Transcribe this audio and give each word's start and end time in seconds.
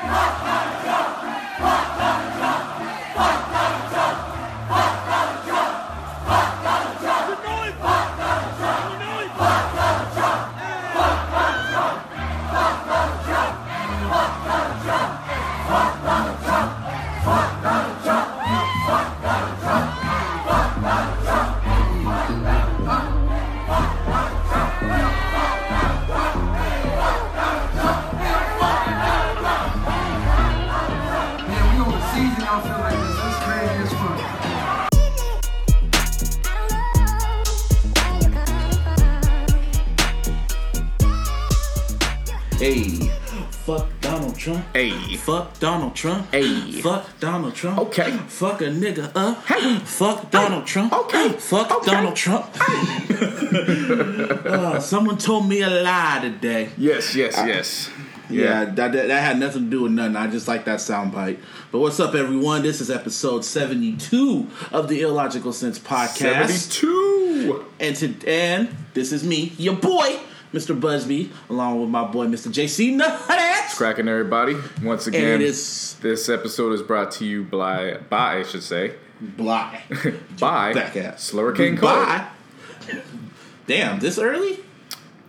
Man, 0.00 1.37
Hey. 44.78 45.16
fuck 45.16 45.58
Donald 45.58 45.96
Trump. 45.96 46.30
Hey. 46.30 46.70
fuck 46.70 47.18
Donald 47.18 47.52
Trump. 47.56 47.80
Okay. 47.80 48.12
fuck 48.28 48.60
a 48.60 48.66
nigga 48.66 49.10
up. 49.16 49.44
Hey. 49.44 49.80
fuck 49.80 50.30
Donald 50.30 50.66
Trump. 50.66 50.92
Okay. 50.92 51.30
fuck 51.30 51.68
Okay. 51.68 51.90
Donald 51.90 52.14
Trump. 52.14 52.46
Uh, 54.48 54.78
someone 54.78 55.16
told 55.18 55.48
me 55.48 55.62
a 55.62 55.68
lie 55.68 56.20
today. 56.22 56.68
Yes, 56.76 57.14
yes, 57.14 57.34
yes. 57.36 57.90
Yeah, 58.30 58.66
that, 58.66 58.92
that, 58.92 59.08
that 59.08 59.22
had 59.22 59.38
nothing 59.38 59.64
to 59.64 59.70
do 59.70 59.82
with 59.82 59.92
nothing. 59.92 60.16
I 60.16 60.26
just 60.26 60.46
like 60.46 60.64
that 60.66 60.78
soundbite. 60.78 61.38
But 61.72 61.80
what's 61.80 61.98
up, 61.98 62.14
everyone? 62.14 62.62
This 62.62 62.80
is 62.80 62.90
episode 62.90 63.44
72 63.44 64.46
of 64.70 64.88
the 64.88 65.00
Illogical 65.00 65.52
Sense 65.52 65.78
podcast. 65.78 66.50
72. 66.50 67.66
And, 67.80 67.96
to, 67.96 68.28
and 68.28 68.68
this 68.94 69.12
is 69.12 69.24
me, 69.24 69.52
your 69.56 69.76
boy, 69.76 70.18
Mr. 70.52 70.78
Busby, 70.78 71.32
along 71.48 71.80
with 71.80 71.90
my 71.90 72.04
boy, 72.04 72.26
Mr. 72.26 72.52
JC 72.52 72.94
Nuts. 72.94 73.47
Cracking 73.78 74.08
everybody. 74.08 74.56
Once 74.82 75.06
again, 75.06 75.40
is 75.40 75.94
this 76.02 76.28
episode 76.28 76.72
is 76.72 76.82
brought 76.82 77.12
to 77.12 77.24
you 77.24 77.44
by, 77.44 77.98
by 78.10 78.38
I 78.38 78.42
should 78.42 78.64
say, 78.64 78.96
Bly. 79.20 79.82
by 80.40 80.72
Back 80.72 80.96
ass. 80.96 81.30
Slurricane 81.30 81.78
Cole. 81.78 81.88
Bye. 81.88 82.26
Damn, 83.68 84.00
this 84.00 84.18
early? 84.18 84.58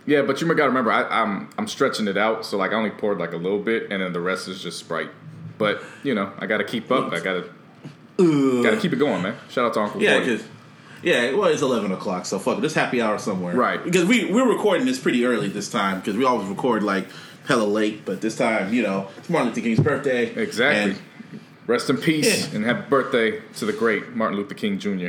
Yeah, 0.04 0.22
but 0.22 0.40
you 0.40 0.48
gotta 0.48 0.64
remember, 0.64 0.90
I, 0.90 1.04
I'm 1.04 1.48
I'm 1.58 1.68
stretching 1.68 2.08
it 2.08 2.16
out, 2.16 2.44
so 2.44 2.56
like 2.56 2.72
I 2.72 2.74
only 2.74 2.90
poured 2.90 3.18
like 3.18 3.34
a 3.34 3.36
little 3.36 3.60
bit, 3.60 3.92
and 3.92 4.02
then 4.02 4.12
the 4.12 4.20
rest 4.20 4.48
is 4.48 4.60
just 4.60 4.80
Sprite. 4.80 5.10
But 5.56 5.80
you 6.02 6.16
know, 6.16 6.32
I 6.36 6.46
gotta 6.46 6.64
keep 6.64 6.90
up. 6.90 7.12
I 7.12 7.20
gotta 7.20 7.48
gotta 8.16 8.78
keep 8.80 8.92
it 8.92 8.98
going, 8.98 9.22
man. 9.22 9.36
Shout 9.48 9.66
out 9.66 9.74
to 9.74 9.80
Uncle 9.82 10.02
Yeah, 10.02 10.18
because 10.18 10.42
yeah, 11.04 11.34
well, 11.34 11.44
it's 11.44 11.62
eleven 11.62 11.92
o'clock, 11.92 12.26
so 12.26 12.40
fuck 12.40 12.58
it. 12.58 12.62
This 12.62 12.74
happy 12.74 13.00
hour 13.00 13.16
somewhere, 13.16 13.54
Right. 13.54 13.84
Because 13.84 14.06
we 14.06 14.24
we're 14.24 14.48
recording 14.48 14.86
this 14.86 14.98
pretty 14.98 15.24
early 15.24 15.46
this 15.46 15.70
time 15.70 16.00
because 16.00 16.16
we 16.16 16.24
always 16.24 16.48
record 16.48 16.82
like 16.82 17.06
hella 17.50 17.64
late, 17.64 18.04
but 18.04 18.20
this 18.20 18.36
time, 18.36 18.72
you 18.72 18.80
know, 18.80 19.08
it's 19.18 19.28
Martin 19.28 19.48
Luther 19.48 19.60
King's 19.60 19.80
birthday. 19.80 20.26
Exactly. 20.34 20.92
And 20.92 21.00
Rest 21.66 21.90
in 21.90 21.96
peace 21.98 22.48
Yeah. 22.48 22.56
and 22.56 22.64
happy 22.64 22.88
birthday 22.88 23.42
to 23.56 23.66
the 23.66 23.72
great 23.72 24.14
Martin 24.14 24.36
Luther 24.38 24.54
King 24.54 24.78
Jr. 24.78 25.08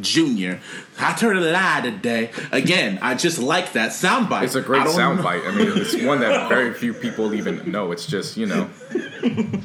Junior, 0.00 0.60
I 0.98 1.12
turned 1.12 1.38
a 1.38 1.52
lie 1.52 1.80
today. 1.82 2.30
Again, 2.50 2.98
I 3.02 3.14
just 3.14 3.38
like 3.38 3.72
that 3.74 3.90
soundbite. 3.90 4.42
It's 4.44 4.54
a 4.54 4.60
great 4.60 4.82
I 4.82 4.84
don't 4.84 4.94
soundbite. 4.96 5.46
I 5.46 5.50
mean, 5.54 5.70
it's 5.76 5.94
one 6.02 6.20
that 6.20 6.48
very 6.48 6.72
few 6.74 6.94
people 6.94 7.32
even 7.34 7.70
know. 7.70 7.92
It's 7.92 8.06
just 8.06 8.36
you 8.36 8.46
know, 8.46 8.68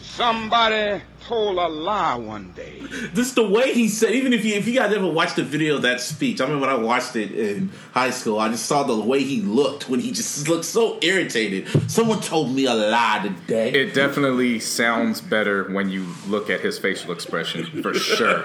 Somebody 0.01 1.01
told 1.27 1.57
a 1.57 1.67
lie 1.67 2.15
one 2.15 2.53
day. 2.53 2.81
Just 3.13 3.35
the 3.35 3.47
way 3.47 3.73
he 3.73 3.89
said, 3.89 4.11
even 4.11 4.31
if 4.31 4.45
you 4.45 4.55
if 4.55 4.65
you 4.65 4.73
guys 4.73 4.93
ever 4.93 5.07
watched 5.07 5.35
the 5.35 5.43
video 5.43 5.75
of 5.75 5.81
that 5.81 5.99
speech, 5.99 6.39
I 6.39 6.45
mean, 6.45 6.61
when 6.61 6.69
I 6.69 6.75
watched 6.75 7.15
it 7.17 7.31
in 7.31 7.69
high 7.91 8.11
school, 8.11 8.39
I 8.39 8.49
just 8.49 8.65
saw 8.65 8.83
the 8.83 8.97
way 8.97 9.23
he 9.23 9.41
looked 9.41 9.89
when 9.89 9.99
he 9.99 10.11
just 10.11 10.47
looked 10.47 10.65
so 10.65 10.97
irritated. 11.01 11.67
Someone 11.91 12.21
told 12.21 12.53
me 12.53 12.65
a 12.65 12.73
lie 12.73 13.19
today. 13.23 13.71
it 13.71 13.93
definitely 13.93 14.59
sounds 14.59 15.19
better 15.19 15.65
when 15.65 15.89
you 15.89 16.07
look 16.27 16.49
at 16.49 16.61
his 16.61 16.79
facial 16.79 17.11
expression 17.11 17.81
for 17.81 17.93
sure, 17.93 18.43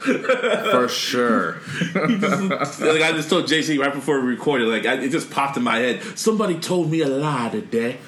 for 0.00 0.88
sure. 0.88 1.60
like 1.94 3.02
I 3.02 3.12
just 3.12 3.30
told 3.30 3.44
JC 3.44 3.78
right 3.78 3.94
before 3.94 4.20
we 4.20 4.26
recorded, 4.26 4.66
like 4.66 4.86
I, 4.86 4.94
it 4.94 5.10
just 5.10 5.30
popped 5.30 5.56
in 5.56 5.62
my 5.62 5.76
head. 5.76 6.02
Somebody 6.18 6.58
told 6.58 6.90
me 6.90 7.02
a 7.02 7.08
lie 7.08 7.50
today. 7.50 7.98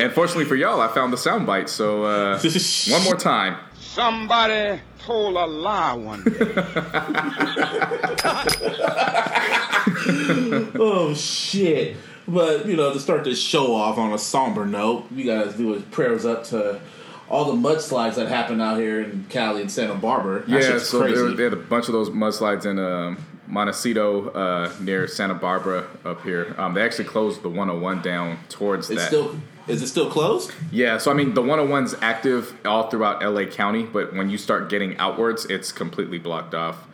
And 0.00 0.12
fortunately 0.12 0.44
for 0.44 0.56
y'all, 0.56 0.80
I 0.80 0.88
found 0.88 1.12
the 1.12 1.16
soundbite. 1.16 1.68
So 1.68 2.04
uh, 2.04 2.38
one 2.90 3.04
more 3.04 3.16
time. 3.16 3.56
Somebody 3.78 4.80
told 4.98 5.36
a 5.36 5.46
lie 5.46 5.92
one 5.92 6.24
day. 6.24 6.30
Oh 10.76 11.14
shit! 11.14 11.96
But 12.26 12.66
you 12.66 12.76
know, 12.76 12.92
to 12.92 13.00
start 13.00 13.24
this 13.24 13.40
show 13.40 13.74
off 13.74 13.98
on 13.98 14.12
a 14.12 14.18
somber 14.18 14.66
note, 14.66 15.06
you 15.12 15.24
guys 15.24 15.54
do 15.54 15.78
prayers 15.90 16.24
up 16.24 16.44
to 16.44 16.80
all 17.28 17.52
the 17.52 17.68
mudslides 17.68 18.16
that 18.16 18.28
happened 18.28 18.60
out 18.60 18.78
here 18.78 19.02
in 19.02 19.24
Cali 19.28 19.62
and 19.62 19.70
Santa 19.70 19.94
Barbara. 19.94 20.40
That 20.40 20.62
Yeah, 20.62 20.78
so 20.78 21.00
crazy. 21.00 21.16
there, 21.16 21.30
they 21.30 21.44
had 21.44 21.52
a 21.52 21.56
bunch 21.56 21.88
of 21.88 21.92
those 21.92 22.10
mudslides 22.10 22.66
in 22.66 22.78
um, 22.78 23.24
Montecito 23.46 24.30
uh, 24.30 24.72
near 24.80 25.06
Santa 25.06 25.34
Barbara 25.34 25.86
up 26.04 26.22
here. 26.22 26.54
Um, 26.58 26.74
they 26.74 26.82
actually 26.82 27.06
closed 27.06 27.42
the 27.42 27.48
101 27.48 28.02
down 28.02 28.38
towards 28.48 28.90
it's 28.90 29.00
that. 29.00 29.08
still 29.08 29.36
is 29.66 29.82
it 29.82 29.88
still 29.88 30.10
closed? 30.10 30.52
Yeah, 30.70 30.98
so 30.98 31.10
I 31.10 31.14
mean, 31.14 31.34
the 31.34 31.42
101's 31.42 31.94
active 32.00 32.54
all 32.64 32.90
throughout 32.90 33.22
LA 33.22 33.44
County, 33.46 33.84
but 33.84 34.14
when 34.14 34.30
you 34.30 34.38
start 34.38 34.68
getting 34.68 34.96
outwards, 34.98 35.44
it's 35.46 35.72
completely 35.72 36.18
blocked 36.18 36.54
off. 36.54 36.86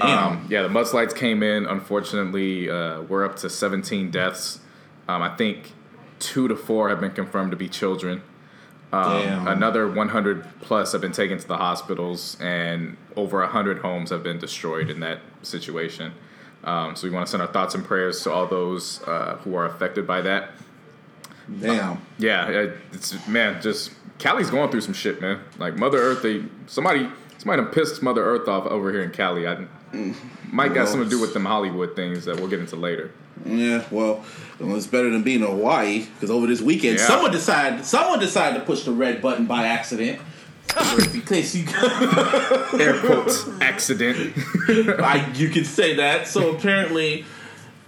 Um, 0.00 0.46
yeah, 0.50 0.62
the 0.62 0.68
mudslides 0.68 1.14
came 1.14 1.42
in. 1.42 1.66
Unfortunately, 1.66 2.68
uh, 2.68 3.02
we're 3.02 3.24
up 3.24 3.36
to 3.36 3.50
17 3.50 4.10
deaths. 4.10 4.60
Um, 5.06 5.22
I 5.22 5.36
think 5.36 5.72
two 6.18 6.48
to 6.48 6.56
four 6.56 6.88
have 6.88 7.00
been 7.00 7.12
confirmed 7.12 7.50
to 7.52 7.56
be 7.56 7.68
children. 7.68 8.22
Damn. 8.90 9.48
Another 9.48 9.88
100 9.88 10.46
plus 10.60 10.92
have 10.92 11.00
been 11.00 11.12
taken 11.12 11.38
to 11.38 11.48
the 11.48 11.56
hospitals, 11.56 12.36
and 12.40 12.96
over 13.16 13.40
100 13.40 13.78
homes 13.78 14.10
have 14.10 14.22
been 14.22 14.38
destroyed 14.38 14.88
in 14.88 15.00
that 15.00 15.20
situation. 15.42 16.12
Um, 16.62 16.96
so 16.96 17.06
we 17.06 17.12
want 17.12 17.26
to 17.26 17.30
send 17.30 17.42
our 17.42 17.48
thoughts 17.48 17.74
and 17.74 17.84
prayers 17.84 18.22
to 18.22 18.32
all 18.32 18.46
those 18.46 19.02
uh, 19.02 19.36
who 19.42 19.54
are 19.56 19.66
affected 19.66 20.06
by 20.06 20.22
that. 20.22 20.50
Damn. 21.60 22.00
Yeah, 22.18 22.68
it's 22.92 23.26
man, 23.26 23.60
just 23.60 23.92
Cali's 24.18 24.50
going 24.50 24.70
through 24.70 24.80
some 24.82 24.94
shit, 24.94 25.20
man. 25.20 25.40
Like 25.58 25.76
Mother 25.76 25.98
Earth, 25.98 26.22
they 26.22 26.44
somebody 26.66 27.08
somebody 27.38 27.62
done 27.62 27.72
pissed 27.72 28.02
Mother 28.02 28.24
Earth 28.24 28.48
off 28.48 28.66
over 28.66 28.90
here 28.90 29.02
in 29.02 29.10
Cali. 29.10 29.46
I 29.46 29.66
might 30.50 30.74
got 30.74 30.88
something 30.88 31.08
to 31.08 31.10
do 31.10 31.20
with 31.20 31.34
them 31.34 31.44
Hollywood 31.44 31.94
things 31.94 32.24
that 32.24 32.36
we'll 32.36 32.48
get 32.48 32.60
into 32.60 32.76
later. 32.76 33.10
Yeah, 33.44 33.84
well, 33.90 34.24
well, 34.60 34.76
it's 34.76 34.86
better 34.86 35.10
than 35.10 35.22
being 35.22 35.40
in 35.40 35.46
Hawaii 35.46 36.06
because 36.14 36.30
over 36.30 36.46
this 36.46 36.60
weekend, 36.60 36.98
Yeah. 36.98 37.06
someone 37.06 37.30
decided 37.32 37.84
someone 37.84 38.20
decided 38.20 38.58
to 38.60 38.64
push 38.64 38.84
the 38.84 38.92
red 38.92 39.20
button 39.20 39.46
by 39.46 39.66
accident. 39.66 40.20
in 41.12 41.20
case 41.22 41.54
you, 41.54 41.66
Air 42.80 42.98
quotes 43.00 43.46
accident. 43.60 44.32
I, 44.68 45.30
you 45.34 45.48
could 45.50 45.66
say 45.66 45.96
that. 45.96 46.26
So 46.26 46.56
apparently, 46.56 47.24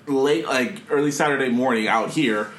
late 0.07 0.47
like 0.47 0.83
early 0.91 1.11
Saturday 1.11 1.49
morning 1.49 1.89
out 1.89 2.11
here, 2.11 2.51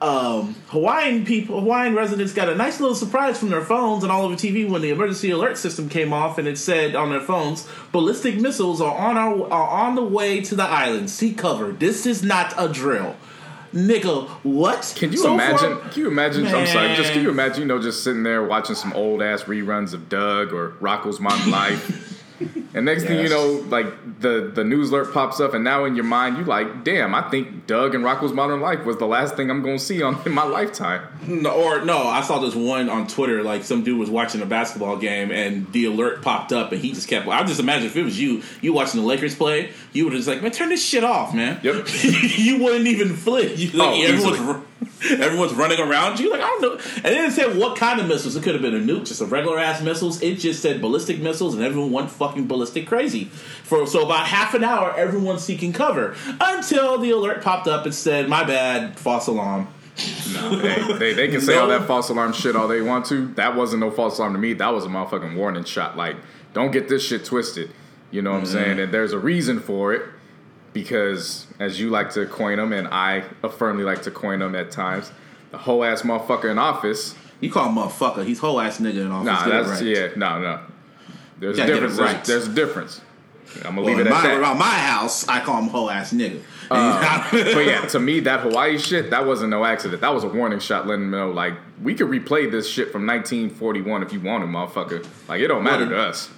um, 0.00 0.54
Hawaiian 0.68 1.24
people, 1.24 1.60
Hawaiian 1.60 1.94
residents 1.94 2.32
got 2.32 2.48
a 2.48 2.54
nice 2.54 2.78
little 2.80 2.94
surprise 2.94 3.38
from 3.38 3.48
their 3.50 3.64
phones 3.64 4.02
and 4.04 4.12
all 4.12 4.24
over 4.24 4.34
TV 4.36 4.68
when 4.68 4.80
the 4.82 4.90
emergency 4.90 5.30
alert 5.30 5.58
system 5.58 5.88
came 5.88 6.12
off, 6.12 6.38
and 6.38 6.46
it 6.46 6.56
said 6.58 6.94
on 6.94 7.10
their 7.10 7.20
phones, 7.20 7.66
"Ballistic 7.92 8.40
missiles 8.40 8.80
are 8.80 8.94
on 8.96 9.16
our 9.16 9.50
are 9.50 9.68
on 9.86 9.94
the 9.96 10.04
way 10.04 10.40
to 10.42 10.54
the 10.54 10.62
island. 10.64 11.10
Seek 11.10 11.36
cover. 11.38 11.72
This 11.72 12.06
is 12.06 12.22
not 12.22 12.54
a 12.56 12.68
drill." 12.68 13.16
Nigga, 13.74 14.26
what? 14.44 14.94
Can 14.96 15.12
you 15.12 15.18
So 15.18 15.34
imagine? 15.34 15.76
far- 15.78 15.88
can 15.90 16.00
you 16.02 16.08
imagine? 16.08 16.46
I'm 16.46 16.66
sorry. 16.66 16.94
Just 16.94 17.12
can 17.12 17.22
you 17.22 17.28
imagine? 17.30 17.62
You 17.62 17.68
know, 17.68 17.78
just 17.82 18.02
sitting 18.02 18.22
there 18.22 18.42
watching 18.42 18.74
some 18.76 18.92
old 18.94 19.20
ass 19.20 19.42
reruns 19.42 19.92
of 19.92 20.08
Doug 20.08 20.52
or 20.54 20.70
Rocko's 20.80 21.20
Modern 21.20 21.50
Life. 21.50 22.14
And 22.74 22.84
next 22.84 23.04
thing 23.04 23.20
you 23.20 23.28
know, 23.28 23.64
like 23.68 24.20
the 24.20 24.52
the 24.54 24.62
news 24.64 24.90
alert 24.90 25.12
pops 25.12 25.40
up, 25.40 25.54
and 25.54 25.64
now 25.64 25.84
in 25.84 25.94
your 25.96 26.04
mind, 26.04 26.36
you 26.38 26.44
like, 26.44 26.84
damn, 26.84 27.14
I 27.14 27.28
think 27.30 27.66
Doug 27.66 27.94
and 27.94 28.04
Rocko's 28.04 28.32
Modern 28.32 28.60
Life 28.60 28.84
was 28.84 28.96
the 28.98 29.06
last 29.06 29.34
thing 29.36 29.50
I'm 29.50 29.62
going 29.62 29.78
to 29.78 29.84
see 29.84 30.02
on 30.02 30.20
in 30.26 30.32
my 30.32 30.44
lifetime. 30.44 31.06
No, 31.26 31.50
or 31.50 31.84
no, 31.84 32.06
I 32.06 32.20
saw 32.22 32.38
this 32.38 32.54
one 32.54 32.88
on 32.88 33.06
Twitter. 33.06 33.42
Like 33.42 33.64
some 33.64 33.82
dude 33.82 33.98
was 33.98 34.10
watching 34.10 34.40
a 34.42 34.46
basketball 34.46 34.96
game, 34.96 35.30
and 35.30 35.70
the 35.72 35.86
alert 35.86 36.22
popped 36.22 36.52
up, 36.52 36.72
and 36.72 36.80
he 36.80 36.92
just 36.92 37.08
kept. 37.08 37.26
I 37.26 37.42
just 37.44 37.60
imagine 37.60 37.86
if 37.86 37.96
it 37.96 38.04
was 38.04 38.20
you, 38.20 38.42
you 38.60 38.72
watching 38.72 39.00
the 39.00 39.06
Lakers 39.06 39.34
play, 39.34 39.72
you 39.92 40.04
would 40.04 40.12
just 40.12 40.28
like, 40.28 40.42
man, 40.42 40.52
turn 40.52 40.68
this 40.68 40.84
shit 40.84 41.04
off, 41.04 41.34
man. 41.34 41.60
Yep. 41.62 41.86
you 42.02 42.62
wouldn't 42.62 42.86
even 42.86 43.16
flip. 43.16 43.58
You, 43.58 43.70
like, 43.70 43.88
Oh, 43.88 44.02
everyone's, 44.02 44.64
everyone's 45.10 45.54
running 45.54 45.80
around 45.80 46.20
you. 46.20 46.30
Like 46.30 46.40
I 46.40 46.46
don't 46.46 46.62
know, 46.62 46.72
and 46.72 47.06
it 47.06 47.14
didn't 47.14 47.32
say 47.32 47.58
what 47.58 47.76
kind 47.76 48.00
of 48.00 48.06
missiles. 48.06 48.36
It 48.36 48.42
could 48.42 48.54
have 48.54 48.62
been 48.62 48.74
a 48.74 48.78
nuke, 48.78 49.06
just 49.06 49.20
a 49.20 49.26
regular 49.26 49.58
ass 49.58 49.82
missiles. 49.82 50.22
It 50.22 50.36
just 50.36 50.62
said 50.62 50.80
ballistic 50.80 51.20
missiles, 51.20 51.54
and 51.54 51.62
everyone 51.62 51.92
went 51.92 52.10
fucking 52.10 52.46
ballistic 52.46 52.86
crazy. 52.86 53.24
For 53.24 53.86
so 53.86 54.04
about 54.04 54.26
half 54.26 54.54
an 54.54 54.64
hour, 54.64 54.94
everyone's 54.96 55.42
seeking 55.42 55.72
cover 55.72 56.16
until 56.40 56.98
the 56.98 57.10
alert 57.10 57.42
popped 57.42 57.66
up 57.66 57.84
and 57.84 57.94
said, 57.94 58.28
"My 58.28 58.44
bad, 58.44 58.98
false 58.98 59.26
alarm." 59.26 59.68
Hey, 59.96 60.92
they, 60.98 61.14
they 61.14 61.28
can 61.28 61.40
say 61.42 61.56
all 61.56 61.68
that 61.68 61.86
false 61.86 62.08
alarm 62.08 62.32
shit 62.32 62.54
all 62.54 62.68
they 62.68 62.82
want 62.82 63.06
to. 63.06 63.28
That 63.34 63.56
wasn't 63.56 63.80
no 63.80 63.90
false 63.90 64.18
alarm 64.18 64.34
to 64.34 64.38
me. 64.38 64.52
That 64.52 64.72
was 64.72 64.84
a 64.84 64.88
motherfucking 64.88 65.36
warning 65.36 65.64
shot. 65.64 65.96
Like, 65.96 66.16
don't 66.54 66.70
get 66.70 66.88
this 66.88 67.04
shit 67.04 67.24
twisted. 67.24 67.70
You 68.10 68.22
know 68.22 68.32
what 68.32 68.38
I'm 68.38 68.44
mm. 68.44 68.52
saying? 68.52 68.80
And 68.80 68.92
there's 68.92 69.12
a 69.12 69.18
reason 69.18 69.60
for 69.60 69.92
it 69.92 70.02
because, 70.82 71.46
as 71.58 71.80
you 71.80 71.90
like 71.90 72.10
to 72.14 72.26
coin 72.26 72.58
them, 72.58 72.72
and 72.72 72.86
I 72.88 73.22
firmly 73.56 73.84
like 73.84 74.02
to 74.02 74.10
coin 74.10 74.38
them 74.38 74.54
at 74.54 74.70
times, 74.70 75.10
the 75.50 75.58
whole 75.58 75.82
ass 75.84 76.02
motherfucker 76.02 76.50
in 76.50 76.58
office. 76.58 77.14
You 77.40 77.50
call 77.50 77.68
him 77.68 77.74
motherfucker. 77.76 78.24
He's 78.24 78.38
whole 78.38 78.60
ass 78.60 78.78
nigga 78.78 79.00
in 79.06 79.10
office. 79.10 79.26
Nah, 79.26 79.44
Get 79.44 79.50
that's 79.66 79.80
right. 79.80 79.82
yeah, 79.96 80.08
no, 80.16 80.40
no. 80.40 80.60
There's 81.38 81.56
a 81.56 81.58
Gotta 81.58 81.72
get 81.72 81.76
it 81.78 81.80
difference. 81.80 81.96
There's, 81.96 82.14
right. 82.14 82.24
there's 82.24 82.48
a 82.48 82.52
difference. 82.52 83.00
I'm 83.56 83.62
gonna 83.74 83.76
Well, 83.82 83.86
leave 83.86 83.98
it 84.00 84.06
at 84.06 84.12
my, 84.12 84.22
that. 84.22 84.38
around 84.40 84.58
my 84.58 84.66
house, 84.66 85.26
I 85.26 85.40
call 85.40 85.60
him 85.62 85.68
whole 85.68 85.90
ass 85.90 86.12
nigga. 86.12 86.42
Uh, 86.70 87.28
but 87.30 87.64
yeah, 87.64 87.80
to 87.88 87.98
me, 87.98 88.20
that 88.20 88.40
Hawaii 88.40 88.76
shit, 88.78 89.10
that 89.10 89.24
wasn't 89.26 89.50
no 89.50 89.64
accident. 89.64 90.00
That 90.02 90.12
was 90.14 90.22
a 90.24 90.28
warning 90.28 90.58
shot 90.60 90.86
letting 90.86 91.10
them 91.10 91.10
know, 91.10 91.30
like, 91.30 91.54
we 91.82 91.94
could 91.94 92.08
replay 92.08 92.50
this 92.50 92.68
shit 92.68 92.92
from 92.92 93.06
1941 93.06 94.02
if 94.02 94.12
you 94.12 94.20
want 94.20 94.42
to, 94.44 94.48
motherfucker. 94.48 95.06
Like, 95.28 95.40
it 95.40 95.48
don't 95.48 95.62
matter 95.64 95.86
Well, 95.86 95.90
to 95.94 95.98
us. 95.98 96.30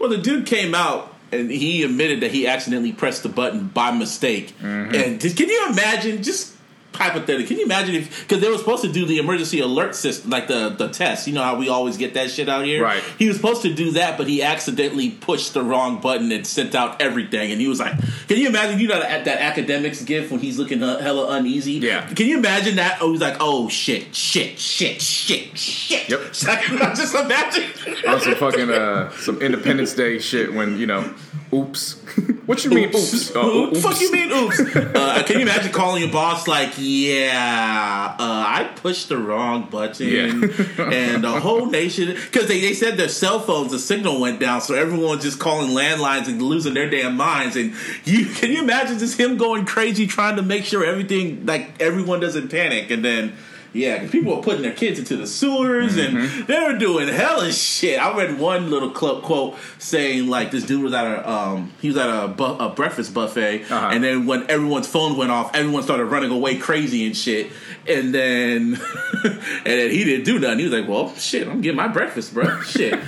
Well, 0.00 0.10
the 0.10 0.18
dude 0.18 0.46
came 0.46 0.74
out 0.74 1.14
and 1.32 1.50
he 1.50 1.82
admitted 1.82 2.20
that 2.20 2.30
he 2.30 2.46
accidentally 2.46 2.92
pressed 2.92 3.22
the 3.22 3.28
button 3.28 3.68
by 3.68 3.90
mistake. 3.90 4.54
Mm-hmm. 4.60 4.94
And 4.94 5.20
just, 5.20 5.36
can 5.36 5.48
you 5.48 5.68
imagine, 5.68 6.22
just 6.22 6.54
hypothetically, 6.94 7.46
can 7.46 7.58
you 7.58 7.64
imagine 7.64 7.94
if, 7.94 8.22
because 8.22 8.42
they 8.42 8.50
were 8.50 8.58
supposed 8.58 8.82
to 8.82 8.90
do 8.90 9.06
the 9.06 9.18
emergency 9.18 9.60
alert 9.60 9.94
system, 9.94 10.30
like 10.30 10.48
the, 10.48 10.70
the 10.70 10.88
test. 10.88 11.26
You 11.26 11.34
know 11.34 11.42
how 11.42 11.56
we 11.56 11.68
always 11.68 11.96
get 11.96 12.14
that 12.14 12.30
shit 12.30 12.48
out 12.48 12.64
here? 12.64 12.82
Right. 12.82 13.02
He 13.18 13.28
was 13.28 13.36
supposed 13.36 13.62
to 13.62 13.72
do 13.72 13.92
that, 13.92 14.18
but 14.18 14.26
he 14.26 14.42
accidentally 14.42 15.10
pushed 15.10 15.54
the 15.54 15.62
wrong 15.62 16.00
button 16.00 16.32
and 16.32 16.46
sent 16.46 16.74
out 16.74 17.00
everything. 17.00 17.52
And 17.52 17.60
he 17.60 17.68
was 17.68 17.78
like, 17.78 17.92
can 18.26 18.38
you 18.38 18.48
imagine, 18.48 18.78
you 18.80 18.88
know, 18.88 18.98
that, 18.98 19.24
that 19.26 19.38
academics 19.38 20.02
gif 20.02 20.30
when 20.30 20.40
he's 20.40 20.58
looking 20.58 20.82
uh, 20.82 20.98
hella 20.98 21.36
uneasy? 21.36 21.74
Yeah. 21.74 22.06
Can 22.06 22.26
you 22.26 22.38
imagine 22.38 22.76
that? 22.76 22.98
Oh, 23.00 23.12
he's 23.12 23.20
like, 23.20 23.36
oh, 23.40 23.68
shit, 23.68 24.14
shit, 24.14 24.58
shit, 24.58 25.00
shit, 25.00 25.56
shit. 25.56 26.08
Yep. 26.08 26.20
just 26.32 27.14
imagine. 27.14 27.64
On 28.08 28.20
some 28.20 28.34
fucking, 28.34 28.70
uh, 28.70 29.10
some 29.12 29.40
Independence 29.40 29.94
Day 29.94 30.18
shit 30.18 30.52
when, 30.52 30.78
you 30.78 30.86
know, 30.86 31.14
oops. 31.52 31.94
what 32.46 32.64
you 32.64 32.70
mean, 32.70 32.88
oops? 32.88 33.34
Uh, 33.34 33.40
What 33.42 33.46
oops. 33.72 33.82
fuck 33.82 34.00
you 34.00 34.12
mean, 34.12 34.30
oops? 34.30 34.60
uh, 34.76 35.22
can 35.26 35.36
you 35.36 35.42
imagine 35.42 35.72
calling 35.72 36.02
your 36.02 36.12
boss 36.12 36.46
like, 36.48 36.72
yeah, 36.76 38.16
uh, 38.18 38.44
I 38.46 38.70
pushed 38.76 39.08
the 39.08 39.16
wrong 39.18 39.68
button, 39.70 40.08
Yeah. 40.08 40.24
and 40.92 41.24
the 41.24 41.40
whole 41.40 41.66
nation 41.66 42.08
because 42.14 42.48
they, 42.48 42.60
they 42.60 42.74
said 42.74 42.96
their 42.96 43.08
cell 43.08 43.40
phones, 43.40 43.72
the 43.72 43.78
signal 43.78 44.20
went 44.20 44.40
down, 44.40 44.60
so 44.60 44.74
everyone's 44.74 45.22
just 45.22 45.38
calling 45.38 45.70
landlines 45.70 46.28
and 46.28 46.40
losing 46.42 46.74
their 46.74 46.88
damn 46.90 47.16
minds. 47.16 47.56
And 47.56 47.74
you 48.04 48.26
can 48.26 48.50
you 48.50 48.62
imagine 48.62 48.98
just 48.98 49.18
him 49.18 49.36
going 49.36 49.64
crazy 49.66 50.06
trying 50.06 50.36
to 50.36 50.42
make 50.42 50.64
sure 50.64 50.84
everything 50.84 51.46
like 51.46 51.80
everyone 51.80 52.20
doesn't 52.20 52.48
panic, 52.50 52.90
and 52.90 53.04
then. 53.04 53.34
Yeah, 53.74 53.98
'cause 53.98 54.10
people 54.10 54.34
were 54.36 54.42
putting 54.42 54.62
their 54.62 54.72
kids 54.72 54.98
into 54.98 55.16
the 55.16 55.26
sewers 55.26 55.96
Mm-hmm. 55.96 56.16
and 56.16 56.46
they 56.46 56.58
were 56.60 56.78
doing 56.78 57.08
hella 57.08 57.52
shit. 57.52 58.00
I 58.02 58.16
read 58.16 58.38
one 58.38 58.70
little 58.70 58.90
club 58.90 59.22
quote 59.22 59.56
saying 59.78 60.26
like 60.28 60.50
this 60.50 60.64
dude 60.64 60.82
was 60.82 60.94
at 60.94 61.06
a 61.06 61.30
um 61.30 61.72
he 61.80 61.88
was 61.88 61.96
at 61.98 62.08
a, 62.08 62.28
bu- 62.28 62.44
a 62.58 62.70
breakfast 62.70 63.12
buffet 63.14 63.62
Uh-huh. 63.70 63.90
and 63.92 64.02
then 64.02 64.26
when 64.26 64.50
everyone's 64.50 64.86
phone 64.88 65.16
went 65.16 65.30
off, 65.30 65.54
everyone 65.54 65.82
started 65.82 66.06
running 66.06 66.30
away 66.30 66.56
crazy 66.56 67.06
and 67.06 67.16
shit. 67.16 67.50
And 67.86 68.14
then 68.14 68.80
and 69.24 69.64
then 69.64 69.90
he 69.90 70.04
didn't 70.04 70.24
do 70.24 70.38
nothing. 70.38 70.58
He 70.58 70.64
was 70.66 70.72
like, 70.80 70.88
"Well, 70.88 71.14
shit, 71.14 71.46
I'm 71.48 71.60
getting 71.60 71.76
my 71.76 71.88
breakfast, 71.88 72.34
bro. 72.34 72.60
Shit." 72.62 72.92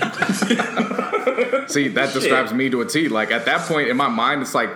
See, 1.71 1.89
that 1.89 2.11
describes 2.13 2.53
me 2.53 2.71
to 2.71 2.81
a 2.81 2.87
T. 2.87 3.09
Like 3.09 3.31
at 3.31 3.45
that 3.47 3.67
point 3.69 3.89
in 3.89 3.97
my 3.97 4.09
mind, 4.09 4.43
it's 4.43 4.55
like, 4.55 4.71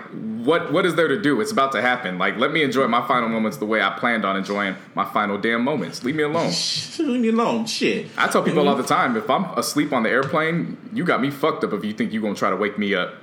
what 0.44 0.72
what 0.72 0.84
is 0.86 0.94
there 0.94 1.08
to 1.08 1.20
do? 1.20 1.40
It's 1.40 1.50
about 1.52 1.72
to 1.72 1.80
happen. 1.82 2.18
Like 2.18 2.36
let 2.36 2.52
me 2.52 2.62
enjoy 2.62 2.86
my 2.86 3.06
final 3.06 3.28
moments 3.28 3.56
the 3.56 3.64
way 3.66 3.80
I 3.82 3.90
planned 3.98 4.24
on 4.24 4.36
enjoying 4.36 4.76
my 4.94 5.04
final 5.04 5.38
damn 5.38 5.62
moments. 5.64 6.04
Leave 6.04 6.14
me 6.16 6.22
alone. 6.22 6.52
Leave 6.98 7.20
me 7.20 7.28
alone. 7.28 7.66
Shit. 7.66 8.06
I 8.16 8.28
tell 8.28 8.42
people 8.42 8.68
all 8.68 8.76
the 8.76 8.82
time, 8.82 9.16
if 9.16 9.28
I'm 9.28 9.44
asleep 9.58 9.92
on 9.92 10.02
the 10.04 10.10
airplane, 10.10 10.76
you 10.92 11.04
got 11.04 11.20
me 11.20 11.30
fucked 11.30 11.64
up 11.64 11.72
if 11.72 11.84
you 11.84 11.92
think 11.92 12.12
you're 12.12 12.22
gonna 12.22 12.34
try 12.34 12.50
to 12.50 12.56
wake 12.56 12.78
me 12.78 12.94
up. 12.94 13.14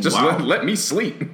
Just 0.00 0.16
Wow. 0.16 0.28
let, 0.38 0.40
let 0.42 0.64
me 0.64 0.76
sleep. 0.76 1.24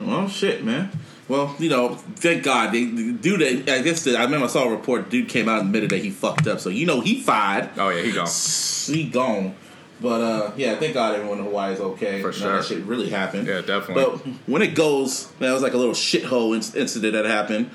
Well, 0.00 0.28
shit, 0.28 0.64
man. 0.64 0.90
Well, 1.28 1.54
you 1.60 1.68
know, 1.70 1.94
thank 1.94 2.42
God. 2.42 2.72
They, 2.72 2.86
the 2.86 3.12
dude, 3.12 3.68
I 3.68 3.82
guess 3.82 4.02
the, 4.02 4.16
I 4.18 4.24
remember 4.24 4.46
I 4.46 4.48
saw 4.48 4.64
a 4.64 4.70
report. 4.70 5.10
Dude 5.10 5.28
came 5.28 5.48
out 5.48 5.60
and 5.60 5.68
admitted 5.68 5.90
that 5.90 5.98
he 6.02 6.10
fucked 6.10 6.48
up. 6.48 6.58
So 6.58 6.70
you 6.70 6.86
know 6.86 7.00
he 7.00 7.20
fired. 7.20 7.70
Oh 7.76 7.90
yeah, 7.90 8.02
he 8.02 8.10
gone. 8.12 8.26
he 8.86 9.04
gone. 9.08 9.54
But 10.00 10.20
uh, 10.22 10.52
yeah, 10.56 10.76
thank 10.76 10.94
God 10.94 11.14
everyone 11.14 11.38
in 11.38 11.44
Hawaii 11.44 11.74
is 11.74 11.80
okay. 11.80 12.22
For 12.22 12.32
sure. 12.32 12.56
that 12.56 12.64
shit 12.64 12.82
really 12.84 13.10
happened. 13.10 13.46
Yeah, 13.46 13.60
definitely. 13.60 14.02
But 14.04 14.16
when 14.48 14.62
it 14.62 14.74
goes, 14.74 15.26
that 15.40 15.52
was 15.52 15.62
like 15.62 15.74
a 15.74 15.76
little 15.76 15.92
shithole 15.94 16.56
inc- 16.56 16.74
incident 16.74 17.12
that 17.12 17.26
happened. 17.26 17.70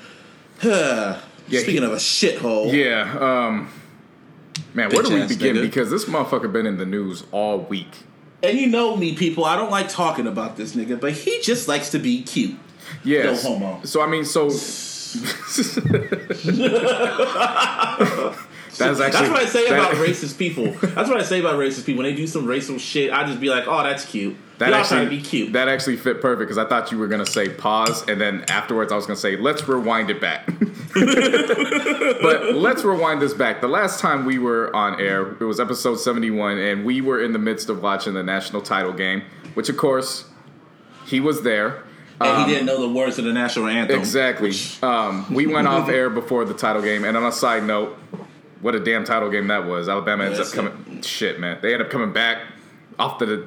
Yeah, 1.48 1.60
Speaking 1.60 1.82
he- 1.82 1.86
of 1.86 1.92
a 1.92 1.96
shithole, 1.96 2.72
Yeah, 2.72 3.02
um, 3.20 3.68
man, 4.74 4.90
where 4.90 5.04
do 5.04 5.14
we 5.14 5.28
begin? 5.28 5.54
nigga. 5.54 5.62
Because 5.62 5.90
this 5.92 6.06
motherfucker 6.06 6.52
been 6.52 6.66
in 6.66 6.76
the 6.76 6.84
news 6.86 7.22
all 7.30 7.60
week. 7.60 7.98
and 8.42 8.58
you 8.58 8.66
know 8.66 8.96
me, 8.96 9.14
people. 9.14 9.44
I 9.44 9.54
don't 9.54 9.70
like 9.70 9.88
talking 9.88 10.26
about 10.26 10.56
this 10.56 10.74
nigga, 10.74 11.00
but 11.00 11.12
he 11.12 11.40
just 11.42 11.68
likes 11.68 11.90
to 11.90 12.00
be 12.00 12.24
cute. 12.24 12.56
Yeah, 13.04 13.26
No 13.26 13.36
homo. 13.36 13.80
So 13.84 14.02
I 14.02 14.08
mean, 14.08 14.24
so 14.24 14.46
that's 18.78 19.00
actually 19.00 19.28
That's 19.28 19.30
what 19.32 19.42
I 19.42 19.46
say 19.46 19.68
that- 19.70 19.78
about 19.78 19.94
racist 19.94 20.38
people. 20.38 20.64
That's 20.94 21.08
what 21.08 21.18
I 21.20 21.22
say 21.22 21.40
about 21.40 21.54
racist 21.58 21.84
people. 21.86 22.02
When 22.02 22.10
they 22.12 22.16
do 22.16 22.26
some 22.26 22.46
racial 22.46 22.78
shit, 22.78 23.12
I 23.12 23.24
just 23.26 23.40
be 23.40 23.48
like, 23.48 23.64
"Oh, 23.66 23.82
that's 23.82 24.04
cute." 24.04 24.36
That 24.58 24.70
Y'all 24.70 24.76
actually 24.78 24.96
trying 24.96 25.10
to 25.10 25.16
be 25.16 25.22
cute. 25.22 25.52
That 25.52 25.68
actually 25.68 25.96
fit 25.96 26.22
perfect 26.22 26.48
because 26.48 26.56
I 26.58 26.66
thought 26.66 26.90
you 26.90 26.96
were 26.98 27.08
gonna 27.08 27.26
say 27.26 27.48
pause, 27.50 28.06
and 28.08 28.18
then 28.20 28.44
afterwards 28.48 28.90
I 28.92 28.96
was 28.96 29.04
gonna 29.06 29.16
say 29.18 29.36
let's 29.36 29.66
rewind 29.68 30.08
it 30.10 30.20
back. 30.20 30.46
but 30.94 32.54
let's 32.54 32.84
rewind 32.84 33.20
this 33.20 33.34
back. 33.34 33.60
The 33.60 33.68
last 33.68 34.00
time 34.00 34.24
we 34.24 34.38
were 34.38 34.74
on 34.74 35.00
air, 35.00 35.32
it 35.40 35.44
was 35.44 35.60
episode 35.60 35.96
seventy-one, 35.96 36.58
and 36.58 36.84
we 36.84 37.00
were 37.00 37.22
in 37.22 37.32
the 37.32 37.38
midst 37.38 37.68
of 37.68 37.82
watching 37.82 38.14
the 38.14 38.22
national 38.22 38.62
title 38.62 38.92
game, 38.92 39.22
which 39.54 39.68
of 39.68 39.76
course 39.76 40.24
he 41.06 41.20
was 41.20 41.42
there. 41.42 41.82
and 42.20 42.28
Um, 42.30 42.46
he 42.48 42.52
didn't 42.54 42.66
know 42.66 42.80
the 42.80 42.88
words 42.92 43.18
of 43.18 43.24
the 43.24 43.32
national 43.32 43.66
anthem. 43.68 43.98
Exactly. 43.98 44.52
Um, 44.82 45.32
we 45.32 45.46
went 45.46 45.68
off 45.68 45.88
air 45.90 46.08
before 46.10 46.44
the 46.44 46.54
title 46.54 46.82
game, 46.82 47.04
and 47.04 47.16
on 47.16 47.24
a 47.24 47.32
side 47.32 47.64
note, 47.64 47.96
what 48.66 48.74
a 48.74 48.80
damn 48.80 49.04
title 49.04 49.30
game 49.30 49.46
that 49.46 49.64
was. 49.64 49.88
Alabama 49.88 50.24
ends 50.24 50.40
up 50.40 50.50
coming. 50.52 51.00
Shit, 51.00 51.38
man, 51.38 51.58
they 51.62 51.72
end 51.72 51.82
up 51.82 51.88
coming 51.88 52.12
back 52.12 52.42
off 52.98 53.20
the 53.20 53.46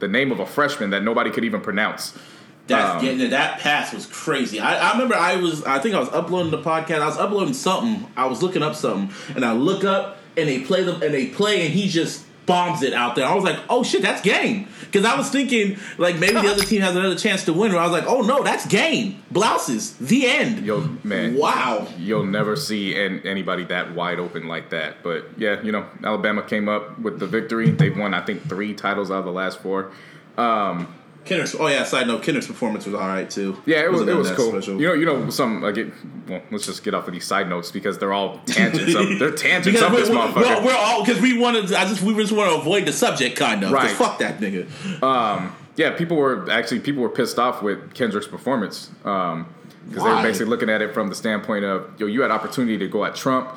the 0.00 0.08
name 0.08 0.32
of 0.32 0.40
a 0.40 0.46
freshman 0.46 0.90
that 0.90 1.04
nobody 1.04 1.30
could 1.30 1.44
even 1.44 1.60
pronounce. 1.60 2.18
That's 2.66 3.00
Um, 3.00 3.20
yeah, 3.20 3.28
that 3.28 3.60
pass 3.60 3.94
was 3.94 4.06
crazy. 4.06 4.58
I, 4.58 4.88
I 4.88 4.92
remember 4.94 5.14
I 5.14 5.36
was 5.36 5.62
I 5.62 5.78
think 5.78 5.94
I 5.94 6.00
was 6.00 6.08
uploading 6.08 6.50
the 6.50 6.60
podcast. 6.60 7.00
I 7.00 7.06
was 7.06 7.16
uploading 7.16 7.54
something. 7.54 8.10
I 8.16 8.26
was 8.26 8.42
looking 8.42 8.64
up 8.64 8.74
something, 8.74 9.14
and 9.36 9.44
I 9.44 9.52
look 9.52 9.84
up 9.84 10.18
and 10.36 10.48
they 10.48 10.62
play 10.62 10.82
them 10.82 11.00
and 11.00 11.14
they 11.14 11.26
play 11.28 11.64
and 11.64 11.72
he 11.72 11.88
just 11.88 12.24
bombs 12.50 12.82
it 12.82 12.92
out 12.92 13.14
there. 13.14 13.26
I 13.26 13.34
was 13.34 13.44
like, 13.44 13.58
oh 13.68 13.82
shit, 13.82 14.02
that's 14.02 14.20
game. 14.22 14.66
Because 14.80 15.04
I 15.04 15.16
was 15.16 15.30
thinking 15.30 15.78
like 15.98 16.18
maybe 16.18 16.34
the 16.34 16.48
other 16.50 16.64
team 16.64 16.80
has 16.82 16.96
another 16.96 17.14
chance 17.14 17.44
to 17.44 17.52
win. 17.52 17.72
Or 17.72 17.78
I 17.78 17.84
was 17.84 17.92
like, 17.92 18.06
oh 18.08 18.22
no, 18.22 18.42
that's 18.42 18.66
game. 18.66 19.22
Blouses. 19.30 19.96
The 19.98 20.26
end. 20.26 20.66
Yo, 20.66 20.80
man, 21.04 21.36
Wow. 21.36 21.86
you'll 21.96 22.26
never 22.26 22.56
see 22.56 23.00
an, 23.00 23.20
anybody 23.24 23.64
that 23.64 23.94
wide 23.94 24.18
open 24.18 24.48
like 24.48 24.70
that. 24.70 25.02
But 25.04 25.26
yeah, 25.36 25.62
you 25.62 25.70
know, 25.70 25.86
Alabama 26.02 26.42
came 26.42 26.68
up 26.68 26.98
with 26.98 27.20
the 27.20 27.26
victory. 27.28 27.70
They've 27.70 27.96
won, 27.96 28.14
I 28.14 28.20
think, 28.24 28.48
three 28.48 28.74
titles 28.74 29.10
out 29.12 29.20
of 29.20 29.24
the 29.26 29.32
last 29.32 29.60
four. 29.60 29.92
Um, 30.36 30.92
Kenner's. 31.30 31.54
Oh 31.54 31.68
yeah. 31.68 31.84
Side 31.84 32.08
note: 32.08 32.24
Kenner's 32.24 32.48
performance 32.48 32.86
was 32.86 32.94
all 32.96 33.06
right 33.06 33.30
too. 33.30 33.56
Yeah, 33.64 33.84
it 33.84 33.92
was 33.92 34.00
it 34.00 34.16
was 34.16 34.32
cool. 34.32 34.50
special. 34.50 34.80
You 34.80 34.88
know, 34.88 34.94
you 34.94 35.06
know 35.06 35.30
some 35.30 35.62
like 35.62 35.76
it, 35.76 35.92
well, 36.26 36.42
let's 36.50 36.66
just 36.66 36.82
get 36.82 36.92
off 36.92 37.06
of 37.06 37.14
these 37.14 37.24
side 37.24 37.48
notes 37.48 37.70
because 37.70 37.98
they're 37.98 38.12
all 38.12 38.40
tangents. 38.46 38.96
Of, 38.96 39.18
they're 39.20 39.30
tangents 39.36 39.80
of 39.80 39.92
we're, 39.92 40.00
this 40.00 40.10
we're, 40.10 40.16
motherfucker. 40.16 40.58
we're, 40.58 40.66
we're 40.66 40.74
all 40.76 41.04
because 41.04 41.22
we 41.22 41.38
wanted. 41.38 41.72
I 41.72 41.84
just 41.84 42.02
we 42.02 42.16
just 42.16 42.32
want 42.32 42.50
to 42.50 42.56
avoid 42.58 42.84
the 42.84 42.92
subject, 42.92 43.36
kind 43.36 43.62
of. 43.62 43.70
Right. 43.70 43.92
Fuck 43.92 44.18
that 44.18 44.40
nigga. 44.40 44.66
Um. 45.04 45.54
yeah, 45.76 45.96
people 45.96 46.16
were 46.16 46.50
actually 46.50 46.80
people 46.80 47.00
were 47.00 47.08
pissed 47.08 47.38
off 47.38 47.62
with 47.62 47.94
Kendrick's 47.94 48.26
performance 48.26 48.90
Um. 49.04 49.46
because 49.88 50.02
they 50.02 50.10
were 50.10 50.22
basically 50.22 50.46
looking 50.46 50.68
at 50.68 50.82
it 50.82 50.92
from 50.92 51.10
the 51.10 51.14
standpoint 51.14 51.64
of 51.64 51.94
yo, 52.00 52.08
you 52.08 52.22
had 52.22 52.32
opportunity 52.32 52.76
to 52.78 52.88
go 52.88 53.04
at 53.04 53.14
Trump, 53.14 53.50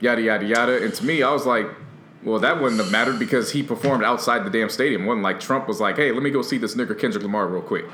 yada 0.00 0.22
yada 0.22 0.46
yada. 0.46 0.82
And 0.82 0.94
to 0.94 1.04
me, 1.04 1.22
I 1.22 1.30
was 1.30 1.44
like, 1.44 1.66
well, 2.24 2.38
that 2.40 2.60
wouldn't 2.60 2.80
have 2.80 2.90
mattered 2.90 3.18
because 3.18 3.52
he 3.52 3.62
performed 3.62 4.02
outside 4.04 4.44
the 4.44 4.50
damn 4.50 4.68
stadium. 4.68 5.06
Wasn't 5.06 5.22
like 5.22 5.40
Trump 5.40 5.68
was 5.68 5.80
like, 5.80 5.96
hey, 5.96 6.12
let 6.12 6.22
me 6.22 6.30
go 6.30 6.42
see 6.42 6.58
this 6.58 6.74
nigga 6.74 6.98
Kendrick 6.98 7.22
Lamar 7.22 7.46
real 7.46 7.62
quick. 7.62 7.84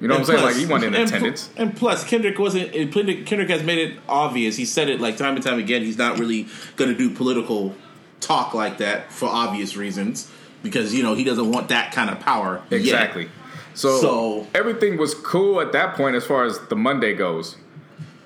You 0.00 0.08
know 0.08 0.14
what 0.14 0.20
I'm 0.20 0.26
saying? 0.26 0.42
Like 0.42 0.56
he 0.56 0.66
wasn't 0.66 0.94
in 0.94 1.00
and 1.02 1.08
pl- 1.10 1.16
attendance. 1.18 1.50
and 1.56 1.76
plus, 1.76 2.04
Kendrick 2.04 2.38
wasn't. 2.38 2.72
Kendrick 2.72 3.26
Kendrick 3.26 3.50
has 3.50 3.62
made 3.62 3.78
it 3.78 3.98
obvious. 4.08 4.56
He 4.56 4.64
said 4.64 4.88
it 4.88 5.00
like 5.00 5.16
time 5.18 5.34
and 5.36 5.44
time 5.44 5.58
again. 5.58 5.82
He's 5.82 5.98
not 5.98 6.18
really 6.18 6.46
going 6.76 6.90
to 6.90 6.96
do 6.96 7.10
political 7.14 7.74
talk 8.20 8.54
like 8.54 8.78
that 8.78 9.12
for 9.12 9.28
obvious 9.28 9.76
reasons 9.76 10.30
because 10.62 10.94
you 10.94 11.02
know 11.02 11.14
he 11.14 11.24
doesn't 11.24 11.50
want 11.50 11.68
that 11.68 11.92
kind 11.92 12.08
of 12.10 12.18
power. 12.20 12.62
yet. 12.70 12.80
Exactly. 12.80 13.28
So, 13.74 14.00
So- 14.00 14.46
everything 14.54 14.96
was 14.98 15.14
cool 15.14 15.60
at 15.60 15.72
that 15.72 15.94
point 15.96 16.16
as 16.16 16.24
far 16.24 16.44
as 16.44 16.58
the 16.68 16.76
Monday 16.76 17.14
goes. 17.14 17.56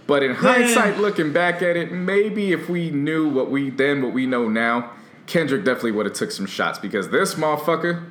But 0.07 0.23
in 0.23 0.35
hindsight, 0.35 0.99
looking 0.99 1.33
back 1.33 1.63
at 1.63 1.77
it, 1.77 1.91
maybe 1.91 2.53
if 2.53 2.69
we 2.69 2.91
knew 2.91 3.29
what 3.29 3.51
we 3.51 3.71
then 3.71 4.03
what 4.03 4.13
we 4.13 4.27
know 4.27 4.49
now, 4.49 4.91
Kendrick 5.27 5.65
definitely 5.65 5.93
would 5.93 6.07
have 6.07 6.15
took 6.15 6.31
some 6.31 6.47
shots 6.47 6.79
because 6.79 7.09
this 7.11 7.35
motherfucker, 7.35 8.05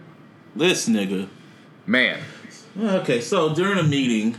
This 0.55 0.88
nigga. 0.89 1.27
man, 1.86 2.20
Okay, 2.79 3.22
so 3.22 3.53
during 3.53 3.77
a 3.77 3.84
meeting, 3.84 4.36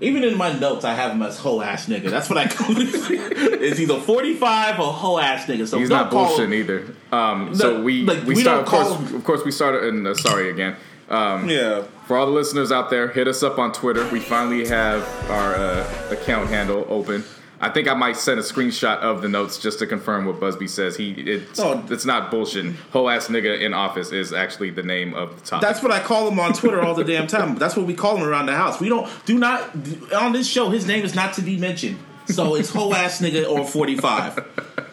Even 0.00 0.22
in 0.24 0.38
my 0.38 0.52
notes, 0.58 0.84
I 0.84 0.94
have 0.94 1.10
him 1.12 1.20
as 1.22 1.38
whole 1.38 1.60
ass 1.60 1.86
nigga. 1.86 2.08
That's 2.08 2.30
what 2.30 2.38
I 2.38 2.46
call 2.48 2.74
it. 2.78 2.88
it's 3.60 3.78
either 3.80 4.00
forty 4.00 4.34
five 4.34 4.78
or 4.80 4.92
whole 4.92 5.20
ass 5.20 5.44
nigga. 5.46 5.66
So 5.68 5.78
He's 5.78 5.90
don't 5.90 6.10
not 6.10 6.10
bullshitting 6.12 6.54
either. 6.54 6.94
Um, 7.12 7.54
so 7.54 7.82
we 7.82 8.04
like, 8.04 8.22
we, 8.22 8.34
we 8.36 8.40
start. 8.40 8.64
don't 8.66 8.80
Of 8.82 8.88
course, 8.98 9.10
him- 9.10 9.16
of 9.16 9.24
course, 9.24 9.44
we 9.44 9.50
started. 9.50 9.84
And 9.84 10.06
uh, 10.06 10.14
sorry 10.14 10.48
again. 10.48 10.76
Um, 11.10 11.48
Yeah. 11.50 11.82
For 12.06 12.16
all 12.16 12.24
the 12.26 12.32
listeners 12.32 12.72
out 12.72 12.88
there, 12.88 13.08
hit 13.08 13.28
us 13.28 13.42
up 13.42 13.58
on 13.58 13.72
Twitter. 13.72 14.08
We 14.10 14.20
finally 14.20 14.66
have 14.68 15.02
our 15.30 15.54
uh, 15.56 16.08
account 16.10 16.48
handle 16.48 16.86
open. 16.88 17.22
I 17.62 17.68
think 17.68 17.88
I 17.88 17.94
might 17.94 18.16
send 18.16 18.40
a 18.40 18.42
screenshot 18.42 18.98
of 19.00 19.20
the 19.20 19.28
notes 19.28 19.58
just 19.58 19.78
to 19.80 19.86
confirm 19.86 20.24
what 20.24 20.40
Busby 20.40 20.66
says. 20.66 20.96
He 20.96 21.10
it's 21.12 21.60
Oh. 21.60 21.84
it's 21.90 22.06
not 22.06 22.30
bullshit. 22.30 22.74
Whole 22.92 23.10
ass 23.10 23.28
nigga 23.28 23.60
in 23.60 23.74
office 23.74 24.12
is 24.12 24.32
actually 24.32 24.70
the 24.70 24.82
name 24.82 25.12
of 25.12 25.38
the 25.38 25.46
topic. 25.46 25.68
That's 25.68 25.82
what 25.82 25.92
I 25.92 26.00
call 26.00 26.28
him 26.28 26.40
on 26.40 26.54
Twitter 26.54 26.80
all 26.82 26.94
the 26.94 27.04
damn 27.04 27.26
time. 27.26 27.56
That's 27.56 27.76
what 27.76 27.86
we 27.86 27.92
call 27.94 28.16
him 28.16 28.26
around 28.26 28.46
the 28.46 28.54
house. 28.56 28.80
We 28.80 28.88
don't 28.88 29.08
do 29.26 29.38
not 29.38 29.74
on 30.14 30.32
this 30.32 30.48
show. 30.48 30.70
His 30.70 30.86
name 30.86 31.04
is 31.04 31.14
not 31.14 31.34
to 31.34 31.42
be 31.42 31.58
mentioned. 31.58 31.98
So 32.26 32.54
it's 32.54 32.70
whole 32.70 32.94
ass 32.94 33.20
nigga 33.20 33.46
or 33.48 33.66
forty 33.66 33.96
five. 33.96 34.38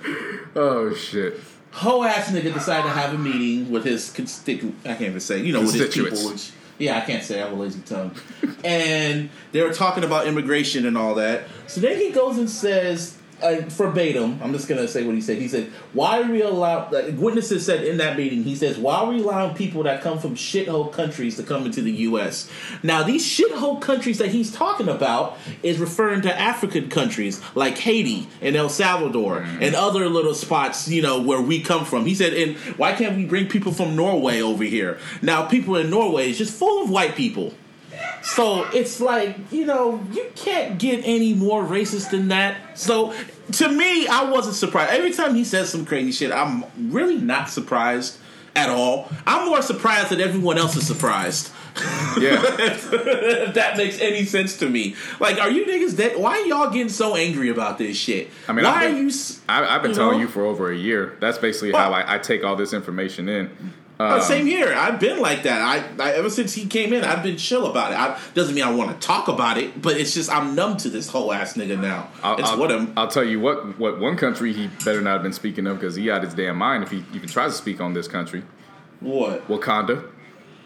oh 0.56 0.94
shit. 0.94 1.40
Whole 1.72 2.04
ass 2.04 2.32
nigga 2.32 2.54
decided 2.54 2.84
to 2.84 2.90
have 2.90 3.14
a 3.14 3.18
meeting 3.18 3.72
with 3.72 3.86
his 3.86 4.10
constitu. 4.10 4.74
I 4.84 4.90
can't 4.90 5.02
even 5.02 5.20
say. 5.20 5.40
You 5.42 5.54
know, 5.54 5.62
with 5.62 5.74
his 5.74 5.94
people. 5.94 6.34
Yeah, 6.79 6.98
I 6.98 7.01
can't 7.01 7.24
say. 7.24 7.41
I 7.41 7.46
have 7.46 7.53
a 7.53 7.60
lazy 7.62 7.81
tongue. 7.81 8.15
and 8.63 9.29
they 9.51 9.62
were 9.62 9.74
talking 9.74 10.03
about 10.03 10.27
immigration 10.27 10.86
and 10.86 10.98
all 10.98 11.15
that. 11.15 11.48
So 11.67 11.81
then 11.81 11.98
he 11.98 12.12
goes 12.12 12.38
and 12.38 12.50
says. 12.50 13.17
Uh, 13.39 13.58
verbatim, 13.67 14.39
I'm 14.41 14.51
just 14.51 14.67
gonna 14.67 14.88
say 14.88 15.06
what 15.06 15.13
he 15.13 15.22
said. 15.22 15.38
He 15.38 15.48
said, 15.48 15.72
"Why 15.94 16.22
are 16.22 16.32
we 16.32 16.41
allow?" 16.41 16.89
Like, 16.89 17.13
witnesses 17.17 17.63
said 17.63 17.84
in 17.84 17.98
that 17.98 18.17
meeting, 18.17 18.44
he 18.44 18.56
says, 18.56 18.79
"Why 18.79 18.96
are 18.96 19.10
we 19.10 19.20
allowing 19.20 19.53
people 19.53 19.84
that 19.84 20.01
come 20.01 20.17
from 20.17 20.36
shithole 20.36 20.91
countries 20.91 21.36
to 21.36 21.44
come 21.44 21.67
into 21.67 21.84
the 21.84 21.91
U.S.?" 21.91 22.50
Now, 22.82 23.03
these 23.03 23.24
shithole 23.24 23.79
countries 23.79 24.17
that 24.17 24.29
he's 24.29 24.51
talking 24.51 24.89
about 24.89 25.38
is 25.62 25.77
referring 25.77 26.22
to 26.22 26.39
African 26.39 26.89
countries 26.89 27.39
like 27.53 27.77
Haiti 27.77 28.27
and 28.41 28.56
El 28.56 28.70
Salvador 28.70 29.46
and 29.62 29.75
other 29.75 30.10
little 30.10 30.34
spots, 30.34 30.88
you 30.88 31.03
know, 31.03 31.22
where 31.22 31.41
we 31.41 31.62
come 31.62 31.86
from. 31.86 32.08
He 32.08 32.15
said, 32.15 32.34
"And 32.34 32.56
why 32.77 32.94
can't 32.94 33.15
we 33.15 33.25
bring 33.25 33.46
people 33.46 33.72
from 33.72 33.96
Norway 33.96 34.41
over 34.41 34.63
here?" 34.63 34.98
Now, 35.22 35.44
people 35.44 35.75
in 35.75 35.91
Norway 35.91 36.32
is 36.32 36.39
just 36.39 36.53
full 36.53 36.82
of 36.82 36.89
white 36.89 37.15
people. 37.15 37.53
So 38.36 38.63
it's 38.74 39.00
like, 39.00 39.38
you 39.51 39.65
know, 39.65 40.03
you 40.12 40.29
can't 40.36 40.77
get 40.77 41.01
any 41.05 41.34
more 41.34 41.63
racist 41.63 42.12
than 42.12 42.27
that. 42.27 42.77
So 42.77 43.13
to 43.53 43.69
me, 43.69 44.05
I 44.07 44.29
wasn't 44.29 44.55
surprised. 44.55 44.91
Every 44.91 45.13
time 45.13 45.34
he 45.34 45.43
says 45.46 45.69
some 45.69 45.86
crazy 45.86 46.12
shit, 46.12 46.31
I'm 46.31 46.65
really 46.91 47.17
not 47.17 47.50
surprised 47.50 48.17
at 48.55 48.69
all. 48.69 49.10
I'm 49.25 49.48
more 49.48 49.62
surprised 49.62 50.10
that 50.10 50.19
everyone 50.19 50.57
else 50.57 50.75
is 50.75 50.86
surprised. 50.86 51.51
Yeah. 52.19 52.41
if 52.60 53.53
that 53.53 53.77
makes 53.77 54.00
any 54.01 54.25
sense 54.25 54.57
to 54.60 54.69
me. 54.69 54.96
Like, 55.19 55.38
are 55.39 55.50
you 55.51 55.65
niggas 55.65 55.96
dead? 55.96 56.17
Why 56.19 56.31
are 56.39 56.46
y'all 56.46 56.69
getting 56.72 56.89
so 56.89 57.15
angry 57.15 57.50
about 57.50 57.77
this 57.77 57.96
shit? 57.96 58.29
I 58.48 58.51
mean, 58.53 58.65
why 58.65 58.72
I've 58.72 58.91
are 58.91 58.93
been- 58.96 59.10
you? 59.10 59.15
I, 59.48 59.75
I've 59.75 59.81
been 59.84 59.91
You 59.91 59.96
telling 59.98 60.17
know? 60.17 60.24
you 60.24 60.27
for 60.27 60.43
over 60.43 60.72
a 60.72 60.75
year. 60.75 61.15
That's 61.19 61.38
basically 61.38 61.72
how 61.72 61.93
I, 61.93 62.15
I 62.15 62.17
take 62.17 62.43
all 62.43 62.55
this 62.55 62.74
information 62.74 63.29
in. 63.29 63.74
Uh, 64.00 64.16
Um, 64.16 64.22
same 64.22 64.46
here. 64.46 64.74
I've 64.74 65.00
been 65.00 65.20
like 65.20 65.44
that. 65.44 65.62
I, 65.62 66.04
I 66.04 66.12
ever 66.13 66.30
since 66.30 66.54
he 66.54 66.68
came 66.68 66.94
in, 66.94 67.04
I've 67.04 67.24
been 67.24 67.38
chill 67.38 67.66
about 67.66 67.92
it. 67.92 67.98
I, 67.98 68.20
doesn't 68.34 68.54
mean 68.54 68.63
I 68.63 68.72
want 68.72 69.00
to 69.00 69.08
talk 69.08 69.27
about 69.27 69.58
it, 69.58 69.82
but 69.82 69.98
it's 69.98 70.13
just 70.13 70.32
I'm 70.32 70.56
numb 70.56 70.77
to 70.77 70.89
this 70.89 71.10
whole 71.10 71.34
ass 71.34 71.54
nigga 71.56 71.80
now. 71.80 72.10
I'll, 72.22 72.38
it's 72.38 72.50
I'll, 72.50 72.60
what 72.60 72.72
I'm. 72.72 72.94
I'll 72.96 73.08
tell 73.08 73.24
you 73.24 73.39
what. 73.39 73.80
What 73.80 74.00
one 74.00 74.16
country 74.16 74.54
he 74.54 74.68
better 74.86 75.01
not 75.01 75.13
have 75.13 75.24
been 75.24 75.34
speaking 75.34 75.66
of 75.68 75.80
because 75.80 75.96
he 75.96 76.12
out 76.12 76.24
his 76.24 76.34
damn 76.34 76.58
mind 76.58 76.84
if 76.84 76.92
he 76.92 77.04
even 77.13 77.27
tries 77.27 77.51
to 77.51 77.58
speak 77.58 77.82
on 77.82 77.94
this 77.94 78.08
country. 78.08 78.44
What? 79.00 79.48
Wakanda. 79.48 80.12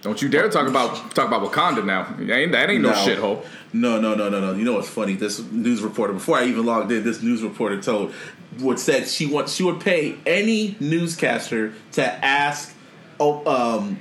Don't 0.02 0.20
you 0.20 0.30
dare 0.30 0.50
talk 0.50 0.68
about 0.68 1.14
talk 1.14 1.28
about 1.28 1.44
Wakanda 1.50 1.86
now. 1.86 2.04
That 2.18 2.36
ain't, 2.36 2.52
that 2.54 2.70
ain't 2.70 2.82
no, 2.82 2.92
shithole. 2.92 3.46
No, 3.72 4.00
no, 4.02 4.16
no, 4.16 4.30
no, 4.30 4.40
no. 4.40 4.54
You 4.54 4.66
know 4.66 4.74
what's 4.74 4.90
funny? 4.90 5.14
This 5.14 5.40
news 5.40 5.82
reporter, 5.82 6.14
before 6.14 6.38
I 6.38 6.46
even 6.46 6.66
logged 6.66 6.92
in, 6.92 7.04
this 7.04 7.22
news 7.22 7.44
reporter 7.44 7.80
told 7.80 8.12
what 8.58 8.80
said 8.80 9.08
she 9.08 9.28
wants 9.28 9.54
she 9.54 9.64
would 9.64 9.80
pay 9.80 10.18
any 10.26 10.76
newscaster 10.80 11.74
to 11.94 12.04
ask 12.26 12.76
oh 13.22 13.78
um 13.78 14.00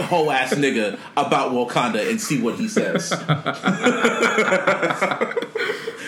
whole 0.00 0.30
ass 0.30 0.54
nigga 0.54 0.98
about 1.16 1.50
Wakanda 1.52 2.08
and 2.08 2.20
see 2.20 2.40
what 2.40 2.54
he 2.54 2.68
says. 2.68 3.12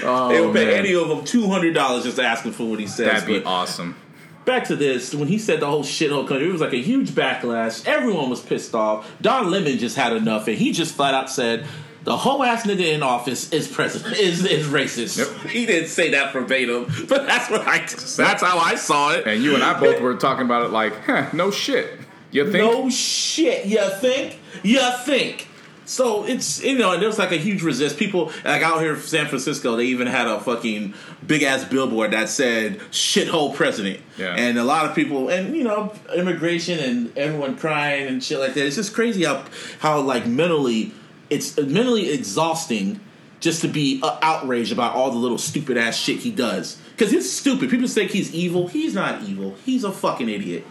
Oh, 0.00 0.28
they 0.28 0.40
would 0.40 0.54
pay 0.54 0.66
man. 0.66 0.74
any 0.74 0.94
of 0.94 1.08
them 1.08 1.24
two 1.24 1.48
hundred 1.48 1.74
dollars 1.74 2.04
just 2.04 2.20
asking 2.20 2.52
for 2.52 2.64
what 2.64 2.78
he 2.78 2.86
says. 2.86 3.06
That'd 3.06 3.26
be 3.26 3.40
But 3.40 3.48
awesome. 3.48 3.96
back 4.44 4.64
to 4.68 4.76
this, 4.76 5.12
when 5.12 5.26
he 5.26 5.38
said 5.38 5.58
the 5.60 5.66
whole 5.66 5.82
shithole 5.82 6.26
country, 6.26 6.48
it 6.48 6.52
was 6.52 6.60
like 6.60 6.72
a 6.72 6.80
huge 6.80 7.10
backlash. 7.10 7.84
Everyone 7.86 8.30
was 8.30 8.40
pissed 8.40 8.74
off. 8.76 9.10
Don 9.20 9.50
Lemon 9.50 9.76
just 9.78 9.96
had 9.96 10.12
enough, 10.12 10.46
and 10.46 10.56
he 10.56 10.70
just 10.72 10.94
flat 10.94 11.14
out 11.14 11.28
said. 11.30 11.66
The 12.04 12.16
whole 12.16 12.42
ass 12.44 12.64
nigga 12.64 12.94
in 12.94 13.02
office 13.02 13.52
is 13.52 13.66
president 13.68 14.16
is 14.18 14.42
is 14.46 14.66
racist. 14.68 15.18
Yep. 15.18 15.50
He 15.50 15.66
didn't 15.66 15.88
say 15.90 16.10
that 16.12 16.32
verbatim, 16.32 16.86
but 17.08 17.26
that's 17.26 17.50
what 17.50 17.66
I 17.66 17.80
that's 17.80 18.40
how 18.42 18.56
I 18.58 18.76
saw 18.76 19.12
it. 19.12 19.26
And 19.26 19.42
you 19.42 19.54
and 19.56 19.62
I 19.64 19.78
both 19.78 20.00
were 20.00 20.14
talking 20.14 20.44
about 20.46 20.64
it 20.64 20.70
like, 20.70 20.94
huh, 21.04 21.28
no 21.34 21.50
shit. 21.50 21.97
You 22.30 22.50
think? 22.50 22.72
No 22.72 22.90
shit. 22.90 23.66
You 23.66 23.88
think? 23.90 24.38
You 24.62 24.80
think? 25.04 25.48
So 25.88 26.24
it's 26.24 26.62
you 26.62 26.76
know, 26.76 26.92
and 26.92 27.00
there 27.00 27.08
was 27.08 27.18
like 27.18 27.32
a 27.32 27.38
huge 27.38 27.62
resist. 27.62 27.96
People 27.96 28.30
like 28.44 28.62
out 28.62 28.80
here 28.82 28.94
in 28.94 29.00
San 29.00 29.26
Francisco, 29.26 29.74
they 29.74 29.86
even 29.86 30.06
had 30.06 30.26
a 30.26 30.38
fucking 30.38 30.92
big 31.26 31.42
ass 31.42 31.64
billboard 31.64 32.10
that 32.10 32.28
said 32.28 32.78
"shithole 32.90 33.54
president." 33.54 34.00
Yeah. 34.18 34.34
And 34.34 34.58
a 34.58 34.64
lot 34.64 34.84
of 34.84 34.94
people, 34.94 35.30
and 35.30 35.56
you 35.56 35.64
know, 35.64 35.94
immigration 36.14 36.78
and 36.78 37.16
everyone 37.16 37.56
crying 37.56 38.06
and 38.06 38.22
shit 38.22 38.38
like 38.38 38.52
that. 38.52 38.66
It's 38.66 38.76
just 38.76 38.92
crazy 38.92 39.24
how 39.24 39.46
how 39.78 40.00
like 40.02 40.26
mentally, 40.26 40.92
it's 41.30 41.56
mentally 41.56 42.10
exhausting 42.10 43.00
just 43.40 43.62
to 43.62 43.68
be 43.68 44.00
uh, 44.02 44.18
outraged 44.20 44.72
about 44.72 44.94
all 44.94 45.10
the 45.10 45.16
little 45.16 45.38
stupid 45.38 45.78
ass 45.78 45.96
shit 45.96 46.18
he 46.18 46.30
does. 46.30 46.78
Because 46.90 47.12
he's 47.12 47.32
stupid. 47.32 47.70
People 47.70 47.88
think 47.88 48.10
he's 48.10 48.34
evil. 48.34 48.68
He's 48.68 48.92
not 48.92 49.22
evil. 49.22 49.54
He's 49.64 49.84
a 49.84 49.92
fucking 49.92 50.28
idiot. 50.28 50.66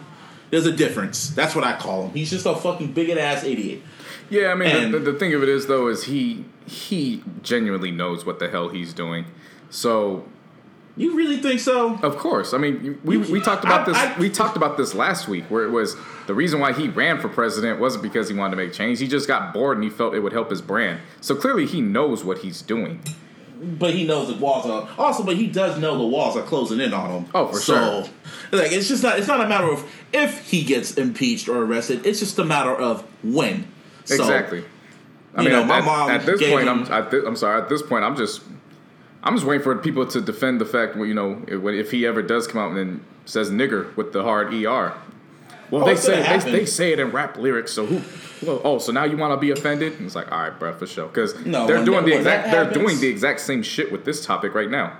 There's 0.50 0.66
a 0.66 0.72
difference. 0.72 1.30
That's 1.30 1.54
what 1.54 1.64
I 1.64 1.76
call 1.76 2.04
him. 2.06 2.12
He's 2.12 2.30
just 2.30 2.46
a 2.46 2.54
fucking 2.54 2.92
bigot 2.92 3.18
ass 3.18 3.44
idiot. 3.44 3.82
Yeah, 4.30 4.48
I 4.48 4.54
mean, 4.54 4.68
And- 4.68 4.94
the, 4.94 4.98
the, 4.98 5.12
the 5.12 5.18
thing 5.18 5.34
of 5.34 5.42
it 5.42 5.48
is 5.48 5.66
though 5.66 5.88
is 5.88 6.04
he 6.04 6.44
he 6.66 7.22
genuinely 7.42 7.90
knows 7.90 8.26
what 8.26 8.38
the 8.38 8.48
hell 8.48 8.68
he's 8.68 8.92
doing. 8.92 9.24
So 9.70 10.26
You 10.96 11.14
really 11.16 11.36
think 11.38 11.60
so? 11.60 11.94
Of 12.02 12.16
course. 12.18 12.52
I 12.52 12.58
mean, 12.58 12.98
we, 13.04 13.16
we 13.18 13.40
talked 13.40 13.64
about 13.64 13.82
I- 13.82 13.84
this. 13.84 13.96
I- 13.96 14.18
we 14.18 14.28
talked 14.30 14.56
about 14.56 14.76
this 14.76 14.94
last 14.94 15.28
week, 15.28 15.44
where 15.50 15.64
it 15.64 15.70
was 15.70 15.96
the 16.26 16.34
reason 16.34 16.60
why 16.60 16.72
he 16.72 16.88
ran 16.88 17.18
for 17.20 17.28
president 17.28 17.78
wasn't 17.80 18.02
because 18.02 18.28
he 18.28 18.34
wanted 18.34 18.50
to 18.56 18.56
make 18.62 18.72
change. 18.72 18.98
He 18.98 19.06
just 19.08 19.28
got 19.28 19.54
bored 19.54 19.76
and 19.78 19.84
he 19.84 19.90
felt 19.90 20.14
it 20.14 20.20
would 20.20 20.32
help 20.32 20.50
his 20.50 20.60
brand. 20.60 21.00
So 21.20 21.34
clearly, 21.34 21.66
he 21.66 21.80
knows 21.80 22.24
what 22.24 22.38
he's 22.38 22.60
doing. 22.62 23.00
But 23.60 23.94
he 23.94 24.06
knows 24.06 24.28
the 24.28 24.34
walls 24.34 24.66
are 24.66 24.88
also, 24.96 25.24
but 25.24 25.36
he 25.36 25.48
does 25.48 25.78
know 25.78 25.98
the 25.98 26.06
walls 26.06 26.36
are 26.36 26.42
closing 26.42 26.80
in 26.80 26.94
on 26.94 27.10
him. 27.10 27.30
Oh, 27.34 27.48
for 27.48 27.58
so, 27.58 28.04
sure. 28.04 28.60
Like 28.60 28.72
it's 28.72 28.88
just 28.88 29.02
not. 29.02 29.18
It's 29.18 29.26
not 29.26 29.40
a 29.40 29.48
matter 29.48 29.70
of 29.70 29.84
if 30.12 30.48
he 30.48 30.62
gets 30.62 30.94
impeached 30.96 31.48
or 31.48 31.64
arrested. 31.64 32.06
It's 32.06 32.20
just 32.20 32.38
a 32.38 32.44
matter 32.44 32.74
of 32.74 33.04
when. 33.24 33.66
So, 34.04 34.14
exactly. 34.14 34.64
I 35.34 35.42
you 35.42 35.48
mean, 35.48 35.56
know, 35.56 35.62
at, 35.62 35.68
my 35.68 35.80
mom 35.80 36.10
at 36.10 36.24
this 36.24 36.40
point, 36.40 36.68
him- 36.68 36.84
I'm. 36.84 36.92
At 36.92 37.10
thi- 37.10 37.26
I'm 37.26 37.36
sorry. 37.36 37.60
At 37.60 37.68
this 37.68 37.82
point, 37.82 38.04
I'm 38.04 38.16
just. 38.16 38.42
I'm 39.24 39.34
just 39.34 39.46
waiting 39.46 39.64
for 39.64 39.76
people 39.76 40.06
to 40.06 40.20
defend 40.20 40.60
the 40.60 40.64
fact, 40.64 40.96
you 40.96 41.12
know, 41.12 41.42
if, 41.48 41.64
if 41.64 41.90
he 41.90 42.06
ever 42.06 42.22
does 42.22 42.46
come 42.46 42.60
out 42.60 42.78
and 42.78 43.04
says 43.24 43.50
"nigger" 43.50 43.94
with 43.96 44.12
the 44.12 44.22
hard 44.22 44.54
er. 44.54 44.94
Well, 45.70 45.82
Oh, 45.82 45.86
they 45.86 45.96
say 45.96 46.22
they, 46.38 46.50
they 46.50 46.66
say 46.66 46.92
it 46.92 46.98
in 46.98 47.10
rap 47.10 47.36
lyrics. 47.36 47.72
So 47.72 47.84
who? 47.86 48.46
Well, 48.46 48.60
oh, 48.64 48.78
so 48.78 48.92
now 48.92 49.04
you 49.04 49.16
want 49.16 49.32
to 49.32 49.36
be 49.40 49.50
offended? 49.50 49.94
And 49.94 50.06
it's 50.06 50.14
like, 50.14 50.30
all 50.32 50.38
right, 50.38 50.58
bro, 50.58 50.72
for 50.72 50.86
sure. 50.86 51.08
Because 51.08 51.34
No, 51.44 51.66
they're 51.66 51.84
doing 51.84 52.04
that- 52.04 52.06
the 52.06 52.16
exact. 52.16 52.50
They're 52.50 52.70
doing 52.72 52.98
the 53.00 53.08
exact 53.08 53.40
same 53.40 53.62
shit 53.62 53.90
with 53.92 54.04
this 54.04 54.24
topic 54.24 54.54
right 54.54 54.70
now. 54.70 54.96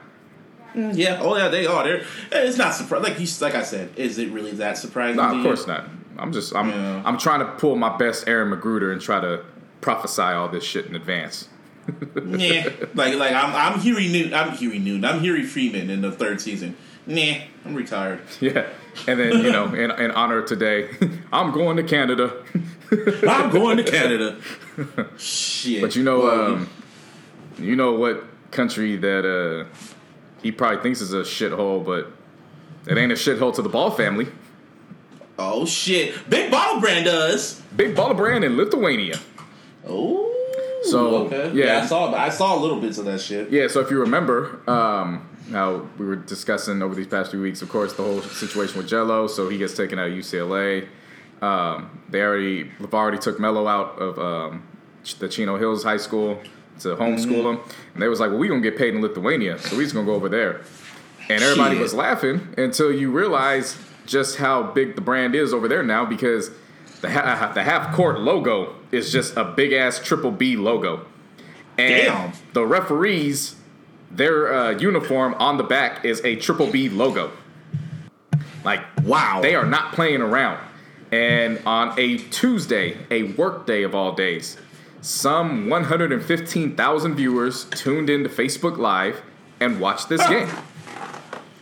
Mm, 0.74 0.92
yeah. 0.96 1.18
Oh 1.22 1.36
yeah, 1.36 1.48
they 1.48 1.66
are. 1.66 1.82
They're. 1.84 2.02
It's 2.32 2.58
not 2.58 2.74
surprising. 2.74 3.04
Like 3.10 3.20
you, 3.20 3.26
like 3.40 3.54
I 3.54 3.62
said, 3.62 3.90
is 3.96 4.18
it 4.18 4.30
really 4.30 4.52
that 4.52 4.76
surprising? 4.76 5.16
No, 5.16 5.22
to 5.24 5.30
of 5.30 5.36
you? 5.38 5.42
course 5.42 5.66
not. 5.66 5.84
I'm 6.18 6.32
just. 6.32 6.54
I'm. 6.54 6.68
Yeah. 6.68 7.02
I'm 7.06 7.16
trying 7.16 7.40
to 7.40 7.46
pull 7.52 7.76
my 7.76 7.96
best 7.96 8.28
Aaron 8.28 8.50
McGruder 8.52 8.92
and 8.92 9.00
try 9.00 9.20
to 9.20 9.42
prophesy 9.80 10.20
all 10.22 10.48
this 10.48 10.64
shit 10.64 10.84
in 10.86 10.94
advance. 10.96 11.48
Yeah. 12.26 12.68
Like 12.94 13.14
like 13.14 13.32
I'm 13.32 13.54
I'm 13.54 13.80
Huey 13.80 14.08
Newton. 14.12 14.34
I'm 14.34 14.50
Huey 14.56 14.78
Newton. 14.78 15.04
I'm 15.06 15.20
Huey 15.20 15.44
Freeman 15.44 15.88
in 15.88 16.02
the 16.02 16.12
third 16.12 16.38
season. 16.40 16.76
Nah, 17.06 17.38
I'm 17.64 17.74
retired. 17.74 18.20
Yeah. 18.40 18.66
And 19.06 19.18
then 19.18 19.42
you 19.42 19.50
know, 19.50 19.66
in, 19.74 19.90
in 19.90 20.10
honor 20.10 20.38
of 20.38 20.46
today, 20.46 20.88
I'm 21.32 21.52
going 21.52 21.76
to 21.76 21.82
Canada. 21.82 22.42
I'm 23.28 23.50
going 23.50 23.76
to 23.76 23.84
Canada. 23.84 24.36
Shit. 25.18 25.82
But 25.82 25.96
you 25.96 26.02
know, 26.02 26.20
Well, 26.20 26.54
um, 26.54 26.70
you 27.58 27.76
know 27.76 27.92
what 27.92 28.24
country 28.50 28.96
that 28.96 29.26
uh, 29.26 29.64
he 30.42 30.52
probably 30.52 30.82
thinks 30.82 31.00
is 31.00 31.12
a 31.12 31.22
shithole, 31.22 31.84
but 31.84 32.10
it 32.90 32.96
ain't 32.96 33.12
a 33.12 33.16
shithole 33.16 33.54
to 33.54 33.62
the 33.62 33.68
Ball 33.68 33.90
family. 33.90 34.28
Oh 35.38 35.66
shit! 35.66 36.28
Big 36.28 36.50
Baller 36.50 36.80
Brand 36.80 37.04
does. 37.04 37.60
Big 37.76 37.94
Baller 37.94 38.16
Brand 38.16 38.44
in 38.44 38.56
Lithuania. 38.56 39.18
Oh. 39.86 40.24
So, 40.82 41.26
okay. 41.26 41.52
yeah. 41.54 41.82
I 41.82 41.86
saw. 41.86 42.14
I 42.14 42.28
saw 42.28 42.54
little 42.54 42.80
bits 42.80 42.98
of 42.98 43.04
that 43.06 43.20
shit. 43.20 43.50
Yeah, 43.50 43.68
so 43.68 43.80
if 43.80 43.90
you 43.90 44.00
remember, 44.00 44.60
um, 44.70 45.28
how 45.50 45.86
we 45.98 46.06
were 46.06 46.16
discussing 46.16 46.82
over 46.82 46.94
these 46.94 47.06
past 47.06 47.30
few 47.30 47.40
weeks, 47.40 47.62
of 47.62 47.68
course, 47.68 47.92
the 47.94 48.02
whole 48.02 48.20
situation 48.20 48.78
with 48.78 48.88
Gelo, 48.88 49.28
so 49.28 49.48
he 49.48 49.58
gets 49.58 49.74
taken 49.74 49.98
out 49.98 50.08
of 50.08 50.12
UCLA. 50.14 50.86
Um, 51.40 52.02
they 52.08 52.20
already, 52.22 52.64
they've 52.80 52.92
already 52.94 53.18
took 53.18 53.38
Melo 53.40 53.66
out 53.66 53.98
of 53.98 54.18
um, 54.18 54.66
the 55.18 55.28
Chino 55.28 55.56
Hills 55.56 55.82
High 55.84 55.96
School. 55.98 56.40
to 56.80 56.94
homeschool 56.94 57.42
them, 57.42 57.60
and 57.94 58.00
they 58.02 58.06
was 58.06 58.20
like, 58.20 58.30
"Well, 58.30 58.38
we 58.38 58.46
gonna 58.46 58.60
get 58.60 58.76
paid 58.78 58.94
in 58.94 59.00
Lithuania, 59.02 59.58
so 59.58 59.76
we 59.76 59.82
just 59.82 59.94
gonna 59.94 60.06
go 60.06 60.14
over 60.14 60.28
there." 60.28 60.60
And 61.28 61.42
everybody 61.42 61.74
Shit. 61.74 61.82
was 61.82 61.92
laughing 61.92 62.54
until 62.56 62.92
you 62.92 63.10
realize 63.10 63.76
just 64.06 64.36
how 64.36 64.62
big 64.62 64.94
the 64.94 65.00
brand 65.00 65.34
is 65.34 65.52
over 65.52 65.66
there 65.68 65.82
now 65.82 66.04
because 66.04 66.50
the 67.00 67.10
ha- 67.10 67.50
the 67.54 67.62
half 67.64 67.94
court 67.94 68.20
logo 68.20 68.74
is 68.92 69.10
just 69.10 69.36
a 69.36 69.44
big 69.44 69.72
ass 69.72 69.98
triple 69.98 70.30
B 70.30 70.56
logo, 70.56 71.04
and 71.76 72.04
Damn. 72.06 72.32
the 72.52 72.64
referees 72.64 73.56
their 74.10 74.52
uh, 74.52 74.70
uniform 74.72 75.34
on 75.38 75.56
the 75.56 75.64
back 75.64 76.04
is 76.04 76.20
a 76.24 76.36
triple 76.36 76.70
B 76.70 76.88
logo. 76.88 77.30
Like 78.64 78.80
Wow. 79.04 79.40
they 79.40 79.54
are 79.54 79.66
not 79.66 79.92
playing 79.92 80.20
around. 80.20 80.58
And 81.10 81.60
on 81.64 81.98
a 81.98 82.18
Tuesday, 82.18 82.98
a 83.10 83.22
work 83.32 83.66
day 83.66 83.82
of 83.82 83.94
all 83.94 84.12
days, 84.12 84.58
some 85.00 85.70
115,000 85.70 87.14
viewers 87.14 87.64
tuned 87.66 88.10
into 88.10 88.28
Facebook 88.28 88.76
Live 88.76 89.22
and 89.60 89.80
watched 89.80 90.08
this 90.08 90.26
game. 90.28 90.48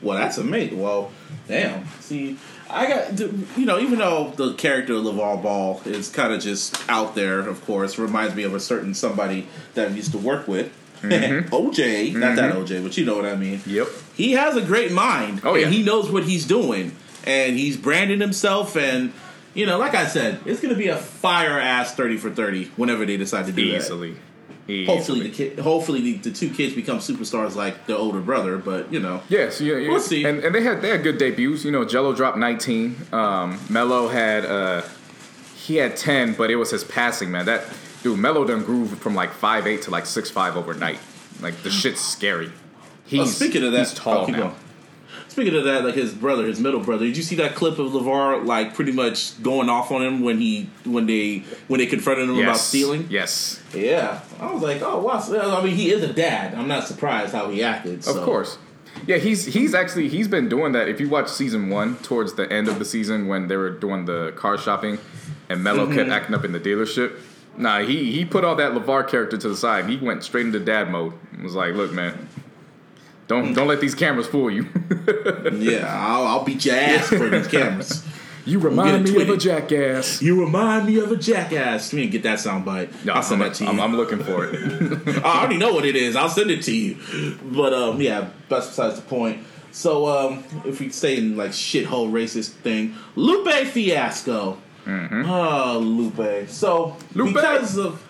Well, 0.02 0.18
that's 0.18 0.38
amazing. 0.38 0.80
Well, 0.80 1.12
damn. 1.46 1.86
See, 2.00 2.38
I 2.68 2.86
got 2.86 3.18
you 3.56 3.64
know, 3.64 3.78
even 3.78 3.98
though 3.98 4.32
the 4.36 4.54
character 4.54 4.94
of 4.94 5.04
LaVar 5.04 5.42
Ball 5.42 5.80
is 5.84 6.08
kind 6.08 6.32
of 6.32 6.40
just 6.40 6.82
out 6.88 7.14
there, 7.14 7.40
of 7.40 7.64
course, 7.64 7.98
reminds 7.98 8.34
me 8.34 8.42
of 8.42 8.54
a 8.54 8.60
certain 8.60 8.94
somebody 8.94 9.46
that 9.74 9.88
I 9.90 9.94
used 9.94 10.12
to 10.12 10.18
work 10.18 10.48
with. 10.48 10.72
OJ, 11.02 12.14
not 12.14 12.36
that 12.36 12.54
OJ, 12.54 12.82
but 12.82 12.96
you 12.96 13.04
know 13.04 13.16
what 13.16 13.24
I 13.26 13.36
mean. 13.36 13.60
Yep. 13.66 13.88
He 14.14 14.32
has 14.32 14.56
a 14.56 14.62
great 14.62 14.92
mind. 14.92 15.42
Oh, 15.44 15.54
yeah. 15.54 15.66
and 15.66 15.74
he 15.74 15.82
knows 15.82 16.10
what 16.10 16.24
he's 16.24 16.46
doing, 16.46 16.94
and 17.24 17.56
he's 17.56 17.76
branding 17.76 18.20
himself. 18.20 18.76
And 18.76 19.12
you 19.54 19.66
know, 19.66 19.78
like 19.78 19.94
I 19.94 20.06
said, 20.06 20.40
it's 20.46 20.60
going 20.60 20.74
to 20.74 20.78
be 20.78 20.88
a 20.88 20.96
fire 20.96 21.58
ass 21.60 21.94
thirty 21.94 22.16
for 22.16 22.30
thirty 22.30 22.66
whenever 22.76 23.04
they 23.06 23.16
decide 23.16 23.46
to 23.46 23.52
do 23.52 23.70
that. 23.72 23.76
Easily. 23.78 24.16
Hopefully, 24.86 25.20
the 25.20 25.28
Easily. 25.28 25.30
kid, 25.30 25.58
hopefully 25.60 26.00
the, 26.00 26.12
the 26.14 26.30
two 26.32 26.50
kids 26.50 26.74
become 26.74 26.98
superstars 26.98 27.54
like 27.54 27.86
their 27.86 27.94
older 27.96 28.20
brother. 28.20 28.58
But 28.58 28.92
you 28.92 28.98
know, 28.98 29.22
Yes, 29.28 29.60
yeah, 29.60 29.76
yeah. 29.76 29.88
We'll 29.90 30.00
see. 30.00 30.24
And, 30.24 30.40
and 30.40 30.52
they 30.52 30.62
had 30.62 30.82
they 30.82 30.88
had 30.88 31.04
good 31.04 31.18
debuts. 31.18 31.64
You 31.64 31.70
know, 31.70 31.84
Gelo 31.84 32.16
dropped 32.16 32.36
19. 32.36 32.96
Um, 33.12 33.60
Melo 33.70 34.08
had 34.08 34.44
uh, 34.44 34.82
he 35.54 35.76
had 35.76 35.96
10, 35.96 36.34
but 36.34 36.50
it 36.50 36.56
was 36.56 36.72
his 36.72 36.82
passing, 36.82 37.30
man. 37.30 37.46
That 37.46 37.62
dude, 38.06 38.20
Melo 38.20 38.44
done 38.44 38.62
grew 38.62 38.86
from 38.86 39.16
like 39.16 39.32
5'8 39.32 39.82
to 39.82 39.90
like 39.90 40.04
6'5 40.04 40.54
overnight. 40.54 41.00
Like 41.40 41.60
the 41.64 41.70
shit's 41.70 42.00
scary. 42.00 42.52
He's 43.04 43.20
Oh, 43.20 43.25
speaking 43.25 43.64
of 43.64 43.72
that, 43.72 43.80
he's 43.80 43.94
tall 43.94 44.18
oh, 44.18 44.26
now. 44.26 44.38
going. 44.38 44.54
Speaking 45.28 45.56
of 45.56 45.64
that, 45.64 45.84
like 45.84 45.94
his 45.96 46.14
brother, 46.14 46.46
his 46.46 46.60
middle 46.60 46.78
brother, 46.80 47.04
did 47.04 47.16
you 47.16 47.22
see 47.25 47.34
that 47.36 47.56
clip 47.56 47.78
of 47.80 47.90
LaVar 47.90 48.46
like 48.46 48.75
pretty 48.75 48.92
much 48.92 49.42
going 49.42 49.68
off 49.68 49.90
on 49.90 50.02
him 50.02 50.22
when 50.22 50.38
he 50.40 50.70
when 50.84 51.06
they 51.06 51.38
when 51.68 51.78
they 51.78 51.86
confronted 51.86 52.28
him 52.28 52.38
about 52.38 52.56
stealing? 52.58 53.06
Yes. 53.10 53.60
Yeah, 53.75 54.20
I 54.40 54.52
was 54.52 54.62
like, 54.62 54.80
oh 54.82 55.00
wow. 55.00 55.18
So, 55.18 55.38
I 55.56 55.62
mean, 55.64 55.75
he 55.75 55.90
is 55.90 56.02
a 56.04 56.12
dad. 56.12 56.54
I'm 56.54 56.68
not 56.68 56.84
surprised 56.86 57.34
how 57.34 57.50
he 57.50 57.62
acted. 57.64 58.06
Of 58.06 58.22
course. 58.22 58.56
Yeah, 59.06 59.16
he's 59.18 59.44
he's 59.44 59.75
actually 59.75 60.08
he's 60.08 60.28
been 60.28 60.48
doing 60.48 60.72
that. 60.72 60.88
If 60.88 61.00
you 61.00 61.08
watch 61.08 61.28
season 61.28 61.68
one, 61.70 61.96
towards 61.98 62.34
the 62.34 62.50
end 62.50 62.68
of 62.68 62.78
the 62.78 62.84
season 62.84 63.26
when 63.26 63.48
they 63.48 63.56
were 63.56 63.70
doing 63.70 64.06
the 64.06 64.32
car 64.36 64.56
shopping, 64.56 64.98
and 65.50 65.62
Melo 65.62 65.84
Mm-hmm. 65.86 65.96
kept 65.96 66.10
acting 66.10 66.34
up 66.36 66.44
in 66.44 66.52
the 66.52 66.60
dealership. 66.60 67.18
Nah, 67.58 67.80
he 67.80 68.12
he 68.12 68.25
put 68.25 68.44
all 68.44 68.56
that 68.56 68.72
LaVar 68.72 69.08
character 69.08 69.36
to 69.36 69.48
the 69.48 69.56
side. 69.56 69.88
He 69.88 69.96
went 69.96 70.25
straight 70.25 70.46
into 70.46 70.60
dad 70.60 70.90
mode. 70.90 71.14
and 71.32 71.42
was 71.42 71.54
like, 71.54 71.75
"Look, 71.75 71.92
man, 71.92 72.28
don't 73.28 73.54
don't 73.54 73.68
let 73.68 73.80
these 73.80 73.94
cameras 73.94 74.26
fool 74.26 74.50
you. 74.50 74.68
Yeah, 75.52 75.86
I'll, 75.88 76.26
I'll 76.26 76.44
beat 76.44 76.64
your 76.64 76.75
ass 76.75 77.08
for 77.08 77.28
these 77.28 77.46
cameras. 77.46 78.04
you 78.44 78.58
remind 78.58 79.04
me 79.04 79.22
of 79.22 79.30
a 79.30 79.36
jackass." 79.36 80.20
You 80.20 80.40
remind 80.40 80.86
me 80.86 80.98
of 80.98 81.10
a 81.10 81.16
jackass. 81.16 81.92
Me 81.92 82.02
and 82.02 82.12
get 82.12 82.22
that 82.25 82.38
soundbite. 82.38 83.04
No, 83.04 83.14
I'll 83.14 83.22
send 83.22 83.42
I'm, 83.42 83.48
that 83.48 83.56
to 83.56 83.64
you. 83.64 83.70
I'm, 83.70 83.80
I'm 83.80 83.96
looking 83.96 84.22
for 84.22 84.44
it. 84.44 85.18
I 85.25 85.38
already 85.38 85.56
know 85.56 85.72
what 85.72 85.84
it 85.84 85.96
is. 85.96 86.16
I'll 86.16 86.28
send 86.28 86.50
it 86.50 86.62
to 86.64 86.75
you. 86.75 86.96
But 87.42 87.72
um, 87.72 88.00
yeah, 88.00 88.30
that's 88.48 88.68
besides 88.68 88.96
the 88.96 89.02
point. 89.02 89.44
So 89.70 90.06
um, 90.06 90.44
if 90.64 90.80
we 90.80 90.88
stay 90.90 91.18
in 91.18 91.36
like 91.36 91.50
shithole 91.50 92.10
racist 92.10 92.50
thing, 92.50 92.94
Lupe 93.14 93.48
Fiasco. 93.66 94.58
Oh, 94.87 95.79
Lupe. 95.83 96.49
So 96.49 96.96
Mm-hmm. 97.12 97.18
Lupe. 97.18 97.35
because 97.35 97.77
of, 97.77 98.03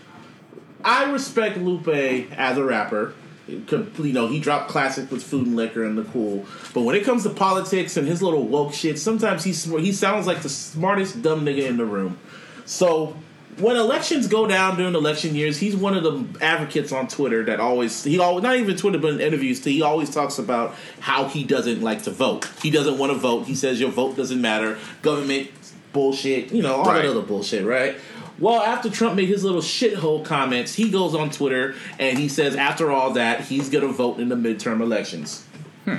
I 0.85 1.11
respect 1.11 1.57
Lupe 1.59 1.89
as 1.89 2.59
a 2.59 2.65
rapper. 2.65 3.15
You 3.49 3.87
know, 4.13 4.27
he 4.27 4.41
dropped 4.41 4.69
classic 4.69 5.11
with 5.11 5.23
Food 5.23 5.47
and 5.47 5.57
Liquor 5.57 5.85
and 5.85 5.97
the 5.97 6.03
Cool. 6.05 6.45
But 6.75 6.83
when 6.83 6.97
it 6.97 7.05
comes 7.05 7.23
to 7.23 7.31
politics 7.31 7.97
and 7.97 8.07
his 8.07 8.21
little 8.21 8.45
woke 8.47 8.75
shit, 8.75 8.99
sometimes 8.99 9.45
he's 9.45 9.65
he 9.65 9.93
sounds 9.93 10.27
like 10.27 10.43
the 10.43 10.49
smartest 10.49 11.23
dumb 11.23 11.45
nigga 11.45 11.67
in 11.69 11.77
the 11.77 11.85
room. 11.85 12.19
So 12.65 13.17
when 13.59 13.77
elections 13.77 14.27
go 14.27 14.47
down 14.49 14.77
during 14.77 14.95
election 14.97 15.35
years, 15.37 15.59
he's 15.59 15.77
one 15.77 15.97
of 15.97 16.03
the 16.03 16.45
advocates 16.45 16.91
on 16.93 17.07
Twitter 17.07 17.45
that 17.45 17.61
always 17.61 18.03
he 18.03 18.19
always 18.19 18.43
not 18.43 18.57
even 18.57 18.77
Twitter 18.77 18.99
but 18.99 19.13
in 19.15 19.21
interviews 19.21 19.65
he 19.65 19.81
always 19.81 20.11
talks 20.11 20.39
about 20.39 20.75
how 20.99 21.29
he 21.29 21.45
doesn't 21.45 21.81
like 21.83 22.03
to 22.03 22.11
vote. 22.11 22.51
He 22.61 22.71
doesn't 22.71 22.99
want 22.99 23.13
to 23.13 23.19
vote. 23.19 23.47
He 23.47 23.55
says 23.55 23.81
your 23.81 23.91
vote 23.93 24.17
doesn't 24.17 24.41
matter. 24.41 24.77
Government 25.03 25.51
bullshit. 25.97 26.53
You 26.53 26.63
know 26.63 26.77
all 26.77 26.85
Right. 26.85 27.03
that 27.03 27.11
other 27.11 27.23
bullshit, 27.23 27.65
right? 27.65 27.97
Well, 28.39 28.61
after 28.61 28.91
Trump 28.91 29.17
made 29.17 29.29
his 29.31 29.43
little 29.43 29.63
shithole 29.63 30.23
comments, 30.23 30.75
he 30.75 30.91
goes 30.91 31.15
on 31.15 31.31
Twitter 31.31 31.75
and 31.99 32.19
he 32.19 32.29
says, 32.29 32.55
after 32.55 32.91
all 32.93 33.13
that, 33.15 33.41
he's 33.41 33.71
going 33.71 33.87
to 33.87 33.93
vote 33.93 34.19
in 34.21 34.29
the 34.29 34.37
midterm 34.37 34.83
elections. 34.83 35.43
Hmm. 35.87 35.97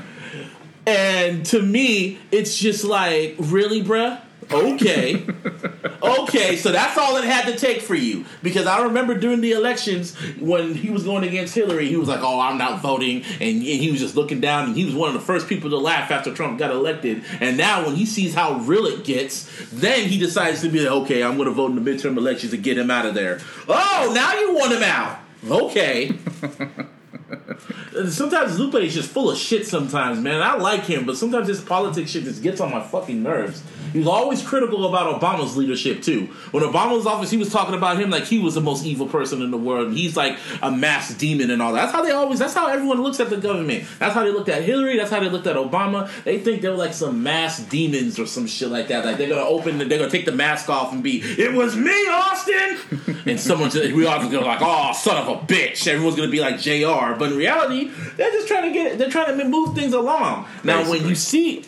And 0.86 1.44
to 1.48 1.62
me, 1.62 2.20
it's 2.32 2.58
just 2.60 2.84
like, 2.86 3.36
really, 3.40 3.84
bruh? 3.84 4.22
Okay. 4.52 5.26
okay, 6.02 6.56
so 6.56 6.72
that's 6.72 6.98
all 6.98 7.18
it 7.18 7.26
had 7.26 7.46
to 7.52 7.58
take 7.58 7.82
for 7.82 7.96
you. 7.96 8.26
Because 8.42 8.66
I 8.66 8.84
remember 8.84 9.16
during 9.16 9.42
the 9.42 9.52
elections 9.52 10.16
when 10.40 10.74
he 10.74 10.90
was 10.90 11.04
going 11.04 11.24
against 11.24 11.54
Hillary, 11.54 11.88
he 11.88 11.98
was 11.98 12.08
like, 12.08 12.22
oh, 12.22 12.40
I'm 12.40 12.58
not 12.58 12.82
voting. 12.82 13.24
And, 13.42 13.62
he 13.62 13.92
was 13.92 14.00
just 14.00 14.16
looking 14.16 14.40
down, 14.40 14.66
and 14.66 14.76
he 14.76 14.86
was 14.86 14.96
one 14.96 15.10
of 15.10 15.14
the 15.14 15.26
first 15.26 15.48
people 15.48 15.70
to 15.70 15.78
laugh 15.78 16.12
after 16.12 16.34
Trump 16.34 16.60
got 16.60 16.72
elected. 16.72 17.24
And 17.40 17.58
now, 17.58 17.86
when 17.86 17.96
he 17.96 18.06
sees 18.06 18.34
how 18.34 18.60
real 18.60 18.86
it 18.86 19.04
gets, 19.04 19.50
then 19.72 20.08
he 20.08 20.18
decides 20.18 20.62
to 20.62 20.70
be 20.70 20.80
like, 20.80 20.92
okay, 21.04 21.24
I'm 21.24 21.36
going 21.36 21.50
to 21.50 21.54
vote 21.54 21.72
in 21.72 21.84
the 21.84 21.92
midterm 21.92 22.18
elections 22.18 22.52
to 22.52 22.58
get 22.58 22.78
him 22.78 22.90
out 22.90 23.06
of 23.06 23.14
there. 23.14 23.42
Oh, 23.68 24.12
now 24.16 24.34
you 24.40 24.54
want 24.54 24.74
him 24.74 24.84
out. 24.84 25.20
Okay. 25.50 26.18
Sometimes 28.10 28.60
Lupe 28.60 28.76
is 28.76 28.94
just 28.94 29.10
full 29.10 29.32
of 29.32 29.38
shit. 29.38 29.66
Sometimes, 29.66 30.20
man, 30.20 30.42
I 30.42 30.56
like 30.56 30.84
him, 30.84 31.06
but 31.06 31.18
sometimes 31.18 31.48
his 31.48 31.62
politics 31.62 32.12
shit 32.12 32.24
just 32.24 32.44
gets 32.44 32.62
on 32.62 32.72
my 32.72 32.82
fucking 32.82 33.22
nerves. 33.24 33.64
He 33.94 34.00
was 34.00 34.08
always 34.08 34.42
critical 34.42 34.88
about 34.88 35.20
Obama's 35.20 35.58
leadership 35.58 36.02
too. 36.02 36.26
When 36.52 36.64
Obama 36.64 36.96
was 36.96 37.06
office, 37.06 37.30
he 37.30 37.38
was 37.38 37.52
talking 37.52 37.76
about 37.76 38.00
him 38.00 38.10
like 38.10 38.26
he 38.26 38.40
was 38.40 38.56
the 38.56 38.62
most 38.62 38.86
evil 38.86 39.08
person 39.08 39.42
in 39.42 39.52
the 39.52 39.58
world. 39.58 39.94
He's 39.94 40.16
like 40.18 40.38
a 40.62 40.72
mass 40.72 41.14
demon 41.14 41.50
and 41.50 41.62
all 41.62 41.74
that. 41.74 41.82
That's 41.82 41.92
how 41.92 42.04
they 42.04 42.12
always. 42.12 42.40
That's 42.40 42.54
how 42.54 42.68
everyone 42.68 43.02
looks 43.02 43.20
at 43.20 43.30
the 43.30 43.38
government. 43.38 43.86
That's 44.00 44.14
how 44.14 44.24
they 44.24 44.32
looked 44.32 44.50
at 44.50 44.64
Hillary. 44.64 44.98
That's 44.98 45.12
how 45.12 45.20
they 45.20 45.30
looked 45.30 45.48
at 45.48 45.56
Obama. 45.56 46.10
They 46.24 46.40
think 46.40 46.62
they're 46.62 46.72
like 46.74 46.94
some 46.94 47.24
mass 47.24 47.60
demons 47.60 48.20
or 48.20 48.26
some 48.26 48.48
shit 48.48 48.70
like 48.70 48.88
that. 48.90 49.06
Like 49.06 49.18
they're 49.18 49.30
gonna 49.30 49.42
open, 49.42 49.78
the, 49.78 49.86
they're 49.86 50.00
gonna 50.00 50.12
take 50.12 50.26
the 50.26 50.32
mask 50.32 50.70
off 50.70 50.94
and 50.94 51.04
be, 51.04 51.22
"It 51.22 51.54
was 51.54 51.76
me, 51.76 51.92
Austin," 51.92 52.78
and 53.26 53.40
someone 53.40 53.72
we 53.74 54.06
all 54.06 54.20
gonna 54.20 54.42
like, 54.42 54.60
"Oh, 54.62 54.94
son 54.94 55.18
of 55.18 55.28
a 55.28 55.46
bitch." 55.46 55.88
Everyone's 55.88 56.16
gonna 56.16 56.32
be 56.32 56.40
like 56.40 56.60
Jr. 56.60 57.18
But 57.18 57.32
in 57.32 57.38
reality, 57.38 57.92
they're 58.16 58.32
just 58.32 58.48
trying 58.48 58.64
to 58.64 58.72
get, 58.72 58.98
they're 58.98 59.10
trying 59.10 59.38
to 59.38 59.46
move 59.46 59.76
things 59.76 59.94
along. 59.94 60.46
Now, 60.64 60.90
when 60.90 61.08
you 61.08 61.16
see, 61.16 61.64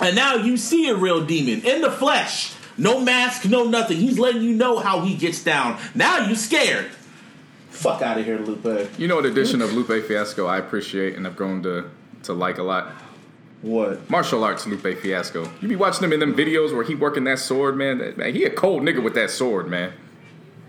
and 0.00 0.16
now 0.16 0.34
you 0.34 0.56
see 0.56 0.88
a 0.88 0.94
real 0.94 1.24
demon 1.24 1.64
in 1.64 1.80
the 1.80 1.90
flesh. 1.90 2.54
No 2.76 3.00
mask, 3.00 3.48
no 3.48 3.64
nothing. 3.64 3.98
He's 3.98 4.18
letting 4.18 4.42
you 4.42 4.54
know 4.54 4.78
how 4.78 5.00
he 5.00 5.14
gets 5.14 5.44
down. 5.44 5.78
Now 5.94 6.26
you 6.26 6.34
scared. 6.34 6.90
Fuck 7.70 8.02
out 8.02 8.18
of 8.18 8.24
here, 8.24 8.38
Lupe. 8.38 8.98
You 8.98 9.08
know 9.08 9.16
what 9.16 9.26
edition 9.26 9.62
of 9.62 9.72
Lupe 9.72 10.04
Fiasco 10.06 10.46
I 10.46 10.58
appreciate 10.58 11.16
and 11.16 11.26
I've 11.26 11.36
grown 11.36 11.62
to 11.62 11.90
to 12.24 12.32
like 12.32 12.58
a 12.58 12.62
lot? 12.62 12.92
What? 13.62 14.08
Martial 14.08 14.42
arts 14.42 14.66
Lupe 14.66 14.98
Fiasco. 14.98 15.50
You 15.60 15.68
be 15.68 15.76
watching 15.76 16.04
him 16.04 16.12
in 16.12 16.20
them 16.20 16.34
videos 16.34 16.74
where 16.74 16.84
he 16.84 16.94
working 16.94 17.24
that 17.24 17.38
sword, 17.38 17.76
man. 17.76 17.98
That- 17.98 18.16
man 18.16 18.34
he 18.34 18.44
a 18.44 18.50
cold 18.50 18.82
nigga 18.82 19.02
with 19.02 19.14
that 19.14 19.30
sword, 19.30 19.68
man. 19.68 19.92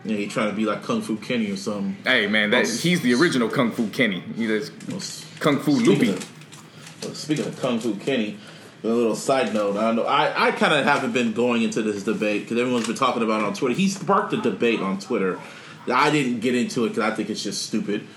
Yeah, 0.03 0.17
he 0.17 0.27
trying 0.27 0.49
to 0.49 0.55
be 0.55 0.65
like 0.65 0.83
Kung 0.83 1.01
Fu 1.01 1.15
Kenny 1.17 1.51
or 1.51 1.57
something. 1.57 1.95
Hey, 2.03 2.27
man, 2.27 2.49
that 2.49 2.65
oh, 2.65 2.77
he's 2.77 3.01
the 3.01 3.13
original 3.13 3.47
Kung 3.49 3.71
Fu 3.71 3.87
Kenny. 3.89 4.21
He's 4.35 4.49
is 4.49 4.71
oh, 4.91 5.39
Kung 5.39 5.59
Fu 5.59 5.71
Lupe. 5.71 6.09
of, 6.09 7.03
well, 7.03 7.13
speaking 7.13 7.45
of 7.45 7.59
Kung 7.59 7.79
Fu 7.79 7.95
Kenny, 7.95 8.37
a 8.83 8.87
little 8.87 9.15
side 9.15 9.53
note. 9.53 9.77
I 9.77 9.91
know 9.91 10.03
I, 10.03 10.47
I 10.47 10.51
kind 10.51 10.73
of 10.73 10.83
haven't 10.85 11.11
been 11.11 11.33
going 11.33 11.61
into 11.63 11.81
this 11.81 12.03
debate 12.03 12.43
because 12.43 12.57
everyone's 12.59 12.87
been 12.87 12.95
talking 12.95 13.21
about 13.23 13.41
it 13.41 13.45
on 13.45 13.53
Twitter. 13.53 13.75
He 13.75 13.87
sparked 13.89 14.33
a 14.33 14.37
debate 14.37 14.79
on 14.79 14.99
Twitter. 14.99 15.39
I 15.91 16.09
didn't 16.11 16.39
get 16.39 16.55
into 16.55 16.85
it 16.85 16.89
because 16.89 17.03
I 17.11 17.15
think 17.15 17.29
it's 17.29 17.43
just 17.43 17.63
stupid. 17.63 18.07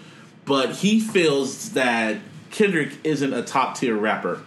But 0.44 0.72
he 0.76 1.00
feels 1.00 1.70
that 1.70 2.18
Kendrick 2.50 2.92
isn't 3.04 3.32
a 3.32 3.42
top 3.42 3.76
tier 3.78 3.96
rapper 3.96 4.42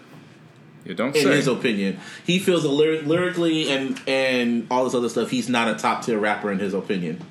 You 0.86 0.94
don't 0.94 1.16
in 1.16 1.24
say. 1.24 1.36
his 1.36 1.48
opinion. 1.48 2.00
He 2.26 2.40
feels 2.40 2.64
that 2.64 2.70
lyric, 2.70 3.06
lyrically 3.06 3.70
and 3.70 4.00
and 4.08 4.68
all 4.72 4.84
this 4.86 4.94
other 4.94 5.10
stuff. 5.10 5.30
He's 5.32 5.50
not 5.50 5.68
a 5.68 5.76
top 5.76 6.04
tier 6.06 6.18
rapper 6.20 6.52
in 6.52 6.60
his 6.60 6.74
opinion. 6.74 7.22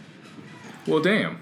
well, 0.87 1.01
damn. 1.01 1.39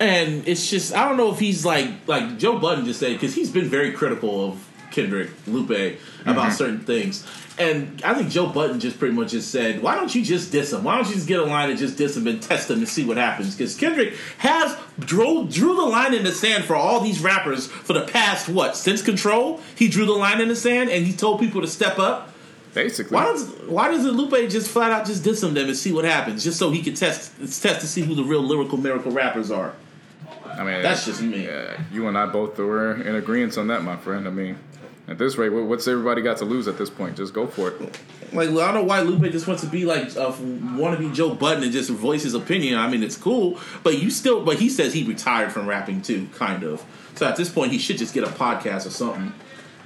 And 0.00 0.46
it's 0.48 0.68
just 0.70 0.94
I 0.94 1.08
don't 1.08 1.16
know 1.16 1.32
if 1.32 1.38
he's 1.38 1.64
like 1.64 1.88
like 2.06 2.36
Joe 2.38 2.58
Budden 2.58 2.84
just 2.84 3.00
said 3.00 3.12
because 3.12 3.34
he's 3.34 3.50
been 3.50 3.66
very 3.68 3.92
critical 3.92 4.48
of 4.48 4.68
Kendrick 4.94 5.30
Lupe 5.46 5.98
about 6.22 6.36
mm-hmm. 6.36 6.50
certain 6.52 6.80
things. 6.80 7.26
And 7.58 8.02
I 8.04 8.14
think 8.14 8.30
Joe 8.30 8.46
Budden 8.46 8.80
just 8.80 8.98
pretty 8.98 9.14
much 9.14 9.30
just 9.30 9.50
said, 9.50 9.82
"Why 9.82 9.94
don't 9.94 10.12
you 10.12 10.24
just 10.24 10.50
diss 10.50 10.72
him? 10.72 10.82
Why 10.82 10.96
don't 10.96 11.08
you 11.08 11.14
just 11.14 11.28
get 11.28 11.38
a 11.38 11.44
line 11.44 11.70
and 11.70 11.78
just 11.78 11.96
diss 11.96 12.16
him 12.16 12.26
and 12.26 12.42
test 12.42 12.70
him 12.70 12.78
and 12.78 12.88
see 12.88 13.04
what 13.04 13.16
happens?" 13.16 13.54
Because 13.54 13.76
Kendrick 13.76 14.14
has 14.38 14.76
drew 14.98 15.46
drew 15.48 15.76
the 15.76 15.82
line 15.82 16.14
in 16.14 16.24
the 16.24 16.32
sand 16.32 16.64
for 16.64 16.74
all 16.74 17.00
these 17.00 17.20
rappers 17.20 17.66
for 17.66 17.92
the 17.92 18.02
past 18.06 18.48
what 18.48 18.76
since 18.76 19.02
Control. 19.02 19.60
He 19.76 19.88
drew 19.88 20.04
the 20.04 20.12
line 20.12 20.40
in 20.40 20.48
the 20.48 20.56
sand 20.56 20.90
and 20.90 21.06
he 21.06 21.12
told 21.12 21.38
people 21.38 21.60
to 21.60 21.68
step 21.68 21.98
up. 21.98 22.32
Basically, 22.72 23.14
Why 23.14 23.26
does 23.26 23.48
why 23.66 23.88
doesn't 23.88 24.12
Lupe 24.12 24.50
just 24.50 24.68
flat 24.68 24.90
out 24.90 25.06
just 25.06 25.22
diss 25.22 25.40
him 25.40 25.54
them 25.54 25.68
and 25.68 25.76
see 25.76 25.92
what 25.92 26.04
happens, 26.04 26.42
just 26.42 26.58
so 26.58 26.72
he 26.72 26.82
can 26.82 26.94
test 26.94 27.36
test 27.38 27.80
to 27.80 27.86
see 27.86 28.02
who 28.02 28.16
the 28.16 28.24
real 28.24 28.42
lyrical 28.42 28.78
miracle 28.78 29.12
rappers 29.12 29.52
are? 29.52 29.74
I 30.58 30.64
mean, 30.64 30.82
That's 30.82 31.04
just 31.04 31.22
me. 31.22 31.46
Yeah, 31.46 31.80
you 31.92 32.08
and 32.08 32.16
I 32.16 32.26
both 32.26 32.58
were 32.58 33.00
in 33.00 33.14
agreement 33.16 33.56
on 33.58 33.68
that, 33.68 33.82
my 33.82 33.96
friend. 33.96 34.26
I 34.26 34.30
mean, 34.30 34.58
at 35.06 35.18
this 35.18 35.36
rate, 35.36 35.50
what's 35.50 35.86
everybody 35.86 36.22
got 36.22 36.38
to 36.38 36.44
lose 36.44 36.66
at 36.66 36.78
this 36.78 36.88
point? 36.88 37.16
Just 37.16 37.34
go 37.34 37.46
for 37.46 37.68
it. 37.68 38.00
Like 38.32 38.48
I 38.48 38.52
don't 38.52 38.74
know 38.74 38.82
why 38.84 39.00
Lupe 39.00 39.30
just 39.30 39.46
wants 39.46 39.62
to 39.62 39.68
be 39.68 39.84
like 39.84 40.16
uh, 40.16 40.34
want 40.76 40.98
to 40.98 41.08
be 41.08 41.14
Joe 41.14 41.34
Budden 41.34 41.62
and 41.62 41.72
just 41.72 41.90
voice 41.90 42.22
his 42.22 42.34
opinion. 42.34 42.78
I 42.78 42.88
mean, 42.88 43.02
it's 43.02 43.16
cool, 43.16 43.60
but 43.82 43.98
you 43.98 44.10
still. 44.10 44.44
But 44.44 44.58
he 44.58 44.68
says 44.68 44.94
he 44.94 45.04
retired 45.04 45.52
from 45.52 45.66
rapping 45.66 46.02
too, 46.02 46.28
kind 46.34 46.62
of. 46.64 46.84
So 47.14 47.26
at 47.26 47.36
this 47.36 47.50
point, 47.50 47.70
he 47.72 47.78
should 47.78 47.98
just 47.98 48.14
get 48.14 48.24
a 48.24 48.28
podcast 48.28 48.86
or 48.86 48.90
something. 48.90 49.32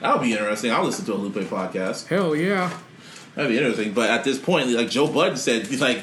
That 0.00 0.14
would 0.14 0.22
be 0.22 0.32
interesting. 0.32 0.70
I'll 0.70 0.84
listen 0.84 1.04
to 1.06 1.14
a 1.14 1.16
Lupe 1.16 1.34
podcast. 1.34 2.06
Hell 2.06 2.36
yeah. 2.36 2.72
That'd 3.38 3.52
be 3.52 3.58
interesting. 3.58 3.92
But 3.92 4.10
at 4.10 4.24
this 4.24 4.36
point, 4.36 4.68
like 4.70 4.90
Joe 4.90 5.06
Budden 5.06 5.36
said, 5.36 5.68
he's 5.68 5.80
like, 5.88 5.98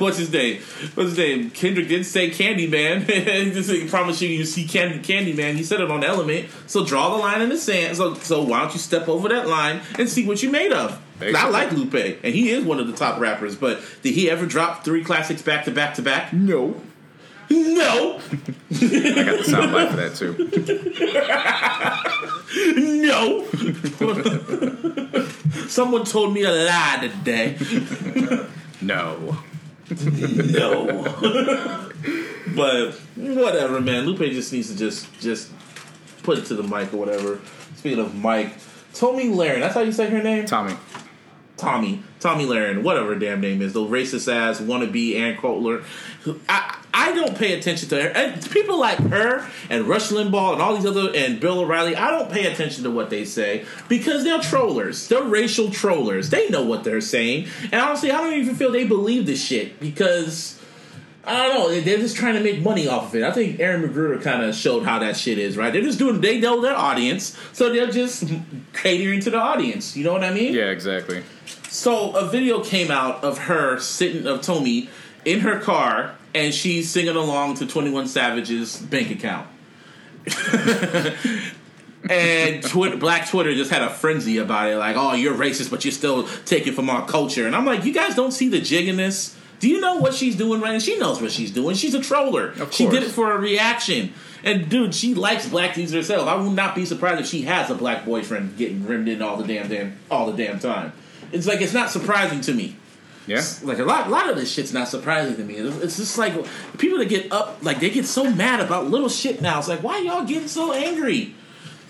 what's 0.00 0.16
his 0.16 0.32
name? 0.32 0.62
What's 0.94 1.10
his 1.10 1.18
name? 1.18 1.50
Kendrick 1.50 1.88
did 1.88 2.06
say 2.06 2.30
Candyman. 2.30 3.02
he 3.10 3.50
just 3.50 3.68
like, 3.68 3.86
promise 3.90 4.22
you 4.22 4.30
you 4.30 4.46
see 4.46 4.66
Candy 4.66 4.98
Candyman. 4.98 5.56
He 5.56 5.62
said 5.62 5.82
it 5.82 5.90
on 5.90 6.02
Element. 6.02 6.48
So 6.66 6.86
draw 6.86 7.10
the 7.10 7.18
line 7.18 7.42
in 7.42 7.50
the 7.50 7.58
sand. 7.58 7.98
So 7.98 8.14
so 8.14 8.42
why 8.42 8.60
don't 8.60 8.72
you 8.72 8.78
step 8.78 9.08
over 9.08 9.28
that 9.28 9.46
line 9.46 9.82
and 9.98 10.08
see 10.08 10.26
what 10.26 10.42
you 10.42 10.48
made 10.50 10.72
of? 10.72 10.98
I 11.20 11.50
like 11.50 11.70
Lupe, 11.72 12.18
and 12.24 12.34
he 12.34 12.48
is 12.48 12.64
one 12.64 12.80
of 12.80 12.86
the 12.86 12.94
top 12.94 13.20
rappers. 13.20 13.54
But 13.54 13.82
did 14.00 14.14
he 14.14 14.30
ever 14.30 14.46
drop 14.46 14.82
three 14.82 15.04
classics 15.04 15.42
back 15.42 15.66
to 15.66 15.70
back 15.70 15.96
to 15.96 16.02
back? 16.02 16.32
No. 16.32 16.80
No, 17.50 18.20
I 18.20 19.24
got 19.24 19.38
the 19.38 19.44
sound 19.44 19.72
bite 19.72 19.90
for 19.90 19.96
that 19.96 20.14
too. 20.14 20.36
no. 25.56 25.68
Someone 25.68 26.04
told 26.04 26.32
me 26.32 26.42
a 26.44 26.52
lie 26.52 26.98
today. 27.00 27.58
No. 28.80 29.36
No. 29.90 31.02
but 32.54 32.94
whatever, 33.16 33.80
man. 33.80 34.06
Lupe 34.06 34.20
just 34.30 34.52
needs 34.52 34.70
to 34.70 34.76
just 34.78 35.20
just 35.20 35.50
put 36.22 36.38
it 36.38 36.46
to 36.46 36.54
the 36.54 36.62
mic 36.62 36.94
or 36.94 36.98
whatever. 36.98 37.40
Speaking 37.76 37.98
of 37.98 38.14
Mike, 38.14 38.54
Tomi 38.94 39.24
Lahren, 39.24 39.60
that's 39.60 39.74
how 39.74 39.80
you 39.80 39.92
say 39.92 40.08
her 40.08 40.22
name? 40.22 40.46
Tomi. 40.46 40.74
Tomi. 41.56 42.02
Tomi 42.20 42.46
Lahren, 42.46 42.82
whatever 42.82 43.14
her 43.14 43.18
damn 43.18 43.40
name 43.40 43.60
is, 43.60 43.72
the 43.72 43.80
racist 43.80 44.32
ass 44.32 44.60
wannabe 44.60 45.16
Ann 45.16 45.36
Coulter. 45.36 45.84
I 46.48 46.79
I 46.92 47.12
don't 47.12 47.36
pay 47.36 47.58
attention 47.58 47.88
to 47.90 48.02
her. 48.02 48.08
And 48.08 48.50
people 48.50 48.78
like 48.78 48.98
her 48.98 49.48
and 49.68 49.86
Rush 49.86 50.08
Limbaugh 50.10 50.54
and 50.54 50.62
all 50.62 50.74
these 50.74 50.86
other 50.86 51.12
and 51.14 51.40
Bill 51.40 51.60
O'Reilly, 51.60 51.96
I 51.96 52.10
don't 52.10 52.30
pay 52.30 52.46
attention 52.52 52.84
to 52.84 52.90
what 52.90 53.10
they 53.10 53.24
say 53.24 53.64
because 53.88 54.24
they're 54.24 54.40
trollers. 54.40 55.08
They're 55.08 55.22
racial 55.22 55.70
trollers. 55.70 56.30
They 56.30 56.48
know 56.48 56.64
what 56.64 56.84
they're 56.84 57.00
saying. 57.00 57.48
And 57.64 57.74
honestly, 57.74 58.10
I 58.10 58.20
don't 58.20 58.34
even 58.34 58.54
feel 58.54 58.72
they 58.72 58.86
believe 58.86 59.26
this 59.26 59.42
shit 59.42 59.78
because 59.78 60.60
I 61.24 61.48
don't 61.48 61.54
know. 61.54 61.80
They're 61.80 61.98
just 61.98 62.16
trying 62.16 62.34
to 62.34 62.40
make 62.40 62.62
money 62.62 62.88
off 62.88 63.08
of 63.08 63.14
it. 63.14 63.22
I 63.22 63.30
think 63.30 63.60
Aaron 63.60 63.82
McGruder 63.82 64.22
kind 64.22 64.42
of 64.42 64.54
showed 64.54 64.84
how 64.84 64.98
that 65.00 65.16
shit 65.16 65.38
is, 65.38 65.56
right? 65.56 65.72
They're 65.72 65.82
just 65.82 65.98
doing. 65.98 66.20
They 66.20 66.40
know 66.40 66.60
their 66.60 66.76
audience, 66.76 67.38
so 67.52 67.72
they're 67.72 67.90
just 67.90 68.24
catering 68.72 69.20
to 69.20 69.30
the 69.30 69.38
audience. 69.38 69.96
You 69.96 70.04
know 70.04 70.12
what 70.12 70.24
I 70.24 70.32
mean? 70.32 70.54
Yeah, 70.54 70.70
exactly. 70.70 71.22
So 71.68 72.12
a 72.16 72.26
video 72.26 72.64
came 72.64 72.90
out 72.90 73.22
of 73.22 73.38
her 73.38 73.78
sitting 73.78 74.26
of 74.26 74.42
Tomi 74.42 74.88
in 75.24 75.40
her 75.40 75.60
car, 75.60 76.16
and 76.34 76.54
she's 76.54 76.90
singing 76.90 77.16
along 77.16 77.56
to 77.56 77.66
Twenty 77.66 77.90
One 77.90 78.06
Savage's 78.06 78.78
bank 78.78 79.10
account. 79.10 79.48
and 82.08 82.62
Twitter, 82.62 82.96
Black 82.96 83.28
Twitter 83.28 83.54
just 83.54 83.70
had 83.70 83.82
a 83.82 83.90
frenzy 83.90 84.38
about 84.38 84.70
it, 84.70 84.76
like, 84.76 84.96
"Oh, 84.96 85.14
you're 85.14 85.34
racist, 85.34 85.70
but 85.70 85.84
you're 85.84 85.92
still 85.92 86.26
taking 86.44 86.72
from 86.72 86.90
our 86.90 87.06
culture." 87.06 87.46
And 87.46 87.54
I'm 87.54 87.64
like, 87.64 87.84
"You 87.84 87.92
guys 87.92 88.14
don't 88.14 88.32
see 88.32 88.48
the 88.48 88.60
jig 88.60 88.88
in 88.88 88.96
this? 88.96 89.36
Do 89.58 89.68
you 89.68 89.80
know 89.80 89.96
what 89.96 90.14
she's 90.14 90.36
doing 90.36 90.60
right? 90.60 90.72
And 90.72 90.82
she 90.82 90.98
knows 90.98 91.20
what 91.20 91.30
she's 91.30 91.50
doing. 91.50 91.76
She's 91.76 91.94
a 91.94 92.00
troller. 92.00 92.54
She 92.70 92.88
did 92.88 93.02
it 93.02 93.10
for 93.10 93.32
a 93.32 93.38
reaction." 93.38 94.12
And 94.42 94.68
dude, 94.68 94.94
she 94.94 95.14
likes 95.14 95.48
black 95.48 95.74
dudes 95.74 95.92
herself. 95.92 96.26
I 96.26 96.34
would 96.34 96.52
not 96.52 96.74
be 96.74 96.86
surprised 96.86 97.20
if 97.20 97.26
she 97.26 97.42
has 97.42 97.70
a 97.70 97.74
black 97.74 98.06
boyfriend 98.06 98.56
getting 98.56 98.86
rimmed 98.86 99.08
in 99.08 99.20
all 99.20 99.36
the 99.36 99.46
damn 99.46 99.68
damn 99.68 99.98
all 100.10 100.30
the 100.30 100.36
damn 100.42 100.58
time. 100.58 100.92
It's 101.32 101.46
like 101.46 101.60
it's 101.60 101.74
not 101.74 101.90
surprising 101.90 102.40
to 102.42 102.54
me. 102.54 102.76
Yeah. 103.30 103.44
Like 103.62 103.78
a 103.78 103.84
lot, 103.84 104.08
a 104.08 104.10
lot 104.10 104.28
of 104.28 104.34
this 104.34 104.52
shit's 104.52 104.72
not 104.72 104.88
surprising 104.88 105.36
to 105.36 105.44
me. 105.44 105.54
It's 105.54 105.96
just 105.96 106.18
like 106.18 106.34
people 106.78 106.98
that 106.98 107.08
get 107.08 107.30
up, 107.30 107.58
like 107.62 107.78
they 107.78 107.90
get 107.90 108.06
so 108.06 108.28
mad 108.28 108.58
about 108.58 108.88
little 108.88 109.08
shit 109.08 109.40
now. 109.40 109.60
It's 109.60 109.68
like, 109.68 109.84
why 109.84 109.98
y'all 109.98 110.24
getting 110.24 110.48
so 110.48 110.72
angry? 110.72 111.36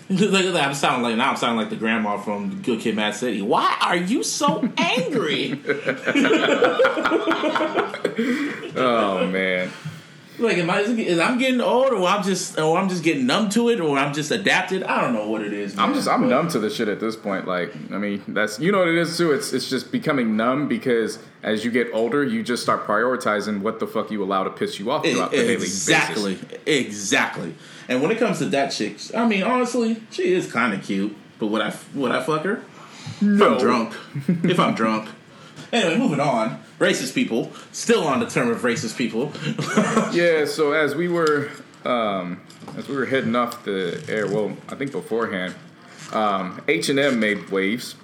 Look 0.07 0.45
at 0.45 0.53
that! 0.53 0.67
I'm 0.67 0.73
sounding 0.75 1.03
like 1.03 1.15
now. 1.15 1.31
I'm 1.31 1.37
sounding 1.37 1.57
like 1.57 1.69
the 1.69 1.77
grandma 1.77 2.17
from 2.17 2.61
Good 2.61 2.81
Kid, 2.81 2.95
Mad 2.95 3.15
City. 3.15 3.41
Why 3.41 3.75
are 3.81 3.95
you 3.95 4.23
so 4.23 4.69
angry? 4.77 5.59
Oh 8.73 9.27
man. 9.27 9.69
Like, 10.41 10.57
am 10.57 10.69
I? 10.69 10.81
Is, 10.81 11.19
I'm 11.19 11.37
getting 11.37 11.61
old, 11.61 11.93
or 11.93 12.07
I'm 12.07 12.23
just, 12.23 12.59
or 12.59 12.77
I'm 12.77 12.89
just 12.89 13.03
getting 13.03 13.25
numb 13.25 13.49
to 13.49 13.69
it, 13.69 13.79
or 13.79 13.97
I'm 13.97 14.13
just 14.13 14.31
adapted? 14.31 14.83
I 14.83 15.01
don't 15.01 15.13
know 15.13 15.27
what 15.29 15.41
it 15.41 15.53
is. 15.53 15.77
I'm 15.77 15.93
just 15.93 16.07
I'm 16.07 16.21
but- 16.21 16.27
numb 16.29 16.47
to 16.49 16.59
the 16.59 16.69
shit 16.69 16.87
at 16.87 16.99
this 16.99 17.15
point. 17.15 17.47
Like, 17.47 17.73
I 17.91 17.97
mean, 17.97 18.21
that's 18.27 18.59
you 18.59 18.71
know 18.71 18.79
what 18.79 18.87
it 18.89 18.97
is 18.97 19.17
too. 19.17 19.31
It's 19.31 19.53
it's 19.53 19.69
just 19.69 19.91
becoming 19.91 20.35
numb 20.35 20.67
because 20.67 21.19
as 21.43 21.63
you 21.65 21.71
get 21.71 21.87
older, 21.93 22.23
you 22.23 22.43
just 22.43 22.61
start 22.63 22.85
prioritizing 22.85 23.61
what 23.61 23.79
the 23.79 23.87
fuck 23.87 24.11
you 24.11 24.23
allow 24.23 24.43
to 24.43 24.49
piss 24.49 24.79
you 24.79 24.91
off 24.91 25.03
throughout 25.05 25.31
the 25.31 25.37
daily 25.37 25.53
exactly, 25.53 26.35
basis. 26.35 26.59
exactly. 26.65 27.55
And 27.87 28.01
when 28.01 28.11
it 28.11 28.17
comes 28.19 28.37
to 28.39 28.45
that 28.45 28.69
chick, 28.71 28.97
I 29.15 29.27
mean, 29.27 29.43
honestly, 29.43 30.01
she 30.11 30.33
is 30.33 30.51
kind 30.51 30.73
of 30.73 30.83
cute. 30.83 31.15
But 31.39 31.47
would 31.47 31.61
I 31.61 31.73
would 31.95 32.11
I 32.11 32.21
fuck 32.23 32.43
her? 32.43 32.61
If 33.15 33.21
No. 33.23 33.53
I'm 33.53 33.59
drunk. 33.59 33.93
if 34.43 34.59
I'm 34.59 34.75
drunk. 34.75 35.09
Anyway, 35.73 35.97
moving 35.97 36.19
on. 36.19 36.61
Racist 36.81 37.13
people. 37.13 37.51
Still 37.71 38.03
on 38.07 38.19
the 38.19 38.25
term 38.25 38.49
of 38.49 38.61
racist 38.61 38.97
people. 38.97 39.31
Yeah. 40.13 40.45
So 40.45 40.71
as 40.73 40.95
we 40.95 41.07
were 41.07 41.49
um, 41.85 42.41
as 42.77 42.87
we 42.89 42.95
were 42.95 43.05
heading 43.05 43.35
off 43.35 43.63
the 43.63 44.03
air, 44.09 44.27
well, 44.27 44.57
I 44.67 44.75
think 44.75 44.91
beforehand, 44.91 45.53
um, 46.11 46.59
H 46.67 46.89
and 46.89 46.99
M 46.99 47.19
made 47.19 47.49
waves 47.49 47.95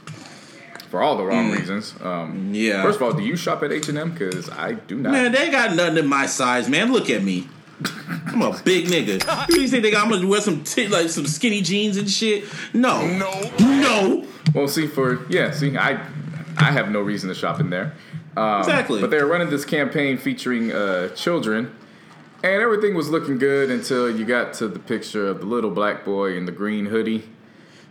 for 0.90 1.02
all 1.02 1.18
the 1.18 1.24
wrong 1.26 1.52
reasons. 1.52 1.94
Um, 2.02 2.52
Mm. 2.52 2.56
Yeah. 2.56 2.84
First 2.84 2.98
of 2.98 3.04
all, 3.04 3.14
do 3.14 3.24
you 3.24 3.36
shop 3.36 3.64
at 3.64 3.72
H 3.72 3.90
and 3.90 3.98
M? 3.98 4.12
Because 4.12 4.50
I 4.50 4.74
do 4.74 4.96
not. 4.98 5.12
Man, 5.12 5.32
they 5.32 5.50
got 5.50 5.76
nothing 5.76 5.98
in 5.98 6.08
my 6.08 6.28
size, 6.28 6.70
man. 6.70 6.94
Look 6.94 7.10
at 7.10 7.24
me. 7.24 7.48
I'm 8.28 8.42
a 8.42 8.58
big 8.64 8.86
nigga. 8.88 9.50
You 9.50 9.68
think 9.68 9.84
they 9.84 9.92
got, 9.92 10.06
I'm 10.06 10.12
gonna 10.12 10.28
wear 10.28 10.42
some 10.42 10.64
t- 10.64 10.88
like 10.88 11.10
some 11.10 11.26
skinny 11.28 11.62
jeans 11.62 11.98
and 11.98 12.10
shit? 12.10 12.46
No, 12.74 13.06
no, 13.06 13.32
no. 13.60 14.26
Well, 14.54 14.68
see, 14.68 14.88
for 14.88 15.26
yeah, 15.30 15.52
see, 15.52 15.76
I 15.78 16.00
I 16.58 16.72
have 16.72 16.90
no 16.90 17.02
reason 17.02 17.28
to 17.30 17.36
shop 17.36 17.60
in 17.60 17.70
there. 17.70 17.94
Um, 18.38 18.60
Exactly. 18.60 19.02
But 19.02 19.10
they 19.10 19.18
were 19.22 19.28
running 19.28 19.50
this 19.50 19.66
campaign 19.66 20.18
featuring 20.18 20.72
uh, 20.72 21.10
children, 21.16 21.74
and 22.44 22.62
everything 22.62 22.94
was 22.96 23.10
looking 23.10 23.38
good 23.40 23.72
until 23.72 24.10
you 24.16 24.26
got 24.26 24.54
to 24.56 24.68
the 24.68 24.80
picture 24.80 25.28
of 25.28 25.40
the 25.40 25.46
little 25.46 25.72
black 25.72 26.06
boy 26.06 26.38
in 26.38 26.46
the 26.46 26.52
green 26.52 26.86
hoodie, 26.86 27.24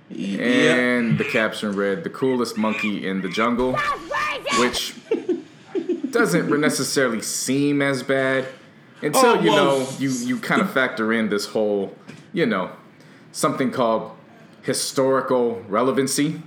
Yeah. 0.08 0.38
and 0.74 1.18
the 1.18 1.24
caption 1.24 1.74
read 1.74 2.04
"the 2.04 2.10
coolest 2.10 2.56
monkey 2.56 3.06
in 3.06 3.22
the 3.22 3.28
jungle," 3.28 3.76
which 4.60 4.94
doesn't 6.10 6.48
necessarily 6.60 7.20
seem 7.20 7.82
as 7.82 8.02
bad 8.04 8.46
until 9.02 9.26
Oh, 9.26 9.40
you 9.40 9.50
well, 9.50 9.80
know 9.80 9.88
you 9.98 10.10
you 10.10 10.38
kind 10.38 10.62
of 10.62 10.70
factor 10.70 11.12
in 11.12 11.28
this 11.28 11.46
whole 11.46 11.94
you 12.32 12.46
know 12.46 12.70
something 13.32 13.70
called 13.72 14.12
historical 14.62 15.62
relevancy. 15.68 16.40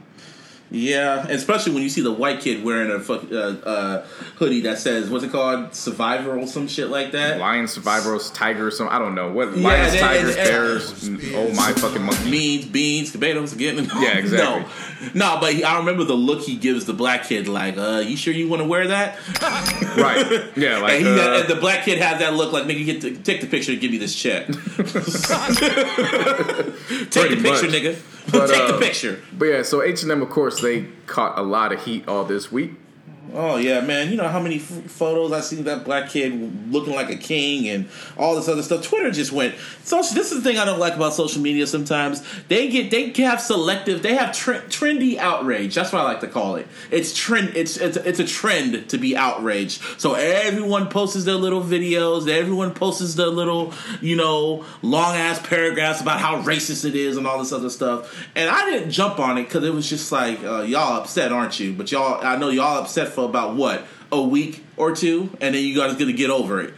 Yeah, 0.72 1.26
especially 1.30 1.74
when 1.74 1.82
you 1.82 1.90
see 1.90 2.02
the 2.02 2.12
white 2.12 2.42
kid 2.42 2.64
wearing 2.64 2.92
a 2.92 3.00
fuck, 3.00 3.24
uh, 3.32 3.36
uh, 3.36 4.06
hoodie 4.38 4.62
that 4.62 4.78
says 4.78 5.10
what's 5.10 5.24
it 5.24 5.32
called, 5.32 5.74
Survivor 5.74 6.38
or 6.38 6.46
some 6.46 6.68
shit 6.68 6.90
like 6.90 7.12
that. 7.14 7.40
Lion, 7.40 7.68
survivors, 7.68 8.30
tigers, 8.30 8.78
some 8.78 8.88
I 8.88 9.00
don't 9.00 9.16
know 9.16 9.32
what 9.32 9.58
Yeah, 9.58 9.68
lions, 9.68 9.94
and- 9.94 10.00
tigers, 10.02 10.36
and- 10.36 10.48
bears. 10.48 11.08
n- 11.08 11.20
oh 11.34 11.52
my 11.56 11.74
fucking 11.74 12.04
monkey! 12.04 12.30
Beans, 12.30 12.66
beans, 12.68 13.12
tomatoes, 13.12 13.54
again. 13.54 13.90
Yeah, 14.00 14.18
exactly. 14.18 14.66
No, 15.16 15.36
no, 15.36 15.40
but 15.40 15.54
he, 15.54 15.64
I 15.64 15.78
remember 15.80 16.04
the 16.04 16.14
look 16.14 16.42
he 16.42 16.58
gives 16.58 16.84
the 16.86 16.92
black 16.94 17.24
kid. 17.24 17.48
Like, 17.48 17.78
uh, 17.78 18.04
you 18.06 18.18
sure 18.18 18.34
you 18.34 18.50
want 18.50 18.62
to 18.62 18.68
wear 18.68 18.86
that? 18.90 19.16
right? 19.98 20.44
Yeah, 20.58 20.80
like 20.80 20.96
and, 20.98 21.06
he, 21.08 21.20
uh, 21.20 21.40
and 21.40 21.48
the 21.48 21.56
black 21.56 21.86
kid 21.86 22.00
has 22.00 22.20
that 22.20 22.34
look. 22.34 22.52
Like, 22.52 22.66
nigga, 22.66 22.86
get 22.86 23.00
the, 23.02 23.16
take 23.16 23.40
the 23.40 23.48
picture 23.48 23.72
and 23.72 23.80
give 23.80 23.92
me 23.92 23.98
this 23.98 24.14
check. 24.14 24.46
take 24.48 24.56
Pretty 27.12 27.36
the 27.36 27.42
picture, 27.42 27.68
much. 27.68 27.72
nigga. 27.72 27.98
But, 28.32 28.48
take 28.48 28.62
uh, 28.62 28.72
the 28.74 28.78
picture. 28.80 29.22
But 29.32 29.46
yeah, 29.46 29.62
so 29.64 29.82
H 29.82 30.04
and 30.04 30.12
M, 30.12 30.22
of 30.22 30.30
course, 30.30 30.62
they 30.62 30.84
caught 31.08 31.38
a 31.38 31.42
lot 31.42 31.72
of 31.72 31.84
heat 31.84 32.08
all 32.08 32.24
this 32.26 32.52
week 32.52 32.72
Oh 33.34 33.58
yeah, 33.58 33.82
man. 33.82 34.10
You 34.10 34.18
know 34.18 34.28
how 34.28 34.40
many 34.40 34.56
f- 34.56 34.62
photos 34.64 35.32
I 35.32 35.42
seen 35.42 35.60
of 35.60 35.66
that 35.66 35.84
black 35.84 36.10
kid 36.10 36.72
looking 36.72 36.96
like 36.96 37.10
a 37.10 37.16
king 37.16 37.68
and 37.68 37.88
all 38.18 38.36
this 38.36 38.48
other 38.48 38.64
stuff. 38.64 38.84
Twitter 38.84 39.12
just 39.12 39.32
went. 39.32 39.56
Social. 39.84 40.16
This 40.16 40.32
is 40.32 40.42
the 40.42 40.50
thing 40.50 40.58
I 40.58 40.66
don't 40.66 40.80
like 40.80 40.96
about 40.96 41.14
social 41.14 41.42
media. 41.42 41.68
Sometimes 41.68 42.24
they 42.48 42.70
get 42.70 42.90
they 42.90 43.12
have 43.24 43.40
selective. 43.40 44.02
They 44.02 44.16
have 44.16 44.36
tre- 44.36 44.62
trendy 44.62 45.18
outrage. 45.18 45.76
That's 45.76 45.94
what 45.94 46.02
I 46.02 46.06
like 46.06 46.22
to 46.22 46.28
call 46.28 46.56
it. 46.56 46.68
It's 46.90 47.16
trend. 47.16 47.56
It's 47.56 47.78
it's 47.78 47.98
it's 47.98 48.20
a 48.20 48.26
trend 48.26 48.90
to 48.90 48.98
be 48.98 49.16
outraged. 49.16 49.82
So 50.00 50.16
everyone 50.16 50.90
posts 50.90 51.24
their 51.24 51.36
little 51.36 51.62
videos. 51.62 52.28
Everyone 52.28 52.74
posts 52.74 53.14
their 53.14 53.28
little 53.28 53.74
you 54.02 54.16
know 54.16 54.66
long 54.82 55.16
ass 55.16 55.40
paragraphs 55.46 56.02
about 56.02 56.20
how 56.20 56.42
racist 56.42 56.84
it 56.84 56.96
is 56.96 57.18
and 57.18 57.28
all 57.28 57.38
this 57.38 57.52
other 57.52 57.70
stuff. 57.70 58.28
And 58.36 58.50
I 58.50 58.70
didn't 58.72 58.90
jump 58.92 59.20
on 59.20 59.38
it 59.38 59.44
because 59.44 59.64
it 59.64 59.74
was 59.74 59.88
just 59.88 60.12
like 60.12 60.44
uh, 60.44 60.62
y'all 60.62 61.00
upset, 61.00 61.32
aren't 61.32 61.60
you? 61.60 61.74
But 61.74 61.92
y'all, 61.92 62.26
I 62.26 62.36
know 62.36 62.50
y'all 62.50 62.82
upset 62.82 63.10
for 63.10 63.19
about 63.26 63.56
what 63.56 63.86
a 64.12 64.22
week 64.22 64.64
or 64.78 64.96
two, 64.96 65.30
and 65.42 65.54
then 65.56 65.64
you 65.64 65.76
guys 65.76 65.96
gonna 65.96 66.14
get 66.14 66.30
over 66.30 66.60
it. 66.62 66.74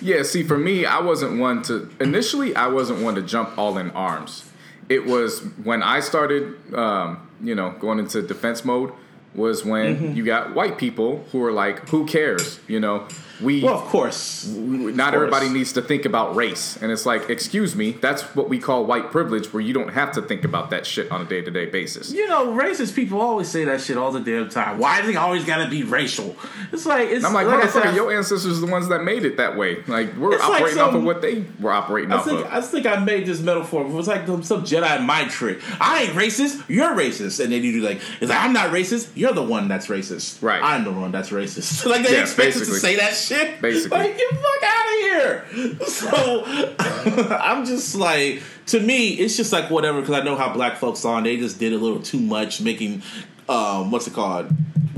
Yeah, 0.00 0.22
see, 0.24 0.42
for 0.42 0.58
me, 0.58 0.84
I 0.84 1.00
wasn't 1.00 1.38
one 1.38 1.62
to 1.64 1.88
initially. 2.00 2.56
I 2.56 2.66
wasn't 2.66 3.02
one 3.02 3.14
to 3.14 3.22
jump 3.22 3.56
all 3.56 3.78
in 3.78 3.90
arms. 3.92 4.50
It 4.88 5.06
was 5.06 5.40
when 5.62 5.82
I 5.82 6.00
started, 6.00 6.74
um, 6.74 7.28
you 7.42 7.54
know, 7.54 7.70
going 7.78 7.98
into 8.00 8.20
defense 8.22 8.64
mode. 8.64 8.92
Was 9.34 9.64
when 9.64 9.96
Mm-hmm. 9.96 10.16
you 10.16 10.24
got 10.24 10.54
white 10.54 10.76
people 10.76 11.24
who 11.32 11.42
are 11.42 11.52
like, 11.52 11.88
"Who 11.88 12.04
cares?" 12.04 12.60
You 12.68 12.80
know, 12.80 13.06
we 13.42 13.62
Well, 13.62 13.74
of 13.74 13.84
course, 13.84 14.46
not 14.46 15.14
everybody 15.14 15.48
needs 15.48 15.72
to 15.74 15.82
think 15.82 16.04
about 16.04 16.34
race, 16.36 16.78
and 16.80 16.90
it's 16.92 17.04
like, 17.06 17.28
excuse 17.30 17.74
me, 17.76 17.92
that's 17.92 18.22
what 18.34 18.48
we 18.48 18.58
call 18.58 18.86
white 18.86 19.10
privilege, 19.10 19.52
where 19.52 19.60
you 19.60 19.72
don't 19.72 19.90
have 19.90 20.12
to 20.12 20.22
think 20.22 20.44
about 20.44 20.70
that 20.70 20.86
shit 20.86 21.10
on 21.10 21.20
a 21.22 21.24
day 21.24 21.42
to 21.42 21.50
day 21.50 21.66
basis. 21.66 22.12
You 22.12 22.28
know, 22.28 22.48
racist 22.48 22.94
people 22.94 23.20
always 23.20 23.48
say 23.48 23.64
that 23.64 23.80
shit 23.80 23.96
all 23.96 24.12
the 24.12 24.20
damn 24.20 24.48
time. 24.48 24.78
Why 24.78 25.00
does 25.00 25.10
it 25.10 25.16
always 25.16 25.44
gotta 25.44 25.68
be 25.68 25.82
racial? 25.82 26.36
It's 26.72 26.86
like 26.86 27.08
it's 27.08 27.24
And 27.24 27.26
I'm 27.26 27.34
like, 27.34 27.46
I 27.46 27.66
motherfucker, 27.66 27.82
said, 27.84 27.94
your 27.94 28.12
ancestors 28.16 28.58
are 28.58 28.66
the 28.66 28.70
ones 28.72 28.88
that 28.88 29.02
made 29.02 29.24
it 29.24 29.36
that 29.36 29.56
way. 29.56 29.82
Like 29.86 30.16
we're 30.16 30.34
It's 30.34 30.42
like 30.42 30.62
operating 30.62 30.80
off 30.80 30.94
of 30.94 31.04
what 31.04 31.22
they 31.22 31.44
were 31.60 31.72
operating 31.72 32.12
I 32.12 32.16
off 32.16 32.24
think 32.24 32.40
of. 32.40 32.46
I 32.52 32.60
think 32.60 32.86
I 32.86 32.96
made 32.96 33.26
this 33.26 33.40
metaphor. 33.40 33.82
It 33.82 33.88
was 33.88 34.08
like 34.08 34.26
some, 34.26 34.42
some 34.42 34.62
Jedi 34.64 35.04
mind 35.04 35.30
trick. 35.30 35.58
I 35.80 36.04
ain't 36.04 36.12
racist. 36.12 36.62
You're 36.68 36.94
racist, 36.94 37.42
and 37.42 37.52
then 37.52 37.62
you 37.62 37.72
do 37.72 37.80
like 37.82 38.00
it's 38.20 38.30
like 38.30 38.40
I'm 38.40 38.52
not 38.52 38.70
racist. 38.70 39.10
You're 39.14 39.32
the 39.32 39.42
one 39.42 39.68
that's 39.68 39.86
racist. 39.88 40.42
Right. 40.42 40.62
I'm 40.62 40.84
the 40.84 40.92
one 40.92 41.12
that's 41.12 41.30
racist. 41.30 41.84
like 41.90 42.06
they 42.06 42.12
Yeah, 42.14 42.22
expect 42.22 42.56
us 42.56 42.66
to 42.68 42.74
say 42.74 42.96
that 42.96 43.14
shit. 43.14 43.31
Basically. 43.60 43.98
like 43.98 44.16
get 44.16 44.30
the 44.30 44.36
fuck 44.36 44.62
out 44.64 44.86
of 44.86 44.98
here. 45.00 45.86
So 45.86 47.36
I'm 47.40 47.64
just 47.64 47.94
like 47.94 48.42
to 48.66 48.80
me, 48.80 49.10
it's 49.10 49.36
just 49.36 49.52
like 49.52 49.70
whatever 49.70 50.00
because 50.00 50.14
I 50.14 50.22
know 50.22 50.36
how 50.36 50.52
black 50.52 50.76
folks 50.76 51.04
are. 51.04 51.18
and 51.18 51.26
They 51.26 51.36
just 51.36 51.58
did 51.58 51.72
a 51.72 51.78
little 51.78 52.00
too 52.00 52.20
much, 52.20 52.60
making 52.60 53.02
um, 53.52 53.90
what's 53.90 54.06
it 54.06 54.14
called? 54.14 54.50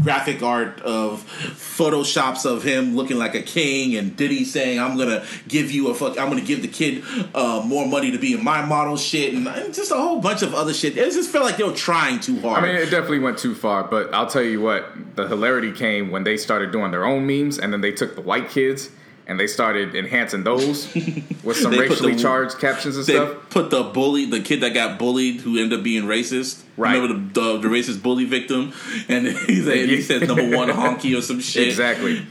Graphic 0.02 0.42
art 0.42 0.80
of 0.82 1.24
photoshops 1.54 2.44
of 2.44 2.62
him 2.62 2.94
looking 2.94 3.18
like 3.18 3.34
a 3.34 3.40
king 3.40 3.96
and 3.96 4.14
Diddy 4.16 4.44
saying, 4.44 4.78
"I'm 4.78 4.98
gonna 4.98 5.24
give 5.48 5.70
you 5.70 5.88
a 5.88 5.94
fuck. 5.94 6.18
I'm 6.18 6.28
gonna 6.28 6.42
give 6.42 6.60
the 6.60 6.68
kid 6.68 7.02
uh, 7.34 7.62
more 7.64 7.86
money 7.86 8.10
to 8.10 8.18
be 8.18 8.34
in 8.34 8.44
my 8.44 8.64
model 8.64 8.98
shit," 8.98 9.32
and, 9.32 9.48
and 9.48 9.72
just 9.72 9.90
a 9.90 9.96
whole 9.96 10.20
bunch 10.20 10.42
of 10.42 10.54
other 10.54 10.74
shit. 10.74 10.98
It 10.98 11.10
just 11.12 11.30
felt 11.30 11.44
like 11.44 11.56
they 11.56 11.64
were 11.64 11.72
trying 11.72 12.20
too 12.20 12.38
hard. 12.40 12.62
I 12.62 12.66
mean, 12.66 12.76
it 12.76 12.90
definitely 12.90 13.20
went 13.20 13.38
too 13.38 13.54
far, 13.54 13.84
but 13.84 14.12
I'll 14.12 14.26
tell 14.26 14.42
you 14.42 14.60
what, 14.60 15.16
the 15.16 15.26
hilarity 15.26 15.72
came 15.72 16.10
when 16.10 16.24
they 16.24 16.36
started 16.36 16.70
doing 16.70 16.90
their 16.90 17.06
own 17.06 17.26
memes, 17.26 17.58
and 17.58 17.72
then 17.72 17.80
they 17.80 17.92
took 17.92 18.14
the 18.14 18.20
white 18.20 18.50
kids 18.50 18.90
and 19.26 19.40
they 19.40 19.46
started 19.46 19.94
enhancing 19.94 20.44
those 20.44 20.92
with 21.44 21.56
some 21.56 21.72
racially 21.72 22.12
the- 22.14 22.18
charged 22.22 22.58
captions 22.58 22.96
and 22.96 23.06
they 23.06 23.14
stuff. 23.14 23.48
put 23.50 23.70
the 23.70 23.82
bully, 23.82 24.26
the 24.26 24.40
kid 24.40 24.60
that 24.60 24.74
got 24.74 24.98
bullied, 24.98 25.40
who 25.40 25.58
ended 25.58 25.78
up 25.78 25.84
being 25.84 26.04
racist. 26.04 26.62
Right. 26.76 26.94
Remember 26.96 27.14
the, 27.32 27.40
the, 27.58 27.58
the 27.60 27.68
racist 27.68 28.02
bully 28.02 28.24
victim, 28.24 28.72
and 29.08 29.26
he 29.26 29.62
said 29.62 29.88
he 29.88 30.02
says 30.02 30.22
number 30.22 30.56
one 30.56 30.68
honky 30.70 31.16
or 31.16 31.22
some 31.22 31.40
shit. 31.40 31.68
Exactly. 31.68 32.26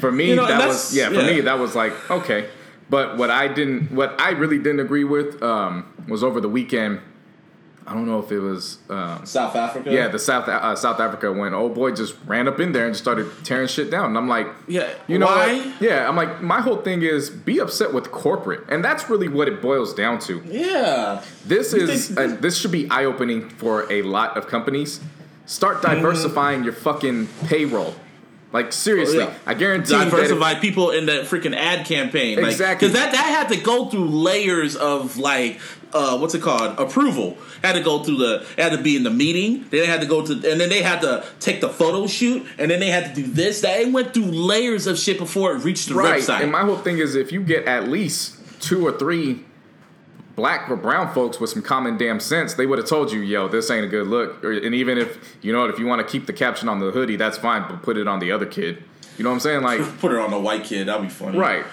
For 0.00 0.12
me, 0.12 0.28
You 0.28 0.36
know, 0.36 0.46
that 0.46 0.68
was 0.68 0.96
yeah. 0.96 1.08
For 1.08 1.14
yeah. 1.16 1.26
me, 1.26 1.40
that 1.42 1.58
was 1.58 1.74
like 1.74 2.10
okay. 2.10 2.48
But 2.90 3.18
what 3.18 3.30
I 3.30 3.48
didn't, 3.48 3.90
what 3.92 4.18
I 4.20 4.30
really 4.30 4.56
didn't 4.58 4.80
agree 4.80 5.04
with, 5.04 5.42
um, 5.42 5.92
was 6.08 6.22
over 6.24 6.40
the 6.40 6.48
weekend. 6.48 7.00
I 7.88 7.94
don't 7.94 8.06
know 8.06 8.18
if 8.18 8.30
it 8.30 8.38
was, 8.40 8.78
um, 8.90 9.24
South 9.24 9.56
Africa. 9.56 9.90
yeah, 9.90 10.08
the 10.08 10.18
South 10.18 10.46
uh, 10.46 10.76
South 10.76 11.00
Africa 11.00 11.32
when 11.32 11.54
old 11.54 11.74
boy 11.74 11.92
just 11.92 12.14
ran 12.26 12.46
up 12.46 12.60
in 12.60 12.72
there 12.72 12.84
and 12.84 12.92
just 12.94 13.02
started 13.02 13.26
tearing 13.44 13.66
shit 13.66 13.90
down. 13.90 14.06
And 14.10 14.18
I'm 14.18 14.28
like, 14.28 14.46
Yeah, 14.66 14.88
you 15.06 15.18
know 15.18 15.26
why? 15.26 15.56
what? 15.58 15.80
Yeah, 15.82 16.06
I'm 16.08 16.14
like, 16.16 16.42
my 16.42 16.60
whole 16.60 16.76
thing 16.76 17.02
is 17.02 17.30
be 17.30 17.58
upset 17.60 17.94
with 17.94 18.10
corporate, 18.12 18.60
and 18.68 18.84
that's 18.84 19.08
really 19.08 19.28
what 19.28 19.48
it 19.48 19.62
boils 19.62 19.94
down 19.94 20.18
to. 20.20 20.42
yeah. 20.46 21.22
This 21.46 21.72
You 21.72 21.88
is 21.88 22.08
think- 22.08 22.18
uh, 22.20 22.40
this 22.40 22.58
should 22.58 22.72
be 22.72 22.90
eye 22.90 23.04
opening 23.06 23.48
for 23.48 23.90
a 23.90 24.02
lot 24.02 24.36
of 24.36 24.46
companies. 24.48 25.00
Start 25.46 25.80
Mm-hmm. 25.80 25.94
diversifying 26.02 26.64
your 26.64 26.74
fucking 26.74 27.26
payroll. 27.46 27.94
Like 28.52 28.72
seriously, 28.72 29.18
Yeah. 29.18 29.34
I 29.46 29.54
guarantee 29.54 29.92
diversify 29.92 30.54
people 30.54 30.90
in 30.90 31.06
that 31.06 31.24
freaking 31.24 31.54
ad 31.54 31.86
campaign. 31.86 32.38
Like, 32.38 32.52
Exactly. 32.52 32.88
Because 32.88 33.00
that, 33.00 33.12
that 33.12 33.24
had 33.24 33.48
to 33.54 33.60
go 33.62 33.90
through 33.90 34.06
layers 34.06 34.74
of 34.74 35.18
like 35.18 35.60
uh, 35.92 36.18
what's 36.18 36.34
it 36.34 36.42
called? 36.42 36.78
Approval. 36.78 37.36
Had 37.62 37.72
to 37.72 37.82
go 37.82 38.02
through 38.02 38.16
the 38.16 38.46
had 38.56 38.72
to 38.72 38.78
be 38.78 38.96
in 38.96 39.02
the 39.02 39.10
meeting. 39.10 39.60
Then 39.70 39.80
they 39.80 39.86
had 39.86 40.00
to 40.00 40.06
go 40.06 40.24
to 40.24 40.32
and 40.32 40.60
then 40.60 40.68
they 40.68 40.82
had 40.82 41.00
to 41.02 41.24
take 41.40 41.60
the 41.60 41.68
photo 41.68 42.06
shoot 42.06 42.46
and 42.58 42.70
then 42.70 42.80
they 42.80 42.90
had 42.90 43.14
to 43.14 43.22
do 43.22 43.26
this. 43.26 43.60
That 43.60 43.80
it 43.80 43.92
went 43.92 44.14
through 44.14 44.24
layers 44.26 44.86
of 44.86 44.98
shit 44.98 45.18
before 45.18 45.54
it 45.54 45.58
reached 45.64 45.88
the 45.88 45.94
right. 45.94 46.20
website. 46.20 46.42
And 46.42 46.52
my 46.52 46.62
whole 46.62 46.76
thing 46.76 46.98
is 46.98 47.14
if 47.14 47.32
you 47.32 47.42
get 47.42 47.66
at 47.66 47.88
least 47.88 48.36
two 48.60 48.86
or 48.86 48.92
three 48.92 49.44
black 50.38 50.70
or 50.70 50.76
brown 50.76 51.12
folks 51.12 51.40
with 51.40 51.50
some 51.50 51.62
common 51.62 51.98
damn 51.98 52.20
sense, 52.20 52.54
they 52.54 52.64
would 52.64 52.78
have 52.78 52.86
told 52.88 53.10
you, 53.10 53.18
"Yo, 53.20 53.48
this 53.48 53.70
ain't 53.72 53.84
a 53.84 53.88
good 53.88 54.06
look." 54.06 54.42
Or, 54.44 54.52
and 54.52 54.72
even 54.72 54.96
if 54.96 55.18
you 55.42 55.52
know 55.52 55.60
what, 55.62 55.70
if 55.70 55.80
you 55.80 55.86
want 55.86 56.00
to 56.00 56.06
keep 56.10 56.26
the 56.26 56.32
caption 56.32 56.68
on 56.68 56.78
the 56.78 56.92
hoodie, 56.92 57.16
that's 57.16 57.36
fine, 57.36 57.62
but 57.68 57.82
put 57.82 57.96
it 57.98 58.06
on 58.06 58.20
the 58.20 58.30
other 58.30 58.46
kid. 58.46 58.84
You 59.18 59.24
know 59.24 59.30
what 59.30 59.34
I'm 59.34 59.40
saying? 59.40 59.62
Like, 59.62 59.80
Put 59.98 60.12
it 60.12 60.18
on 60.18 60.30
the 60.30 60.38
white 60.38 60.62
kid. 60.62 60.86
That'd 60.86 61.02
be 61.02 61.08
funny. 61.08 61.36
right. 61.36 61.64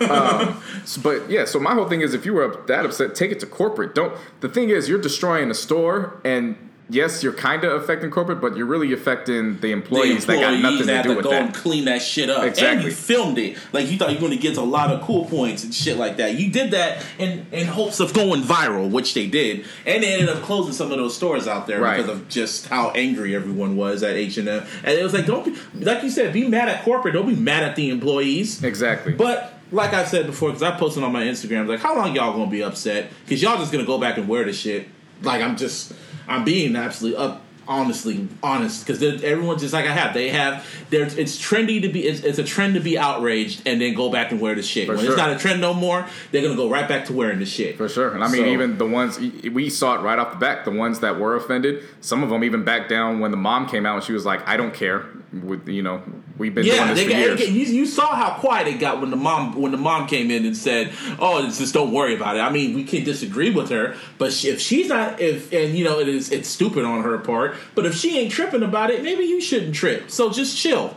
um, 0.10 0.60
so- 0.84 1.00
but 1.00 1.30
yeah, 1.30 1.44
so 1.44 1.60
my 1.60 1.74
whole 1.74 1.88
thing 1.88 2.00
is 2.00 2.12
if 2.12 2.26
you 2.26 2.34
were 2.34 2.60
that 2.66 2.84
upset, 2.84 3.14
take 3.14 3.30
it 3.30 3.38
to 3.40 3.46
corporate. 3.46 3.94
Don't. 3.94 4.12
The 4.40 4.48
thing 4.48 4.70
is, 4.70 4.88
you're 4.88 5.00
destroying 5.00 5.48
a 5.50 5.54
store, 5.54 6.20
and 6.24 6.56
yes, 6.90 7.22
you're 7.22 7.32
kind 7.32 7.64
of 7.64 7.82
affecting 7.82 8.10
corporate, 8.10 8.40
but 8.40 8.56
you're 8.56 8.66
really 8.66 8.92
affecting 8.92 9.58
the 9.60 9.72
employees, 9.72 10.24
The 10.26 10.32
employees, 10.32 10.40
that 10.40 10.40
got 10.40 10.60
nothing 10.60 10.86
to 10.86 10.92
had 10.94 11.02
do 11.02 11.08
to 11.10 11.14
with 11.16 11.24
go 11.24 11.32
and 11.32 11.54
clean 11.54 11.84
that 11.86 12.00
shit 12.02 12.30
up. 12.30 12.44
Exactly. 12.44 12.76
And 12.76 12.82
you 12.84 12.90
filmed 12.90 13.38
it. 13.38 13.58
Like 13.72 13.90
you 13.90 13.98
thought 13.98 14.08
you 14.10 14.16
were 14.16 14.20
going 14.28 14.32
to 14.32 14.38
get 14.38 14.56
a 14.56 14.62
lot 14.62 14.90
of 14.90 15.02
cool 15.02 15.26
points 15.26 15.64
and 15.64 15.74
shit 15.74 15.96
like 15.96 16.16
that. 16.16 16.34
You 16.34 16.50
did 16.50 16.70
that 16.72 17.04
in, 17.18 17.46
in 17.52 17.66
hopes 17.66 18.00
of 18.00 18.12
going 18.14 18.42
viral, 18.42 18.90
which 18.90 19.14
they 19.14 19.26
did. 19.26 19.64
And 19.86 20.02
they 20.02 20.14
ended 20.14 20.28
up 20.28 20.42
closing 20.42 20.72
some 20.72 20.90
of 20.90 20.98
those 20.98 21.14
stores 21.16 21.46
out 21.46 21.66
there 21.66 21.80
Right. 21.80 21.96
because 21.98 22.10
of 22.10 22.28
just 22.28 22.66
how 22.68 22.90
angry 22.90 23.34
everyone 23.36 23.76
was 23.76 24.02
at 24.02 24.16
H&M. 24.16 24.48
And 24.48 24.98
it 24.98 25.02
was 25.02 25.12
like, 25.14 25.26
don't 25.26 25.44
be, 25.44 25.54
like 25.84 26.02
you 26.02 26.10
said, 26.10 26.32
be 26.32 26.48
mad 26.48 26.68
at 26.68 26.84
corporate. 26.84 27.14
Don't 27.14 27.28
be 27.28 27.36
mad 27.36 27.62
at 27.62 27.76
the 27.76 27.90
employees. 27.90 28.62
Exactly. 28.64 29.12
But 29.12 29.54
like 29.70 29.92
I 29.92 30.04
said 30.06 30.24
before, 30.26 30.48
because 30.48 30.62
I 30.62 30.70
posted 30.78 31.02
on 31.04 31.12
my 31.12 31.24
Instagram, 31.24 31.68
like, 31.68 31.80
how 31.80 31.94
long 31.94 32.14
y'all 32.16 32.32
gonna 32.32 32.50
be 32.50 32.62
upset? 32.62 33.10
Because 33.24 33.42
y'all 33.42 33.58
just 33.58 33.70
gonna 33.70 33.84
go 33.84 33.98
back 33.98 34.16
and 34.16 34.26
wear 34.26 34.44
the 34.44 34.52
shit. 34.54 34.88
Like 35.20 35.42
I'm 35.42 35.56
just, 35.56 35.92
I'm 36.28 36.44
being 36.44 36.76
absolutely 36.76 37.18
up, 37.18 37.42
honestly 37.68 38.26
honest. 38.42 38.84
Because 38.86 39.02
everyone's 39.22 39.60
just 39.60 39.74
like 39.74 39.86
I 39.86 39.92
have, 39.92 40.14
they 40.14 40.30
have. 40.30 40.66
It's 40.90 41.36
trendy 41.38 41.80
to 41.82 41.88
be. 41.88 42.06
It's, 42.06 42.20
it's 42.20 42.38
a 42.38 42.44
trend 42.44 42.74
to 42.74 42.80
be 42.80 42.98
outraged 42.98 43.62
and 43.66 43.80
then 43.80 43.94
go 43.94 44.10
back 44.10 44.32
and 44.32 44.40
wear 44.40 44.54
the 44.54 44.62
shit. 44.62 44.86
For 44.86 44.94
when 44.96 45.02
sure. 45.04 45.12
it's 45.12 45.18
not 45.18 45.30
a 45.30 45.38
trend 45.38 45.60
no 45.60 45.74
more, 45.74 46.06
they're 46.32 46.42
gonna 46.42 46.56
go 46.56 46.68
right 46.68 46.88
back 46.88 47.04
to 47.06 47.12
wearing 47.12 47.38
the 47.38 47.46
shit. 47.46 47.76
For 47.76 47.88
sure. 47.88 48.12
And 48.14 48.24
I 48.24 48.28
mean, 48.28 48.42
So- 48.42 48.48
even 48.48 48.78
the 48.78 48.86
ones, 48.86 49.18
we 49.20 49.70
saw 49.70 49.94
it 49.96 50.00
right 50.00 50.18
off 50.18 50.32
the 50.32 50.38
back, 50.38 50.64
the 50.64 50.70
ones 50.70 51.00
that 51.00 51.20
were 51.20 51.36
offended, 51.36 51.84
some 52.00 52.22
of 52.22 52.30
them 52.30 52.42
even 52.42 52.64
backed 52.64 52.88
down 52.88 53.20
when 53.20 53.30
the 53.30 53.36
mom 53.36 53.68
came 53.68 53.84
out 53.86 53.96
and 53.96 54.04
she 54.04 54.12
was 54.12 54.24
like, 54.24 54.46
I 54.48 54.56
don't 54.56 54.72
care. 54.74 55.04
With, 55.30 55.68
you 55.68 55.82
know, 55.82 56.02
we've 56.38 56.54
been 56.54 56.64
Yeah, 56.64 56.76
doing 56.86 56.88
this 56.94 56.98
they 57.00 57.12
for 57.12 57.18
years. 57.18 57.50
you, 57.50 57.80
you 57.80 57.84
saw 57.84 58.14
how 58.16 58.38
quiet 58.38 58.66
it 58.66 58.80
got 58.80 59.02
when 59.02 59.10
the 59.10 59.16
mom 59.16 59.60
when 59.60 59.72
the 59.72 59.76
mom 59.76 60.06
came 60.06 60.30
in 60.30 60.46
and 60.46 60.56
said, 60.56 60.90
"Oh, 61.18 61.44
it's 61.46 61.58
just 61.58 61.74
don't 61.74 61.92
worry 61.92 62.14
about 62.14 62.36
it." 62.36 62.40
I 62.40 62.48
mean, 62.48 62.74
we 62.74 62.82
can't 62.82 63.04
disagree 63.04 63.50
with 63.50 63.68
her, 63.68 63.94
but 64.16 64.32
she, 64.32 64.48
if 64.48 64.58
she's 64.58 64.88
not, 64.88 65.20
if 65.20 65.52
and 65.52 65.76
you 65.76 65.84
know, 65.84 66.00
it 66.00 66.08
is 66.08 66.32
it's 66.32 66.48
stupid 66.48 66.86
on 66.86 67.02
her 67.02 67.18
part. 67.18 67.56
But 67.74 67.86
if 67.86 67.94
she 67.94 68.18
ain't 68.18 68.32
tripping 68.32 68.62
about 68.62 68.90
it, 68.90 69.02
maybe 69.02 69.24
you 69.24 69.40
shouldn't 69.40 69.74
trip. 69.74 70.10
So 70.10 70.30
just 70.30 70.56
chill. 70.56 70.96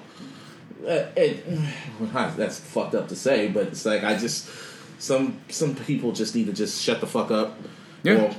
Uh, 0.84 1.06
it, 1.16 1.46
that's 2.14 2.60
fucked 2.60 2.96
up 2.96 3.08
to 3.10 3.16
say, 3.16 3.48
but 3.48 3.68
it's 3.68 3.86
like 3.86 4.04
I 4.04 4.16
just 4.18 4.50
some 5.00 5.40
some 5.50 5.76
people 5.76 6.12
just 6.12 6.36
need 6.36 6.48
to 6.48 6.54
just 6.54 6.82
shut 6.82 7.00
the 7.02 7.08
fuck 7.08 7.32
up. 7.32 7.58
Yeah. 8.04 8.16
Well, 8.16 8.36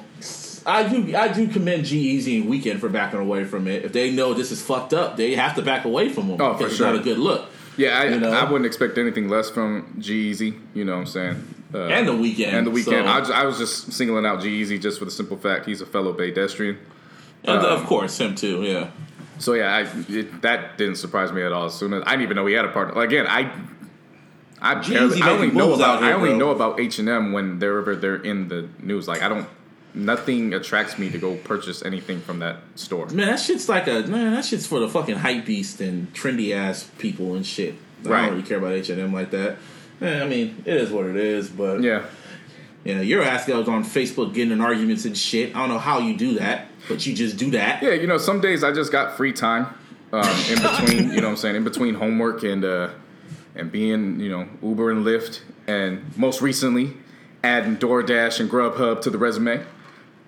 I 0.65 0.89
do 0.89 1.17
I 1.17 1.29
do 1.33 1.49
commend 1.49 1.85
G-Eazy 1.87 2.41
and 2.43 2.51
Weeknd 2.51 2.79
for 2.81 2.89
backing 2.89 3.19
away 3.21 3.45
from 3.45 3.67
it. 3.67 3.85
If 3.85 3.93
they 3.93 4.13
know 4.13 4.33
this 4.35 4.51
is 4.53 4.63
fucked 4.63 4.93
up, 4.93 5.17
they 5.17 5.35
have 5.35 5.57
to 5.57 5.63
back 5.63 5.85
away 5.85 6.09
from 6.09 6.29
them. 6.29 6.41
Oh, 6.41 6.53
for 6.53 6.59
because 6.59 6.73
it's 6.73 6.79
sure. 6.79 6.87
not 6.93 6.97
a 7.01 7.03
good 7.03 7.19
look. 7.19 7.49
yeah, 7.77 7.99
I, 7.99 8.05
you 8.09 8.21
know? 8.21 8.31
I 8.33 8.45
wouldn't 8.45 8.67
expect 8.67 8.97
anything 8.99 9.29
less 9.29 9.51
from 9.51 9.97
G-Eazy, 9.99 10.61
you 10.75 10.85
know 10.85 10.93
what 10.93 10.99
I'm 11.01 11.07
saying? 11.07 11.55
Uh, 11.75 11.87
And 11.87 12.07
the 12.07 12.13
Weeknd. 12.13 12.53
and 12.53 12.67
the 12.67 12.71
Weeknd. 12.71 12.85
so- 12.85 13.05
I, 13.05 13.19
was- 13.19 13.31
I 13.31 13.45
was 13.45 13.59
just 13.59 13.93
singling 13.93 14.25
out 14.27 14.41
G-Eazy 14.43 14.81
just 14.81 14.99
for 15.01 15.05
the 15.05 15.11
simple 15.11 15.37
fact 15.37 15.67
he's 15.67 15.81
a 15.81 15.87
fellow 15.87 16.13
pedestrian. 16.13 16.79
And 17.45 17.59
um, 17.59 17.65
of 17.65 17.85
course, 17.87 18.19
him 18.21 18.35
too. 18.35 18.63
Yeah. 18.63 18.91
So 19.39 19.55
yeah, 19.55 19.75
I, 19.75 19.81
it, 20.09 20.43
that 20.43 20.79
didn't 20.79 20.97
surprise 20.97 21.33
me 21.33 21.43
at 21.43 21.53
all. 21.53 21.67
As 21.67 21.75
soon 21.75 21.93
as 21.95 22.03
I 22.07 22.11
didn't 22.13 22.23
even 22.23 22.37
know 22.37 22.47
he 22.47 22.55
had 22.55 22.65
a 22.65 22.69
partner. 22.73 23.01
Again, 23.03 23.27
I, 23.29 23.51
I 24.61 24.75
barely, 24.77 25.21
I 25.21 25.31
only 25.31 25.51
know 25.51 25.73
about 25.75 26.01
here, 26.03 26.11
I 26.11 26.13
only 26.13 26.29
bro. 26.31 26.39
know 26.39 26.51
about 26.51 26.79
H 26.79 26.99
and 27.01 27.09
M 27.09 27.33
when 27.33 27.59
they're 27.59 27.83
they're 27.97 28.17
in 28.23 28.49
the 28.49 28.69
news. 28.81 29.09
Like 29.09 29.23
I 29.23 29.29
don't 29.29 29.49
nothing 29.95 30.55
attracts 30.55 30.99
me 30.99 31.11
to 31.11 31.19
go 31.19 31.37
purchase 31.37 31.85
anything 31.85 32.21
from 32.21 32.39
that 32.39 32.57
store. 32.77 33.07
Man, 33.09 33.27
that 33.27 33.41
shit's 33.41 33.69
like 33.69 33.87
a 33.89 34.03
man. 34.03 34.33
That 34.35 34.45
shit's 34.45 34.67
for 34.67 34.79
the 34.79 34.89
fucking 34.89 35.17
hype 35.17 35.45
beast 35.45 35.81
and 35.81 36.13
trendy 36.15 36.55
ass 36.55 36.89
people 36.99 37.35
and 37.35 37.45
shit. 37.45 37.75
I 38.05 38.09
Right. 38.09 38.21
don't 38.23 38.31
really 38.37 38.43
care 38.49 38.59
about 38.59 38.73
H 38.73 38.89
and 38.91 39.01
M 39.01 39.13
like 39.13 39.31
that. 39.33 39.57
Eh, 40.01 40.23
I 40.23 40.27
mean, 40.27 40.63
it 40.65 40.77
is 40.77 40.91
what 40.91 41.07
it 41.07 41.17
is. 41.17 41.49
But 41.49 41.83
Yeah. 41.83 42.05
You 42.85 42.95
know, 42.95 43.01
your 43.01 43.23
ass 43.23 43.47
goes 43.47 43.69
on 43.69 43.85
Facebook 43.85 44.35
getting 44.35 44.53
in 44.53 44.61
arguments 44.61 45.05
and 45.05 45.17
shit. 45.17 45.55
I 45.55 45.61
don't 45.61 45.69
know 45.69 45.79
how 45.79 45.99
you 45.99 46.17
do 46.17 46.35
that, 46.39 46.67
but 46.89 47.07
you 47.07 47.15
just 47.15 47.37
do 47.37 47.51
that. 47.53 47.83
Yeah, 47.83 47.93
you 47.93 48.07
know, 48.07 48.19
some 48.19 48.41
days 48.41 48.65
I 48.65 48.73
just 48.73 48.91
got 48.91 49.17
free 49.17 49.33
time 49.33 49.67
um, 50.13 50.29
in 50.51 50.61
between, 50.61 51.11
you 51.13 51.21
know 51.21 51.29
what 51.29 51.33
I'm 51.33 51.37
saying, 51.37 51.57
in 51.57 51.65
between 51.65 51.95
homework 51.95 52.43
and 52.43 52.65
uh, 52.65 52.91
and 53.55 53.71
being, 53.71 54.19
you 54.19 54.31
know, 54.31 54.49
Uber 54.63 54.91
and 54.91 55.05
Lyft 55.05 55.41
and 55.67 56.17
most 56.17 56.41
recently 56.41 56.97
adding 57.45 57.77
DoorDash 57.77 58.41
and 58.41 58.51
Grubhub 58.51 59.03
to 59.03 59.11
the 59.11 59.19
resume. 59.19 59.65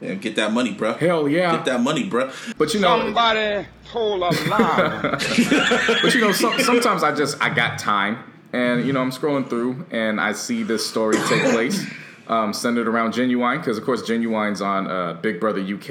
Yeah, 0.00 0.14
get 0.14 0.36
that 0.36 0.52
money, 0.52 0.72
bro. 0.72 0.94
Hell 0.94 1.28
yeah. 1.28 1.56
Get 1.56 1.64
that 1.66 1.80
money, 1.80 2.04
bro. 2.04 2.30
But 2.58 2.74
you 2.74 2.80
know, 2.80 2.98
Somebody 2.98 3.66
told 3.90 4.22
a 4.22 4.48
lie. 4.48 5.00
but 6.02 6.14
you 6.14 6.20
know, 6.20 6.32
some, 6.32 6.58
sometimes 6.60 7.02
I 7.02 7.14
just 7.14 7.40
I 7.40 7.48
got 7.54 7.78
time, 7.78 8.18
and 8.52 8.84
you 8.86 8.92
know, 8.92 9.00
I'm 9.00 9.12
scrolling 9.12 9.48
through 9.48 9.86
and 9.90 10.20
I 10.20 10.32
see 10.32 10.62
this 10.62 10.86
story 10.86 11.16
take 11.28 11.42
place, 11.52 11.86
um, 12.28 12.52
centered 12.52 12.88
around 12.88 13.12
Ginuwine 13.14 13.58
because 13.58 13.78
of 13.78 13.84
course 13.84 14.02
Ginuwine's 14.02 14.60
on 14.62 14.86
uh, 14.86 15.14
Big 15.14 15.40
Brother 15.40 15.60
UK, 15.60 15.90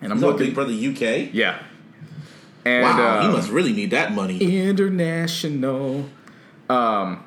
and 0.00 0.12
I'm 0.12 0.12
on 0.12 0.20
looking, 0.20 0.46
Big 0.46 0.54
Brother 0.54 0.72
UK. 0.72 1.30
yeah, 1.32 1.62
and 2.64 2.82
Wow, 2.84 3.18
uh, 3.18 3.22
he 3.22 3.28
must 3.32 3.50
really 3.50 3.72
need 3.72 3.90
that 3.90 4.12
money. 4.12 4.38
international. 4.68 6.08
Um, 6.68 7.24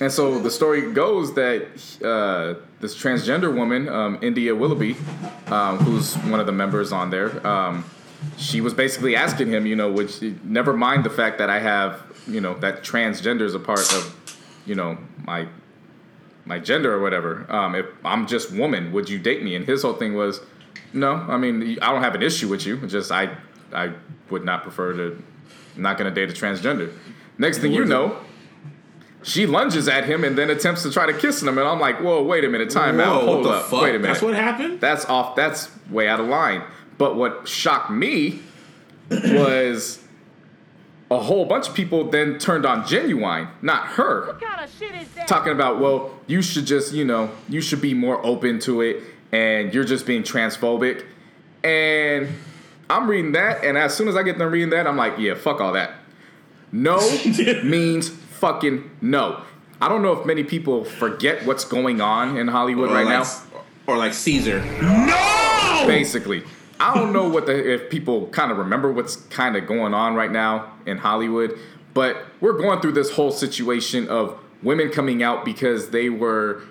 and 0.00 0.12
so 0.12 0.38
the 0.40 0.50
story 0.50 0.92
goes 0.92 1.34
that 1.34 1.62
uh, 2.04 2.60
this 2.80 2.94
transgender 2.96 3.54
woman, 3.54 3.88
um, 3.88 4.18
India 4.20 4.54
Willoughby, 4.54 4.96
um, 5.46 5.78
who's 5.78 6.14
one 6.16 6.40
of 6.40 6.46
the 6.46 6.52
members 6.52 6.92
on 6.92 7.10
there, 7.10 7.44
um, 7.46 7.84
she 8.36 8.60
was 8.60 8.74
basically 8.74 9.14
asking 9.14 9.48
him, 9.52 9.64
you 9.64 9.76
know, 9.76 9.90
which 9.90 10.20
never 10.42 10.72
mind 10.76 11.04
the 11.04 11.10
fact 11.10 11.38
that 11.38 11.48
I 11.50 11.60
have, 11.60 12.02
you 12.26 12.40
know, 12.40 12.54
that 12.58 12.82
transgender 12.82 13.42
is 13.42 13.54
a 13.54 13.60
part 13.60 13.92
of, 13.94 14.36
you 14.66 14.74
know, 14.74 14.98
my 15.24 15.46
my 16.48 16.58
gender 16.58 16.92
or 16.92 17.00
whatever. 17.00 17.46
Um, 17.52 17.74
if 17.74 17.86
I'm 18.04 18.26
just 18.26 18.50
woman, 18.52 18.90
would 18.92 19.08
you 19.08 19.18
date 19.18 19.42
me? 19.42 19.54
And 19.54 19.66
his 19.66 19.82
whole 19.82 19.92
thing 19.92 20.14
was, 20.14 20.40
no. 20.92 21.12
I 21.12 21.36
mean, 21.36 21.78
I 21.82 21.92
don't 21.92 22.02
have 22.02 22.14
an 22.14 22.22
issue 22.22 22.48
with 22.48 22.66
you. 22.66 22.80
It's 22.82 22.92
Just 22.92 23.12
I 23.12 23.36
I 23.72 23.92
would 24.30 24.44
not 24.44 24.62
prefer 24.62 24.94
to. 24.94 25.22
I'm 25.76 25.82
not 25.82 25.98
going 25.98 26.12
to 26.12 26.26
date 26.26 26.36
a 26.36 26.40
transgender. 26.40 26.92
Next 27.36 27.58
thing 27.58 27.72
you 27.72 27.84
know, 27.84 28.18
she 29.22 29.46
lunges 29.46 29.86
at 29.88 30.04
him 30.04 30.24
and 30.24 30.36
then 30.36 30.50
attempts 30.50 30.82
to 30.82 30.90
try 30.90 31.06
to 31.06 31.12
kiss 31.16 31.40
him, 31.42 31.48
and 31.48 31.60
I'm 31.60 31.78
like, 31.78 32.00
whoa, 32.00 32.22
wait 32.22 32.44
a 32.44 32.48
minute, 32.48 32.70
time 32.70 32.98
out, 32.98 33.22
hold 33.22 33.46
up, 33.46 33.66
fuck? 33.66 33.82
wait 33.82 33.94
a 33.94 33.98
minute. 33.98 34.14
That's 34.14 34.22
what 34.22 34.34
happened. 34.34 34.80
That's 34.80 35.04
off. 35.04 35.36
That's 35.36 35.70
way 35.90 36.08
out 36.08 36.18
of 36.18 36.26
line. 36.26 36.62
But 36.96 37.14
what 37.14 37.46
shocked 37.46 37.90
me 37.90 38.40
was 39.10 40.02
a 41.10 41.18
whole 41.18 41.44
bunch 41.46 41.68
of 41.68 41.74
people 41.74 42.04
then 42.10 42.38
turned 42.38 42.66
on 42.66 42.82
Ginuwine, 42.84 43.48
not 43.62 43.86
her 43.88 44.34
kind 44.40 44.62
of 44.62 44.70
shit 44.78 44.94
is 44.94 45.08
that? 45.14 45.26
talking 45.26 45.52
about, 45.52 45.80
well, 45.80 46.10
you 46.26 46.42
should 46.42 46.66
just, 46.66 46.92
you 46.92 47.04
know, 47.04 47.30
you 47.48 47.60
should 47.60 47.80
be 47.80 47.94
more 47.94 48.24
open 48.26 48.58
to 48.60 48.82
it 48.82 49.02
and 49.32 49.72
you're 49.72 49.84
just 49.84 50.04
being 50.06 50.22
transphobic. 50.22 51.04
And 51.64 52.28
I'm 52.90 53.08
reading 53.08 53.32
that, 53.32 53.64
and 53.64 53.76
as 53.76 53.94
soon 53.94 54.08
as 54.08 54.16
I 54.16 54.22
get 54.22 54.38
done 54.38 54.50
reading 54.50 54.70
that, 54.70 54.86
I'm 54.86 54.96
like, 54.96 55.18
yeah, 55.18 55.34
fuck 55.34 55.60
all 55.60 55.72
that. 55.72 55.92
No 56.72 56.98
means 57.64 58.08
fucking 58.08 58.90
no. 59.00 59.42
I 59.80 59.88
don't 59.88 60.02
know 60.02 60.12
if 60.12 60.26
many 60.26 60.44
people 60.44 60.84
forget 60.84 61.46
what's 61.46 61.64
going 61.64 62.00
on 62.00 62.36
in 62.36 62.48
Hollywood 62.48 62.90
Or 62.90 62.94
right 62.94 63.06
like, 63.06 63.26
now. 63.26 63.60
or 63.86 63.96
like 63.96 64.12
Caesar. 64.12 64.60
No! 64.82 65.84
Basically. 65.86 66.42
I 66.80 66.94
don't 66.94 67.12
know 67.12 67.28
what 67.28 67.46
the 67.46 67.74
if 67.74 67.90
people 67.90 68.28
kind 68.28 68.52
of 68.52 68.58
remember 68.58 68.92
what's 68.92 69.16
kind 69.16 69.56
of 69.56 69.66
going 69.66 69.94
on 69.94 70.14
right 70.14 70.30
now 70.30 70.72
in 70.86 70.98
Hollywood, 70.98 71.58
but 71.94 72.16
we're 72.40 72.58
going 72.58 72.80
through 72.80 72.92
this 72.92 73.10
whole 73.10 73.32
situation 73.32 74.08
of 74.08 74.38
women 74.62 74.90
coming 74.90 75.22
out 75.22 75.44
because 75.44 75.90
they 75.90 76.08
were 76.08 76.62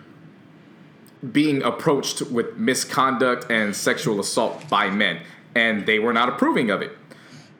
being 1.31 1.61
approached 1.63 2.21
with 2.21 2.57
misconduct 2.57 3.49
and 3.49 3.75
sexual 3.75 4.19
assault 4.19 4.69
by 4.69 4.89
men, 4.89 5.21
and 5.55 5.85
they 5.85 5.99
were 5.99 6.13
not 6.13 6.29
approving 6.29 6.69
of 6.69 6.81
it. 6.81 6.91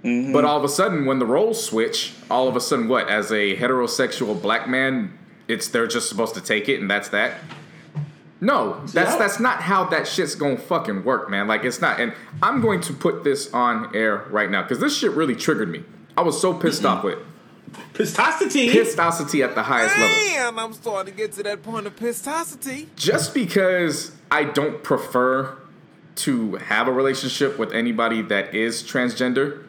Mm-hmm. 0.03 0.31
But 0.31 0.45
all 0.45 0.57
of 0.57 0.63
a 0.63 0.69
sudden, 0.69 1.05
when 1.05 1.19
the 1.19 1.25
roles 1.25 1.63
switch, 1.63 2.13
all 2.29 2.47
of 2.47 2.55
a 2.55 2.61
sudden, 2.61 2.87
what? 2.87 3.09
As 3.09 3.31
a 3.31 3.57
heterosexual 3.57 4.39
black 4.39 4.69
man, 4.69 5.17
it's 5.47 5.67
they're 5.67 5.87
just 5.87 6.07
supposed 6.07 6.35
to 6.35 6.41
take 6.41 6.69
it, 6.69 6.79
and 6.79 6.89
that's 6.89 7.09
that. 7.09 7.39
No, 8.39 8.85
that's 8.87 9.15
that's 9.15 9.39
not 9.39 9.61
how 9.61 9.85
that 9.85 10.07
shit's 10.07 10.35
gonna 10.35 10.57
fucking 10.57 11.03
work, 11.03 11.29
man. 11.29 11.47
Like 11.47 11.63
it's 11.63 11.81
not. 11.81 11.99
And 11.99 12.13
I'm 12.41 12.61
going 12.61 12.81
to 12.81 12.93
put 12.93 13.23
this 13.23 13.51
on 13.53 13.95
air 13.95 14.25
right 14.29 14.49
now 14.49 14.61
because 14.61 14.79
this 14.79 14.95
shit 14.97 15.11
really 15.11 15.35
triggered 15.35 15.69
me. 15.69 15.83
I 16.15 16.21
was 16.21 16.39
so 16.39 16.53
pissed 16.53 16.85
off 16.85 17.03
with 17.03 17.19
it. 17.19 17.25
Pistosity. 17.93 18.69
at 19.43 19.55
the 19.55 19.63
highest 19.63 19.97
level. 19.97 20.15
Damn, 20.15 20.59
I'm 20.59 20.73
starting 20.73 21.13
to 21.13 21.17
get 21.17 21.33
to 21.33 21.43
that 21.43 21.63
point 21.63 21.87
of 21.87 21.95
pistosity. 21.95 22.89
just 22.95 23.33
because 23.33 24.11
I 24.31 24.45
don't 24.45 24.83
prefer 24.83 25.57
to 26.17 26.55
have 26.55 26.87
a 26.87 26.91
relationship 26.91 27.59
with 27.59 27.71
anybody 27.73 28.21
that 28.23 28.55
is 28.55 28.81
transgender 28.81 29.63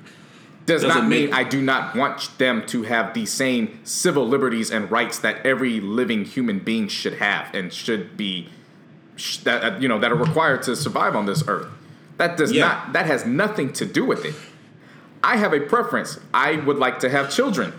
does 0.68 0.82
Doesn't 0.82 1.02
not 1.02 1.08
mean 1.08 1.30
make- 1.30 1.34
I 1.34 1.44
do 1.44 1.62
not 1.62 1.96
want 1.96 2.36
them 2.38 2.64
to 2.66 2.82
have 2.82 3.14
the 3.14 3.24
same 3.24 3.80
civil 3.84 4.28
liberties 4.28 4.70
and 4.70 4.90
rights 4.90 5.18
that 5.20 5.44
every 5.44 5.80
living 5.80 6.24
human 6.24 6.58
being 6.58 6.88
should 6.88 7.14
have 7.14 7.54
and 7.54 7.72
should 7.72 8.16
be 8.16 8.48
that 9.44 9.64
uh, 9.64 9.78
you 9.78 9.88
know 9.88 9.98
that 9.98 10.12
are 10.12 10.16
required 10.16 10.62
to 10.64 10.76
survive 10.76 11.16
on 11.16 11.26
this 11.26 11.42
earth. 11.48 11.66
That 12.18 12.36
does 12.36 12.52
Yeah. 12.52 12.66
not 12.68 12.92
that 12.92 13.06
has 13.06 13.24
nothing 13.26 13.72
to 13.74 13.86
do 13.86 14.04
with 14.04 14.24
it. 14.24 14.34
I 15.22 15.36
have 15.36 15.52
a 15.52 15.60
preference. 15.60 16.18
I 16.32 16.56
would 16.56 16.78
like 16.78 17.00
to 17.00 17.08
have 17.10 17.30
children. 17.30 17.72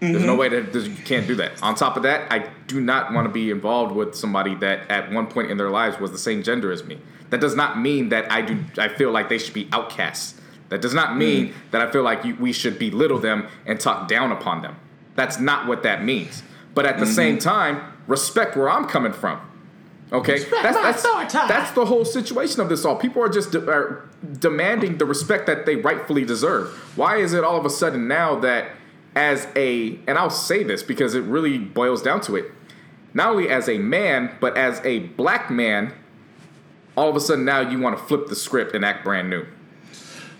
There's 0.00 0.16
Mm-hmm. 0.16 0.26
no 0.26 0.34
way 0.34 0.48
that 0.48 0.74
you 0.74 0.96
can't 1.04 1.28
do 1.28 1.36
that. 1.36 1.62
On 1.62 1.76
top 1.76 1.96
of 1.96 2.02
that, 2.02 2.30
I 2.32 2.48
do 2.66 2.80
not 2.80 3.12
want 3.12 3.26
to 3.28 3.32
be 3.32 3.50
involved 3.52 3.94
with 3.94 4.16
somebody 4.16 4.56
that 4.56 4.90
at 4.90 5.12
one 5.12 5.28
point 5.28 5.50
in 5.52 5.56
their 5.58 5.70
lives 5.70 6.00
was 6.00 6.10
the 6.10 6.18
same 6.18 6.42
gender 6.42 6.72
as 6.72 6.82
me. 6.82 6.98
That 7.30 7.40
does 7.40 7.54
not 7.54 7.78
mean 7.78 8.08
that 8.08 8.30
I 8.30 8.42
do. 8.42 8.58
I 8.78 8.88
feel 8.88 9.12
like 9.12 9.28
they 9.28 9.38
should 9.38 9.54
be 9.54 9.68
outcasts. 9.72 10.40
That 10.70 10.80
does 10.80 10.92
not 10.94 11.16
mean 11.16 11.48
Mm. 11.48 11.52
that 11.70 11.80
I 11.82 11.90
feel 11.92 12.02
like 12.02 12.24
you, 12.24 12.34
we 12.40 12.52
should 12.52 12.78
belittle 12.80 13.18
them 13.18 13.46
and 13.64 13.78
talk 13.78 14.08
down 14.08 14.32
upon 14.32 14.62
them. 14.62 14.74
That's 15.14 15.38
not 15.38 15.66
what 15.68 15.82
that 15.84 16.02
means. 16.04 16.42
But 16.74 16.84
at 16.84 16.98
the 16.98 17.04
Mm-hmm. 17.04 17.14
same 17.14 17.38
time, 17.38 17.80
respect 18.08 18.56
where 18.56 18.68
I'm 18.68 18.86
coming 18.86 19.12
from. 19.12 19.38
Okay, 20.12 20.40
that's 20.40 20.76
my 20.76 20.82
that's, 20.82 21.04
authority. 21.04 21.38
that's 21.48 21.70
the 21.70 21.86
whole 21.86 22.04
situation 22.04 22.60
of 22.60 22.68
this 22.68 22.84
all. 22.84 22.96
People 22.96 23.22
are 23.22 23.30
just 23.30 23.50
de- 23.50 23.66
are 23.66 24.08
demanding 24.38 24.98
the 24.98 25.06
respect 25.06 25.46
that 25.46 25.64
they 25.64 25.76
rightfully 25.76 26.24
deserve. 26.24 26.68
Why 26.96 27.16
is 27.16 27.32
it 27.32 27.42
all 27.42 27.56
of 27.56 27.64
a 27.64 27.70
sudden 27.70 28.08
now 28.08 28.38
that 28.40 28.72
as 29.16 29.48
a 29.56 29.98
and 30.06 30.18
I'll 30.18 30.28
say 30.28 30.64
this 30.64 30.82
because 30.82 31.14
it 31.14 31.22
really 31.22 31.56
boils 31.56 32.02
down 32.02 32.20
to 32.22 32.36
it, 32.36 32.52
not 33.14 33.30
only 33.30 33.48
as 33.48 33.70
a 33.70 33.78
man 33.78 34.36
but 34.38 34.54
as 34.54 34.82
a 34.84 35.00
black 35.00 35.50
man, 35.50 35.94
all 36.94 37.08
of 37.08 37.16
a 37.16 37.20
sudden 37.20 37.46
now 37.46 37.60
you 37.60 37.78
want 37.78 37.96
to 37.96 38.04
flip 38.04 38.26
the 38.26 38.36
script 38.36 38.74
and 38.74 38.84
act 38.84 39.04
brand 39.04 39.30
new. 39.30 39.46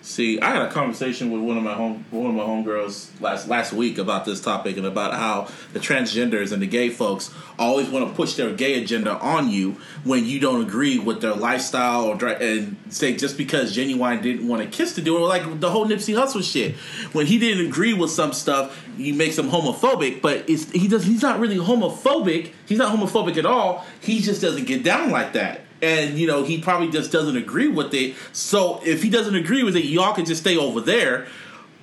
See, 0.03 0.41
I 0.41 0.51
had 0.51 0.63
a 0.63 0.71
conversation 0.71 1.31
with 1.31 1.43
one 1.43 1.57
of 1.57 1.63
my 1.63 1.75
home 1.75 2.05
one 2.11 2.31
of 2.31 2.35
my 2.35 2.43
homegirls 2.43 3.09
last 3.21 3.47
last 3.47 3.73
week 3.73 3.99
about 3.99 4.25
this 4.25 4.41
topic 4.41 4.77
and 4.77 4.85
about 4.85 5.15
how 5.15 5.49
the 5.73 5.79
transgenders 5.79 6.51
and 6.51 6.61
the 6.61 6.67
gay 6.67 6.89
folks 6.89 7.33
always 7.57 7.89
want 7.89 8.09
to 8.09 8.15
push 8.15 8.35
their 8.35 8.53
gay 8.53 8.83
agenda 8.83 9.17
on 9.19 9.49
you 9.49 9.77
when 10.03 10.27
you 10.27 10.41
don't 10.41 10.61
agree 10.61 10.99
with 10.99 11.21
their 11.21 11.35
lifestyle 11.35 12.07
or 12.07 12.27
and 12.27 12.77
say 12.89 13.15
just 13.17 13.39
because 13.39 13.77
Ginuwine 13.77 14.23
didn't 14.23 14.49
want 14.49 14.61
to 14.61 14.69
kiss 14.69 14.95
the 14.95 15.03
do 15.03 15.17
it 15.19 15.21
like 15.21 15.61
the 15.61 15.71
whole 15.71 15.87
Nipsey 15.87 16.17
Hussle 16.17 16.43
shit. 16.43 16.75
When 17.15 17.27
he 17.27 17.39
didn't 17.39 17.65
agree 17.67 17.95
with 17.95 18.11
some 18.11 18.33
stuff 18.33 18.85
he 18.97 19.13
makes 19.13 19.39
him 19.39 19.51
homophobic 19.51 20.21
but 20.21 20.51
it's 20.51 20.69
he 20.73 20.89
does 20.89 21.05
he's 21.05 21.23
not 21.23 21.39
really 21.39 21.59
homophobic 21.59 22.51
he's 22.67 22.79
not 22.79 22.93
homophobic 22.93 23.37
at 23.37 23.47
all 23.47 23.87
he 24.01 24.21
just 24.21 24.43
doesn't 24.43 24.65
get 24.65 24.83
down 24.83 25.13
like 25.13 25.33
that 25.35 25.61
and 25.83 26.19
you 26.19 26.27
know 26.27 26.45
he 26.45 26.61
probably 26.61 26.91
just 26.91 27.13
doesn't 27.13 27.37
agree 27.37 27.69
with 27.69 27.93
it. 27.93 28.15
So 28.33 28.81
if 28.85 29.03
he 29.03 29.11
doesn't 29.11 29.35
agree 29.35 29.65
with 29.65 29.77
it, 29.77 29.85
y'all 29.85 30.15
can 30.15 30.25
just 30.25 30.41
stay 30.43 30.57
over 30.57 30.81
there. 30.81 31.27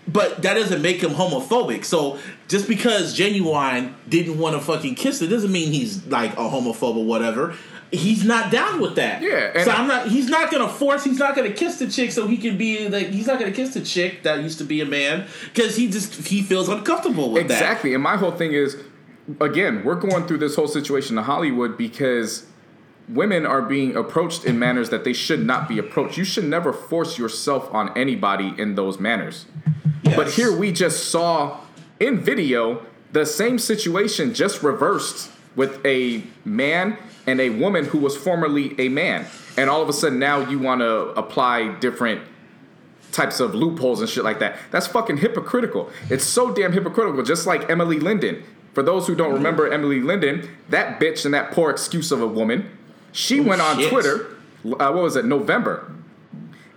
But 0.07 0.41
that 0.41 0.55
doesn't 0.55 0.81
make 0.81 1.03
him 1.03 1.11
homophobic. 1.11 1.85
So 1.85 2.17
just 2.47 2.67
because 2.67 3.15
Ginuwine 3.15 3.93
didn't 4.07 4.39
want 4.39 4.55
to 4.55 4.61
fucking 4.61 4.95
kiss 4.95 5.21
it 5.21 5.27
doesn't 5.27 5.51
mean 5.51 5.71
he's 5.71 6.07
like 6.07 6.33
a 6.33 6.37
homophobe 6.37 6.95
or 6.95 7.05
whatever. 7.05 7.55
He's 7.91 8.23
not 8.23 8.51
down 8.51 8.81
with 8.81 8.95
that. 8.95 9.21
Yeah, 9.21 9.63
so 9.63 9.71
I'm 9.71 9.87
not. 9.87 10.07
He's 10.07 10.29
not 10.29 10.51
gonna 10.51 10.69
force. 10.69 11.03
He's 11.03 11.17
not 11.17 11.35
gonna 11.35 11.51
kiss 11.51 11.79
the 11.79 11.87
chick 11.87 12.11
so 12.11 12.27
he 12.27 12.37
can 12.37 12.55
be 12.55 12.87
like. 12.87 13.07
He's 13.07 13.25
not 13.25 13.39
gonna 13.39 13.51
kiss 13.51 13.73
the 13.73 13.81
chick 13.81 14.21
that 14.23 14.43
used 14.43 14.59
to 14.59 14.63
be 14.63 14.81
a 14.81 14.85
man 14.85 15.27
because 15.45 15.75
he 15.75 15.89
just 15.89 16.27
he 16.27 16.43
feels 16.43 16.69
uncomfortable 16.69 17.31
with 17.31 17.47
that. 17.47 17.53
Exactly. 17.55 17.95
And 17.95 18.03
my 18.03 18.15
whole 18.15 18.31
thing 18.31 18.53
is, 18.53 18.77
again, 19.41 19.83
we're 19.83 19.95
going 19.95 20.27
through 20.27 20.37
this 20.37 20.55
whole 20.55 20.67
situation 20.67 21.17
in 21.17 21.23
Hollywood 21.23 21.79
because 21.79 22.45
women 23.09 23.45
are 23.45 23.61
being 23.61 23.95
approached 23.95 24.45
in 24.45 24.59
manners 24.59 24.89
that 24.89 25.03
they 25.03 25.13
should 25.13 25.43
not 25.43 25.67
be 25.67 25.79
approached. 25.79 26.17
You 26.17 26.23
should 26.23 26.45
never 26.45 26.71
force 26.71 27.17
yourself 27.17 27.73
on 27.73 27.97
anybody 27.97 28.53
in 28.57 28.75
those 28.75 28.99
manners. 28.99 29.45
But 30.15 30.31
here 30.31 30.55
we 30.55 30.71
just 30.71 31.09
saw 31.09 31.59
in 31.99 32.19
video 32.19 32.85
the 33.11 33.25
same 33.25 33.57
situation 33.57 34.33
just 34.33 34.61
reversed 34.63 35.31
with 35.55 35.83
a 35.85 36.23
man 36.45 36.97
and 37.25 37.41
a 37.41 37.49
woman 37.49 37.85
who 37.85 37.97
was 37.97 38.15
formerly 38.15 38.79
a 38.79 38.89
man, 38.89 39.25
and 39.57 39.69
all 39.69 39.81
of 39.81 39.89
a 39.89 39.93
sudden 39.93 40.19
now 40.19 40.39
you 40.49 40.57
want 40.57 40.81
to 40.81 41.09
apply 41.19 41.73
different 41.79 42.21
types 43.11 43.39
of 43.39 43.55
loopholes 43.55 44.01
and 44.01 44.09
shit 44.09 44.23
like 44.23 44.39
that. 44.39 44.57
That's 44.71 44.87
fucking 44.87 45.17
hypocritical. 45.17 45.89
It's 46.09 46.23
so 46.23 46.53
damn 46.53 46.71
hypocritical. 46.71 47.23
Just 47.23 47.47
like 47.47 47.69
Emily 47.69 47.99
Lindin. 47.99 48.43
For 48.73 48.83
those 48.83 49.07
who 49.07 49.15
don't 49.15 49.33
remember 49.33 49.71
Emily 49.71 49.99
Lindin, 49.99 50.47
that 50.69 50.99
bitch 50.99 51.25
and 51.25 51.33
that 51.33 51.51
poor 51.51 51.71
excuse 51.71 52.11
of 52.11 52.21
a 52.21 52.27
woman, 52.27 52.69
she 53.11 53.39
went 53.39 53.61
on 53.61 53.79
shit. 53.79 53.91
Twitter. 53.91 54.37
Uh, 54.65 54.91
what 54.91 55.03
was 55.03 55.15
it? 55.15 55.25
November. 55.25 55.91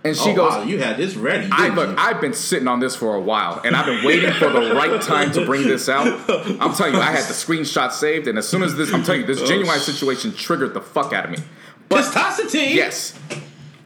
And 0.05 0.17
she 0.17 0.31
oh, 0.31 0.35
goes, 0.35 0.53
wow, 0.53 0.63
you 0.63 0.79
had 0.79 0.97
this 0.97 1.15
ready. 1.15 1.47
I 1.49 1.69
look, 1.69 1.89
you? 1.89 1.95
I've 1.97 2.19
been 2.19 2.33
sitting 2.33 2.67
on 2.67 2.81
this 2.81 2.93
for 2.93 3.15
a 3.15 3.21
while, 3.21 3.61
and 3.63 3.73
I've 3.73 3.85
been 3.85 4.03
waiting 4.03 4.33
for 4.33 4.49
the 4.49 4.73
right 4.75 5.01
time 5.01 5.31
to 5.31 5.45
bring 5.45 5.63
this 5.63 5.87
out. 5.87 6.07
I'm 6.59 6.73
telling 6.73 6.95
you, 6.95 6.99
I 6.99 7.11
had 7.11 7.23
the 7.23 7.33
screenshot 7.33 7.91
saved, 7.93 8.27
and 8.27 8.37
as 8.37 8.45
soon 8.45 8.63
as 8.63 8.75
this, 8.75 8.93
I'm 8.93 9.03
telling 9.03 9.21
you, 9.21 9.27
this 9.27 9.41
Ginuwine 9.41 9.79
situation 9.79 10.33
triggered 10.33 10.73
the 10.73 10.81
fuck 10.81 11.13
out 11.13 11.23
of 11.25 11.31
me. 11.31 11.37
But 11.87 12.03
Pistosity. 12.03 12.73
yes, 12.73 13.17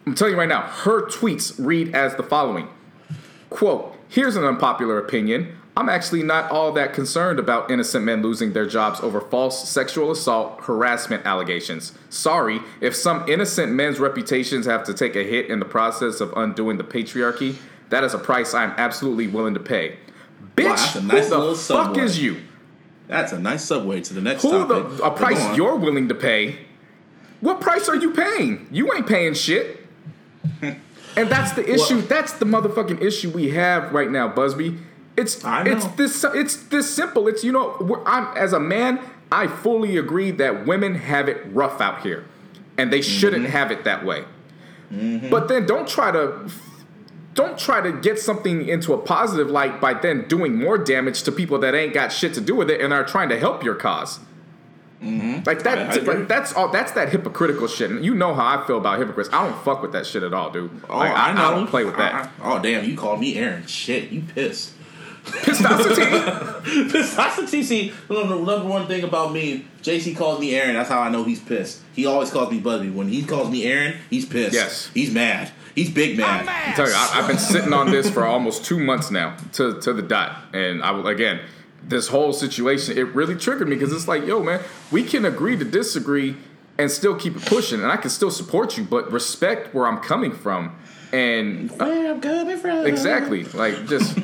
I'm 0.08 0.16
telling 0.16 0.34
you 0.34 0.40
right 0.40 0.50
now, 0.50 0.62
her 0.62 1.04
tweets 1.06 1.54
read 1.64 1.94
as 1.94 2.16
the 2.16 2.24
following: 2.24 2.68
"Quote: 3.52 3.96
Here's 4.08 4.36
an 4.36 4.44
unpopular 4.44 4.98
opinion. 4.98 5.57
I'm 5.78 5.90
actually 5.90 6.24
not 6.24 6.50
all 6.50 6.72
that 6.72 6.94
concerned 6.94 7.38
about 7.38 7.70
innocent 7.70 8.04
men 8.04 8.24
losing 8.24 8.54
their 8.54 8.66
jobs 8.66 9.00
over 9.00 9.22
false 9.22 9.70
sexual 9.70 10.10
assault 10.10 10.62
harassment 10.62 11.24
allegations. 11.24 11.94
Sorry, 12.10 12.60
if 12.82 12.96
some 12.96 13.30
innocent 13.30 13.72
men's 13.74 14.00
reputations 14.00 14.66
have 14.66 14.84
to 14.86 14.94
take 14.96 15.16
a 15.16 15.22
hit 15.22 15.52
in 15.52 15.60
the 15.60 15.66
process 15.66 16.20
of 16.20 16.34
undoing 16.36 16.78
the 16.78 16.84
patriarchy, 16.84 17.58
that 17.90 18.04
is 18.04 18.16
a 18.16 18.18
price 18.18 18.56
I'm 18.56 18.72
absolutely 18.72 19.28
willing 19.28 19.54
to 19.54 19.60
pay. 19.60 20.00
Bitch, 20.56 20.64
that's 20.64 20.96
a 20.96 21.02
nice 21.04 21.30
who 21.30 21.42
the 21.42 21.46
fuck 21.50 21.58
subway. 21.58 22.02
is 22.02 22.20
you? 22.20 22.38
That's 23.08 23.32
a 23.32 23.40
nice 23.40 23.64
subway 23.64 24.02
to 24.02 24.14
the 24.16 24.22
next 24.22 24.42
Who 24.42 24.50
topic. 24.50 24.98
the 24.98 25.04
a 25.04 25.12
price 25.12 25.56
you're 25.56 25.76
willing 25.76 26.08
to 26.08 26.16
pay? 26.16 26.58
What 27.40 27.62
price 27.62 27.88
are 27.88 27.96
you 27.96 28.14
paying? 28.14 28.68
You 28.72 28.92
ain't 28.96 29.06
paying 29.06 29.36
shit. 29.36 29.86
and 30.62 30.80
that's 31.16 31.52
the 31.52 31.72
issue. 31.72 32.02
that's 32.02 32.34
the 32.34 32.46
motherfucking 32.46 33.00
issue 33.04 33.30
we 33.30 33.52
have 33.52 33.94
right 33.94 34.10
now, 34.10 34.28
Busby. 34.28 34.80
It's 35.18 35.42
it's 35.44 35.86
this 35.96 36.24
it's 36.24 36.56
this 36.68 36.90
simple. 36.94 37.28
It's 37.28 37.44
you 37.44 37.52
know 37.52 38.02
I'm 38.06 38.26
as 38.38 38.54
a 38.54 38.60
man, 38.60 39.00
I 39.32 39.48
fully 39.48 39.98
agree 39.98 40.32
that 40.32 40.66
women 40.68 40.96
have 40.96 41.28
it 41.28 41.42
rough 41.48 41.82
out 41.82 42.04
here, 42.04 42.26
and 42.78 42.94
they 42.94 43.02
shouldn't 43.02 43.44
Mm-hmm. 43.44 43.52
have 43.52 43.72
it 43.72 43.84
that 43.84 44.06
way. 44.06 44.26
But 45.30 45.48
then 45.50 45.66
don't 45.66 45.88
try 45.88 46.12
to 46.12 46.50
don't 47.34 47.58
try 47.58 47.82
to 47.82 47.92
get 47.92 48.20
something 48.20 48.68
into 48.68 48.94
a 48.94 48.98
positive 48.98 49.50
light 49.50 49.82
by 49.82 49.94
then 49.94 50.28
doing 50.28 50.56
more 50.56 50.78
damage 50.78 51.24
to 51.24 51.32
people 51.32 51.60
that 51.60 51.76
ain't 51.76 51.94
got 51.94 52.12
shit 52.12 52.34
to 52.36 52.42
do 52.42 52.56
with 52.56 52.70
it 52.70 52.80
and 52.82 52.94
are 52.94 53.04
trying 53.04 53.30
to 53.30 53.40
help 53.40 53.64
your 53.64 53.76
cause. 53.76 54.20
Like 55.00 55.62
that, 55.64 55.78
I- 55.78 55.96
I 55.96 55.96
like 56.00 56.28
that's 56.28 56.54
all. 56.54 56.70
That's 56.70 56.92
that 56.94 57.10
hypocritical 57.10 57.68
shit. 57.68 57.92
And 57.92 58.04
you 58.04 58.16
know 58.16 58.34
how 58.34 58.58
I 58.60 58.66
feel 58.66 58.78
about 58.78 58.98
hypocrites. 58.98 59.30
I 59.32 59.48
don't 59.48 59.58
fuck 59.64 59.84
with 59.84 59.92
that 59.92 60.08
shit 60.08 60.24
at 60.24 60.34
all, 60.34 60.50
dude. 60.50 60.72
Oh, 60.90 60.98
Like, 60.98 61.12
I 61.16 61.34
know. 61.34 61.52
don't 61.56 61.68
play 61.68 61.84
with 61.86 61.98
that. 61.98 62.32
Oh, 62.44 62.58
damn, 62.60 62.84
you 62.84 62.98
called 62.98 63.20
me 63.20 63.36
Aaron. 63.38 63.68
Shit, 63.68 64.10
you 64.10 64.24
pissed. 64.34 64.72
Pistosity. 65.44 66.92
Pistosity. 66.92 67.64
See, 67.64 67.94
the 68.08 68.24
number 68.24 68.68
one 68.68 68.88
thing 68.88 69.04
about 69.04 69.32
me, 69.34 69.66
JC 69.82 70.16
calls 70.16 70.40
me 70.40 70.56
Aaron. 70.56 70.76
That's 70.76 70.90
how 70.90 71.02
I 71.02 71.10
know 71.10 71.24
he's 71.24 71.40
pissed. 71.40 71.82
He 71.94 72.06
always 72.06 72.30
calls 72.32 72.52
me 72.52 72.60
Buzzy. 72.60 72.90
When 72.90 73.08
he 73.08 73.24
calls 73.24 73.50
me 73.50 73.66
Aaron, 73.66 73.98
he's 74.10 74.26
pissed. 74.26 74.54
Yes. 74.54 74.90
He's 74.94 75.14
mad. 75.14 75.52
He's 75.76 75.90
big 75.92 76.18
mad. 76.18 76.48
I 76.48 76.74
tell 76.76 76.88
you, 76.88 76.94
I, 76.96 77.12
I've 77.16 77.28
been 77.28 77.38
sitting 77.38 77.72
on 77.74 77.92
this 77.92 78.10
for 78.10 78.26
almost 78.26 78.66
two 78.66 78.80
months 78.80 79.12
now, 79.12 79.38
to 79.54 79.80
to 79.82 79.94
the 79.94 80.02
dot. 80.02 80.36
And 80.54 80.82
I 80.84 80.92
will 80.92 81.08
again, 81.08 81.40
this 81.84 82.08
whole 82.08 82.34
situation, 82.34 82.98
it 82.98 83.04
really 83.14 83.36
triggered 83.36 83.68
me 83.70 83.76
because 83.76 83.94
it's 83.94 84.08
like, 84.08 84.26
yo, 84.26 84.42
man, 84.42 84.62
we 84.92 85.04
can 85.04 85.24
agree 85.26 85.56
to 85.56 85.64
disagree 85.64 86.36
and 86.80 86.90
still 86.92 87.16
keep 87.16 87.36
it 87.36 87.46
pushing, 87.46 87.82
and 87.82 87.92
I 87.92 87.98
can 87.98 88.10
still 88.10 88.32
support 88.32 88.78
you, 88.78 88.84
but 88.84 89.12
respect 89.12 89.74
where 89.74 89.88
I'm 89.88 90.00
coming 90.00 90.32
from, 90.32 90.76
and 91.12 91.72
Where 91.72 92.12
I'm 92.12 92.22
coming 92.22 92.58
from. 92.58 92.86
exactly, 92.88 93.44
like 93.46 93.88
just. 93.88 94.18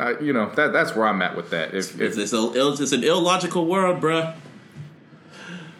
Uh, 0.00 0.18
you 0.18 0.32
know 0.32 0.50
that 0.54 0.72
that's 0.72 0.96
where 0.96 1.06
I'm 1.06 1.20
at 1.20 1.36
with 1.36 1.50
that. 1.50 1.74
If, 1.74 2.00
It's, 2.00 2.16
if 2.16 2.18
it's, 2.18 2.32
a, 2.32 2.52
it's, 2.54 2.80
it's 2.80 2.92
an 2.92 3.04
illogical 3.04 3.66
world, 3.66 4.00
bruh. 4.00 4.34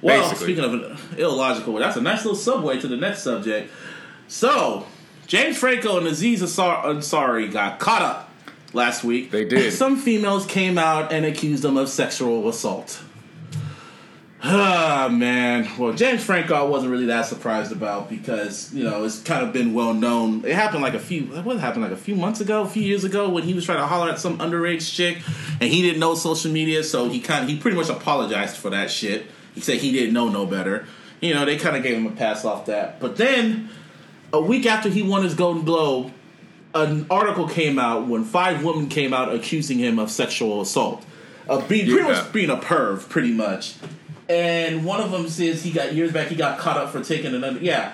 Well, 0.03 0.23
Basically. 0.31 0.55
speaking 0.55 0.65
of 0.65 0.75
an 0.75 1.19
illogical 1.19 1.73
world, 1.73 1.85
that's 1.85 1.97
a 1.97 2.03
nice 2.03 2.25
little 2.25 2.37
subway 2.37 2.79
to 2.81 2.87
the 2.87 2.97
next 2.97 3.23
subject. 3.23 3.71
So, 4.29 4.87
James 5.27 5.57
Franco 5.59 5.99
and 5.99 6.07
Aziz 6.07 6.43
Ansar- 6.43 6.85
Ansari 6.85 7.51
got 7.51 7.79
caught 7.79 8.03
up 8.03 8.31
last 8.73 9.05
week. 9.05 9.31
They 9.31 9.45
did. 9.45 9.73
Some 9.73 9.97
females 9.97 10.47
came 10.47 10.77
out 10.79 11.13
and 11.13 11.25
accused 11.25 11.63
them 11.63 11.77
of 11.77 11.89
sexual 11.89 12.49
assault. 12.49 13.03
Ah 14.43 15.11
man, 15.13 15.69
well 15.79 15.93
James 15.93 16.25
Franco 16.25 16.55
I 16.55 16.63
wasn't 16.63 16.91
really 16.91 17.07
that 17.07 17.27
surprised 17.27 17.73
about 17.73 18.09
because 18.09 18.73
you 18.73 18.83
know 18.83 19.05
it's 19.05 19.21
kind 19.21 19.47
of 19.47 19.53
been 19.53 19.75
well 19.75 19.93
known. 19.93 20.47
It 20.47 20.55
happened 20.55 20.83
like 20.83 20.95
a 20.95 20.99
few 20.99 21.25
what 21.25 21.59
happened 21.59 21.83
like 21.83 21.93
a 21.93 21.97
few 21.97 22.15
months 22.15 22.41
ago, 22.41 22.63
a 22.63 22.69
few 22.69 22.83
years 22.83 23.05
ago 23.05 23.29
when 23.29 23.43
he 23.43 23.53
was 23.53 23.67
trying 23.67 23.79
to 23.79 23.87
holler 23.87 24.11
at 24.11 24.19
some 24.19 24.39
underage 24.39 24.95
chick 24.95 25.19
and 25.61 25.71
he 25.71 25.83
didn't 25.83 26.01
know 26.01 26.15
social 26.15 26.51
media, 26.51 26.83
so 26.83 27.11
he 27.11 27.21
kind 27.21 27.45
of, 27.45 27.51
he 27.51 27.59
pretty 27.59 27.77
much 27.77 27.91
apologized 27.91 28.57
for 28.57 28.71
that 28.71 28.91
shit. 28.91 29.27
He 29.55 29.61
said 29.61 29.79
he 29.79 29.93
didn't 29.93 30.15
know 30.15 30.31
no 30.31 30.47
better. 30.47 30.87
You 31.21 31.35
know 31.35 31.45
they 31.45 31.59
kind 31.59 31.77
of 31.77 31.83
gave 31.83 31.99
him 31.99 32.07
a 32.07 32.13
pass 32.13 32.47
off 32.47 32.65
that, 32.67 32.99
but 32.99 33.19
then 33.19 33.69
a 34.33 34.41
week 34.41 34.65
after 34.65 34.89
he 34.89 35.03
won 35.03 35.23
his 35.23 35.35
Golden 35.35 35.67
Globe, 35.67 36.13
an 36.75 37.05
article 37.11 37.47
came 37.47 37.79
out 37.79 38.07
when 38.07 38.25
five 38.25 38.65
women 38.65 38.89
came 38.89 39.13
out 39.13 39.35
accusing 39.35 39.79
him 39.79 39.99
of 39.99 40.11
sexual 40.11 40.63
assault, 40.63 41.05
of 41.47 41.69
being 41.69 41.91
pretty 41.91 42.09
much 42.09 42.33
being 42.33 42.49
a 42.49 42.57
perv, 42.57 43.07
pretty 43.11 43.33
much. 43.33 43.75
And 44.31 44.85
one 44.85 45.01
of 45.01 45.11
them 45.11 45.29
says 45.29 45.65
he 45.65 45.73
got 45.73 45.93
years 45.93 46.13
back 46.13 46.29
he 46.29 46.37
got 46.37 46.61
caught 46.61 46.77
up 46.77 46.91
for 46.91 47.03
taking 47.03 47.35
another. 47.35 47.59
Yeah, 47.59 47.93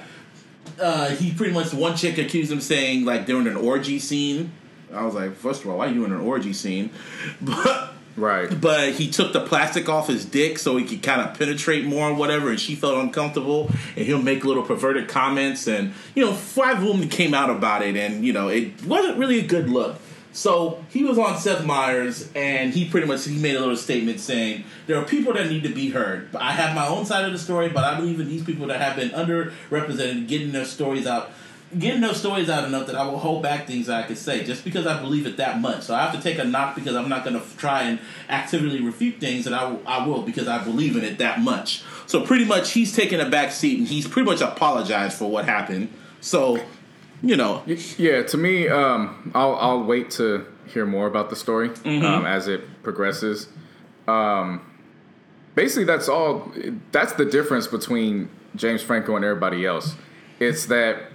uh, 0.79 1.09
he 1.09 1.33
pretty 1.33 1.55
much 1.55 1.73
one 1.73 1.97
chick 1.97 2.19
accused 2.19 2.53
him 2.53 2.61
saying 2.61 3.07
like 3.07 3.25
during 3.25 3.47
an 3.47 3.57
orgy 3.57 3.99
scene. 3.99 4.53
I 4.93 5.03
was 5.07 5.15
like, 5.15 5.35
first 5.35 5.63
of 5.63 5.71
all, 5.71 5.79
why 5.79 5.87
are 5.87 5.89
you 5.89 5.95
doing 5.95 6.13
an 6.13 6.21
orgy 6.21 6.53
scene? 6.53 6.91
But 7.41 7.95
right, 8.17 8.61
but 8.61 8.93
he 8.93 9.11
took 9.11 9.33
the 9.33 9.41
plastic 9.41 9.89
off 9.89 10.09
his 10.09 10.27
dick 10.27 10.59
so 10.59 10.77
he 10.77 10.85
could 10.85 11.03
kind 11.03 11.23
of 11.23 11.39
penetrate 11.39 11.87
more 11.87 12.11
or 12.11 12.15
whatever, 12.15 12.51
and 12.51 12.61
she 12.61 12.75
felt 12.75 12.99
uncomfortable, 12.99 13.71
and 13.97 14.05
he'll 14.05 14.23
make 14.23 14.45
little 14.45 14.63
perverted 14.63 15.09
comments, 15.09 15.67
and 15.67 15.95
you 16.15 16.25
know, 16.25 16.35
five 16.35 16.83
women 16.83 17.09
came 17.09 17.33
out 17.33 17.49
about 17.49 17.81
it, 17.81 17.97
and 17.97 18.25
you 18.25 18.35
know, 18.35 18.49
it 18.49 18.85
wasn't 18.85 19.17
really 19.17 19.39
a 19.39 19.47
good 19.47 19.71
look. 19.71 19.97
So 20.37 20.85
he 20.91 21.03
was 21.03 21.19
on 21.19 21.39
Seth 21.39 21.65
Meyers, 21.65 22.29
and 22.35 22.75
he 22.75 22.87
pretty 22.87 23.07
much 23.07 23.25
he 23.25 23.39
made 23.39 23.57
a 23.57 23.61
little 23.61 23.75
statement 23.75 24.21
saying 24.21 24.65
there 24.87 24.99
are 24.99 25.05
people 25.05 25.33
that 25.33 25.49
need 25.49 25.63
to 25.63 25.71
be 25.71 25.89
heard. 25.89 26.29
I 26.37 26.53
have 26.53 26.77
my 26.77 26.87
own 26.87 27.07
side 27.07 27.25
of 27.25 27.33
the 27.33 27.39
story, 27.39 27.71
but 27.71 27.85
I 27.85 27.99
believe 27.99 28.21
in 28.21 28.29
these 28.29 28.45
people 28.45 28.67
that 28.67 28.79
have 28.79 28.97
been 28.97 29.09
underrepresented, 29.11 30.29
getting 30.29 30.53
their 30.53 30.67
stories 30.67 31.07
out 31.07 31.31
getting 31.77 32.01
those 32.01 32.17
stories 32.17 32.49
out 32.49 32.65
enough 32.65 32.87
that 32.87 32.95
I 32.95 33.05
will 33.07 33.19
hold 33.19 33.43
back 33.43 33.67
things 33.67 33.89
that 33.89 34.05
I 34.05 34.07
could 34.07 34.19
say 34.19 34.45
just 34.45 34.63
because 34.63 34.87
I 34.87 35.01
believe 35.01 35.27
it 35.27 35.37
that 35.39 35.61
much. 35.61 35.83
So 35.83 35.97
I 35.97 36.03
have 36.03 36.15
to 36.15 36.23
take 36.23 36.39
a 36.39 36.45
knock 36.45 36.77
because 36.77 36.95
I'm 36.95 37.09
not 37.09 37.25
going 37.25 37.39
to 37.39 37.57
try 37.57 37.83
and 37.83 37.99
actively 38.29 38.81
refute 38.81 39.19
things, 39.19 39.47
and 39.47 39.55
I, 39.55 39.77
I 39.85 40.07
will 40.07 40.23
because 40.23 40.49
I 40.49 40.63
believe 40.63 40.97
in 40.97 41.03
it 41.03 41.19
that 41.19 41.41
much. 41.41 41.83
So 42.07 42.25
pretty 42.25 42.45
much 42.45 42.73
he's 42.73 42.95
taking 42.95 43.21
a 43.21 43.29
back 43.29 43.51
seat 43.51 43.79
and 43.79 43.89
he's 43.89 44.07
pretty 44.07 44.31
much 44.31 44.43
apologized 44.43 45.19
for 45.19 45.31
what 45.31 45.47
happened. 45.47 45.89
So, 46.21 46.61
you 47.23 47.37
know, 47.37 47.63
yeah. 47.99 48.23
To 48.23 48.37
me, 48.37 48.69
um, 48.69 49.33
I'll 49.35 49.57
I'll 49.57 49.83
wait 49.83 50.11
to 50.13 50.47
hear 50.67 50.87
more 50.87 51.07
about 51.07 51.31
the 51.31 51.37
story 51.37 51.71
um, 51.85 52.27
as 52.27 52.49
it 52.49 52.83
progresses. 52.83 53.49
Um, 54.09 54.61
basically, 55.55 55.85
that's 55.85 56.09
all. 56.09 56.53
That's 56.93 57.13
the 57.15 57.25
difference 57.25 57.67
between 57.67 58.29
James 58.55 58.83
Franco 58.83 59.17
and 59.17 59.25
everybody 59.25 59.67
else. 59.67 59.95
It's 60.39 60.67
that 60.67 61.11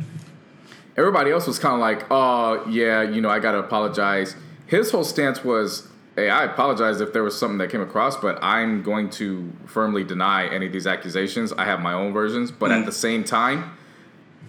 everybody 0.97 1.31
else 1.31 1.47
was 1.47 1.59
kind 1.59 1.75
of 1.75 1.79
like, 1.79 2.05
oh, 2.11 2.65
yeah, 2.69 3.01
you 3.01 3.21
know, 3.21 3.29
I 3.29 3.39
got 3.39 3.51
to 3.51 3.59
apologize. 3.59 4.35
His 4.67 4.91
whole 4.91 5.03
stance 5.03 5.43
was, 5.43 5.87
hey, 6.15 6.29
I 6.29 6.45
apologize 6.45 7.01
if 7.01 7.13
there 7.13 7.23
was 7.23 7.37
something 7.37 7.57
that 7.59 7.69
came 7.69 7.81
across, 7.81 8.17
but 8.17 8.39
I'm 8.41 8.83
going 8.83 9.09
to 9.11 9.51
firmly 9.65 10.03
deny 10.03 10.47
any 10.47 10.67
of 10.67 10.73
these 10.73 10.87
accusations. 10.87 11.53
I 11.53 11.65
have 11.65 11.81
my 11.81 11.93
own 11.93 12.13
versions, 12.13 12.51
but 12.51 12.71
at 12.71 12.85
the 12.85 12.91
same 12.91 13.23
time, 13.23 13.71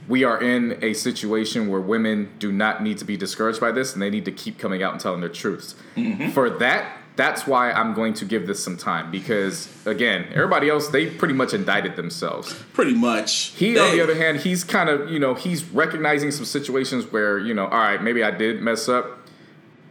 we 0.08 0.24
are 0.24 0.42
in 0.42 0.78
a 0.82 0.94
situation 0.94 1.68
where 1.68 1.80
women 1.80 2.30
do 2.38 2.50
not 2.50 2.82
need 2.82 2.98
to 2.98 3.04
be 3.04 3.16
discouraged 3.16 3.60
by 3.60 3.72
this 3.72 3.92
and 3.92 4.02
they 4.02 4.10
need 4.10 4.24
to 4.24 4.32
keep 4.32 4.58
coming 4.58 4.82
out 4.82 4.92
and 4.92 5.00
telling 5.00 5.20
their 5.20 5.28
truths. 5.28 5.74
Mm-hmm. 5.96 6.30
For 6.30 6.50
that, 6.50 6.98
that's 7.14 7.46
why 7.46 7.70
I'm 7.72 7.94
going 7.94 8.14
to 8.14 8.24
give 8.24 8.46
this 8.46 8.62
some 8.62 8.76
time 8.76 9.10
because, 9.10 9.68
again, 9.86 10.26
everybody 10.32 10.70
else, 10.70 10.88
they 10.88 11.10
pretty 11.10 11.34
much 11.34 11.52
indicted 11.52 11.96
themselves. 11.96 12.54
pretty 12.72 12.94
much. 12.94 13.48
He, 13.48 13.78
on 13.78 13.92
the 13.92 14.02
other 14.02 14.14
hand, 14.14 14.38
he's 14.38 14.64
kind 14.64 14.88
of, 14.88 15.10
you 15.10 15.18
know, 15.18 15.34
he's 15.34 15.64
recognizing 15.64 16.30
some 16.30 16.46
situations 16.46 17.12
where, 17.12 17.38
you 17.38 17.54
know, 17.54 17.66
all 17.66 17.78
right, 17.78 18.02
maybe 18.02 18.24
I 18.24 18.30
did 18.30 18.62
mess 18.62 18.88
up, 18.88 19.18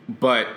but 0.09 0.47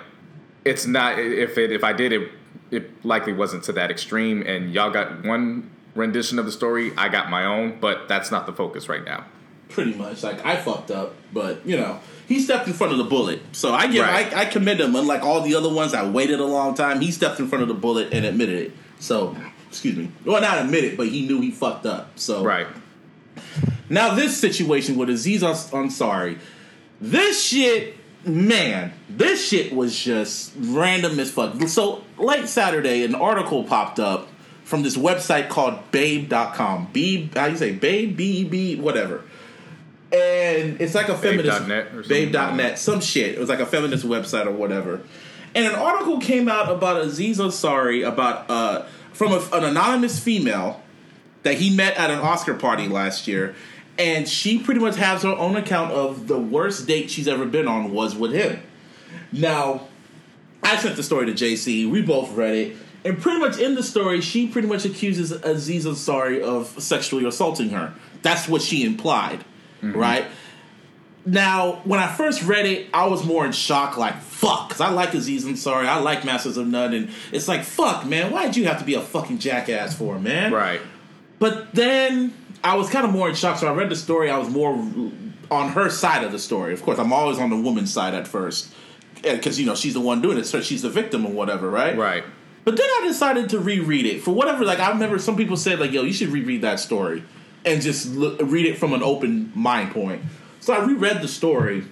it's 0.65 0.87
not. 0.87 1.19
If 1.19 1.57
it, 1.57 1.71
if 1.71 1.83
I 1.83 1.93
did 1.93 2.11
it, 2.11 2.31
it 2.71 3.05
likely 3.05 3.33
wasn't 3.33 3.63
to 3.65 3.73
that 3.73 3.91
extreme. 3.91 4.41
And 4.41 4.73
y'all 4.73 4.89
got 4.89 5.23
one 5.23 5.69
rendition 5.93 6.39
of 6.39 6.45
the 6.45 6.51
story, 6.51 6.91
I 6.97 7.09
got 7.09 7.29
my 7.29 7.45
own, 7.45 7.79
but 7.79 8.07
that's 8.07 8.31
not 8.31 8.45
the 8.45 8.53
focus 8.53 8.89
right 8.89 9.03
now. 9.03 9.25
Pretty 9.69 9.93
much. 9.93 10.23
Like 10.23 10.45
I 10.45 10.55
fucked 10.57 10.91
up, 10.91 11.15
but 11.33 11.65
you 11.65 11.77
know, 11.77 11.99
he 12.27 12.39
stepped 12.39 12.67
in 12.67 12.73
front 12.73 12.91
of 12.93 12.97
the 12.97 13.03
bullet. 13.05 13.41
So 13.51 13.73
I 13.73 13.87
give 13.87 14.03
Right. 14.05 14.33
I, 14.33 14.41
I 14.41 14.45
commend 14.45 14.79
him. 14.81 14.95
Unlike 14.95 15.23
all 15.23 15.41
the 15.41 15.55
other 15.55 15.69
ones 15.73 15.93
I 15.93 16.07
waited 16.09 16.39
a 16.39 16.45
long 16.45 16.75
time, 16.75 17.01
he 17.01 17.11
stepped 17.11 17.39
in 17.39 17.47
front 17.47 17.61
of 17.61 17.67
the 17.67 17.73
bullet 17.73 18.13
and 18.13 18.25
admitted 18.25 18.59
it. 18.67 18.71
So 18.99 19.35
excuse 19.69 19.95
me. 19.97 20.11
Well, 20.25 20.41
not 20.41 20.59
admit 20.63 20.83
it, 20.85 20.97
but 20.97 21.07
he 21.07 21.27
knew 21.27 21.41
he 21.41 21.51
fucked 21.51 21.85
up. 21.85 22.17
So 22.17 22.43
Right. 22.43 22.67
now 23.89 24.15
this 24.15 24.37
situation 24.37 24.95
with 24.95 25.09
Aziz 25.09 25.43
Ans- 25.43 25.69
Ansari, 25.71 26.39
this 27.01 27.43
shit, 27.43 27.95
man, 28.25 28.93
this 29.09 29.47
shit 29.47 29.73
was 29.75 29.97
just 29.99 30.53
random 30.57 31.19
as 31.19 31.29
fuck. 31.31 31.61
So 31.67 32.03
late 32.17 32.47
Saturday, 32.47 33.03
an 33.03 33.13
article 33.15 33.63
popped 33.65 33.99
up 33.99 34.29
from 34.63 34.81
this 34.81 34.95
website 34.97 35.49
called 35.49 35.79
Babe.com. 35.91 36.87
B, 36.93 37.29
how 37.35 37.45
you 37.47 37.57
say 37.57 37.71
Babe? 37.73 38.15
B 38.17 38.43
B 38.43 38.75
whatever. 38.77 39.21
And 40.11 40.79
it's 40.79 40.95
like 40.95 41.09
a 41.09 41.17
feminist 41.17 41.59
Babe.net 41.59 41.87
or 41.87 42.03
something? 42.03 42.31
Babe.net, 42.31 42.79
some 42.79 43.01
shit. 43.01 43.35
It 43.35 43.39
was 43.39 43.49
like 43.49 43.59
a 43.59 43.65
feminist 43.65 44.05
website 44.05 44.45
or 44.45 44.51
whatever. 44.51 45.01
And 45.55 45.65
an 45.65 45.75
article 45.75 46.19
came 46.19 46.47
out 46.47 46.69
about 46.69 47.01
Aziz 47.01 47.39
Ansari 47.39 48.07
about 48.07 48.49
uh 48.49 48.85
from 49.13 49.31
a, 49.31 49.37
an 49.53 49.63
anonymous 49.63 50.19
female 50.19 50.81
that 51.43 51.55
he 51.55 51.73
met 51.73 51.95
at 51.95 52.11
an 52.11 52.19
Oscar 52.19 52.53
party 52.53 52.87
last 52.87 53.27
year, 53.27 53.55
and 53.97 54.27
she 54.27 54.59
pretty 54.59 54.81
much 54.81 54.97
has 54.97 55.23
her 55.23 55.29
own 55.29 55.55
account 55.55 55.91
of 55.91 56.27
the 56.27 56.37
worst 56.37 56.85
date 56.87 57.09
she's 57.09 57.27
ever 57.27 57.45
been 57.45 57.67
on 57.67 57.93
was 57.93 58.15
with 58.15 58.33
him. 58.33 58.61
Now, 59.31 59.87
I 60.63 60.75
sent 60.77 60.97
the 60.97 61.03
story 61.03 61.27
to 61.27 61.31
JC. 61.31 61.89
We 61.89 62.01
both 62.01 62.31
read 62.31 62.55
it, 62.55 62.77
and 63.05 63.21
pretty 63.21 63.39
much 63.39 63.57
in 63.57 63.75
the 63.75 63.83
story, 63.83 64.19
she 64.19 64.47
pretty 64.47 64.67
much 64.67 64.83
accuses 64.83 65.31
Aziz 65.31 65.85
Ansari 65.85 66.41
of 66.41 66.67
sexually 66.81 67.25
assaulting 67.25 67.69
her. 67.69 67.93
That's 68.23 68.49
what 68.49 68.61
she 68.61 68.83
implied, 68.83 69.45
Mm-hmm. 69.81 69.97
right? 69.97 70.25
Now, 71.25 71.81
when 71.85 71.99
I 71.99 72.07
first 72.07 72.43
read 72.43 72.67
it, 72.67 72.87
I 72.93 73.07
was 73.07 73.25
more 73.25 73.45
in 73.45 73.51
shock, 73.51 73.97
like, 73.97 74.21
fuck, 74.21 74.69
because 74.69 74.81
I 74.81 74.89
like 74.89 75.13
Aziz 75.15 75.43
Ansari, 75.43 75.87
I 75.87 75.99
like 75.99 76.23
Masters 76.23 76.55
of 76.57 76.67
None, 76.67 76.93
and 76.93 77.09
it's 77.31 77.47
like, 77.47 77.63
fuck, 77.63 78.05
man, 78.05 78.31
why 78.31 78.45
did 78.45 78.55
you 78.55 78.65
have 78.65 78.77
to 78.77 78.85
be 78.85 78.93
a 78.93 79.01
fucking 79.01 79.39
jackass 79.39 79.97
for, 79.97 80.19
man? 80.19 80.53
Right. 80.53 80.81
But 81.39 81.73
then 81.73 82.33
I 82.63 82.75
was 82.75 82.89
kind 82.89 83.05
of 83.05 83.11
more 83.11 83.29
in 83.29 83.35
shock. 83.35 83.57
So 83.59 83.67
I 83.67 83.73
read 83.73 83.89
the 83.89 83.95
story. 83.95 84.29
I 84.29 84.37
was 84.37 84.49
more 84.49 84.73
on 85.51 85.69
her 85.69 85.89
side 85.89 86.23
of 86.23 86.31
the 86.31 86.39
story. 86.39 86.73
Of 86.73 86.81
course, 86.81 86.97
I'm 86.97 87.13
always 87.13 87.39
on 87.39 87.49
the 87.49 87.55
woman's 87.55 87.93
side 87.93 88.13
at 88.13 88.27
first, 88.27 88.73
eh, 89.23 89.35
because 89.35 89.59
you 89.59 89.65
know 89.65 89.75
she's 89.75 89.93
the 89.93 89.99
one 89.99 90.21
doing 90.21 90.37
it. 90.37 90.45
So 90.45 90.61
she's 90.61 90.81
the 90.81 90.89
victim 90.89 91.25
or 91.25 91.31
whatever, 91.31 91.69
right? 91.69 91.95
Right. 91.95 92.23
But 92.63 92.77
then 92.77 92.87
I 92.87 93.05
decided 93.05 93.49
to 93.49 93.59
reread 93.59 94.07
it 94.07 94.23
for 94.23 94.31
whatever. 94.31 94.65
Like 94.65 94.79
I 94.79 94.89
remember 94.89 95.19
some 95.19 95.37
people 95.37 95.57
said, 95.57 95.79
like, 95.79 95.91
"Yo, 95.91 96.03
you 96.03 96.13
should 96.13 96.29
reread 96.29 96.61
that 96.61 96.79
story 96.79 97.23
and 97.65 97.81
just 97.81 98.13
look, 98.13 98.39
read 98.41 98.65
it 98.65 98.77
from 98.77 98.93
an 98.93 99.03
open 99.03 99.51
mind 99.55 99.91
point." 99.91 100.21
So 100.59 100.73
I 100.73 100.83
reread 100.83 101.21
the 101.21 101.27
story, 101.27 101.85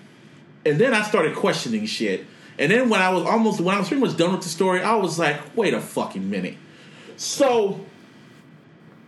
and 0.65 0.79
then 0.79 0.93
I 0.93 1.03
started 1.03 1.35
questioning 1.35 1.85
shit. 1.85 2.25
And 2.57 2.71
then 2.71 2.89
when 2.89 3.01
I 3.01 3.09
was 3.09 3.23
almost 3.23 3.61
when 3.61 3.75
I 3.75 3.79
was 3.79 3.87
pretty 3.87 4.03
much 4.03 4.17
done 4.17 4.31
with 4.31 4.41
the 4.41 4.49
story, 4.49 4.81
I 4.81 4.95
was 4.95 5.17
like, 5.19 5.55
"Wait 5.55 5.73
a 5.73 5.81
fucking 5.81 6.29
minute." 6.29 6.55
So 7.15 7.85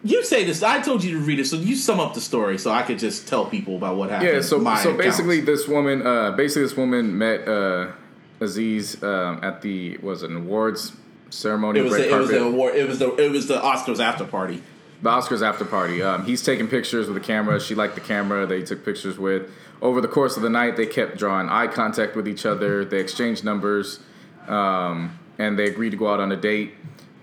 you 0.06 0.24
say 0.24 0.44
this. 0.44 0.62
I 0.62 0.82
told 0.82 1.04
you 1.04 1.18
to 1.18 1.20
read 1.20 1.40
it, 1.40 1.46
so 1.46 1.56
you 1.56 1.76
sum 1.76 2.00
up 2.00 2.14
the 2.14 2.22
story 2.22 2.60
so 2.60 2.72
I 2.72 2.84
could 2.84 3.00
just 3.00 3.28
tell 3.28 3.46
people 3.46 3.76
about 3.76 3.98
what 3.98 4.12
happened. 4.12 4.32
Yeah. 4.32 4.42
So 4.42 4.60
My 4.60 4.82
so 4.82 4.96
basically, 4.96 5.42
this 5.42 5.68
woman, 5.68 6.06
uh, 6.06 6.32
basically 6.32 6.62
this 6.62 6.78
woman 6.78 7.18
met 7.18 7.48
uh, 7.48 7.92
Aziz 8.40 9.02
um, 9.02 9.40
at 9.42 9.64
the 9.64 9.98
was 9.98 10.22
it 10.22 10.30
an 10.30 10.38
awards 10.38 10.94
ceremony, 11.32 11.80
it 11.80 11.84
was 11.84 11.94
the, 11.94 12.14
it 12.14 12.18
was 12.18 12.30
the 12.30 12.44
award. 12.44 12.76
It 12.76 12.88
was 12.88 13.00
the 13.00 13.16
it 13.16 13.32
was 13.32 13.48
the 13.48 13.60
Oscars 13.60 14.00
after 14.00 14.26
party. 14.26 14.62
The 15.02 15.10
Oscars 15.10 15.42
after 15.42 15.66
party. 15.66 16.02
Um, 16.02 16.26
he's 16.26 16.42
taking 16.44 16.68
pictures 16.68 17.08
with 17.08 17.16
the 17.16 17.26
camera. 17.26 17.60
She 17.60 17.76
liked 17.76 17.96
the 17.96 18.02
camera. 18.02 18.46
They 18.46 18.62
took 18.62 18.84
pictures 18.84 19.18
with. 19.18 19.50
Over 19.82 20.02
the 20.02 20.08
course 20.08 20.38
of 20.38 20.44
the 20.44 20.50
night, 20.50 20.78
they 20.78 20.86
kept 20.86 21.18
drawing 21.18 21.50
eye 21.50 21.68
contact 21.68 22.16
with 22.16 22.28
each 22.28 22.46
other. 22.46 22.86
They 22.86 23.00
exchanged 23.00 23.44
numbers, 23.44 24.00
um, 24.48 25.20
and 25.38 25.60
they 25.60 25.66
agreed 25.66 25.92
to 25.92 25.98
go 25.98 26.12
out 26.12 26.20
on 26.20 26.32
a 26.32 26.38
date. 26.38 26.74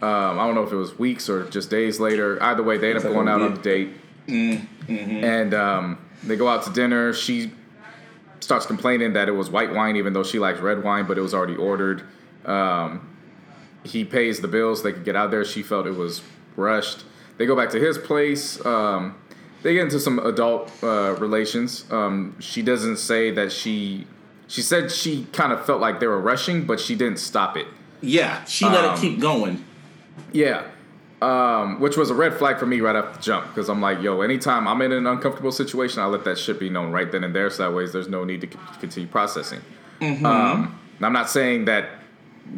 Um, 0.03 0.39
I 0.39 0.47
don't 0.47 0.55
know 0.55 0.65
if 0.65 0.73
it 0.73 0.77
was 0.77 0.99
weeks 0.99 1.29
or 1.29 1.49
just 1.49 1.71
days 1.71 1.99
later. 1.99 2.41
Either 2.43 2.63
way, 2.63 2.77
they 2.77 2.91
end 2.91 2.99
up 2.99 3.05
going 3.05 3.29
out 3.29 3.41
on 3.41 3.55
the 3.55 3.61
date, 3.61 3.91
and 4.29 5.55
um, 5.55 5.99
they 6.25 6.37
go 6.37 6.49
out 6.49 6.65
to 6.65 6.73
dinner. 6.73 7.13
She 7.13 7.53
starts 8.41 8.67
complaining 8.67 9.13
that 9.15 9.29
it 9.29 9.33
was 9.33 9.49
white 9.49 9.73
wine, 9.73 9.97
even 9.97 10.13
though 10.13 10.25
she 10.25 10.39
likes 10.39 10.61
red 10.61 10.83
wine, 10.83 11.07
but 11.07 11.17
it 11.17 11.21
was 11.21 11.33
already 11.33 11.57
ordered. 11.57 12.03
Um, 12.45 13.09
he 13.85 14.05
pays 14.05 14.41
the 14.41 14.49
bills. 14.49 14.83
They 14.83 14.93
could 14.93 15.05
get 15.05 15.17
out 15.17 15.31
there. 15.31 15.45
She 15.45 15.63
felt 15.63 15.87
it 15.87 15.97
was 15.97 16.23
rushed. 16.57 17.05
They 17.39 17.47
go 17.47 17.57
back 17.57 17.71
to 17.71 17.81
his 17.81 17.99
place. 17.99 18.65
Um, 18.65 19.17
they 19.63 19.75
get 19.75 19.85
into 19.85 20.01
some 20.01 20.19
adult 20.19 20.71
uh, 20.83 21.15
relations. 21.19 21.85
Um, 21.91 22.37
she 22.41 22.63
doesn't 22.63 22.97
say 22.99 23.31
that 23.33 23.53
she. 23.53 24.07
She 24.49 24.61
said 24.61 24.91
she 24.93 25.25
kind 25.33 25.51
of 25.51 25.65
felt 25.65 25.81
like 25.81 25.99
they 25.99 26.07
were 26.07 26.21
rushing, 26.21 26.67
but 26.67 26.79
she 26.79 26.95
didn't 26.95 27.19
stop 27.21 27.57
it. 27.57 27.67
Yeah, 28.03 28.45
she 28.45 28.67
let 28.67 28.85
Um, 28.85 28.95
it 28.95 29.01
keep 29.01 29.19
going. 29.19 29.65
Yeah. 30.33 30.65
Um, 31.23 31.81
which 31.81 31.97
was 31.97 32.11
a 32.11 32.15
red 32.15 32.35
flag 32.35 32.59
for 32.59 32.67
me 32.67 32.81
right 32.81 32.97
off 32.97 33.15
the 33.17 33.23
jump 33.23 33.47
because 33.49 33.71
I'm 33.71 33.81
like, 33.81 34.03
yo, 34.03 34.21
anytime 34.21 34.69
I'm 34.69 34.83
in 34.83 34.93
an 34.93 35.07
uncomfortable 35.07 35.53
situation, 35.53 36.03
I 36.03 36.07
let 36.07 36.25
that 36.25 36.37
shit 36.37 36.59
be 36.61 36.69
known 36.69 36.91
right 36.93 37.11
then 37.11 37.25
and 37.25 37.35
there. 37.35 37.49
So 37.49 37.63
that 37.63 37.75
way, 37.75 37.87
there's 37.87 38.09
no 38.09 38.25
need 38.25 38.41
to 38.43 38.49
c- 38.49 38.59
continue 38.81 39.09
processing. 39.09 39.61
Um, 40.03 40.77
and 40.97 41.07
I'm 41.07 41.13
not 41.15 41.31
saying 41.31 41.65
that 41.67 41.89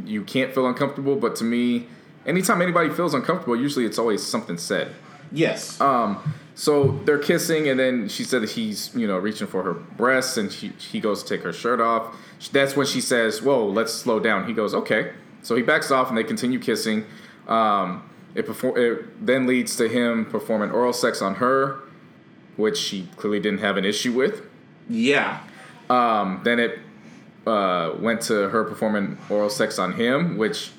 you 0.06 0.24
can't 0.24 0.52
feel 0.52 0.66
uncomfortable, 0.66 1.14
but 1.14 1.36
to 1.36 1.44
me, 1.44 1.86
anytime 2.26 2.62
anybody 2.62 2.90
feels 2.90 3.14
uncomfortable, 3.14 3.56
usually 3.56 3.84
it's 3.84 3.98
always 3.98 4.24
something 4.24 4.58
said. 4.58 4.94
Yes. 5.32 5.80
Um, 5.80 6.34
so 6.54 7.00
they're 7.04 7.18
kissing, 7.18 7.68
and 7.68 7.78
then 7.80 8.08
she 8.08 8.22
said 8.24 8.42
that 8.42 8.50
he's, 8.50 8.94
you 8.94 9.06
know, 9.06 9.18
reaching 9.18 9.46
for 9.48 9.62
her 9.64 9.74
breasts, 9.74 10.36
and 10.36 10.52
she, 10.52 10.68
he 10.68 11.00
goes 11.00 11.22
to 11.24 11.28
take 11.28 11.42
her 11.44 11.52
shirt 11.52 11.80
off. 11.80 12.14
That's 12.52 12.76
when 12.76 12.86
she 12.86 13.00
says, 13.00 13.42
"Whoa, 13.42 13.66
let's 13.66 13.92
slow 13.92 14.20
down." 14.20 14.46
He 14.46 14.52
goes, 14.52 14.74
"Okay." 14.74 15.12
So 15.42 15.56
he 15.56 15.62
backs 15.62 15.90
off, 15.90 16.08
and 16.08 16.16
they 16.16 16.24
continue 16.24 16.58
kissing. 16.60 17.04
Um, 17.48 18.08
it, 18.34 18.46
perform- 18.46 18.76
it 18.78 19.26
then 19.26 19.46
leads 19.46 19.76
to 19.76 19.88
him 19.88 20.26
performing 20.26 20.70
oral 20.70 20.92
sex 20.92 21.20
on 21.20 21.36
her, 21.36 21.80
which 22.56 22.76
she 22.78 23.08
clearly 23.16 23.40
didn't 23.40 23.58
have 23.60 23.76
an 23.76 23.84
issue 23.84 24.12
with. 24.12 24.42
yeah. 24.88 25.40
Um, 25.90 26.40
then 26.44 26.58
it 26.60 26.78
uh, 27.46 27.92
went 27.98 28.22
to 28.22 28.48
her 28.48 28.64
performing 28.64 29.18
oral 29.28 29.50
sex 29.50 29.78
on 29.78 29.92
him, 29.92 30.38
which 30.38 30.70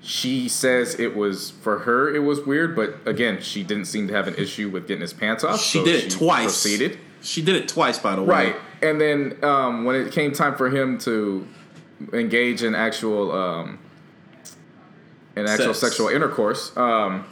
she 0.00 0.48
says 0.48 0.98
it 1.00 1.16
was 1.16 1.50
for 1.50 1.80
her. 1.80 2.14
It 2.14 2.20
was 2.20 2.40
weird, 2.46 2.76
but 2.76 2.96
again, 3.06 3.40
she 3.42 3.62
didn't 3.62 3.86
seem 3.86 4.08
to 4.08 4.14
have 4.14 4.28
an 4.28 4.34
issue 4.36 4.68
with 4.68 4.86
getting 4.86 5.00
his 5.02 5.12
pants 5.12 5.42
off. 5.44 5.60
She 5.60 5.78
so 5.78 5.84
did 5.84 6.04
it 6.04 6.10
twice. 6.10 6.44
Proceeded 6.62 6.98
She 7.22 7.42
did 7.42 7.56
it 7.56 7.68
twice, 7.68 7.98
by 7.98 8.14
the 8.14 8.22
way. 8.22 8.28
right, 8.28 8.56
and 8.82 9.00
then 9.00 9.36
um, 9.42 9.84
when 9.84 9.96
it 9.96 10.12
came 10.12 10.32
time 10.32 10.54
for 10.54 10.70
him 10.70 10.98
to 10.98 11.46
engage 12.12 12.62
in 12.62 12.74
actual 12.74 13.32
um, 13.32 13.78
in 15.34 15.46
actual 15.46 15.74
Sex. 15.74 15.80
sexual 15.80 16.08
intercourse. 16.08 16.76
Um, 16.76 17.24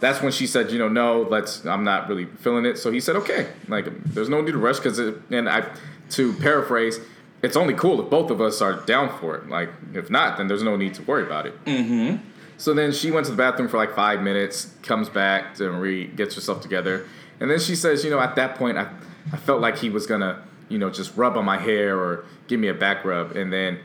that's 0.00 0.22
when 0.22 0.32
she 0.32 0.46
said, 0.46 0.70
you 0.70 0.78
know, 0.78 0.88
no, 0.88 1.22
let's. 1.22 1.64
I'm 1.66 1.84
not 1.84 2.08
really 2.08 2.24
feeling 2.24 2.64
it. 2.64 2.78
So 2.78 2.90
he 2.90 3.00
said, 3.00 3.16
okay, 3.16 3.48
like 3.68 3.86
there's 4.14 4.30
no 4.30 4.40
need 4.40 4.52
to 4.52 4.58
rush 4.58 4.78
because, 4.78 4.98
and 4.98 5.48
I, 5.48 5.68
to 6.10 6.32
paraphrase, 6.34 6.98
it's 7.42 7.56
only 7.56 7.74
cool 7.74 8.00
if 8.02 8.10
both 8.10 8.30
of 8.30 8.40
us 8.40 8.60
are 8.60 8.80
down 8.86 9.16
for 9.18 9.36
it. 9.36 9.48
Like 9.48 9.70
if 9.94 10.10
not, 10.10 10.38
then 10.38 10.48
there's 10.48 10.62
no 10.62 10.76
need 10.76 10.94
to 10.94 11.02
worry 11.02 11.24
about 11.24 11.46
it. 11.46 11.64
Mm-hmm. 11.64 12.24
So 12.58 12.74
then 12.74 12.92
she 12.92 13.10
went 13.10 13.26
to 13.26 13.32
the 13.32 13.38
bathroom 13.38 13.68
for 13.68 13.78
like 13.78 13.94
five 13.94 14.22
minutes, 14.22 14.74
comes 14.82 15.08
back 15.08 15.54
to 15.54 15.70
re 15.70 16.06
gets 16.06 16.34
herself 16.34 16.60
together, 16.60 17.06
and 17.40 17.50
then 17.50 17.58
she 17.58 17.74
says, 17.74 18.04
you 18.04 18.10
know, 18.10 18.20
at 18.20 18.36
that 18.36 18.56
point, 18.56 18.76
I, 18.76 18.90
I 19.32 19.36
felt 19.36 19.60
like 19.60 19.78
he 19.78 19.88
was 19.88 20.06
gonna, 20.06 20.42
you 20.68 20.78
know, 20.78 20.90
just 20.90 21.16
rub 21.16 21.36
on 21.36 21.44
my 21.44 21.58
hair 21.58 21.98
or 21.98 22.26
give 22.48 22.60
me 22.60 22.68
a 22.68 22.74
back 22.74 23.04
rub, 23.04 23.36
and 23.36 23.52
then. 23.52 23.78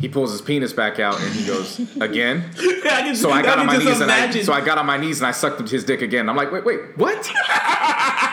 He 0.00 0.08
pulls 0.08 0.32
his 0.32 0.40
penis 0.40 0.72
back 0.72 0.98
out 0.98 1.20
and 1.20 1.32
he 1.34 1.46
goes 1.46 1.78
again. 2.00 2.50
I 2.58 3.02
can, 3.02 3.14
So 3.14 3.30
I 3.30 3.42
got 3.42 3.58
can 3.58 3.60
on 3.60 3.66
my 3.66 3.76
knees 3.76 4.00
and 4.00 4.10
I 4.10 4.30
so 4.40 4.52
I 4.52 4.64
got 4.64 4.78
on 4.78 4.86
my 4.86 4.96
knees 4.96 5.20
and 5.20 5.26
I 5.26 5.30
sucked 5.32 5.68
his 5.68 5.84
dick 5.84 6.00
again. 6.02 6.28
I'm 6.28 6.36
like, 6.36 6.50
wait, 6.50 6.64
wait, 6.64 6.96
what? 6.96 7.30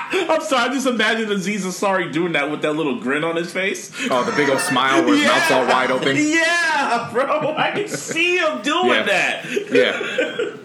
I'm 0.09 0.41
sorry. 0.41 0.70
I 0.70 0.74
just 0.74 0.88
imagine 0.88 1.30
Aziz 1.32 1.65
Ansari 1.65 2.11
doing 2.11 2.32
that 2.34 2.49
with 2.49 2.61
that 2.61 2.74
little 2.74 2.99
grin 2.99 3.24
on 3.26 3.36
his 3.36 3.51
face. 3.51 3.91
Oh, 4.09 4.24
the 4.24 4.32
big 4.38 4.49
old 4.49 4.61
smile 4.61 5.03
where 5.05 5.15
his 5.18 5.26
mouth's 5.28 5.51
all 5.51 5.68
wide 5.68 5.91
open. 5.91 6.15
Yeah, 6.18 7.09
bro. 7.11 7.53
I 7.57 7.72
can 7.72 7.88
see 7.89 8.38
him 8.38 8.61
doing 8.61 8.88
Yeah. 8.88 9.03
that. 9.03 9.45
Yeah. 9.72 10.55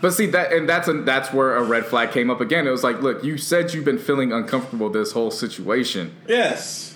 But 0.00 0.12
see 0.12 0.26
that, 0.26 0.52
and 0.52 0.68
that's 0.68 0.88
a, 0.88 0.94
that's 1.02 1.32
where 1.32 1.56
a 1.56 1.62
red 1.62 1.86
flag 1.86 2.10
came 2.12 2.30
up 2.30 2.40
again. 2.40 2.66
It 2.66 2.70
was 2.70 2.82
like, 2.84 3.02
look, 3.02 3.22
you 3.22 3.38
said 3.38 3.72
you've 3.74 3.84
been 3.84 3.98
feeling 3.98 4.32
uncomfortable 4.32 4.90
this 4.90 5.12
whole 5.12 5.30
situation. 5.30 6.14
Yes. 6.28 6.91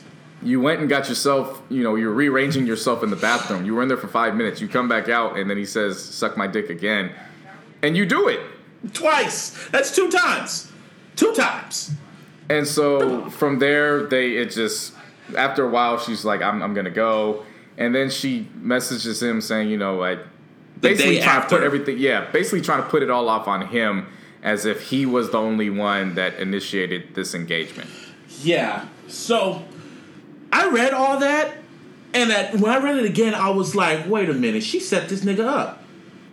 You 0.47 0.61
went 0.61 0.81
and 0.81 0.89
got 0.89 1.09
yourself, 1.09 1.61
you 1.69 1.83
know, 1.83 1.97
you're 1.97 2.13
rearranging 2.13 2.67
yourself 2.67 3.03
in 3.03 3.11
the 3.11 3.17
bathroom. 3.17 3.65
You 3.65 3.75
were 3.75 3.83
in 3.83 3.89
there 3.89 3.97
for 3.97 4.09
five 4.09 4.35
minutes. 4.37 4.61
You 4.61 4.69
come 4.69 4.89
back 4.89 5.09
out, 5.09 5.37
and 5.37 5.51
then 5.51 5.57
he 5.57 5.65
says, 5.65 6.03
"Suck 6.03 6.37
my 6.37 6.47
dick 6.47 6.71
again," 6.71 7.11
and 7.83 7.97
you 7.97 8.07
do 8.07 8.29
it. 8.29 8.41
Twice. 8.93 9.69
That's 9.71 9.95
two 9.95 10.09
times. 10.09 10.71
Two 11.17 11.33
times. 11.35 11.93
And 12.49 12.67
so 12.67 13.29
from 13.31 13.59
there, 13.59 14.07
they 14.07 14.37
it 14.37 14.51
just 14.51 14.93
after 15.37 15.65
a 15.65 15.69
while, 15.69 15.99
she's 15.99 16.25
like, 16.25 16.43
"I'm 16.43 16.63
I'm 16.63 16.75
gonna 16.75 16.91
go," 16.91 17.45
and 17.77 17.95
then 17.95 18.11
she 18.11 18.49
messages 18.55 19.23
him 19.23 19.41
saying, 19.41 19.69
you 19.69 19.77
know, 19.77 19.97
like 19.97 20.21
basically 20.81 21.21
trying 21.21 21.43
to 21.43 21.49
put 21.49 21.63
everything, 21.63 21.99
yeah, 21.99 22.31
basically 22.31 22.61
trying 22.61 22.83
to 22.83 22.89
put 22.89 23.03
it 23.03 23.11
all 23.11 23.29
off 23.29 23.49
on 23.49 23.67
him 23.67 24.07
as 24.43 24.65
if 24.65 24.81
he 24.81 25.07
was 25.07 25.31
the 25.31 25.39
only 25.39 25.71
one 25.71 26.15
that 26.15 26.39
initiated 26.39 27.15
this 27.15 27.35
engagement. 27.35 27.91
Yeah. 28.43 28.87
So 29.09 29.65
I 30.53 30.69
read 30.71 30.93
all 30.93 31.21
that, 31.21 31.55
and 32.15 32.31
that 32.31 32.55
when 32.57 32.73
I 32.73 32.79
read 32.83 32.97
it 32.97 33.05
again, 33.05 33.35
I 33.35 33.51
was 33.51 33.75
like, 33.75 34.07
wait 34.09 34.29
a 34.31 34.35
minute, 34.35 34.63
she 34.63 34.81
set 34.81 35.09
this 35.09 35.23
nigga 35.25 35.45
up. 35.47 35.83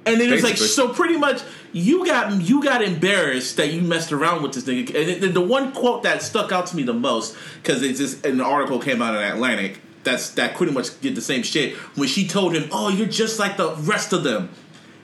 And 0.05 0.19
then 0.19 0.29
it's 0.33 0.43
like, 0.43 0.57
so 0.67 0.89
pretty 0.93 1.17
much, 1.17 1.41
you 1.71 2.05
got 2.05 2.41
you 2.41 2.61
got 2.63 2.83
embarrassed 2.83 3.55
that 3.57 3.71
you 3.71 3.81
messed 3.81 4.11
around 4.11 4.43
with 4.43 4.53
this 4.53 4.65
nigga. 4.65 4.89
And 4.89 5.23
it- 5.23 5.33
the 5.33 5.41
one 5.41 5.71
quote 5.71 6.03
that 6.03 6.21
stuck 6.21 6.51
out 6.51 6.67
to 6.67 6.75
me 6.75 6.83
the 6.83 6.93
most 6.93 7.35
because 7.61 7.81
it's 7.81 7.99
just 7.99 8.25
an 8.25 8.41
article 8.41 8.79
came 8.79 9.01
out 9.01 9.15
in 9.15 9.21
Atlantic. 9.23 9.79
That's 10.03 10.31
that 10.31 10.55
pretty 10.55 10.73
much 10.73 10.99
did 10.99 11.15
the 11.15 11.21
same 11.21 11.43
shit 11.43 11.75
when 11.95 12.09
she 12.09 12.27
told 12.27 12.53
him, 12.53 12.67
"Oh, 12.73 12.89
you're 12.89 13.07
just 13.07 13.39
like 13.39 13.55
the 13.55 13.73
rest 13.75 14.11
of 14.11 14.23
them." 14.25 14.49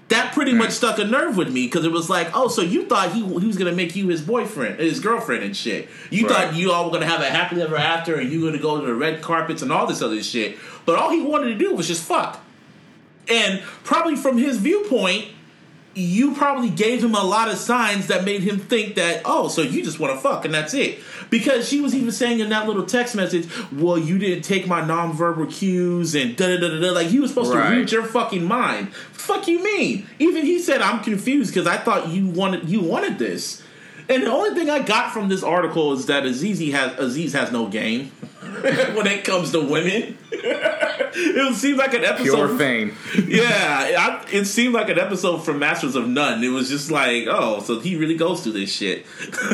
That 0.10 0.34
pretty 0.34 0.54
much 0.54 0.72
stuck 0.72 0.98
a 1.00 1.04
nerve 1.06 1.38
with 1.38 1.52
me 1.54 1.66
because 1.66 1.86
it 1.86 1.92
was 1.92 2.10
like, 2.10 2.30
oh, 2.34 2.48
so 2.48 2.62
you 2.62 2.86
thought 2.86 3.14
he, 3.14 3.20
he 3.20 3.46
was 3.48 3.58
gonna 3.58 3.72
make 3.72 3.96
you 3.96 4.08
his 4.08 4.22
boyfriend, 4.22 4.80
his 4.80 5.00
girlfriend, 5.00 5.44
and 5.44 5.56
shit. 5.56 5.88
You 6.10 6.28
Right. 6.28 6.36
thought 6.50 6.56
you 6.56 6.72
all 6.72 6.86
were 6.86 6.92
gonna 6.92 7.06
have 7.06 7.22
a 7.22 7.26
happily 7.30 7.62
ever 7.62 7.78
after, 7.78 8.16
and 8.16 8.32
you 8.32 8.42
were 8.42 8.48
gonna 8.50 8.62
go 8.62 8.80
to 8.82 8.86
the 8.88 8.94
red 8.94 9.22
carpets 9.22 9.62
and 9.62 9.72
all 9.72 9.86
this 9.88 10.02
other 10.02 10.22
shit. 10.24 10.58
But 10.86 10.98
all 10.98 11.12
he 11.12 11.22
wanted 11.22 11.50
to 11.50 11.56
do 11.56 11.74
was 11.76 11.88
just 11.88 12.04
fuck. 12.04 12.44
And 13.28 13.62
probably 13.84 14.16
from 14.16 14.38
his 14.40 14.58
viewpoint, 14.58 15.28
you 15.96 16.34
probably 16.36 16.70
gave 16.70 17.04
him 17.04 17.16
a 17.16 17.24
lot 17.24 17.50
of 17.50 17.58
signs 17.58 18.08
that 18.08 18.24
made 18.24 18.42
him 18.42 18.60
think 18.60 18.96
that, 18.96 19.22
oh, 19.26 19.48
so 19.48 19.62
you 19.62 19.84
just 19.84 20.00
want 20.00 20.14
to 20.14 20.20
fuck 20.20 20.46
and 20.46 20.54
that's 20.54 20.74
it. 20.74 21.00
Because 21.30 21.68
she 21.68 21.82
was 21.82 21.94
even 21.94 22.12
saying 22.12 22.40
in 22.40 22.50
that 22.50 22.68
little 22.68 22.86
text 22.86 23.16
message, 23.16 23.48
well, 23.72 23.98
you 23.98 24.18
didn't 24.18 24.44
take 24.44 24.68
my 24.68 24.82
nonverbal 24.82 25.52
cues 25.52 26.16
and 26.16 26.36
da 26.38 26.48
da 26.48 26.58
da 26.62 26.70
da 26.70 26.80
da. 26.80 26.92
Like 26.92 27.08
he 27.08 27.20
was 27.20 27.32
supposed 27.32 27.54
Right. 27.54 27.70
to 27.70 27.76
read 27.76 27.92
your 27.92 28.04
fucking 28.04 28.46
mind. 28.46 28.94
Fuck 28.94 29.48
you 29.48 29.64
mean? 29.64 30.08
Even 30.20 30.46
he 30.46 30.60
said, 30.60 30.82
I'm 30.82 31.04
confused 31.04 31.54
because 31.54 31.68
I 31.68 31.78
thought 31.78 32.08
you 32.10 32.28
wanted 32.28 32.70
you 32.70 32.80
wanted 32.82 33.20
this. 33.20 33.62
And 34.08 34.24
the 34.24 34.32
only 34.32 34.56
thing 34.56 34.70
I 34.72 34.80
got 34.80 35.12
from 35.14 35.30
this 35.30 35.44
article 35.44 35.94
is 35.94 36.08
that 36.08 36.26
Aziz 36.26 36.60
has 36.74 36.98
Aziz 36.98 37.34
has 37.34 37.52
no 37.52 37.68
game 37.68 38.12
when 38.96 39.08
it 39.08 39.24
comes 39.26 39.52
to 39.52 39.60
women. 39.60 40.18
it 40.32 41.56
seems 41.56 41.78
like 41.78 41.94
an 41.94 42.06
episode 42.06 42.24
Pure 42.36 42.58
fame. 42.58 42.96
yeah, 43.28 44.22
I, 44.24 44.26
it 44.32 44.46
seemed 44.46 44.74
like 44.74 44.90
an 44.90 44.98
episode 45.00 45.40
from 45.40 45.60
Masters 45.60 45.96
of 45.96 46.08
None. 46.08 46.42
It 46.44 46.50
was 46.50 46.70
just 46.70 46.90
like, 46.92 47.26
oh, 47.28 47.62
so 47.62 47.80
he 47.80 47.96
really 47.98 48.16
goes 48.16 48.42
through 48.44 48.54
this 48.54 48.72
shit. 48.74 49.06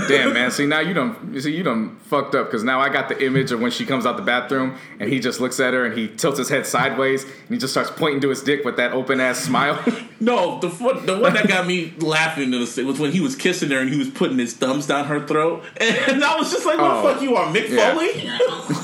Damn, 0.07 0.33
man. 0.33 0.51
See 0.51 0.65
now 0.67 0.81
you. 0.81 0.95
You 1.31 1.41
see 1.41 1.55
you 1.55 1.63
don't 1.63 1.97
fucked 2.01 2.35
up 2.35 2.47
because 2.47 2.63
now 2.63 2.79
I 2.79 2.89
got 2.89 3.09
the 3.09 3.25
image 3.25 3.51
of 3.51 3.59
when 3.59 3.71
she 3.71 3.85
comes 3.85 4.05
out 4.05 4.15
the 4.17 4.21
bathroom 4.23 4.77
and 4.99 5.09
he 5.11 5.19
just 5.19 5.39
looks 5.41 5.59
at 5.59 5.73
her 5.73 5.85
and 5.85 5.97
he 5.97 6.07
tilts 6.07 6.37
his 6.37 6.49
head 6.49 6.67
sideways 6.67 7.23
and 7.23 7.33
he 7.49 7.57
just 7.57 7.73
starts 7.73 7.89
pointing 7.89 8.21
to 8.21 8.29
his 8.29 8.43
dick 8.43 8.63
with 8.63 8.77
that 8.77 8.91
open 8.91 9.19
ass 9.19 9.39
smile. 9.39 9.83
no, 10.19 10.59
the 10.59 10.69
one- 10.69 11.05
the 11.05 11.17
one 11.17 11.33
that 11.33 11.47
got 11.47 11.65
me 11.65 11.93
laughing 11.99 12.51
was 12.51 12.77
was 12.77 12.99
when 12.99 13.11
he 13.11 13.21
was 13.21 13.35
kissing 13.35 13.69
her 13.71 13.79
and 13.79 13.89
he 13.89 13.97
was 13.97 14.09
putting 14.09 14.37
his 14.37 14.53
thumbs 14.53 14.85
down 14.87 15.05
her 15.05 15.25
throat, 15.25 15.63
and 15.77 16.23
I 16.23 16.37
was 16.37 16.51
just 16.51 16.65
like, 16.65 16.77
"What 16.77 16.91
Oh, 16.91 17.07
the 17.07 17.13
fuck 17.13 17.21
you 17.23 17.35
are, 17.35 17.47
Mick 17.53 17.69
yeah. 17.69 17.93
Foley?" 17.93 18.74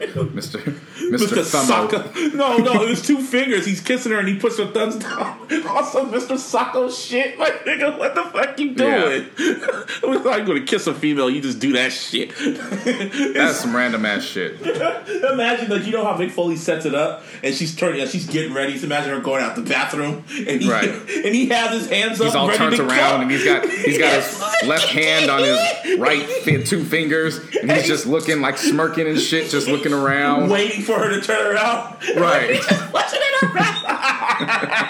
Mr. 0.00 0.78
Mr. 1.20 1.42
Mr. 1.44 2.34
No, 2.34 2.56
no, 2.58 2.82
it 2.82 2.88
was 2.90 3.02
two 3.06 3.18
fingers. 3.18 3.66
He's 3.66 3.80
kissing 3.80 4.12
her 4.12 4.18
and 4.18 4.28
he 4.28 4.36
puts 4.38 4.58
her 4.58 4.66
thumbs 4.66 4.96
down. 4.96 5.40
Also, 5.74 6.04
Mr. 6.06 6.36
Socko 6.36 6.90
shit. 6.90 7.38
Like, 7.38 7.64
nigga, 7.64 7.98
what 7.98 8.14
the 8.14 8.22
fuck 8.24 8.58
you 8.58 8.74
doing? 8.74 9.26
I 9.38 10.06
was 10.06 10.20
like, 10.24 10.46
going 10.46 10.60
to 10.60 10.64
kiss 10.66 10.86
a 10.86 10.94
female, 10.94 11.28
you 11.28 11.40
just 11.40 11.58
do 11.58 11.72
that 11.72 11.92
shit. 11.92 12.32
That's 13.34 13.58
some 13.58 13.74
random 13.74 14.04
ass 14.04 14.22
shit. 14.24 14.60
Imagine 14.60 15.70
like 15.70 15.84
you 15.86 15.92
know 15.92 16.04
how 16.04 16.16
Mick 16.16 16.30
Foley 16.30 16.56
sets 16.56 16.86
it 16.86 16.94
up, 16.94 17.24
and 17.42 17.54
she's 17.54 17.74
turning, 17.74 18.00
and 18.00 18.10
she's 18.10 18.26
getting 18.28 18.52
ready. 18.54 18.76
So 18.78 18.86
imagine 18.86 19.10
her 19.10 19.20
going 19.20 19.42
out 19.42 19.56
the 19.56 19.62
bathroom, 19.62 20.24
and 20.28 20.60
he 20.62 20.70
Right. 20.70 20.88
and 20.88 21.34
he 21.34 21.46
has 21.48 21.72
his 21.72 21.90
hands 21.90 22.20
up, 22.20 22.26
He's 22.26 22.34
all 22.34 22.48
to 22.48 22.62
around 22.64 22.88
go. 22.88 23.20
and 23.22 23.30
he's 23.30 23.44
got 23.44 23.68
he's 23.68 23.98
got 23.98 24.22
his 24.22 24.68
left 24.68 24.88
hand 24.88 25.30
on 25.30 25.42
his 25.42 25.98
right 25.98 26.26
two 26.66 26.84
fingers 26.84 27.38
and 27.60 27.70
he's 27.70 27.86
just 27.86 28.06
looking 28.06 28.40
like 28.40 28.56
smirking 28.58 29.06
and 29.06 29.18
shit, 29.18 29.50
just 29.50 29.68
looking 29.68 29.92
around. 29.92 30.48
waiting 30.50 30.82
for 30.82 30.98
her 30.98 31.03
to 31.10 31.20
turn 31.20 31.54
around. 31.54 31.96
Right. 32.16 32.60
Watching 32.92 33.20
it 33.22 33.42
in 33.42 33.48
her 33.48 33.54
mouth. 33.54 33.84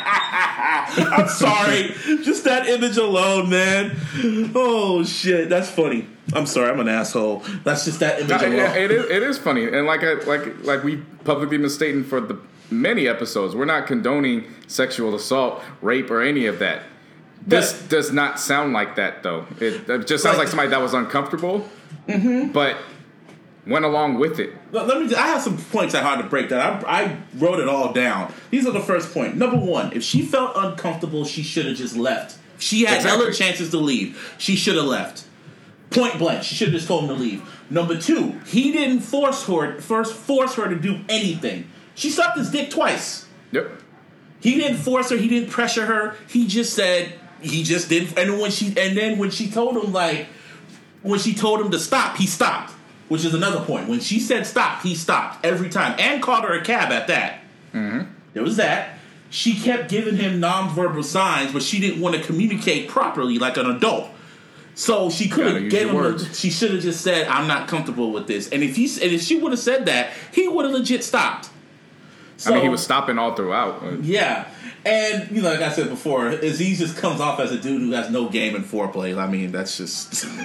I'm 0.06 1.28
sorry, 1.28 1.94
just 2.22 2.44
that 2.44 2.66
image 2.68 2.96
alone, 2.96 3.50
man. 3.50 3.96
Oh 4.54 5.04
shit, 5.04 5.48
that's 5.48 5.70
funny. 5.70 6.06
I'm 6.32 6.46
sorry, 6.46 6.70
I'm 6.70 6.80
an 6.80 6.88
asshole. 6.88 7.42
That's 7.64 7.84
just 7.84 8.00
that 8.00 8.18
image 8.20 8.28
No, 8.30 8.36
alone. 8.36 8.52
it- 8.76 8.76
it 8.76 8.90
is 8.90 9.10
it 9.10 9.22
is 9.22 9.38
funny, 9.38 9.64
and 9.66 9.86
like 9.86 10.02
I 10.02 10.14
like 10.24 10.64
like 10.64 10.82
we 10.84 10.96
publicly 11.24 11.58
been 11.58 11.70
stating 11.70 12.04
for 12.04 12.20
the 12.20 12.38
many 12.70 13.06
episodes, 13.08 13.54
we're 13.54 13.64
not 13.66 13.86
condoning 13.86 14.44
sexual 14.66 15.14
assault, 15.14 15.62
rape, 15.82 16.10
or 16.10 16.20
any 16.22 16.46
of 16.46 16.58
that. 16.60 16.82
This 17.46 17.72
But- 17.74 17.88
does 17.90 18.12
not 18.12 18.40
sound 18.40 18.72
like 18.72 18.96
that 18.96 19.22
though. 19.22 19.46
It, 19.60 19.88
it 19.88 20.06
just 20.06 20.22
sounds 20.22 20.36
Like- 20.38 20.46
like 20.46 20.48
somebody 20.48 20.70
that 20.70 20.80
was 20.80 20.94
uncomfortable, 20.94 21.68
mm-hmm. 22.08 22.52
but 22.52 22.76
went 23.66 23.84
along 23.84 24.18
with 24.18 24.38
it. 24.38 24.52
Let 24.72 24.86
let 24.86 25.00
me. 25.00 25.14
I 25.14 25.26
have 25.28 25.42
some 25.42 25.56
points 25.58 25.94
I 25.94 26.02
had 26.02 26.20
to 26.20 26.28
break 26.28 26.48
down. 26.48 26.84
I, 26.84 27.02
I 27.02 27.16
wrote 27.36 27.60
it 27.60 27.68
all 27.68 27.92
down. 27.92 28.32
These 28.50 28.66
are 28.66 28.72
the 28.72 28.80
first 28.80 29.12
point. 29.12 29.36
Number 29.36 29.56
one, 29.56 29.92
if 29.92 30.02
she 30.02 30.22
felt 30.22 30.52
uncomfortable, 30.56 31.24
she 31.24 31.42
should 31.42 31.66
have 31.66 31.76
just 31.76 31.96
left. 31.96 32.38
She 32.58 32.84
had 32.84 32.96
Exactly. 32.96 33.20
hella 33.24 33.32
chances 33.34 33.70
to 33.70 33.78
leave. 33.78 34.34
She 34.38 34.54
should 34.56 34.76
have 34.76 34.84
left. 34.86 35.24
Point 35.90 36.18
blank. 36.18 36.42
She 36.44 36.54
should 36.54 36.68
have 36.68 36.74
just 36.74 36.88
told 36.88 37.04
him 37.04 37.08
to 37.16 37.22
leave. 37.22 37.42
Number 37.70 37.98
two, 38.00 38.38
he 38.46 38.72
didn't 38.72 39.00
force 39.00 39.46
her. 39.46 39.80
First, 39.80 40.14
force 40.14 40.54
her 40.54 40.68
to 40.68 40.76
do 40.76 41.00
anything. 41.08 41.68
She 41.94 42.10
sucked 42.10 42.38
his 42.38 42.50
dick 42.50 42.70
twice. 42.70 43.26
Yep. 43.52 43.70
He 44.40 44.56
didn't 44.56 44.78
force 44.78 45.10
her. 45.10 45.16
He 45.16 45.28
didn't 45.28 45.50
pressure 45.50 45.86
her. 45.86 46.16
He 46.28 46.46
just 46.46 46.74
said 46.74 47.14
he 47.40 47.62
just 47.62 47.88
didn't. 47.88 48.18
And 48.18 48.40
when 48.40 48.50
she 48.50 48.68
and 48.78 48.96
then 48.96 49.18
when 49.18 49.30
she 49.30 49.50
told 49.50 49.76
him 49.76 49.92
like 49.92 50.26
when 51.02 51.18
she 51.18 51.34
told 51.34 51.60
him 51.60 51.70
to 51.70 51.78
stop, 51.78 52.16
he 52.16 52.26
stopped. 52.26 52.72
Which 53.08 53.24
is 53.24 53.34
another 53.34 53.60
point. 53.64 53.88
When 53.88 54.00
she 54.00 54.18
said 54.18 54.46
stop, 54.46 54.82
he 54.82 54.94
stopped 54.94 55.44
every 55.44 55.68
time 55.68 55.94
and 55.98 56.22
called 56.22 56.44
her 56.44 56.54
a 56.54 56.64
cab 56.64 56.90
at 56.90 57.06
that. 57.08 57.40
There 58.32 58.42
was 58.42 58.56
that. 58.56 58.98
She 59.30 59.54
kept 59.58 59.90
giving 59.90 60.16
him 60.16 60.40
nonverbal 60.40 61.04
signs, 61.04 61.52
but 61.52 61.62
she 61.62 61.80
didn't 61.80 62.00
want 62.00 62.14
to 62.16 62.22
communicate 62.22 62.88
properly 62.88 63.38
like 63.38 63.56
an 63.56 63.66
adult. 63.66 64.08
So 64.76 65.10
she 65.10 65.28
could 65.28 65.46
have 65.54 65.70
gave 65.70 65.90
him. 65.90 65.96
A, 65.96 66.34
she 66.34 66.50
should 66.50 66.72
have 66.72 66.80
just 66.82 67.00
said, 67.02 67.28
"I'm 67.28 67.46
not 67.46 67.68
comfortable 67.68 68.10
with 68.12 68.26
this." 68.26 68.48
And 68.48 68.62
if 68.62 68.76
he 68.76 68.84
and 69.02 69.12
if 69.12 69.22
she 69.22 69.38
would 69.38 69.52
have 69.52 69.60
said 69.60 69.86
that, 69.86 70.12
he 70.32 70.48
would 70.48 70.64
have 70.64 70.74
legit 70.74 71.04
stopped. 71.04 71.50
I 72.46 72.50
mean, 72.50 72.62
he 72.62 72.68
was 72.68 72.82
stopping 72.82 73.18
all 73.18 73.34
throughout. 73.34 74.02
yeah, 74.02 74.48
and 74.84 75.30
you 75.30 75.40
know, 75.42 75.50
like 75.50 75.60
I 75.60 75.70
said 75.70 75.88
before, 75.88 76.28
Aziz 76.28 76.78
just 76.78 76.96
comes 76.96 77.20
off 77.20 77.40
as 77.40 77.52
a 77.52 77.58
dude 77.58 77.80
who 77.80 77.92
has 77.92 78.10
no 78.10 78.28
game 78.28 78.54
in 78.56 78.62
foreplay. 78.62 79.16
I 79.16 79.26
mean, 79.26 79.52
that's 79.52 79.76
just 79.78 80.24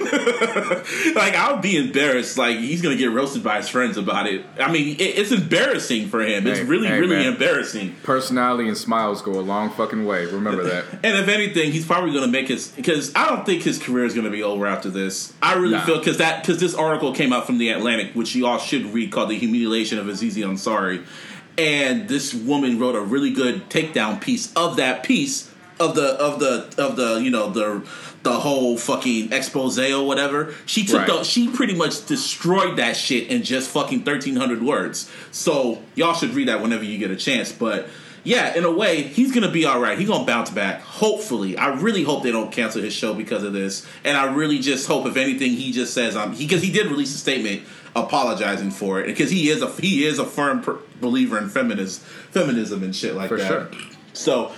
like 1.14 1.34
I'll 1.34 1.58
be 1.58 1.76
embarrassed. 1.76 2.38
Like 2.38 2.58
he's 2.58 2.80
gonna 2.82 2.96
get 2.96 3.10
roasted 3.10 3.42
by 3.42 3.56
his 3.58 3.68
friends 3.68 3.96
about 3.96 4.26
it. 4.26 4.44
I 4.58 4.70
mean, 4.70 4.96
it, 4.96 5.02
it's 5.02 5.32
embarrassing 5.32 6.08
for 6.08 6.20
him. 6.22 6.46
It's 6.46 6.60
really, 6.60 6.88
hey, 6.88 7.00
really 7.00 7.16
man. 7.16 7.32
embarrassing. 7.32 7.96
Personality 8.02 8.68
and 8.68 8.76
smiles 8.76 9.22
go 9.22 9.32
a 9.32 9.42
long 9.42 9.70
fucking 9.70 10.04
way. 10.06 10.26
Remember 10.26 10.62
that. 10.64 10.84
And 11.02 11.16
if 11.16 11.28
anything, 11.28 11.72
he's 11.72 11.86
probably 11.86 12.10
going 12.12 12.24
to 12.24 12.30
make 12.30 12.48
his 12.48 12.68
because 12.68 13.14
I 13.14 13.28
don't 13.28 13.44
think 13.46 13.62
his 13.62 13.78
career 13.78 14.04
is 14.04 14.12
going 14.14 14.26
to 14.26 14.30
be 14.30 14.42
over 14.42 14.66
after 14.66 14.90
this. 14.90 15.32
I 15.42 15.54
really 15.54 15.70
Nah. 15.72 15.84
feel 15.86 15.98
because 15.98 16.18
that 16.18 16.42
because 16.42 16.60
this 16.60 16.74
article 16.74 17.14
came 17.14 17.32
out 17.32 17.46
from 17.46 17.58
the 17.58 17.70
Atlantic, 17.70 18.12
which 18.14 18.34
you 18.34 18.46
all 18.46 18.58
should 18.58 18.86
read, 18.86 19.10
called 19.12 19.30
"The 19.30 19.38
Humiliation 19.38 19.98
of 19.98 20.06
Azizi 20.06 20.44
Ansari," 20.44 21.04
and 21.58 22.08
this 22.08 22.34
woman 22.34 22.78
wrote 22.78 22.94
a 22.94 23.00
really 23.00 23.30
good 23.30 23.68
takedown 23.68 24.20
piece 24.20 24.52
of 24.54 24.76
that 24.76 25.02
piece 25.02 25.50
of 25.78 25.94
the 25.94 26.08
of 26.20 26.38
the 26.40 26.72
of 26.78 26.96
the 26.96 27.20
you 27.22 27.30
know 27.30 27.50
the 27.50 27.82
the 28.22 28.32
whole 28.32 28.76
fucking 28.76 29.32
expose 29.32 29.78
or 29.78 30.06
whatever. 30.06 30.54
She 30.66 30.84
took 30.84 31.00
Right. 31.00 31.06
the 31.08 31.24
she 31.24 31.48
pretty 31.48 31.74
much 31.74 32.04
destroyed 32.06 32.76
that 32.76 32.96
shit 32.96 33.28
in 33.28 33.42
just 33.42 33.70
fucking 33.70 34.02
thirteen 34.02 34.36
hundred 34.36 34.62
words. 34.62 35.10
So 35.30 35.82
y'all 35.94 36.14
should 36.14 36.34
read 36.34 36.48
that 36.48 36.60
whenever 36.60 36.84
you 36.84 36.98
get 36.98 37.10
a 37.10 37.16
chance, 37.16 37.50
but 37.50 37.88
yeah, 38.22 38.54
in 38.54 38.64
a 38.64 38.70
way, 38.70 39.02
he's 39.02 39.32
gonna 39.32 39.50
be 39.50 39.64
all 39.64 39.80
right. 39.80 39.98
He's 39.98 40.08
gonna 40.08 40.26
bounce 40.26 40.50
back. 40.50 40.82
Hopefully, 40.82 41.56
I 41.56 41.68
really 41.80 42.02
hope 42.02 42.22
they 42.22 42.30
don't 42.32 42.52
cancel 42.52 42.82
his 42.82 42.92
show 42.92 43.14
because 43.14 43.42
of 43.42 43.54
this. 43.54 43.86
And 44.04 44.14
I 44.18 44.24
really 44.34 44.58
just 44.58 44.86
hope, 44.86 45.06
if 45.06 45.16
anything, 45.16 45.52
he 45.52 45.72
just 45.72 45.94
says, 45.94 46.16
"Um," 46.16 46.34
because 46.36 46.62
he, 46.62 46.70
did 46.70 46.88
release 46.88 47.14
a 47.14 47.18
statement 47.18 47.62
apologizing 47.96 48.70
for 48.70 49.00
it 49.00 49.06
because 49.06 49.30
he 49.30 49.48
is 49.48 49.62
a 49.62 49.70
he 49.80 50.04
is 50.06 50.18
a 50.18 50.24
firm 50.24 50.62
per- 50.62 50.78
believer 51.00 51.38
in 51.38 51.48
feminist 51.48 52.00
feminism 52.02 52.82
and 52.82 52.94
shit 52.94 53.14
like 53.14 53.28
For 53.28 53.36
that. 53.38 53.48
sure. 53.48 53.68
So 54.12 54.52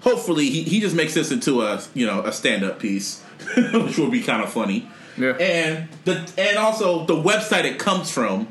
hopefully, 0.00 0.48
he, 0.48 0.62
he 0.62 0.80
just 0.80 0.94
makes 0.96 1.14
this 1.14 1.30
into 1.30 1.62
a 1.62 1.82
you 1.94 2.06
know 2.06 2.22
a 2.22 2.32
stand 2.32 2.64
up 2.64 2.78
piece, 2.78 3.22
which 3.56 3.98
will 3.98 4.10
be 4.10 4.22
kind 4.22 4.42
of 4.42 4.52
funny. 4.52 4.88
Yeah. 5.16 5.32
And 5.32 5.88
the 6.04 6.30
and 6.38 6.56
also 6.58 7.04
the 7.04 7.14
website 7.16 7.64
it 7.64 7.78
comes 7.78 8.10
from 8.10 8.48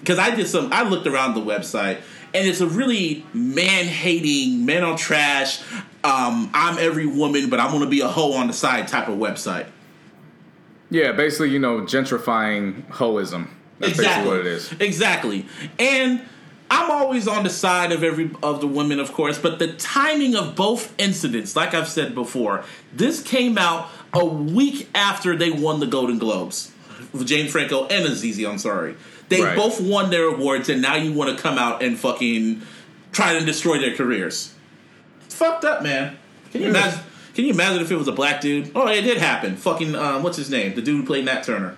because 0.00 0.18
I 0.18 0.34
did 0.34 0.46
some. 0.48 0.72
I 0.72 0.82
looked 0.88 1.06
around 1.06 1.34
the 1.34 1.40
website, 1.40 1.98
and 2.32 2.46
it's 2.46 2.60
a 2.60 2.66
really 2.68 3.24
man 3.34 3.86
hating, 3.86 4.64
man 4.64 4.84
on 4.84 4.96
trash. 4.96 5.60
Um, 6.04 6.50
I'm 6.52 6.78
every 6.78 7.06
woman, 7.06 7.48
but 7.50 7.58
I'm 7.60 7.70
gonna 7.72 7.86
be 7.88 8.00
a 8.00 8.08
hoe 8.08 8.34
on 8.34 8.46
the 8.46 8.52
side 8.52 8.88
type 8.88 9.08
of 9.08 9.18
website. 9.18 9.66
Yeah, 10.90 11.12
basically, 11.12 11.50
you 11.50 11.58
know, 11.58 11.80
gentrifying 11.80 12.86
hoism. 12.88 13.48
That's 13.78 13.96
basically 13.96 14.26
what 14.28 14.38
it 14.40 14.46
is. 14.46 14.72
Exactly. 14.80 15.46
And 15.78 16.22
I'm 16.70 16.90
always 16.90 17.28
on 17.28 17.44
the 17.44 17.50
side 17.50 17.92
of 17.92 18.02
every 18.02 18.30
of 18.42 18.60
the 18.60 18.66
women, 18.66 18.98
of 19.00 19.12
course, 19.12 19.38
but 19.38 19.58
the 19.58 19.72
timing 19.74 20.34
of 20.34 20.56
both 20.56 20.94
incidents, 20.98 21.54
like 21.56 21.74
I've 21.74 21.88
said 21.88 22.14
before, 22.14 22.64
this 22.92 23.22
came 23.22 23.58
out 23.58 23.88
a 24.12 24.24
week 24.24 24.88
after 24.94 25.36
they 25.36 25.50
won 25.50 25.80
the 25.80 25.86
Golden 25.86 26.18
Globes. 26.18 26.72
James 27.24 27.50
Franco 27.52 27.86
and 27.86 28.06
Azizi 28.06 28.40
Ansari. 28.44 28.96
They 29.28 29.40
Right. 29.40 29.56
both 29.56 29.80
won 29.80 30.10
their 30.10 30.24
awards, 30.24 30.68
and 30.68 30.82
now 30.82 30.96
you 30.96 31.12
want 31.12 31.36
to 31.36 31.40
come 31.42 31.58
out 31.58 31.82
and 31.82 31.98
fucking 31.98 32.62
try 33.12 33.38
to 33.38 33.44
destroy 33.44 33.78
their 33.78 33.94
careers. 33.94 34.52
It's 35.26 35.34
fucked 35.34 35.64
up, 35.64 35.82
man. 35.82 36.16
Can 36.52 36.62
you 36.62 36.68
imagine? 36.68 37.00
Can 37.34 37.44
you 37.44 37.52
imagine 37.52 37.82
if 37.82 37.90
it 37.90 37.96
was 37.96 38.06
a 38.08 38.12
black 38.12 38.40
dude? 38.40 38.70
Oh, 38.74 38.86
it 38.88 39.02
did 39.02 39.18
happen. 39.18 39.56
Fucking 39.56 39.94
um, 39.94 40.22
what's 40.22 40.36
his 40.36 40.50
name? 40.50 40.74
The 40.74 40.82
dude 40.82 41.00
who 41.00 41.06
played 41.06 41.24
Nat 41.24 41.42
Turner. 41.42 41.76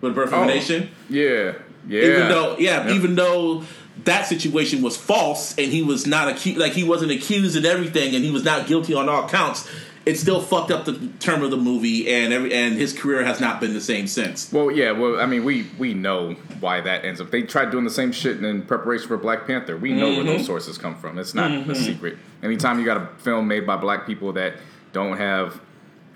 With 0.00 0.14
Birth 0.14 0.28
of 0.28 0.34
Oh. 0.34 0.42
a 0.42 0.46
Nation. 0.46 0.90
Yeah, 1.08 1.52
yeah. 1.86 2.02
Even 2.02 2.28
though, 2.28 2.56
yeah, 2.58 2.90
even 2.92 3.14
though 3.16 3.64
that 4.04 4.26
situation 4.26 4.80
was 4.82 4.96
false 4.96 5.56
and 5.58 5.70
he 5.70 5.82
was 5.82 6.06
not 6.06 6.28
accused, 6.28 6.58
like 6.58 6.72
he 6.72 6.84
wasn't 6.84 7.12
accused 7.12 7.56
and 7.56 7.66
everything, 7.66 8.14
and 8.14 8.24
he 8.24 8.30
was 8.30 8.44
not 8.44 8.66
guilty 8.66 8.94
on 8.94 9.08
all 9.08 9.28
counts. 9.28 9.68
It 10.06 10.16
still 10.18 10.40
fucked 10.40 10.70
up 10.70 10.86
the 10.86 10.94
term 11.20 11.42
of 11.42 11.50
the 11.50 11.58
movie, 11.58 12.10
and 12.10 12.32
every 12.32 12.54
and 12.54 12.74
his 12.78 12.94
career 12.98 13.22
has 13.22 13.38
not 13.38 13.60
been 13.60 13.74
the 13.74 13.82
same 13.82 14.06
since. 14.06 14.50
Well, 14.50 14.70
yeah. 14.70 14.92
Well, 14.92 15.20
I 15.20 15.26
mean, 15.26 15.44
we 15.44 15.66
we 15.78 15.92
know 15.92 16.32
why 16.58 16.80
that 16.80 17.04
ends 17.04 17.20
up. 17.20 17.30
They 17.30 17.42
tried 17.42 17.70
doing 17.70 17.84
the 17.84 17.90
same 17.90 18.10
shit 18.10 18.42
in 18.42 18.62
preparation 18.62 19.06
for 19.08 19.18
Black 19.18 19.46
Panther. 19.46 19.76
We 19.76 19.92
know 19.92 20.08
where 20.08 20.16
Mm-hmm. 20.20 20.26
those 20.28 20.46
sources 20.46 20.78
come 20.78 20.96
from. 20.96 21.18
It's 21.18 21.34
not 21.34 21.50
a 21.50 21.74
secret. 21.74 22.16
Anytime 22.42 22.78
you 22.78 22.86
got 22.86 22.96
a 22.96 23.06
film 23.18 23.46
made 23.46 23.66
by 23.66 23.76
black 23.76 24.06
people 24.06 24.32
that 24.32 24.54
don't 24.94 25.18
have 25.18 25.60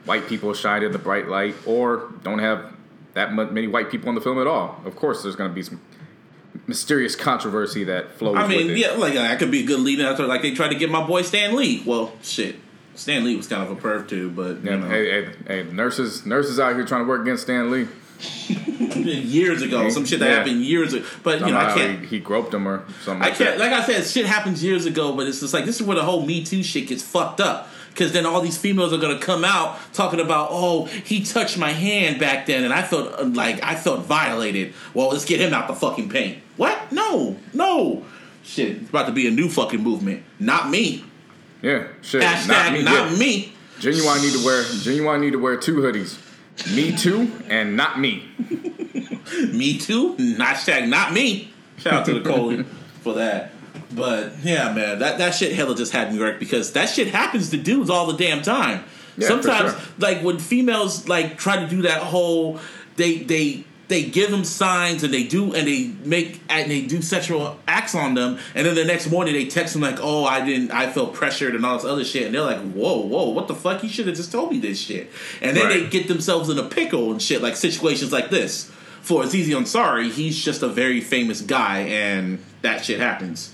white 0.07 0.27
people 0.29 0.55
shine 0.55 0.83
in 0.83 0.91
the 0.91 0.99
bright 0.99 1.29
light, 1.29 1.55
or 1.67 2.11
don't 2.23 2.39
have 2.39 2.73
that 3.15 3.33
many 3.35 3.67
white 3.67 3.91
people 3.91 4.09
in 4.09 4.15
the 4.15 4.21
film 4.21 4.39
at 4.41 4.47
all, 4.47 4.81
of 4.85 4.97
course, 4.97 5.23
there's 5.23 5.37
going 5.37 5.51
to 5.51 5.55
be 5.55 5.63
some 5.63 5.81
mysterious 6.67 7.17
controversy 7.17 7.85
that 7.85 8.13
flows. 8.13 8.37
I 8.37 8.47
mean, 8.47 8.77
yeah, 8.77 8.93
like 8.93 9.15
that 9.15 9.39
could 9.39 9.51
be 9.51 9.63
a 9.63 9.67
good 9.67 9.81
lead 9.81 10.01
after 10.01 10.27
like 10.27 10.43
they 10.43 10.53
tried 10.55 10.69
to 10.69 10.75
get 10.77 10.91
my 10.91 11.05
boy 11.07 11.23
Stan 11.23 11.55
Lee. 11.57 11.83
Well, 11.87 12.13
shit, 12.23 12.57
Stan 12.95 13.25
Lee 13.25 13.37
was 13.37 13.47
kind 13.49 13.63
of 13.63 13.71
a 13.71 13.81
perv 13.81 14.09
too, 14.09 14.31
but 14.31 14.63
you 14.65 14.71
Yeah, 14.71 14.77
know, 14.77 14.89
hey, 14.89 15.25
hey, 15.25 15.33
hey, 15.47 15.63
nurses, 15.73 16.25
nurses 16.27 16.59
out 16.61 16.75
here 16.77 16.85
trying 16.85 17.03
to 17.03 17.09
work 17.09 17.23
against 17.23 17.45
Stan 17.45 17.71
Lee. 17.71 17.87
years 18.97 19.63
ago, 19.63 19.89
some 19.91 20.05
shit 20.05 20.21
that 20.21 20.29
Yeah. 20.31 20.37
happened 20.39 20.63
years 20.65 20.93
ago. 20.93 21.05
But 21.23 21.41
you 21.41 21.47
know, 21.47 21.59
I 21.59 21.75
can't. 21.75 22.01
he, 22.01 22.07
he 22.07 22.19
groped 22.21 22.55
him 22.55 22.67
or 22.67 22.85
something. 23.03 23.23
I 23.23 23.27
Like 23.29 23.39
can't. 23.39 23.59
that. 23.59 23.71
Like 23.71 23.73
I 23.73 23.85
said, 23.85 24.05
shit 24.07 24.27
happens 24.27 24.63
years 24.63 24.87
ago, 24.87 25.15
but 25.15 25.27
it's 25.27 25.41
just 25.41 25.53
like 25.55 25.65
this 25.65 25.81
is 25.81 25.87
where 25.87 25.97
the 25.97 26.03
whole 26.05 26.25
Me 26.25 26.45
Too 26.45 26.63
shit 26.63 26.87
gets 26.89 27.03
fucked 27.03 27.41
up. 27.41 27.69
Because 27.95 28.13
then 28.13 28.27
all 28.27 28.41
these 28.41 28.59
females 28.59 28.93
are 28.93 28.99
gonna 28.99 29.21
come 29.21 29.45
out 29.45 29.79
talking 29.93 30.19
about, 30.19 30.49
oh, 30.51 30.87
he 30.87 31.23
touched 31.23 31.57
my 31.57 31.71
hand 31.71 32.19
back 32.19 32.47
then, 32.47 32.65
and 32.65 32.75
I 32.75 32.83
felt 32.83 33.13
uh, 33.19 33.25
like 33.25 33.63
I 33.63 33.77
felt 33.77 34.05
violated. 34.05 34.75
Well, 34.95 35.11
let's 35.11 35.25
get 35.25 35.41
him 35.41 35.55
out 35.55 35.69
the 35.69 35.75
fucking 35.75 36.09
paint. 36.09 36.43
What? 36.57 36.91
No, 36.91 37.37
no. 37.53 38.05
Shit, 38.43 38.79
it's 38.79 38.91
about 38.91 39.07
to 39.07 39.13
be 39.13 39.29
a 39.29 39.31
new 39.31 39.49
fucking 39.49 39.81
movement. 39.81 40.25
Not 40.41 40.69
me. 40.71 41.05
Yeah, 41.63 41.87
shit. 42.03 42.21
Hashtag 42.21 42.85
not 42.85 43.13
yeah. 43.13 43.17
me. 43.17 43.53
Ginuwine 43.79 44.23
need 44.23 44.33
to 44.39 44.45
wear 44.45 44.63
Ginuwine 44.65 45.21
need 45.21 45.33
to 45.33 45.39
wear 45.39 45.57
two 45.57 45.77
hoodies. 45.77 46.21
Me 46.75 46.97
too 46.97 47.31
and 47.49 47.77
not 47.77 47.99
me. 47.99 48.29
Me 49.53 49.79
too. 49.79 50.15
Hashtag 50.15 50.89
not 50.89 51.13
me. 51.13 51.53
Shout 51.79 51.93
out 51.95 52.07
to 52.07 52.15
the 52.15 52.21
colon 52.21 52.65
for 53.03 53.15
that. 53.15 53.51
But 53.95 54.33
yeah, 54.43 54.73
man, 54.73 54.99
that, 54.99 55.19
that 55.19 55.35
shit 55.35 55.53
hella 55.53 55.77
just 55.77 55.93
had 55.93 56.13
me 56.13 56.19
wrecked 56.19 56.41
because 56.41 56.73
that 56.73 56.89
shit 56.89 57.09
happens 57.09 57.51
to 57.51 57.57
dudes 57.57 57.91
all 57.91 58.07
the 58.07 58.17
damn 58.17 58.43
time. 58.43 58.85
Yeah, 59.17 59.29
Sometimes, 59.29 59.73
sure. 59.73 59.81
like 59.99 60.23
when 60.23 60.39
females 60.39 61.09
like 61.09 61.39
try 61.39 61.57
to 61.57 61.69
do 61.69 61.83
that 61.83 62.03
whole, 62.03 62.59
they 62.97 63.19
they 63.19 63.65
they 63.87 64.03
give 64.03 64.31
them 64.31 64.45
signs 64.45 65.05
and 65.05 65.13
they 65.13 65.25
do 65.25 65.55
and 65.55 65.69
they 65.69 65.93
make 66.05 66.41
and 66.49 66.71
they 66.71 66.83
do 66.83 67.03
sexual 67.03 67.59
acts 67.69 67.95
on 67.95 68.15
them, 68.15 68.39
and 68.55 68.67
then 68.67 68.75
the 68.75 68.85
next 68.85 69.11
morning 69.11 69.35
they 69.35 69.47
text 69.47 69.75
them 69.75 69.83
like, 69.83 69.99
"Oh, 70.01 70.25
I 70.25 70.45
didn't, 70.45 70.73
I 70.73 70.91
felt 70.91 71.15
pressured 71.15 71.55
and 71.55 71.65
all 71.65 71.77
this 71.77 71.85
other 71.85 72.05
shit," 72.05 72.27
and 72.27 72.35
they're 72.35 72.43
like, 72.43 72.61
"Whoa, 72.73 72.99
whoa, 73.03 73.29
what 73.29 73.47
the 73.47 73.55
fuck? 73.55 73.83
You 73.83 73.89
should 73.89 74.07
have 74.07 74.17
just 74.17 74.33
told 74.33 74.51
me 74.51 74.59
this 74.59 74.81
shit." 74.81 75.11
And 75.41 75.57
then 75.57 75.69
they 75.69 75.87
get 75.87 76.09
themselves 76.09 76.49
in 76.49 76.59
a 76.59 76.65
pickle 76.65 77.13
and 77.13 77.23
shit, 77.23 77.43
like 77.43 77.57
situations 77.57 78.13
like 78.13 78.31
this. 78.31 78.71
For 79.03 79.23
Azizi 79.23 79.51
Ansari, 79.51 80.11
he's 80.11 80.43
just 80.43 80.63
a 80.63 80.69
very 80.69 81.03
famous 81.03 81.43
guy, 81.43 81.81
and 81.81 82.39
that 82.63 82.87
shit 82.87 82.99
happens. 82.99 83.54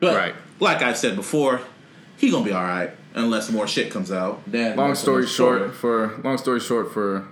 But 0.00 0.14
Right. 0.16 0.34
like 0.60 0.82
I 0.82 0.92
said 0.92 1.16
before, 1.16 1.60
he 2.16 2.30
gonna 2.30 2.44
be 2.44 2.52
all 2.52 2.62
right 2.62 2.90
unless 3.14 3.50
more 3.50 3.66
shit 3.66 3.90
comes 3.90 4.10
out. 4.12 4.40
Then 4.46 4.76
Long 4.76 4.94
story 4.94 5.22
another 5.22 5.28
short, 5.28 5.74
for 5.74 6.20
long 6.22 6.38
story 6.38 6.60
short 6.60 6.92
for 6.92 7.24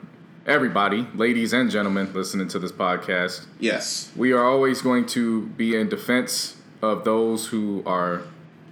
everybody, 0.46 1.06
ladies 1.14 1.52
and 1.52 1.70
gentlemen 1.70 2.10
listening 2.12 2.48
to 2.48 2.58
this 2.58 2.72
podcast, 2.72 3.46
yes, 3.60 4.10
we 4.16 4.32
are 4.32 4.44
always 4.44 4.80
going 4.82 5.06
to 5.06 5.46
be 5.56 5.76
in 5.76 5.88
defense 5.88 6.56
of 6.82 7.04
those 7.04 7.48
who 7.48 7.82
are 7.86 8.22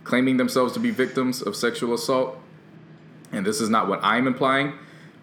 claiming 0.05 0.37
themselves 0.37 0.73
to 0.75 0.81
be 0.81 0.91
victims 0.91 1.41
of 1.43 1.57
sexual 1.57 1.95
assault. 1.95 2.39
And 3.33 3.45
this 3.45 3.61
is 3.61 3.69
not 3.69 3.89
what 3.89 4.01
I'm 4.03 4.27
implying. 4.27 4.75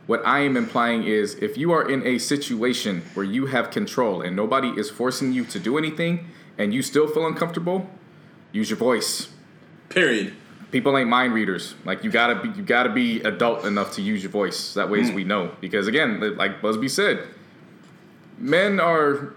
What 0.07 0.21
I 0.25 0.39
am 0.39 0.57
implying 0.57 1.03
is 1.03 1.35
if 1.35 1.57
you 1.57 1.71
are 1.71 1.89
in 1.89 2.05
a 2.05 2.17
situation 2.17 3.03
where 3.13 3.25
you 3.25 3.45
have 3.45 3.69
control 3.69 4.21
and 4.21 4.35
nobody 4.35 4.69
is 4.69 4.89
forcing 4.89 5.31
you 5.31 5.45
to 5.45 5.59
do 5.59 5.77
anything 5.77 6.25
and 6.57 6.73
you 6.73 6.81
still 6.81 7.07
feel 7.07 7.25
uncomfortable, 7.27 7.89
use 8.51 8.69
your 8.69 8.77
voice. 8.77 9.27
period. 9.89 10.33
People 10.71 10.97
ain't 10.97 11.09
mind 11.09 11.33
readers. 11.33 11.75
Like 11.83 12.03
you 12.05 12.09
gotta 12.09 12.35
be, 12.35 12.47
you 12.57 12.63
gotta 12.63 12.89
be 12.89 13.19
adult 13.23 13.65
enough 13.65 13.95
to 13.95 14.01
use 14.01 14.23
your 14.23 14.31
voice. 14.31 14.73
That 14.75 14.89
way, 14.89 14.99
Mm. 15.01 15.13
we 15.15 15.25
know. 15.25 15.51
Because 15.59 15.85
again, 15.87 16.21
like 16.37 16.61
Busby 16.61 16.87
said, 16.87 17.27
men 18.37 18.79
are 18.79 19.33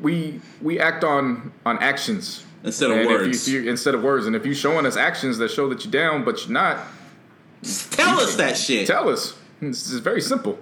we 0.00 0.40
we 0.62 0.78
act 0.80 1.04
on 1.04 1.52
on 1.66 1.78
actions 1.78 2.44
Instead 2.64 2.90
of 2.90 2.96
And 2.96 3.00
if 3.02 3.08
you- 3.10 3.16
words. 3.26 3.48
if 3.48 3.54
you- 3.54 3.70
instead 3.70 3.94
of 3.94 4.02
words, 4.02 4.26
and 4.26 4.34
if 4.34 4.44
you're 4.44 4.54
showing 4.54 4.84
us 4.84 4.96
actions 4.96 5.38
that 5.38 5.48
show 5.50 5.68
that 5.68 5.84
you're 5.84 5.92
down, 5.92 6.24
but 6.24 6.42
you're 6.44 6.52
not, 6.52 6.78
Tell 7.90 8.18
us 8.18 8.34
that 8.34 8.56
shit. 8.56 8.86
tell 8.86 9.08
us. 9.08 9.34
This 9.62 9.90
is 9.92 10.00
very 10.00 10.20
simple. 10.20 10.58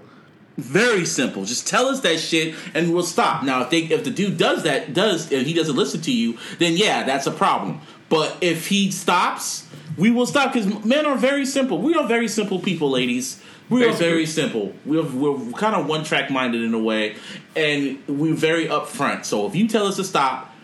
Very 0.59 1.07
simple. 1.07 1.45
Just 1.47 1.67
tell 1.67 1.87
us 1.87 2.01
that 2.01 2.19
shit, 2.21 2.55
and 2.75 2.93
we'll 2.93 3.03
stop. 3.03 3.43
Now, 3.45 3.63
if 3.63 3.71
they 3.71 3.79
if 3.81 4.05
the 4.05 4.11
dude 4.11 4.37
does 4.37 4.63
that, 4.65 4.93
does 4.93 5.31
if 5.33 5.47
he 5.47 5.55
doesn't 5.55 5.77
listen 5.77 6.01
to 6.03 6.13
you, 6.13 6.37
then 6.59 6.77
yeah, 6.77 7.03
that's 7.05 7.27
a 7.27 7.31
problem. 7.31 7.81
But 8.09 8.37
if 8.41 8.69
he 8.69 8.91
stops, 8.91 9.67
we 9.97 10.11
will 10.11 10.27
stop 10.27 10.53
because 10.53 10.85
men 10.85 11.07
are 11.07 11.17
very 11.17 11.47
simple. 11.47 11.79
We 11.79 11.95
are 11.95 12.07
very 12.07 12.29
simple 12.29 12.59
people, 12.59 12.91
ladies. 12.91 13.43
We 13.69 13.85
are 13.85 13.93
very 13.93 14.27
simple. 14.27 14.75
We're, 14.85 15.03
we're 15.03 15.53
kind 15.53 15.75
of 15.75 15.89
one 15.89 16.05
track 16.05 16.31
minded 16.31 16.63
in 16.63 16.73
a 16.73 16.79
way, 16.79 17.17
and 17.57 18.01
we're 18.07 18.35
very 18.35 18.67
upfront. 18.67 19.25
So 19.25 19.47
if 19.47 19.57
you 19.57 19.67
tell 19.67 19.87
us 19.87 19.97
to 19.97 20.05
stop, 20.05 20.55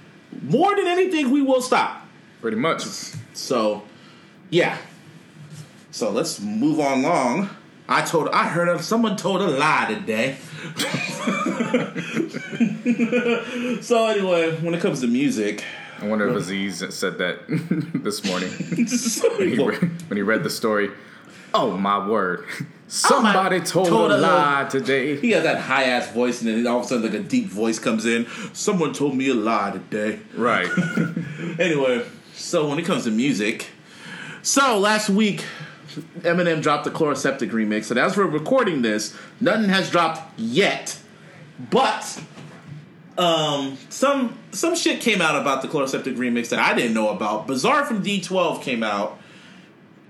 more 0.43 0.77
than 0.77 0.87
anything, 0.87 1.31
we 1.31 1.43
will 1.43 1.63
stop. 1.63 2.07
Pretty 2.41 2.57
much. 2.57 2.85
So, 3.35 3.83
yeah. 4.51 4.79
So 5.91 6.11
let's 6.11 6.41
move 6.41 6.79
on 6.79 7.05
along. 7.05 7.51
I 7.89 8.03
told, 8.03 8.29
I 8.29 8.49
heard 8.49 8.69
of 8.69 8.83
someone 8.83 9.17
told 9.17 9.43
a 9.43 9.49
lie 9.49 9.93
today. 9.93 10.37
so 13.83 14.07
anyway, 14.07 14.57
when 14.61 14.75
it 14.75 14.81
comes 14.81 15.01
to 15.01 15.09
music, 15.09 15.65
I 16.03 16.07
wonder 16.07 16.29
if 16.29 16.37
Aziz 16.37 16.85
said 16.95 17.19
that 17.19 17.39
this 17.95 18.25
morning 18.25 18.51
when 19.39 19.49
he, 19.49 19.65
read, 19.65 20.11
when 20.11 20.17
he 20.17 20.23
read 20.23 20.43
the 20.43 20.51
story. 20.51 20.91
Oh 21.55 21.77
my 21.77 22.05
word! 22.09 22.45
Oh, 22.49 22.67
Somebody 22.89 23.61
told, 23.61 23.89
told 23.89 24.11
a 24.11 24.17
a 24.17 24.19
lie 24.19 24.67
today. 24.69 25.17
he 25.17 25.31
has 25.31 25.45
that 25.45 25.61
high 25.61 25.85
ass 25.85 26.11
voice, 26.11 26.43
and 26.43 26.51
then 26.51 26.67
all 26.67 26.81
of 26.81 26.87
a 26.87 26.89
sudden, 26.89 27.05
like 27.05 27.15
a 27.15 27.23
deep 27.23 27.47
voice 27.47 27.79
comes 27.79 28.05
in. 28.05 28.27
Someone 28.53 28.93
told 28.93 29.17
me 29.17 29.29
a 29.29 29.35
lie 29.35 29.71
today. 29.71 30.21
Right. 30.35 30.69
Anyway, 31.59 32.03
so 32.33 32.67
when 32.67 32.79
it 32.79 32.87
comes 32.87 33.05
to 33.05 33.11
music, 33.11 33.69
so 34.41 34.79
last 34.79 35.11
week 35.11 35.45
Eminem 36.21 36.63
dropped 36.63 36.85
the 36.85 36.91
Chloraseptic 36.91 37.51
remix, 37.51 37.91
and 37.91 38.01
as 38.01 38.17
we're 38.17 38.25
recording 38.25 38.81
this, 38.81 39.15
nothing 39.39 39.69
has 39.69 39.91
dropped 39.91 40.39
yet. 40.41 40.99
But 41.71 42.23
um, 43.19 43.77
some 43.91 44.39
some 44.53 44.75
shit 44.75 45.01
came 45.01 45.21
out 45.21 45.41
about 45.41 45.63
the 45.63 45.69
Chloraseptic 45.69 46.17
remix 46.17 46.49
that 46.49 46.59
I 46.59 46.75
didn't 46.75 46.95
know 46.95 47.11
about. 47.11 47.47
Bizarre 47.47 47.85
from 47.85 48.03
D12 48.03 48.63
came 48.63 48.83
out, 48.83 49.19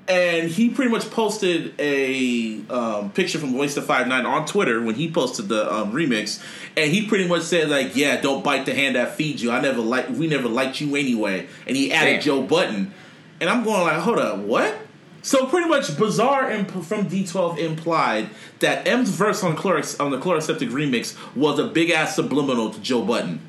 and 0.07 0.49
he 0.49 0.71
pretty 0.71 0.91
much 0.91 1.11
posted 1.11 1.75
a 1.81 2.61
um, 2.71 3.11
picture 3.11 3.39
from 3.39 3.55
Waste 3.55 3.77
of 3.77 3.87
Five 3.87 4.07
Nine 4.07 4.25
on 4.25 4.47
Twitter 4.47 4.81
when 4.81 4.95
he 4.95 5.11
posted 5.11 5.49
the 5.49 5.73
um, 5.73 5.93
remix, 5.93 6.43
and 6.77 6.93
he 6.93 7.07
pretty 7.09 7.27
much 7.27 7.43
said 7.43 7.69
like, 7.69 7.97
"Yeah, 7.97 8.21
don't 8.21 8.45
bite 8.45 8.67
the 8.67 8.75
hand 8.75 8.95
that 8.95 9.17
feeds 9.17 9.43
you. 9.43 9.51
I 9.51 9.61
never 9.61 9.81
like 9.81 10.09
we 10.11 10.29
never 10.29 10.49
liked 10.49 10.81
you 10.81 10.95
anyway." 10.95 11.49
And 11.67 11.77
he 11.77 11.93
added 11.93 12.15
Damn. 12.15 12.23
Joe 12.23 12.43
Budden, 12.43 12.95
and 13.41 13.51
I'm 13.51 13.65
going 13.65 13.83
like, 13.83 13.99
"Hold 13.99 14.19
up, 14.19 14.39
what?" 14.39 14.77
So 15.23 15.47
pretty 15.47 15.69
much, 15.69 15.97
Bizarre 15.97 16.51
imp- 16.51 16.85
from 16.85 17.09
D12 17.09 17.59
implied 17.59 18.31
that 18.59 18.87
M's 18.89 19.11
verse 19.11 19.43
on, 19.45 19.57
Chlorox- 19.57 20.01
on 20.01 20.11
the 20.11 20.19
Chloraseptic 20.19 20.71
remix 20.71 21.17
was 21.37 21.61
a 21.61 21.67
big 21.69 21.91
ass 21.91 22.17
subliminal 22.17 22.71
to 22.71 22.81
Joe 22.81 23.03
Budden, 23.03 23.41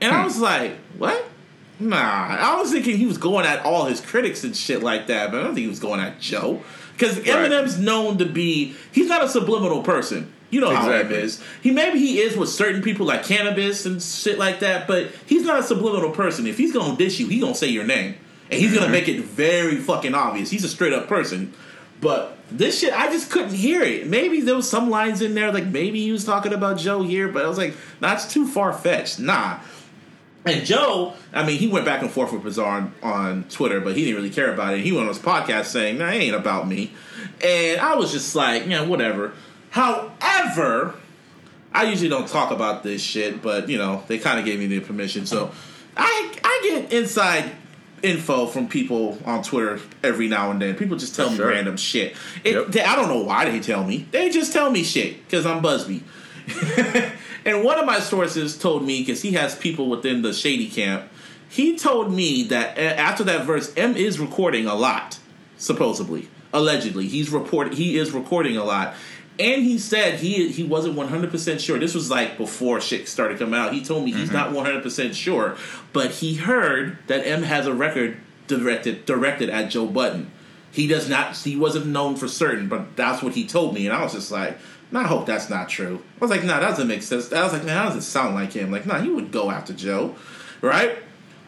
and 0.00 0.12
I 0.12 0.20
hmm. 0.20 0.24
was 0.24 0.38
like, 0.38 0.72
"What?" 0.96 1.28
Nah, 1.78 1.96
I 1.96 2.58
was 2.58 2.72
thinking 2.72 2.96
he 2.96 3.06
was 3.06 3.18
going 3.18 3.44
at 3.44 3.64
all 3.64 3.84
his 3.84 4.00
critics 4.00 4.44
and 4.44 4.56
shit 4.56 4.82
like 4.82 5.08
that, 5.08 5.30
but 5.30 5.40
I 5.40 5.44
don't 5.44 5.54
think 5.54 5.64
he 5.64 5.68
was 5.68 5.80
going 5.80 6.00
at 6.00 6.18
Joe. 6.18 6.62
Because 6.92 7.18
Eminem's 7.18 7.78
known 7.78 8.16
to 8.18 8.24
be, 8.24 8.74
he's 8.90 9.08
not 9.08 9.22
a 9.22 9.28
subliminal 9.28 9.82
person. 9.82 10.32
You 10.48 10.60
know 10.60 10.74
how 10.74 10.88
Exactly. 10.88 11.16
Eminem 11.16 11.22
is. 11.22 11.42
He 11.60 11.70
maybe 11.72 11.98
he 11.98 12.20
is 12.20 12.36
with 12.36 12.48
certain 12.48 12.80
people 12.80 13.04
like 13.04 13.24
Canibus 13.24 13.84
and 13.84 14.00
shit 14.00 14.38
like 14.38 14.60
that, 14.60 14.86
but 14.86 15.10
he's 15.26 15.42
not 15.42 15.58
a 15.58 15.62
subliminal 15.62 16.12
person. 16.12 16.46
If 16.46 16.56
he's 16.56 16.72
gonna 16.72 16.96
dish 16.96 17.18
you, 17.18 17.26
he's 17.26 17.42
gonna 17.42 17.54
say 17.54 17.66
your 17.66 17.84
name. 17.84 18.14
And 18.50 18.60
he's 18.60 18.74
gonna 18.74 18.90
make 18.90 19.08
it 19.08 19.20
very 19.20 19.76
fucking 19.76 20.14
obvious. 20.14 20.50
He's 20.50 20.64
a 20.64 20.68
straight 20.68 20.92
up 20.92 21.08
person. 21.08 21.52
But 22.00 22.36
this 22.50 22.80
shit, 22.80 22.92
I 22.92 23.10
just 23.10 23.30
couldn't 23.30 23.54
hear 23.54 23.82
it. 23.82 24.06
Maybe 24.06 24.40
there 24.40 24.54
was 24.54 24.68
some 24.68 24.90
lines 24.90 25.22
in 25.22 25.34
there, 25.34 25.52
like 25.52 25.66
maybe 25.66 26.02
he 26.02 26.12
was 26.12 26.24
talking 26.24 26.52
about 26.52 26.78
Joe 26.78 27.02
here, 27.02 27.28
but 27.28 27.44
I 27.44 27.48
was 27.48 27.58
like, 27.58 27.74
nah, 28.00 28.14
it's 28.14 28.32
too 28.32 28.46
far 28.46 28.72
fetched. 28.72 29.18
Nah. 29.18 29.58
And 30.44 30.64
Joe, 30.64 31.14
I 31.32 31.44
mean, 31.44 31.58
he 31.58 31.66
went 31.66 31.84
back 31.84 32.02
and 32.02 32.10
forth 32.10 32.32
with 32.32 32.44
Bizarre 32.44 32.78
on, 32.78 32.94
on 33.02 33.44
Twitter, 33.44 33.80
but 33.80 33.96
he 33.96 34.04
didn't 34.04 34.16
really 34.16 34.30
care 34.30 34.52
about 34.52 34.74
it. 34.74 34.80
He 34.80 34.92
went 34.92 35.02
on 35.02 35.08
his 35.08 35.18
podcast 35.18 35.64
saying, 35.64 35.98
"Nah, 35.98 36.10
it 36.10 36.18
ain't 36.18 36.36
about 36.36 36.68
me," 36.68 36.92
and 37.42 37.80
I 37.80 37.96
was 37.96 38.12
just 38.12 38.36
like, 38.36 38.64
"Yeah, 38.66 38.82
whatever." 38.82 39.32
However, 39.70 40.94
I 41.72 41.82
usually 41.84 42.08
don't 42.08 42.28
talk 42.28 42.52
about 42.52 42.84
this 42.84 43.02
shit, 43.02 43.42
but 43.42 43.68
you 43.68 43.76
know, 43.76 44.04
they 44.06 44.18
kind 44.18 44.38
of 44.38 44.44
gave 44.44 44.60
me 44.60 44.68
the 44.68 44.78
permission, 44.78 45.26
so 45.26 45.50
I 45.96 46.32
I 46.44 46.60
get 46.62 46.92
inside 46.92 47.50
info 48.02 48.46
from 48.46 48.68
people 48.68 49.18
on 49.24 49.42
Twitter 49.42 49.80
every 50.04 50.28
now 50.28 50.50
and 50.50 50.60
then. 50.60 50.74
People 50.76 50.96
just 50.96 51.14
tell 51.16 51.30
me 51.30 51.36
Sure. 51.36 51.48
random 51.48 51.76
shit. 51.76 52.14
It, 52.44 52.52
Yep. 52.54 52.66
they- 52.68 52.82
I 52.84 52.94
don't 52.96 53.08
know 53.08 53.22
why 53.22 53.48
they 53.50 53.58
tell 53.60 53.84
me. 53.84 54.06
They 54.10 54.28
just 54.30 54.52
tell 54.52 54.70
me 54.70 54.82
shit 54.84 55.26
because 55.26 55.46
I'm 55.46 55.60
Busby. 55.62 56.02
and 57.44 57.64
one 57.64 57.78
of 57.78 57.86
my 57.86 58.00
sources 58.00 58.56
told 58.56 58.84
me 58.84 59.00
because 59.00 59.22
he 59.22 59.32
has 59.32 59.54
people 59.56 59.88
within 59.88 60.22
the 60.22 60.32
shady 60.32 60.68
camp. 60.68 61.04
He 61.48 61.76
told 61.76 62.12
me 62.12 62.44
that 62.44 62.78
after 62.78 63.24
that 63.24 63.46
verse, 63.46 63.72
M 63.76 63.96
is 63.96 64.18
recording 64.18 64.66
a 64.66 64.74
lot, 64.74 65.18
supposedly, 65.56 66.28
allegedly. 66.52 67.06
He's 67.06 67.30
report 67.30 67.74
he 67.74 67.96
is 67.96 68.12
recording 68.12 68.56
a 68.56 68.64
lot, 68.64 68.94
and 69.38 69.62
he 69.62 69.78
said 69.78 70.20
he 70.20 70.48
he 70.48 70.62
wasn't 70.62 70.94
one 70.94 71.08
hundred 71.08 71.30
percent 71.30 71.60
sure. 71.60 71.78
This 71.78 71.94
was 71.94 72.10
like 72.10 72.36
before 72.36 72.80
shit 72.80 73.08
started 73.08 73.38
coming 73.38 73.58
out. 73.58 73.72
He 73.72 73.84
told 73.84 74.04
me 74.04 74.12
he's 74.12 74.28
mm-hmm. 74.28 74.36
not 74.36 74.52
one 74.52 74.64
hundred 74.64 74.82
percent 74.82 75.14
sure, 75.14 75.56
but 75.92 76.10
he 76.10 76.34
heard 76.34 76.98
that 77.06 77.26
M 77.26 77.42
has 77.42 77.66
a 77.66 77.74
record 77.74 78.18
directed 78.46 79.06
directed 79.06 79.50
at 79.50 79.70
Joe 79.70 79.86
Budden. 79.86 80.30
He 80.72 80.86
does 80.86 81.08
not. 81.08 81.36
He 81.36 81.56
wasn't 81.56 81.86
known 81.86 82.16
for 82.16 82.28
certain, 82.28 82.68
but 82.68 82.96
that's 82.96 83.22
what 83.22 83.34
he 83.34 83.46
told 83.46 83.74
me, 83.74 83.86
and 83.86 83.96
I 83.96 84.02
was 84.02 84.12
just 84.12 84.30
like, 84.30 84.58
I 84.94 85.04
hope 85.04 85.26
that's 85.26 85.48
not 85.48 85.68
true." 85.68 86.02
I 86.16 86.20
was 86.20 86.30
like, 86.30 86.44
"Nah, 86.44 86.60
that 86.60 86.70
doesn't 86.70 86.88
make 86.88 87.02
sense." 87.02 87.32
I 87.32 87.42
was 87.42 87.52
like, 87.52 87.64
"Nah, 87.64 87.74
that 87.74 87.84
doesn't 87.84 88.02
sound 88.02 88.34
like 88.34 88.52
him." 88.52 88.70
Like, 88.70 88.86
"Nah, 88.86 89.00
he 89.00 89.08
would 89.08 89.32
go 89.32 89.50
after 89.50 89.72
Joe, 89.72 90.14
right?" 90.60 90.98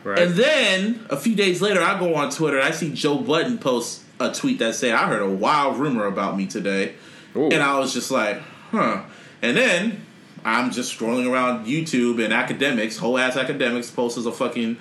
Right. 0.04 0.18
And 0.20 0.34
then 0.34 1.06
a 1.10 1.16
few 1.16 1.34
days 1.34 1.60
later, 1.60 1.82
I 1.82 1.98
go 1.98 2.14
on 2.14 2.30
Twitter. 2.30 2.60
I 2.60 2.70
see 2.70 2.92
Joe 2.92 3.18
Budden 3.18 3.58
post 3.58 4.02
a 4.20 4.32
tweet 4.32 4.58
that 4.60 4.74
said, 4.74 4.94
"I 4.94 5.08
heard 5.08 5.22
a 5.22 5.30
wild 5.30 5.78
rumor 5.78 6.06
about 6.06 6.36
me 6.36 6.46
today," 6.46 6.94
Ooh. 7.38 7.48
and 7.50 7.62
I 7.62 7.78
was 7.78 7.92
just 7.92 8.10
like, 8.10 8.40
"Huh." 8.70 9.02
And 9.40 9.56
then 9.56 10.04
I'm 10.44 10.70
just 10.70 10.98
scrolling 10.98 11.30
around 11.30 11.66
YouTube 11.66 12.22
and 12.24 12.32
Akademiks, 12.32 12.98
whole 12.98 13.18
ass 13.18 13.34
Akademiks, 13.34 13.94
posts 13.94 14.24
a 14.24 14.32
fucking 14.32 14.78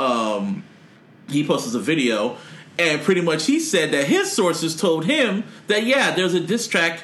um, 0.00 0.64
he 1.28 1.46
posts 1.46 1.74
a 1.74 1.78
video, 1.78 2.36
and 2.78 3.02
pretty 3.02 3.20
much 3.20 3.46
he 3.46 3.60
said 3.60 3.90
that 3.92 4.06
his 4.06 4.32
sources 4.32 4.76
told 4.76 5.04
him 5.04 5.44
that 5.66 5.84
yeah, 5.84 6.14
there's 6.14 6.34
a 6.34 6.40
diss 6.40 6.66
track 6.66 7.02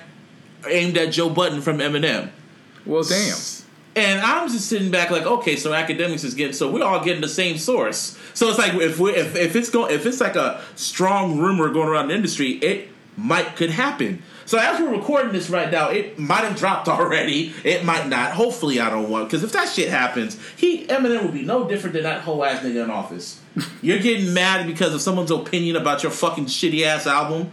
aimed 0.68 0.96
at 0.96 1.12
Joe 1.12 1.28
Budden 1.28 1.60
from 1.60 1.78
Eminem. 1.78 2.30
well, 2.86 3.02
damn. 3.02 3.36
And 3.96 4.20
I'm 4.22 4.48
just 4.48 4.68
sitting 4.68 4.90
back 4.90 5.10
like, 5.10 5.24
okay, 5.24 5.54
so 5.54 5.70
Akademiks 5.70 6.24
is 6.24 6.34
getting, 6.34 6.52
so 6.52 6.68
we're 6.68 6.82
all 6.82 7.04
getting 7.04 7.20
the 7.20 7.28
same 7.28 7.58
source. 7.58 8.18
So 8.34 8.48
it's 8.48 8.58
like 8.58 8.74
if 8.74 8.98
we 8.98 9.12
if, 9.12 9.36
if 9.36 9.54
it's 9.54 9.70
going 9.70 9.94
if 9.94 10.04
it's 10.06 10.20
like 10.20 10.34
a 10.34 10.60
strong 10.74 11.38
rumor 11.38 11.68
going 11.70 11.88
around 11.88 12.08
the 12.08 12.14
industry, 12.14 12.52
it 12.52 12.88
might 13.16 13.54
could 13.54 13.70
happen. 13.70 14.22
So 14.46 14.58
as 14.58 14.80
we're 14.80 14.94
recording 14.94 15.32
this 15.32 15.48
right 15.48 15.70
now, 15.70 15.90
it 15.90 16.18
might 16.18 16.44
have 16.44 16.56
dropped 16.56 16.88
already. 16.88 17.54
It 17.64 17.84
might 17.84 18.08
not. 18.08 18.32
Hopefully, 18.32 18.78
I 18.80 18.90
don't 18.90 19.08
want 19.08 19.26
because 19.26 19.42
if 19.42 19.52
that 19.52 19.68
shit 19.68 19.88
happens, 19.88 20.38
he 20.56 20.86
Eminem 20.86 21.22
will 21.22 21.32
be 21.32 21.42
no 21.42 21.66
different 21.68 21.94
than 21.94 22.02
that 22.02 22.22
whole 22.22 22.44
ass 22.44 22.62
nigga 22.62 22.84
in 22.84 22.90
office. 22.90 23.40
You're 23.82 23.98
getting 24.00 24.34
mad 24.34 24.66
because 24.66 24.94
of 24.94 25.00
someone's 25.00 25.30
opinion 25.30 25.76
about 25.76 26.02
your 26.02 26.12
fucking 26.12 26.46
shitty 26.46 26.84
ass 26.84 27.06
album. 27.06 27.52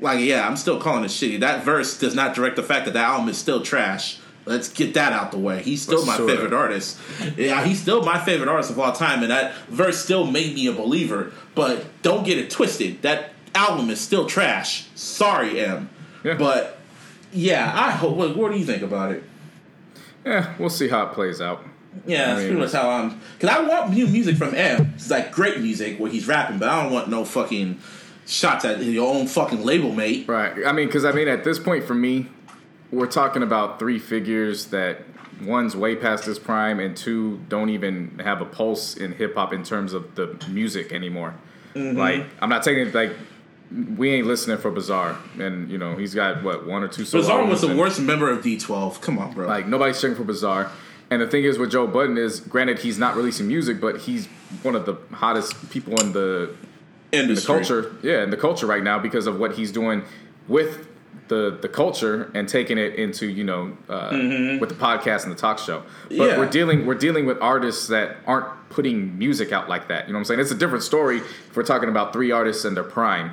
Like, 0.00 0.20
yeah, 0.20 0.46
I'm 0.46 0.56
still 0.56 0.78
calling 0.78 1.04
it 1.04 1.08
shitty. 1.08 1.40
That 1.40 1.64
verse 1.64 1.98
does 1.98 2.14
not 2.14 2.34
direct 2.34 2.56
the 2.56 2.62
fact 2.62 2.84
that 2.84 2.92
the 2.92 3.00
album 3.00 3.28
is 3.30 3.38
still 3.38 3.62
trash. 3.62 4.18
Let's 4.44 4.68
get 4.68 4.94
that 4.94 5.12
out 5.12 5.32
the 5.32 5.38
way. 5.38 5.62
He's 5.62 5.82
still 5.82 6.00
For 6.00 6.06
my 6.06 6.16
sure. 6.18 6.28
favorite 6.28 6.52
artist. 6.52 6.98
Yeah, 7.36 7.64
he's 7.64 7.80
still 7.80 8.04
my 8.04 8.22
favorite 8.22 8.48
artist 8.48 8.70
of 8.70 8.78
all 8.78 8.92
time, 8.92 9.22
and 9.22 9.30
that 9.32 9.54
verse 9.68 9.98
still 10.04 10.24
made 10.26 10.54
me 10.54 10.66
a 10.68 10.72
believer. 10.72 11.32
But 11.54 11.84
don't 12.02 12.24
get 12.24 12.38
it 12.38 12.50
twisted. 12.50 13.02
That 13.02 13.30
album 13.54 13.90
is 13.90 14.00
still 14.00 14.26
trash. 14.26 14.86
Sorry, 14.94 15.58
M. 15.60 15.88
Yeah. 16.26 16.34
But 16.34 16.78
yeah, 17.32 17.72
I 17.72 17.92
hope. 17.92 18.16
What, 18.16 18.36
what 18.36 18.52
do 18.52 18.58
you 18.58 18.64
think 18.64 18.82
about 18.82 19.12
it? 19.12 19.22
Yeah, 20.24 20.54
we'll 20.58 20.70
see 20.70 20.88
how 20.88 21.06
it 21.06 21.12
plays 21.12 21.40
out. 21.40 21.64
Yeah, 22.04 22.26
that's 22.26 22.28
I 22.28 22.34
mean- 22.40 22.46
pretty 22.48 22.60
much 22.62 22.72
how 22.72 22.90
I'm. 22.90 23.20
Because 23.38 23.56
I 23.56 23.60
want 23.62 23.92
new 23.92 24.08
music 24.08 24.36
from 24.36 24.54
M. 24.54 24.92
It's 24.96 25.08
like 25.08 25.30
great 25.30 25.60
music 25.60 26.00
where 26.00 26.10
he's 26.10 26.26
rapping, 26.26 26.58
but 26.58 26.68
I 26.68 26.82
don't 26.82 26.92
want 26.92 27.08
no 27.08 27.24
fucking 27.24 27.78
shots 28.26 28.64
at 28.64 28.82
your 28.82 29.08
own 29.14 29.28
fucking 29.28 29.64
label 29.64 29.92
mate. 29.92 30.26
Right. 30.26 30.66
I 30.66 30.72
mean, 30.72 30.88
because 30.88 31.04
I 31.04 31.12
mean, 31.12 31.28
at 31.28 31.44
this 31.44 31.60
point, 31.60 31.84
for 31.84 31.94
me, 31.94 32.26
we're 32.90 33.06
talking 33.06 33.44
about 33.44 33.78
three 33.78 34.00
figures 34.00 34.66
that 34.66 35.02
one's 35.42 35.76
way 35.76 35.94
past 35.94 36.24
his 36.24 36.40
prime, 36.40 36.80
and 36.80 36.96
two 36.96 37.40
don't 37.48 37.70
even 37.70 38.18
have 38.24 38.40
a 38.40 38.46
pulse 38.46 38.96
in 38.96 39.12
hip 39.12 39.36
hop 39.36 39.52
in 39.52 39.62
terms 39.62 39.92
of 39.92 40.16
the 40.16 40.36
music 40.48 40.92
anymore. 40.92 41.34
Mm-hmm. 41.74 41.96
Like, 41.96 42.26
I'm 42.40 42.48
not 42.48 42.64
taking 42.64 42.88
it 42.88 42.94
like 42.94 43.12
we 43.96 44.10
ain't 44.10 44.26
listening 44.26 44.58
for 44.58 44.70
Bizarre, 44.70 45.16
and 45.38 45.70
you 45.70 45.78
know 45.78 45.96
he's 45.96 46.14
got 46.14 46.42
what 46.42 46.66
one 46.66 46.82
or 46.82 46.88
two. 46.88 47.04
solo 47.04 47.22
Bizarre 47.22 47.44
was 47.46 47.60
the 47.62 47.76
worst 47.76 48.00
member 48.00 48.30
of 48.30 48.42
D12. 48.44 49.00
Come 49.00 49.18
on, 49.18 49.32
bro. 49.34 49.46
Like 49.46 49.66
nobody's 49.66 50.00
checking 50.00 50.16
for 50.16 50.24
Bizarre. 50.24 50.70
And 51.10 51.22
the 51.22 51.26
thing 51.28 51.44
is 51.44 51.56
with 51.56 51.70
Joe 51.70 51.86
Budden 51.86 52.18
is, 52.18 52.40
granted, 52.40 52.80
he's 52.80 52.98
not 52.98 53.14
releasing 53.14 53.46
music, 53.46 53.80
but 53.80 53.98
he's 54.00 54.26
one 54.62 54.74
of 54.74 54.86
the 54.86 54.96
hottest 55.12 55.70
people 55.70 55.92
in 56.00 56.12
the 56.12 56.52
the 57.12 57.18
industry. 57.18 57.54
culture, 57.54 57.94
yeah, 58.02 58.24
in 58.24 58.30
the 58.30 58.36
culture 58.36 58.66
right 58.66 58.82
now 58.82 58.98
because 58.98 59.28
of 59.28 59.38
what 59.38 59.54
he's 59.54 59.70
doing 59.70 60.02
with 60.48 60.88
the 61.28 61.58
the 61.60 61.68
culture 61.68 62.30
and 62.34 62.48
taking 62.48 62.76
it 62.78 62.94
into 62.94 63.26
you 63.28 63.42
know 63.44 63.76
uh, 63.88 64.10
with 64.60 64.68
the 64.68 64.74
podcast 64.76 65.24
and 65.24 65.32
the 65.32 65.36
talk 65.36 65.58
show. 65.58 65.82
But 66.08 66.10
Mm-hmm. 66.10 66.22
Yeah. 66.22 66.38
we're 66.38 66.48
dealing 66.50 66.86
we're 66.86 66.94
dealing 66.94 67.24
with 67.26 67.38
artists 67.40 67.86
that 67.88 68.16
aren't 68.26 68.46
putting 68.70 69.16
music 69.18 69.50
out 69.52 69.68
like 69.68 69.88
that. 69.88 70.06
You 70.06 70.12
know 70.12 70.18
what 70.18 70.20
I'm 70.20 70.24
saying? 70.26 70.40
It's 70.40 70.50
a 70.50 70.56
different 70.56 70.82
story 70.84 71.18
if 71.18 71.56
we're 71.56 71.62
talking 71.64 71.88
about 71.88 72.12
three 72.12 72.30
artists 72.32 72.64
in 72.64 72.74
their 72.74 72.84
prime. 72.84 73.30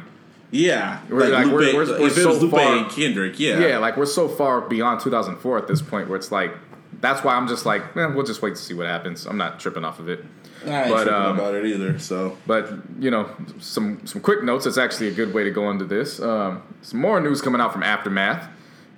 Yeah, 0.54 1.00
We're- 1.10 1.30
like, 1.30 1.46
Lupe, 1.48 1.54
we're- 1.56 1.74
we're- 1.74 2.00
we're 2.00 2.10
so 2.12 2.34
Lupe 2.34 2.52
far- 2.52 2.62
and 2.78 2.90
Kendrick, 2.90 3.40
yeah, 3.40 3.58
Yeah, 3.60 3.78
like 3.80 3.98
we're 3.98 4.06
so 4.06 4.28
far 4.28 4.62
beyond 4.62 5.00
2004 5.02 5.58
at 5.58 5.68
this 5.68 5.82
point 5.82 6.08
where 6.08 6.16
it's 6.18 6.32
like 6.32 6.54
that's 7.02 7.24
why 7.24 7.34
I'm 7.36 7.48
just 7.48 7.66
like, 7.66 7.82
eh, 7.98 8.06
we'll 8.06 8.24
just 8.26 8.42
wait 8.42 8.52
to 8.56 8.62
see 8.62 8.74
what 8.74 8.86
happens. 8.86 9.26
I'm 9.26 9.36
not 9.38 9.60
tripping 9.60 9.84
off 9.84 10.00
of 10.00 10.08
it. 10.08 10.24
I 10.66 10.84
ain't 10.84 10.90
But, 10.90 11.04
tripping 11.04 11.14
um, 11.22 11.38
about 11.40 11.56
it 11.56 11.66
either. 11.66 11.98
So 12.00 12.38
But 12.48 12.72
you 13.00 13.10
know, 13.12 13.28
some 13.60 14.00
some 14.06 14.22
quick 14.22 14.44
notes. 14.44 14.66
It's 14.68 14.78
actually 14.78 15.08
a 15.08 15.12
good 15.12 15.34
way 15.34 15.44
to 15.44 15.52
go 15.52 15.70
into 15.72 15.86
this. 15.86 16.22
Um, 16.22 16.62
some 16.84 17.02
more 17.02 17.20
news 17.20 17.42
coming 17.42 17.60
out 17.60 17.74
from 17.74 17.82
Aftermath. 17.84 18.48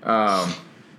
Um, 0.03 0.53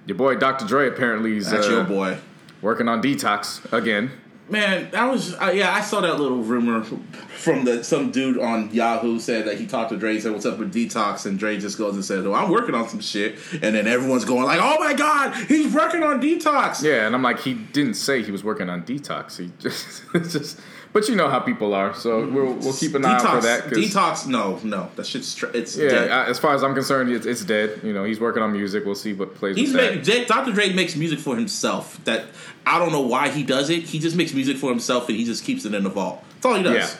your 0.06 0.16
boy 0.16 0.36
Dr. 0.36 0.64
Dre 0.66 0.88
apparently 0.88 1.36
is 1.36 1.52
uh, 1.52 1.60
your 1.70 1.84
boy, 1.84 2.16
working 2.62 2.88
on 2.88 3.02
Detox 3.02 3.60
again. 3.72 4.10
Man. 4.48 4.94
I 4.94 5.10
was 5.10 5.34
uh, 5.34 5.52
yeah, 5.54 5.74
I 5.74 5.80
saw 5.80 6.00
that 6.00 6.18
little 6.18 6.38
rumor 6.38 6.82
from 6.82 7.64
the 7.64 7.84
some 7.84 8.10
dude 8.10 8.38
on 8.38 8.72
Yahoo 8.72 9.18
said 9.18 9.46
that 9.46 9.58
he 9.58 9.66
talked 9.66 9.90
to 9.90 9.96
Dre, 9.96 10.18
said 10.18 10.32
what's 10.32 10.46
up 10.46 10.58
with 10.58 10.72
Detox, 10.72 11.26
and 11.26 11.38
Dre 11.38 11.58
just 11.58 11.78
goes 11.78 11.94
and 11.94 12.04
says, 12.04 12.24
"Oh, 12.26 12.34
I'm 12.34 12.50
working 12.50 12.74
on 12.74 12.88
some 12.88 13.00
shit," 13.00 13.38
and 13.52 13.74
then 13.74 13.86
everyone's 13.86 14.24
going 14.24 14.44
like, 14.44 14.60
"Oh 14.60 14.78
my 14.78 14.94
god, 14.94 15.34
he's 15.46 15.72
working 15.72 16.02
on 16.02 16.20
Detox." 16.20 16.82
Yeah, 16.82 17.06
and 17.06 17.14
I'm 17.14 17.22
like, 17.22 17.40
he 17.40 17.54
didn't 17.54 17.94
say 17.94 18.22
he 18.22 18.32
was 18.32 18.44
working 18.44 18.68
on 18.68 18.82
Detox. 18.84 19.38
He 19.38 19.50
just, 19.58 20.02
it's 20.14 20.32
just. 20.32 20.60
But 20.96 21.10
you 21.10 21.14
know 21.14 21.28
how 21.28 21.40
people 21.40 21.74
are, 21.74 21.92
so 21.92 22.26
we'll 22.26 22.54
we'll 22.54 22.72
keep 22.72 22.94
an 22.94 23.04
eye 23.04 23.18
Detox, 23.18 23.24
out 23.26 23.34
for 23.42 23.42
that. 23.42 23.64
Detox, 23.66 24.26
no, 24.26 24.58
no, 24.64 24.88
that 24.96 25.04
shit's 25.04 25.34
tr- 25.34 25.48
it's 25.52 25.76
Yeah, 25.76 25.88
dead. 25.90 26.10
uh, 26.10 26.24
as 26.26 26.38
far 26.38 26.54
as 26.54 26.64
I'm 26.64 26.72
concerned, 26.72 27.10
it's, 27.12 27.26
it's 27.26 27.44
dead. 27.44 27.80
You 27.82 27.92
know, 27.92 28.04
he's 28.04 28.18
working 28.18 28.42
on 28.42 28.50
music. 28.52 28.86
We'll 28.86 28.94
see 28.94 29.12
what 29.12 29.34
plays 29.34 29.56
He's 29.56 29.74
with 29.74 29.82
that. 29.82 30.06
making 30.06 30.26
Dr. 30.26 30.52
Dre 30.52 30.72
makes 30.72 30.96
music 30.96 31.18
for 31.18 31.36
himself. 31.36 32.02
That 32.06 32.24
I 32.64 32.78
don't 32.78 32.92
know 32.92 33.02
why 33.02 33.28
he 33.28 33.42
does 33.42 33.68
it. 33.68 33.82
He 33.82 33.98
just 33.98 34.16
makes 34.16 34.32
music 34.32 34.56
for 34.56 34.70
himself 34.70 35.06
and 35.10 35.18
he 35.18 35.26
just 35.26 35.44
keeps 35.44 35.66
it 35.66 35.74
in 35.74 35.84
the 35.84 35.90
vault. 35.90 36.24
That's 36.36 36.46
all 36.46 36.54
he 36.54 36.62
does. 36.62 36.96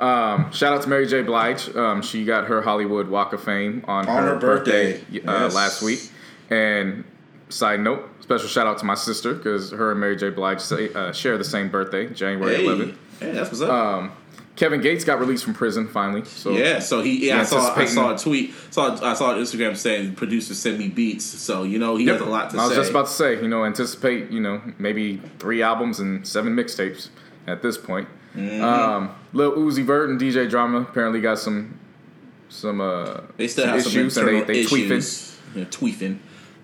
Yeah. 0.00 0.32
Um, 0.34 0.50
shout 0.50 0.72
out 0.74 0.82
to 0.82 0.88
Mary 0.88 1.06
J. 1.06 1.22
Blige. 1.22 1.68
Um, 1.76 2.02
she 2.02 2.24
got 2.24 2.48
her 2.48 2.62
Hollywood 2.62 3.08
Walk 3.08 3.32
of 3.32 3.44
Fame 3.44 3.84
on, 3.86 4.08
On 4.08 4.22
her, 4.24 4.30
her 4.30 4.36
birthday. 4.40 4.94
birthday, 4.94 5.24
uh, 5.24 5.44
Yes. 5.44 5.54
last 5.54 5.82
week. 5.82 6.00
And 6.50 7.04
side 7.48 7.78
note, 7.78 8.08
special 8.22 8.48
shout 8.48 8.66
out 8.66 8.78
to 8.78 8.84
my 8.84 8.96
sister 8.96 9.34
because 9.34 9.70
her 9.70 9.92
and 9.92 10.00
Mary 10.00 10.16
J. 10.16 10.30
Blige 10.30 10.58
say, 10.60 10.92
uh, 10.94 11.12
share 11.12 11.38
the 11.38 11.44
same 11.44 11.68
birthday, 11.68 12.08
January 12.08 12.56
Hey, 12.56 12.64
11th. 12.66 12.94
Hey, 13.20 13.32
that's 13.32 13.50
what's 13.50 13.60
up. 13.60 13.70
Um, 13.70 14.12
Kevin 14.56 14.80
Gates 14.82 15.04
got 15.04 15.20
released 15.20 15.44
from 15.44 15.54
prison 15.54 15.88
finally. 15.88 16.24
So 16.24 16.50
yeah, 16.50 16.80
so 16.80 17.00
he 17.00 17.28
yeah, 17.28 17.40
I 17.40 17.44
saw 17.44 17.74
I 17.74 17.86
saw 17.86 18.14
a 18.14 18.18
tweet 18.18 18.52
saw 18.70 18.92
I 19.02 19.14
saw 19.14 19.34
Instagram 19.34 19.76
saying 19.76 20.16
producer 20.16 20.54
send 20.54 20.78
me 20.78 20.88
beats. 20.88 21.24
So 21.24 21.62
you 21.62 21.78
know 21.78 21.96
he 21.96 22.04
Yep. 22.04 22.18
has 22.18 22.22
a 22.26 22.30
lot 22.30 22.50
to 22.50 22.56
say. 22.56 22.58
I 22.58 22.64
was 22.64 22.72
say. 22.72 22.76
just 22.80 22.90
about 22.90 23.06
to 23.06 23.12
say, 23.12 23.40
you 23.40 23.48
know, 23.48 23.64
anticipate, 23.64 24.30
you 24.30 24.40
know, 24.40 24.60
maybe 24.78 25.22
three 25.38 25.62
albums 25.62 25.98
and 26.00 26.26
seven 26.26 26.54
mixtapes 26.54 27.08
at 27.46 27.62
this 27.62 27.78
point. 27.78 28.08
Mm-hmm. 28.36 28.62
Um, 28.62 29.14
Lil 29.32 29.52
Uzi 29.52 29.82
Vert 29.84 30.10
and 30.10 30.20
DJ 30.20 30.48
Drama 30.50 30.80
apparently 30.82 31.20
got 31.20 31.38
some 31.38 31.78
some 32.50 32.80
uh 32.80 33.20
they 33.36 33.48
still 33.48 33.64
some 33.64 33.74
have 33.74 33.82
some 33.82 33.92
issues 33.92 34.16
and 34.18 34.28
they 34.28 34.38
internal 34.40 34.54
they 34.54 34.64
tweeting. 34.64 34.90
issues. 34.90 35.38
Yeah, 35.54 35.64
tweefing. 35.64 36.18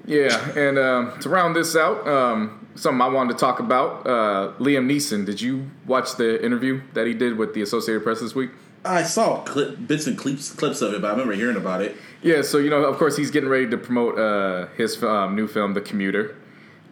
Yeah, 0.04 0.50
and 0.58 0.78
um, 0.78 1.18
to 1.20 1.28
round 1.28 1.56
this 1.56 1.74
out, 1.74 2.06
um, 2.06 2.65
something 2.76 3.00
I 3.00 3.08
wanted 3.08 3.34
to 3.34 3.38
talk 3.38 3.60
about. 3.60 4.06
Uh, 4.06 4.52
Liam 4.58 4.86
Neeson, 4.90 5.24
did 5.26 5.40
you 5.40 5.70
watch 5.86 6.16
the 6.16 6.44
interview 6.44 6.80
that 6.94 7.06
he 7.06 7.14
did 7.14 7.36
with 7.36 7.54
the 7.54 7.62
Associated 7.62 8.02
Press 8.02 8.20
this 8.20 8.34
week? 8.34 8.50
I 8.84 9.02
saw 9.02 9.42
clip, 9.42 9.86
bits 9.86 10.06
and 10.06 10.16
clips 10.16 10.52
clips 10.52 10.80
of 10.80 10.94
it, 10.94 11.02
but 11.02 11.08
I 11.08 11.10
remember 11.10 11.34
hearing 11.34 11.56
about 11.56 11.82
it. 11.82 11.96
Yeah, 12.22 12.42
so 12.42 12.58
you 12.58 12.70
know, 12.70 12.84
of 12.84 12.96
course, 12.98 13.16
he's 13.16 13.30
getting 13.32 13.48
ready 13.48 13.68
to 13.70 13.76
promote 13.76 14.18
uh, 14.18 14.66
his 14.76 15.02
um, 15.02 15.34
new 15.34 15.48
film, 15.48 15.74
The 15.74 15.80
Commuter. 15.80 16.36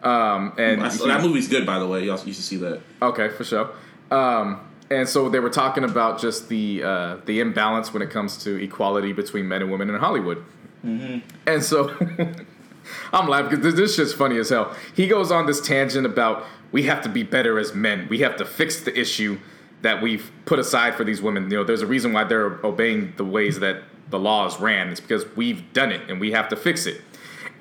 Um, 0.02 0.52
and 0.58 0.82
I 0.82 0.90
he- 0.90 1.06
that 1.06 1.22
movie's 1.22 1.48
good, 1.48 1.64
by 1.64 1.78
the 1.78 1.86
way. 1.86 2.04
Y'all, 2.04 2.18
you 2.24 2.32
should 2.32 2.44
see 2.44 2.56
that. 2.56 2.80
Okay, 3.00 3.28
for 3.30 3.44
sure. 3.44 3.70
Um, 4.10 4.60
and 4.90 5.08
so 5.08 5.28
they 5.30 5.40
were 5.40 5.50
talking 5.50 5.84
about 5.84 6.20
just 6.20 6.48
the 6.48 6.82
uh, 6.82 7.16
the 7.26 7.40
imbalance 7.40 7.92
when 7.92 8.02
it 8.02 8.10
comes 8.10 8.36
to 8.44 8.62
equality 8.62 9.12
between 9.12 9.48
men 9.48 9.62
and 9.62 9.70
women 9.70 9.88
in 9.88 9.96
Hollywood. 9.96 10.44
And 10.82 11.62
so 11.62 11.88
I'm 13.12 13.28
laughing 13.28 13.50
because 13.50 13.62
this, 13.62 13.74
this 13.74 13.96
shit's 13.96 14.12
funny 14.12 14.38
as 14.38 14.50
hell. 14.50 14.74
He 14.94 15.06
goes 15.06 15.30
on 15.30 15.46
this 15.46 15.60
tangent 15.60 16.06
about 16.06 16.44
we 16.72 16.84
have 16.84 17.02
to 17.02 17.08
be 17.08 17.22
better 17.22 17.58
as 17.58 17.74
men. 17.74 18.06
We 18.08 18.18
have 18.18 18.36
to 18.36 18.44
fix 18.44 18.80
the 18.80 18.98
issue 18.98 19.38
that 19.82 20.02
we've 20.02 20.30
put 20.44 20.58
aside 20.58 20.94
for 20.94 21.04
these 21.04 21.22
women. 21.22 21.44
You 21.44 21.58
know, 21.58 21.64
there's 21.64 21.82
a 21.82 21.86
reason 21.86 22.12
why 22.12 22.24
they're 22.24 22.58
obeying 22.64 23.12
the 23.16 23.24
ways 23.24 23.60
that 23.60 23.82
the 24.10 24.18
laws 24.18 24.60
ran. 24.60 24.88
It's 24.88 25.00
because 25.00 25.24
we've 25.36 25.72
done 25.72 25.92
it 25.92 26.08
and 26.10 26.20
we 26.20 26.32
have 26.32 26.48
to 26.48 26.56
fix 26.56 26.86
it. 26.86 27.00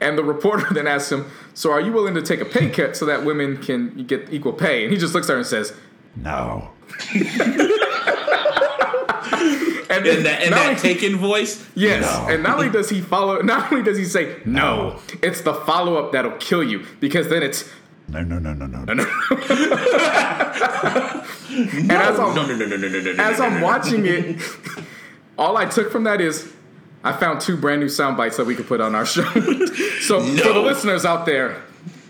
And 0.01 0.17
the 0.17 0.23
reporter 0.23 0.65
then 0.73 0.87
asks 0.87 1.11
him, 1.11 1.29
"So 1.53 1.71
are 1.71 1.81
you 1.81 1.91
willing 1.91 2.15
to 2.15 2.21
take 2.21 2.41
a 2.41 2.45
pay 2.45 2.69
cut 2.69 2.95
so 2.97 3.05
that 3.05 3.23
women 3.23 3.57
can 3.57 4.05
get 4.05 4.31
equal 4.31 4.53
pay?" 4.53 4.83
And 4.83 4.91
he 4.91 4.97
just 4.97 5.13
looks 5.13 5.29
at 5.29 5.33
her 5.33 5.37
and 5.39 5.47
says, 5.47 5.73
No. 6.15 6.69
and 9.97 10.05
then, 10.05 10.17
in 10.17 10.23
that, 10.23 10.43
in 10.43 10.51
that 10.51 10.77
taken 10.79 11.17
voice. 11.17 11.65
Yes, 11.75 12.03
no. 12.03 12.33
and 12.33 12.43
not 12.43 12.57
only 12.57 12.69
does 12.69 12.89
he 12.89 13.01
follow, 13.01 13.41
not 13.41 13.71
only 13.71 13.83
does 13.83 13.97
he 13.97 14.05
say 14.05 14.37
no, 14.45 14.89
no. 14.89 14.99
it's 15.21 15.41
the 15.41 15.53
follow 15.53 15.95
up 15.95 16.11
that'll 16.11 16.37
kill 16.37 16.63
you 16.63 16.85
because 16.99 17.29
then 17.29 17.43
it's 17.43 17.69
no, 18.07 18.21
no, 18.21 18.37
no, 18.39 18.53
no, 18.53 18.65
no. 18.65 18.83
no. 18.83 18.93
no. 18.93 19.03
and 21.49 21.91
as 21.91 22.19
I'm, 22.19 22.35
no, 22.35 22.45
no, 22.45 22.55
no, 22.55 22.65
no, 22.65 22.77
no, 22.77 22.87
no, 22.87 22.99
no, 22.99 23.23
as 23.23 23.39
I'm 23.39 23.61
watching 23.61 24.05
it, 24.05 24.41
all 25.37 25.57
I 25.57 25.65
took 25.65 25.91
from 25.91 26.03
that 26.03 26.21
is 26.21 26.51
I 27.03 27.13
found 27.13 27.41
two 27.41 27.57
brand 27.57 27.81
new 27.81 27.89
sound 27.89 28.17
bites 28.17 28.37
that 28.37 28.45
we 28.45 28.55
could 28.55 28.67
put 28.67 28.81
on 28.81 28.95
our 28.95 29.05
show. 29.05 29.23
so 30.01 30.19
no. 30.19 30.37
for 30.37 30.53
the 30.53 30.61
listeners 30.61 31.05
out 31.05 31.25
there, 31.25 31.61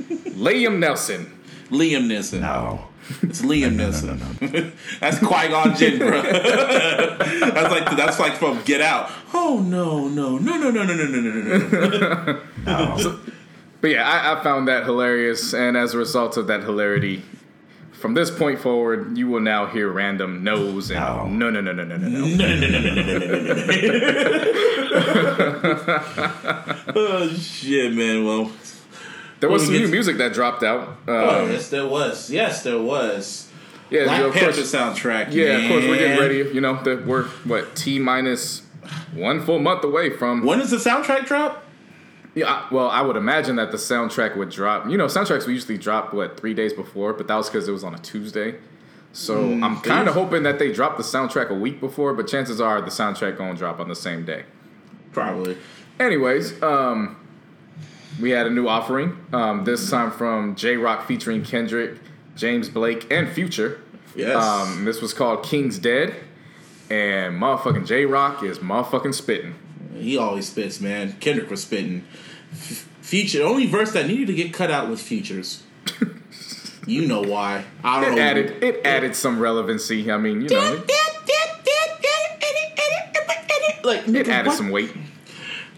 Liam 0.09 0.79
Neeson. 0.79 1.29
Liam 1.69 2.07
Neeson. 2.07 2.41
No. 2.41 2.88
It's 3.22 3.41
Liam 3.41 3.76
No, 3.76 3.89
Neeson. 3.89 4.20
no, 4.41 4.47
no, 4.47 4.60
no. 4.62 4.72
That's 4.99 5.20
Qui 5.20 5.47
Gon 5.49 5.76
Jinn, 5.76 5.97
bro. 5.99 6.22
that's 6.22 7.72
like 7.72 7.97
that's 7.97 8.20
like 8.20 8.34
from 8.34 8.62
Get 8.64 8.82
Out. 8.82 9.10
Oh 9.34 9.60
no, 9.66 10.08
no, 10.08 10.38
no, 10.38 10.58
no, 10.58 10.70
no, 10.72 10.84
no, 10.84 10.93
no, 10.93 11.06
no, 11.06 11.32
no, 11.32 12.41
no. 12.66 12.97
No. 12.97 13.20
But 13.82 13.89
yeah, 13.91 14.10
I, 14.10 14.39
I 14.39 14.43
found 14.43 14.68
that 14.70 14.86
hilarious, 14.86 15.54
and 15.54 15.76
as 15.76 15.93
a 15.93 15.97
result 15.97 16.38
of 16.38 16.47
that 16.47 16.62
hilarity, 16.64 17.22
from 17.91 18.14
this 18.14 18.32
point 18.32 18.60
forward, 18.60 19.18
you 19.18 19.28
will 19.28 19.41
now 19.41 19.66
hear 19.66 19.89
random 19.89 20.41
no's 20.43 20.89
and 20.89 20.99
No. 21.38 21.49
no, 21.49 21.62
no, 21.62 21.74
no, 21.74 21.84
no, 21.84 21.84
no, 21.84 21.97
no, 21.97 22.08
no. 22.08 23.54
Oh 26.95 27.28
shit, 27.38 27.93
man. 27.93 28.26
Well, 28.26 28.51
There 29.43 29.49
was 29.51 29.63
some 29.65 29.73
new 29.73 29.79
get- 29.81 29.89
music 29.91 30.17
that 30.17 30.33
dropped 30.33 30.63
out. 30.63 30.97
oh 31.07 31.43
Um, 31.43 31.51
yes, 31.51 31.69
there 31.69 31.85
was. 31.87 32.29
Yes, 32.29 32.63
there 32.63 32.79
was. 32.81 33.49
yeah, 33.89 34.05
Black 34.05 34.17
you 34.17 34.23
know, 34.23 34.29
of 34.29 34.33
Panther 34.35 34.53
course, 34.53 34.71
soundtrack. 34.73 35.33
yeah, 35.33 35.57
of 35.57 35.67
course, 35.69 35.83
we're 35.85 35.97
getting 35.97 36.17
ready. 36.19 36.37
You 36.53 36.61
know, 36.61 36.81
the, 36.83 37.03
we're 37.05 37.25
what 37.45 37.75
t 37.75 37.99
minus 37.99 38.61
one 39.13 39.41
full 39.45 39.59
month 39.59 39.83
away 39.83 40.09
from. 40.09 40.43
When 40.45 40.59
does 40.59 40.71
the 40.71 40.77
soundtrack 40.77 41.25
drop? 41.25 41.63
Yeah, 42.35 42.47
I- 42.51 42.73
well, 42.73 42.89
I 42.89 43.01
would 43.01 43.15
imagine 43.17 43.57
that 43.57 43.71
the 43.71 43.77
soundtrack 43.77 44.35
would 44.37 44.49
drop. 44.49 44.89
You 44.89 44.97
know, 44.97 45.05
soundtracks 45.05 45.45
we 45.45 45.53
usually 45.53 45.77
drop 45.77 46.13
what 46.13 46.39
three 46.39 46.53
days 46.53 46.73
before, 46.73 47.13
but 47.13 47.27
that 47.27 47.35
was 47.35 47.49
because 47.49 47.67
it 47.67 47.71
was 47.71 47.83
on 47.83 47.93
a 47.93 47.99
Tuesday. 47.99 48.55
So 49.11 49.39
I'm 49.61 49.79
kind 49.81 50.07
of 50.07 50.15
hoping 50.15 50.41
that 50.41 50.57
they 50.57 50.71
drop 50.71 50.97
the 50.97 51.03
soundtrack 51.03 51.49
a 51.49 51.53
week 51.53 51.79
before, 51.79 52.15
but 52.15 52.27
chances 52.27 52.59
are 52.59 52.81
the 52.81 52.89
soundtrack 52.89 53.37
gonna 53.37 53.53
drop 53.55 53.79
on 53.79 53.87
the 53.87 53.95
same 53.95 54.25
day. 54.25 54.45
Probably. 55.11 55.55
Anyways, 55.99 56.63
um, 56.63 57.15
we 58.22 58.30
had 58.32 58.45
a 58.45 58.49
new 58.49 58.68
offering. 58.68 59.18
Um, 59.34 59.64
this 59.66 59.89
time 59.89 60.11
from 60.11 60.55
Jay 60.55 60.76
Rock 60.78 61.07
featuring 61.07 61.43
Kendrick, 61.43 61.97
James 62.36 62.70
Blake, 62.70 63.11
and 63.11 63.28
Future. 63.30 63.82
Yes. 64.16 64.36
Um, 64.36 64.86
this 64.86 65.01
was 65.01 65.14
called 65.14 65.43
King's 65.43 65.80
Dead, 65.80 66.16
and 66.89 67.41
motherfucking 67.41 67.88
Jay 67.88 68.05
Rock 68.05 68.43
is 68.43 68.59
motherfucking 68.59 69.14
spitting. 69.16 69.55
He 69.95 70.18
always 70.18 70.49
spits, 70.49 70.80
man. 70.82 71.14
Kendrick 71.20 71.49
was 71.49 71.61
spitting. 71.64 72.03
F- 72.51 72.88
Future. 73.01 73.39
The 73.39 73.43
only 73.45 73.66
verse 73.68 73.91
that 73.93 74.07
needed 74.07 74.28
to 74.28 74.34
get 74.34 74.53
cut 74.53 74.72
out 74.72 74.89
was 74.89 75.01
Futures. 75.01 75.64
you 76.88 77.07
know 77.07 77.22
why? 77.22 77.64
I 77.84 77.99
don't 78.01 78.14
It 78.14 78.16
know. 78.16 78.22
added 78.22 78.64
it 78.64 78.86
added 78.86 79.16
some 79.16 79.39
relevancy. 79.39 80.09
I 80.11 80.18
mean, 80.18 80.41
you 80.41 80.49
know, 80.49 80.74
it, 80.76 80.91
Like 83.84 84.07
it 84.07 84.28
added 84.30 84.47
what? 84.49 84.57
some 84.57 84.70
weight. 84.70 84.91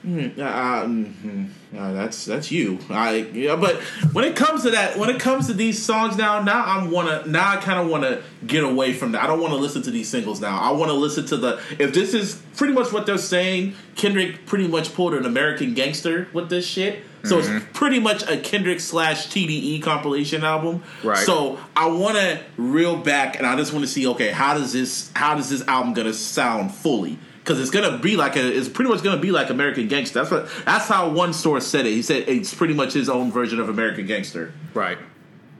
Uh, 0.05 0.85
mhm. 0.85 1.49
Uh, 1.75 1.93
that's 1.93 2.25
that's 2.25 2.51
you. 2.51 2.79
I 2.89 3.15
yeah, 3.33 3.55
but 3.55 3.77
when 4.13 4.23
it 4.23 4.35
comes 4.35 4.63
to 4.63 4.71
that, 4.71 4.97
when 4.97 5.09
it 5.09 5.19
comes 5.19 5.47
to 5.47 5.53
these 5.53 5.83
songs 5.83 6.15
now, 6.15 6.41
now 6.41 6.63
I'm 6.63 6.91
wanna 6.91 7.23
now 7.25 7.51
I 7.51 7.57
kind 7.57 7.79
of 7.79 7.87
want 7.87 8.03
to 8.03 8.21
get 8.45 8.63
away 8.63 8.93
from 8.93 9.13
that. 9.13 9.23
I 9.23 9.27
don't 9.27 9.41
want 9.41 9.53
to 9.53 9.59
listen 9.59 9.81
to 9.83 9.91
these 9.91 10.07
singles 10.07 10.39
now. 10.39 10.57
I 10.57 10.71
want 10.71 10.89
to 10.91 10.97
listen 10.97 11.25
to 11.27 11.37
the 11.37 11.59
if 11.79 11.93
this 11.93 12.13
is 12.13 12.41
pretty 12.55 12.73
much 12.73 12.93
what 12.93 13.05
they're 13.05 13.17
saying. 13.17 13.73
Kendrick 13.95 14.45
pretty 14.45 14.67
much 14.67 14.93
pulled 14.93 15.13
an 15.13 15.25
American 15.25 15.73
Gangster 15.73 16.27
with 16.33 16.49
this 16.49 16.65
shit. 16.65 17.03
So 17.23 17.39
it's 17.39 17.49
pretty 17.73 17.99
much 17.99 18.21
a 18.29 18.37
Kendrick 18.37 18.79
slash 18.79 19.29
TDE 19.29 19.81
compilation 19.81 20.43
album. 20.43 20.83
Right. 21.03 21.17
So 21.17 21.57
I 21.75 21.87
want 21.87 22.17
to 22.17 22.39
reel 22.55 22.97
back, 22.97 23.37
and 23.37 23.47
I 23.47 23.55
just 23.55 23.73
want 23.73 23.83
to 23.83 23.91
see, 23.91 24.05
okay, 24.09 24.29
how 24.29 24.53
does 24.53 24.73
this 24.73 25.09
how 25.15 25.33
does 25.33 25.49
this 25.49 25.67
album 25.67 25.93
gonna 25.95 26.13
sound 26.13 26.71
fully? 26.71 27.17
Because 27.45 27.59
it's 27.59 27.69
gonna 27.69 27.99
be 27.99 28.17
like 28.17 28.35
a, 28.37 28.57
it's 28.57 28.67
pretty 28.67 28.89
much 28.89 29.03
gonna 29.03 29.21
be 29.21 29.29
like 29.31 29.51
American 29.51 29.87
Gangster. 29.87 30.17
That's 30.19 30.31
what 30.31 30.49
that's 30.65 30.87
how 30.87 31.09
one 31.11 31.31
source 31.31 31.67
said 31.67 31.85
it. 31.85 31.91
He 31.91 32.01
said 32.01 32.27
it's 32.27 32.51
pretty 32.55 32.73
much 32.73 32.93
his 32.93 33.07
own 33.07 33.31
version 33.31 33.59
of 33.59 33.69
American 33.69 34.07
Gangster. 34.07 34.51
Right. 34.73 34.97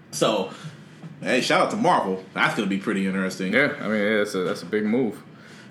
So, 0.10 0.52
hey, 1.22 1.42
shout 1.42 1.62
out 1.62 1.70
to 1.72 1.78
Marvel. 1.78 2.24
That's 2.34 2.56
gonna 2.56 2.68
be 2.68 2.80
pretty 2.80 3.06
interesting. 3.06 3.54
Yeah. 3.54 3.76
I 3.80 3.88
mean, 3.88 4.02
yeah, 4.02 4.18
that's 4.18 4.34
a 4.34 4.40
that's 4.40 4.64
a 4.64 4.66
big 4.66 4.84
move. 4.84 5.22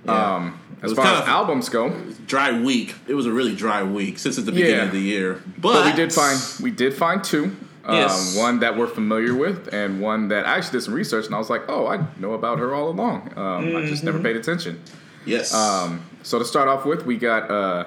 Yeah. 0.04 0.34
Um, 0.36 0.60
as 0.82 0.92
far 0.92 1.06
as 1.06 1.26
albums 1.26 1.68
go, 1.68 1.90
Dry 2.26 2.60
week. 2.60 2.94
It 3.08 3.14
was 3.14 3.26
a 3.26 3.32
really 3.32 3.56
dry 3.56 3.82
week 3.82 4.18
since 4.20 4.36
it's 4.38 4.46
the 4.46 4.52
beginning 4.52 4.76
Yeah. 4.76 4.84
of 4.84 4.92
the 4.92 5.00
year. 5.00 5.42
But, 5.58 5.72
but 5.72 5.86
we 5.86 5.92
did 5.96 6.12
find 6.12 6.38
we 6.62 6.70
did 6.70 6.94
find 6.94 7.24
two. 7.24 7.56
Um, 7.86 7.96
Yes. 7.96 8.36
One 8.36 8.60
that 8.60 8.76
we're 8.78 8.86
familiar 8.86 9.34
with, 9.34 9.68
and 9.74 10.00
one 10.00 10.28
that 10.28 10.46
I 10.46 10.56
actually 10.58 10.78
did 10.78 10.84
some 10.84 10.94
research, 10.94 11.26
and 11.26 11.34
I 11.34 11.38
was 11.38 11.50
like, 11.50 11.62
"Oh, 11.68 11.86
I 11.88 12.06
know 12.20 12.34
about 12.34 12.58
her 12.60 12.72
all 12.72 12.88
along. 12.88 13.32
Um, 13.36 13.74
I 13.76 13.84
just 13.86 14.04
never 14.04 14.18
Mm-hmm. 14.18 14.26
paid 14.26 14.36
attention." 14.36 14.80
Yes. 15.26 15.52
Um, 15.54 16.04
so 16.22 16.38
to 16.38 16.44
start 16.44 16.68
off 16.68 16.84
with, 16.84 17.04
we 17.06 17.16
got 17.16 17.50
uh, 17.50 17.84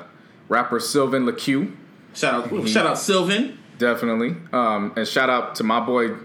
rapper 0.49 0.79
Sylvan 0.79 1.25
LaCue, 1.25 1.75
shout 2.13 2.51
out 2.51 2.67
shout 2.67 2.85
out 2.85 2.97
Sylvan. 2.97 3.57
definitely, 3.77 4.35
um, 4.53 4.93
and 4.95 5.07
shout 5.07 5.29
out 5.29 5.55
to 5.55 5.63
my 5.63 5.79
boy 5.79 6.15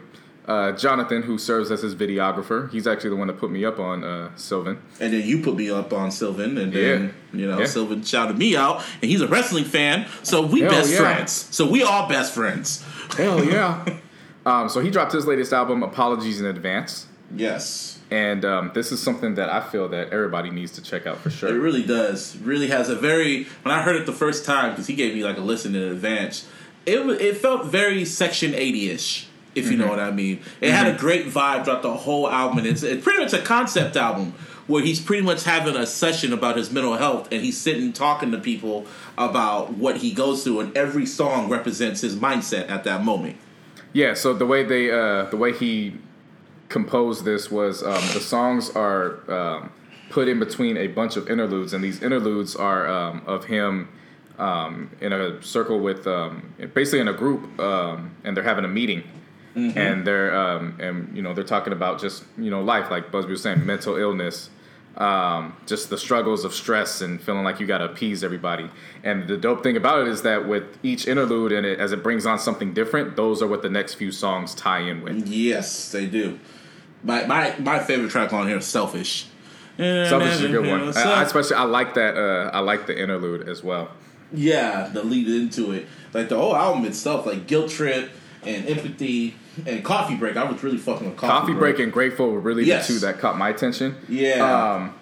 uh, 0.47 0.73
Jonathan, 0.73 1.23
who 1.23 1.39
serves 1.39 1.71
as 1.71 1.83
his 1.83 1.95
videographer. 1.95 2.71
He's 2.71 2.87
actually 2.87 3.11
the 3.11 3.17
one 3.17 3.29
that 3.29 3.39
put 3.39 3.51
me 3.51 3.65
up 3.65 3.79
on 3.79 4.03
uh, 4.03 4.35
Sylvan. 4.37 4.83
And 5.01 5.13
then 5.13 5.23
you 5.27 5.41
put 5.41 5.55
me 5.57 5.71
up 5.71 5.93
on 5.93 6.11
Sylvan, 6.11 6.59
and 6.59 6.73
then 6.73 7.15
you 7.33 7.47
know 7.47 7.59
Yeah. 7.61 7.67
Sylvan 7.67 8.03
shouted 8.03 8.37
me 8.37 8.57
out, 8.57 8.83
and 9.01 9.11
he's 9.11 9.21
a 9.21 9.29
wrestling 9.29 9.65
fan, 9.65 10.07
so 10.23 10.43
we 10.43 10.61
Hell 10.61 10.71
best 10.71 10.91
yeah. 10.93 10.99
friends. 10.99 11.33
So 11.33 11.69
we 11.69 11.83
all 11.83 12.09
best 12.09 12.35
friends. 12.35 12.85
Hell 13.17 13.45
yeah! 13.45 13.85
um, 14.47 14.69
so 14.69 14.81
he 14.81 14.91
dropped 14.91 15.13
his 15.13 15.27
latest 15.27 15.53
album, 15.53 15.83
Apologies 15.83 16.41
in 16.41 16.47
Advance. 16.47 17.07
Yes, 17.35 17.92
And 18.13 18.45
um, 18.45 18.73
this 18.75 18.93
is 18.93 19.03
something 19.03 19.37
that 19.37 19.49
I 19.49 19.63
feel 19.63 19.89
that 19.89 20.13
everybody 20.13 20.51
needs 20.51 20.73
to 20.73 20.83
check 20.83 21.07
out 21.07 21.17
for 21.17 21.31
sure. 21.31 21.49
it 21.49 21.59
really 21.59 21.83
does. 21.83 22.37
Really 22.37 22.67
has 22.69 22.91
a 22.91 22.95
very. 22.95 23.45
When 23.63 23.75
I 23.75 23.81
heard 23.81 23.97
it 23.97 24.05
the 24.05 24.13
first 24.13 24.45
time, 24.45 24.73
because 24.73 24.87
he 24.87 24.95
gave 24.95 25.15
me 25.15 25.25
like 25.25 25.39
a 25.39 25.41
listen 25.41 25.75
in 25.75 25.83
advance, 25.85 26.47
it 26.85 26.99
it 26.99 27.39
felt 27.39 27.65
very 27.65 28.05
Section 28.05 28.55
eighty 28.55 28.91
ish. 28.91 29.29
If 29.55 29.71
you 29.71 29.79
know 29.79 29.87
what 29.87 29.99
I 29.99 30.11
mean, 30.11 30.41
it 30.61 30.73
had 30.73 30.95
a 30.95 30.99
great 30.99 31.27
vibe 31.27 31.65
throughout 31.65 31.81
the 31.81 31.95
whole 31.95 32.29
album, 32.29 32.59
and 32.59 32.67
it's, 32.67 32.83
it's 32.83 33.03
pretty 33.03 33.19
much 33.19 33.33
a 33.33 33.41
concept 33.41 33.97
album 33.97 34.33
where 34.67 34.83
he's 34.83 35.01
pretty 35.01 35.23
much 35.23 35.45
having 35.45 35.77
a 35.77 35.87
session 35.87 36.35
about 36.35 36.59
his 36.59 36.71
mental 36.71 36.97
health, 36.97 37.29
and 37.33 37.43
he's 37.43 37.59
sitting 37.59 37.95
talking 37.95 38.31
to 38.33 38.39
people 38.39 38.87
about 39.17 39.73
what 39.73 39.99
he 39.99 40.13
goes 40.13 40.45
through, 40.45 40.61
and 40.61 40.77
every 40.77 41.07
song 41.07 41.49
represents 41.49 42.03
his 42.03 42.15
mindset 42.15 42.71
at 42.71 42.85
that 42.85 43.05
moment. 43.05 43.37
Yeah, 43.95 44.15
so 44.15 44.35
the 44.35 44.47
way 44.47 44.65
they 44.65 44.91
uh, 44.91 45.25
the 45.27 45.37
way 45.39 45.53
he 45.53 45.99
composed 46.73 47.25
this 47.25 47.51
was 47.51 47.83
um, 47.83 48.03
the 48.15 48.21
songs 48.21 48.71
are 48.71 49.31
um, 49.31 49.73
put 50.11 50.27
in 50.27 50.39
between 50.41 50.77
a 50.77 50.89
bunch 50.89 51.17
of 51.17 51.29
interludes, 51.31 51.73
and 51.75 51.85
these 51.85 52.03
interludes 52.03 52.57
are 52.57 52.89
um, 52.89 53.23
of 53.27 53.45
him 53.45 53.89
um, 54.39 54.91
in 55.01 55.13
a 55.13 55.41
circle 55.43 55.79
with 55.79 56.07
um, 56.07 56.55
basically 56.75 57.01
in 57.01 57.09
a 57.09 57.13
group, 57.13 57.61
um, 57.61 58.15
and 58.25 58.37
they're 58.37 58.43
having 58.43 58.65
a 58.65 58.69
meeting. 58.69 59.05
And 59.77 60.07
they're 60.07 60.35
um, 60.35 60.79
and 60.81 61.15
you 61.15 61.23
know 61.23 61.35
they're 61.35 61.45
talking 61.45 61.75
about 61.75 62.01
just 62.01 62.25
you 62.39 62.51
know 62.51 62.63
life 62.63 62.91
like 62.91 63.13
Busby 63.13 63.33
was 63.33 63.43
saying 63.43 63.67
mental 63.67 63.97
illness, 63.97 64.49
um, 64.97 65.55
just 65.67 65.91
the 65.91 65.99
struggles 65.99 66.47
of 66.47 66.55
stress 66.55 67.03
and 67.03 67.21
feeling 67.21 67.45
like 67.45 67.61
you 67.61 67.67
got 67.67 67.79
to 67.79 67.85
appease 67.85 68.25
everybody. 68.25 68.71
And 69.05 69.29
the 69.29 69.37
dope 69.37 69.63
thing 69.63 69.77
about 69.77 70.01
it 70.01 70.09
is 70.09 70.23
that 70.23 70.49
with 70.49 70.79
each 70.83 71.07
interlude 71.07 71.53
and 71.53 71.67
it 71.67 71.79
as 71.79 71.93
it 71.93 72.03
brings 72.03 72.25
on 72.25 72.39
something 72.39 72.73
different, 72.73 73.15
those 73.15 73.43
are 73.43 73.47
what 73.47 73.61
the 73.61 73.69
next 73.69 73.95
few 73.95 74.11
songs 74.11 74.55
tie 74.55 74.81
in 74.81 75.03
with. 75.03 75.29
Yes, 75.29 75.93
they 75.93 76.07
do. 76.07 76.41
My 77.03 77.27
my 77.27 77.55
my 77.59 77.79
favorite 77.81 78.11
track 78.11 78.33
on 78.33 78.47
here 78.47 78.59
is 78.59 78.67
"Selfish." 78.67 79.27
Selfish 79.77 80.35
is 80.35 80.45
a 80.45 80.49
good 80.49 80.67
one. 80.67 80.97
I, 80.97 81.03
I 81.03 81.23
especially 81.23 81.57
I 81.57 81.65
like 81.65 81.95
that. 81.95 82.17
Uh, 82.17 82.51
I 82.53 82.61
like 82.61 82.87
the 82.87 82.97
interlude 83.01 83.49
as 83.49 83.63
well. 83.65 83.91
Yeah, 84.33 84.89
the 84.93 85.03
lead 85.03 85.29
into 85.29 85.73
it, 85.73 85.87
like 86.15 86.29
the 86.29 86.37
whole 86.39 86.55
album 86.57 86.85
itself, 86.85 87.27
like 87.27 87.47
Guilt 87.47 87.71
Trip, 87.71 88.11
and 88.45 88.67
Empathy 88.69 89.35
and 89.67 89.85
Coffee 89.85 90.15
Break. 90.17 90.37
I 90.37 90.45
was 90.51 90.63
really 90.63 90.79
fucking 90.79 91.09
with 91.09 91.17
Coffee, 91.17 91.31
Coffee 91.33 91.53
Break 91.55 91.79
and 91.79 91.93
Grateful 91.93 92.31
were 92.31 92.41
really 92.41 92.65
Yes. 92.65 92.87
the 92.87 92.95
two 92.95 92.99
that 93.01 93.19
caught 93.19 93.37
my 93.37 93.49
attention. 93.49 93.97
Yeah. 94.09 94.73
Um, 94.75 94.95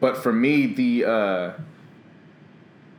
but 0.00 0.16
for 0.16 0.32
me, 0.32 0.66
the 0.66 1.04
uh, 1.04 1.52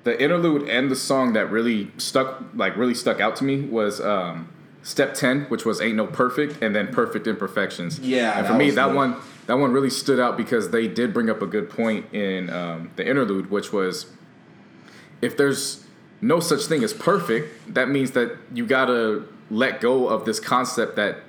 the 0.03 0.21
interlude 0.21 0.67
and 0.67 0.89
the 0.91 0.95
song 0.95 1.33
that 1.33 1.49
really 1.51 1.91
stuck, 1.97 2.43
like 2.55 2.75
really 2.75 2.95
stuck 2.95 3.19
out 3.21 3.35
to 3.37 3.43
me, 3.43 3.61
was 3.61 4.01
um, 4.01 4.49
Step 4.83 5.13
Ten, 5.13 5.45
which 5.45 5.65
was 5.65 5.81
"Ain't 5.81 5.95
No 5.95 6.05
Perfect," 6.05 6.61
and 6.61 6.75
then 6.75 6.87
"Perfect 6.87 7.25
Imperfections." 7.25 7.99
Yeah, 7.99 8.37
and 8.37 8.45
for 8.45 8.53
that 8.53 8.59
me, 8.59 8.69
that 8.71 8.87
good. 8.87 8.95
one 8.95 9.15
that 9.47 9.57
one 9.57 9.71
really 9.71 9.89
stood 9.89 10.19
out 10.19 10.37
because 10.37 10.69
they 10.71 10.87
did 10.87 11.13
bring 11.13 11.29
up 11.29 11.41
a 11.41 11.47
good 11.47 11.69
point 11.69 12.13
in 12.13 12.49
um, 12.49 12.91
the 12.97 13.07
interlude, 13.07 13.49
which 13.49 13.73
was 13.73 14.07
if 15.21 15.35
there's 15.37 15.85
no 16.21 16.39
such 16.39 16.65
thing 16.65 16.83
as 16.83 16.93
perfect, 16.93 17.73
that 17.73 17.89
means 17.89 18.11
that 18.11 18.37
you 18.53 18.65
gotta 18.65 19.23
let 19.49 19.81
go 19.81 20.07
of 20.07 20.25
this 20.25 20.39
concept 20.39 20.95
that 20.97 21.19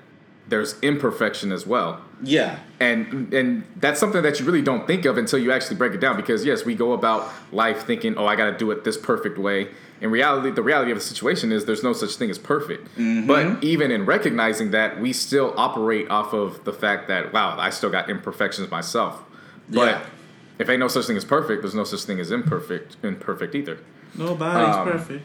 there's 0.48 0.78
imperfection 0.82 1.52
as 1.52 1.66
well. 1.66 2.00
yeah. 2.22 2.58
And 2.80 3.32
and 3.32 3.64
that's 3.76 3.98
something 3.98 4.22
that 4.22 4.38
you 4.40 4.44
really 4.46 4.60
don't 4.60 4.86
think 4.86 5.04
of 5.06 5.16
until 5.16 5.38
you 5.38 5.50
actually 5.52 5.76
break 5.76 5.92
it 5.94 6.00
down. 6.00 6.16
Because 6.16 6.44
yes, 6.44 6.64
we 6.64 6.74
go 6.74 6.92
about 6.92 7.30
life 7.52 7.84
thinking, 7.86 8.16
"Oh, 8.18 8.26
I 8.26 8.36
got 8.36 8.50
to 8.50 8.56
do 8.58 8.70
it 8.70 8.84
this 8.84 8.98
perfect 8.98 9.38
way." 9.38 9.68
In 10.00 10.10
reality, 10.10 10.50
the 10.50 10.62
reality 10.62 10.90
of 10.90 10.98
the 10.98 11.04
situation 11.04 11.50
is 11.50 11.64
there's 11.64 11.82
no 11.82 11.94
such 11.94 12.16
thing 12.16 12.28
as 12.28 12.38
perfect. 12.38 12.88
But 13.26 13.62
even 13.64 13.90
in 13.90 14.04
recognizing 14.04 14.70
that, 14.72 15.00
we 15.00 15.12
still 15.14 15.54
operate 15.56 16.10
off 16.10 16.34
of 16.34 16.62
the 16.64 16.72
fact 16.74 17.08
that, 17.08 17.32
wow, 17.32 17.56
I 17.58 17.70
still 17.70 17.88
got 17.90 18.10
imperfections 18.10 18.70
myself. 18.70 19.22
But 19.70 19.86
Yeah. 19.88 20.00
if 20.58 20.68
ain't 20.68 20.80
no 20.80 20.88
such 20.88 21.06
thing 21.06 21.16
as 21.16 21.24
perfect, 21.24 21.62
there's 21.62 21.74
no 21.76 21.84
such 21.84 22.02
thing 22.02 22.20
as 22.20 22.30
imperfect, 22.32 22.96
imperfect 23.02 23.54
either. 23.54 23.78
Nobody's 24.14 24.76
Um, 24.76 24.88
perfect. 24.90 25.22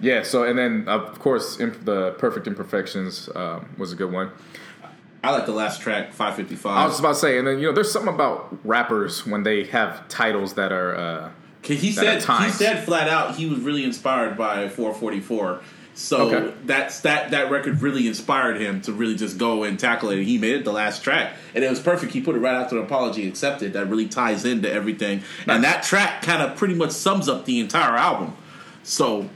Yeah. 0.00 0.22
So 0.22 0.44
and 0.44 0.56
then 0.58 0.88
of 0.88 1.18
course, 1.18 1.60
imp- 1.60 1.84
the 1.84 2.12
perfect 2.12 2.46
imperfections 2.46 3.28
um, 3.34 3.66
was 3.76 3.92
a 3.92 3.96
good 3.96 4.12
one. 4.12 4.30
I 5.24 5.30
like 5.30 5.46
the 5.46 5.52
last 5.52 5.80
track, 5.80 6.12
555. 6.12 6.76
I 6.76 6.86
was 6.86 6.98
about 6.98 7.10
to 7.10 7.14
say, 7.14 7.38
and 7.38 7.46
then 7.46 7.58
you 7.60 7.68
know, 7.68 7.72
there's 7.72 7.92
something 7.92 8.12
about 8.12 8.56
rappers 8.64 9.24
when 9.26 9.44
they 9.44 9.64
have 9.64 10.06
titles 10.08 10.54
that 10.54 10.72
are. 10.72 10.96
Uh, 10.96 11.30
he 11.62 11.92
that 11.92 12.22
said 12.22 12.42
he 12.44 12.50
said 12.50 12.84
flat 12.84 13.08
out 13.08 13.36
he 13.36 13.46
was 13.46 13.60
really 13.60 13.84
inspired 13.84 14.36
by 14.36 14.68
444. 14.68 15.60
So 15.94 16.28
Okay. 16.34 16.54
that's 16.64 17.00
that 17.00 17.30
that 17.30 17.50
record 17.52 17.82
really 17.82 18.08
inspired 18.08 18.60
him 18.60 18.80
to 18.80 18.92
really 18.92 19.14
just 19.14 19.38
go 19.38 19.62
and 19.62 19.78
tackle 19.78 20.10
it. 20.10 20.16
And 20.18 20.26
he 20.26 20.38
made 20.38 20.54
it 20.56 20.64
the 20.64 20.72
last 20.72 21.04
track, 21.04 21.36
and 21.54 21.62
it 21.62 21.70
was 21.70 21.78
perfect. 21.78 22.12
He 22.14 22.20
put 22.20 22.34
it 22.34 22.40
right 22.40 22.54
after 22.56 22.74
the 22.74 22.80
apology 22.82 23.28
accepted. 23.28 23.74
That 23.74 23.86
really 23.86 24.08
ties 24.08 24.44
into 24.44 24.72
everything, 24.72 25.22
and 25.46 25.62
that 25.62 25.84
track 25.84 26.22
kind 26.22 26.42
of 26.42 26.56
pretty 26.56 26.74
much 26.74 26.90
sums 26.90 27.28
up 27.28 27.44
the 27.44 27.60
entire 27.60 27.96
album. 27.96 28.34
So. 28.82 29.28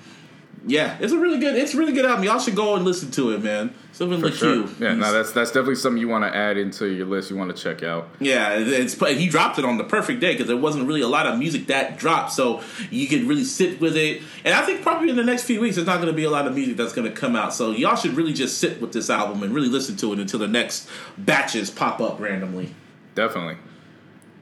Yeah, 0.69 0.97
it's 1.01 1.13
a 1.13 1.19
really 1.19 1.39
good. 1.39 1.55
It's 1.55 1.75
a 1.75 1.79
really 1.79 1.93
good 1.93 2.05
album. 2.05 2.25
Y'all 2.25 2.41
should 2.41 2.57
go 2.57 2.75
and 2.75 2.85
listen 2.85 3.13
to 3.13 3.31
it, 3.31 3.43
man. 3.43 3.73
Sylvan 3.93 4.21
for 4.21 4.33
sure. 4.33 4.65
LaCue. 4.65 4.81
Yeah, 4.81 4.89
he's- 4.89 4.99
no, 4.99 5.13
that's 5.13 5.31
that's 5.31 5.51
definitely 5.51 5.77
something 5.77 6.01
you 6.01 6.09
want 6.09 6.25
to 6.25 6.37
add 6.37 6.57
into 6.57 6.87
your 6.89 7.07
list. 7.07 7.31
You 7.31 7.37
want 7.37 7.57
to 7.57 7.63
check 7.63 7.85
out. 7.85 8.09
Yeah, 8.19 8.55
it's 8.59 8.95
he 9.01 9.29
dropped 9.29 9.61
it 9.61 9.65
on 9.65 9.79
the 9.79 9.85
perfect 9.85 10.19
day 10.21 10.33
because 10.33 10.49
there 10.49 10.57
wasn't 10.57 10.89
really 10.89 11.03
a 11.03 11.07
lot 11.09 11.27
of 11.27 11.39
music 11.39 11.69
that 11.69 11.99
dropped, 11.99 12.33
so 12.33 12.63
you 12.91 13.07
could 13.07 13.23
really 13.25 13.45
sit 13.45 13.81
with 13.81 13.97
it. 13.97 14.23
And 14.45 14.55
I 14.55 14.63
think 14.67 14.83
probably 14.83 15.09
in 15.09 15.15
the 15.17 15.23
next 15.25 15.45
few 15.45 15.61
weeks, 15.61 15.77
there's 15.77 15.87
not 15.87 15.97
going 15.97 16.09
to 16.09 16.13
be 16.17 16.25
a 16.25 16.31
lot 16.31 16.49
of 16.49 16.55
music 16.57 16.77
that's 16.77 16.93
going 16.93 17.09
to 17.09 17.15
come 17.15 17.37
out. 17.37 17.55
So 17.55 17.71
y'all 17.71 17.95
should 17.95 18.15
really 18.17 18.33
just 18.33 18.59
sit 18.59 18.81
with 18.81 18.93
this 18.93 19.09
album 19.09 19.45
and 19.45 19.55
really 19.55 19.69
listen 19.69 19.97
to 19.99 20.13
it 20.15 20.19
until 20.19 20.41
the 20.41 20.49
next 20.49 20.89
batches 21.17 21.71
pop 21.71 22.01
up 22.01 22.19
randomly. 22.19 22.75
Definitely. 23.15 23.57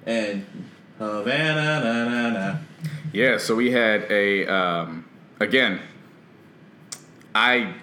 And 0.07 0.47
Havana, 0.99 1.81
na, 1.85 2.05
na, 2.09 2.31
na. 2.31 2.57
Yeah. 3.13 3.37
So 3.37 3.55
we 3.55 3.71
had 3.73 4.11
a 4.11 4.47
um, 4.47 5.05
again. 5.39 5.81
I 7.35 7.75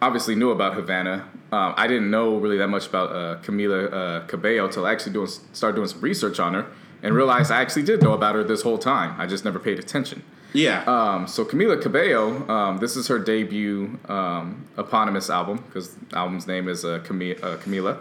obviously 0.00 0.34
knew 0.34 0.50
about 0.50 0.74
Havana. 0.74 1.28
Um, 1.52 1.74
I 1.76 1.86
didn't 1.86 2.10
know 2.10 2.36
really 2.36 2.58
that 2.58 2.68
much 2.68 2.86
about 2.86 3.10
uh, 3.12 3.40
Camila 3.42 3.92
uh, 3.92 4.26
Cabello 4.26 4.68
till 4.68 4.84
I 4.86 4.92
actually 4.92 5.12
doing 5.12 5.28
started 5.52 5.76
doing 5.76 5.88
some 5.88 6.00
research 6.00 6.40
on 6.40 6.54
her 6.54 6.66
and 7.02 7.14
realized 7.14 7.50
I 7.52 7.60
actually 7.60 7.82
did 7.84 8.02
know 8.02 8.12
about 8.12 8.34
her 8.34 8.42
this 8.42 8.62
whole 8.62 8.78
time. 8.78 9.14
I 9.20 9.26
just 9.26 9.44
never 9.44 9.58
paid 9.58 9.78
attention. 9.78 10.22
yeah, 10.52 10.82
Um, 10.84 11.26
so 11.28 11.44
Camila 11.44 11.80
Cabello, 11.80 12.48
um, 12.48 12.78
this 12.78 12.96
is 12.96 13.06
her 13.08 13.18
debut 13.18 13.98
um, 14.08 14.66
eponymous 14.78 15.28
album 15.30 15.58
because 15.66 15.94
the 15.94 16.16
album's 16.16 16.46
name 16.46 16.68
is 16.68 16.84
uh, 16.84 17.00
Cami- 17.00 17.40
uh, 17.42 17.56
Camila. 17.58 17.98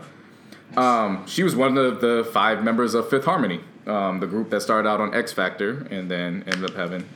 Um, 0.77 1.25
she 1.27 1.43
was 1.43 1.55
one 1.55 1.77
of 1.77 2.01
the 2.01 2.27
five 2.33 2.63
members 2.63 2.93
of 2.95 3.09
Fifth 3.09 3.25
Harmony, 3.25 3.61
um, 3.85 4.19
the 4.19 4.27
group 4.27 4.49
that 4.49 4.61
started 4.61 4.89
out 4.89 4.99
on 5.01 5.13
X 5.13 5.31
Factor 5.33 5.85
and 5.91 6.09
then 6.09 6.43
ended 6.47 6.69
up 6.69 6.75
having 6.75 7.07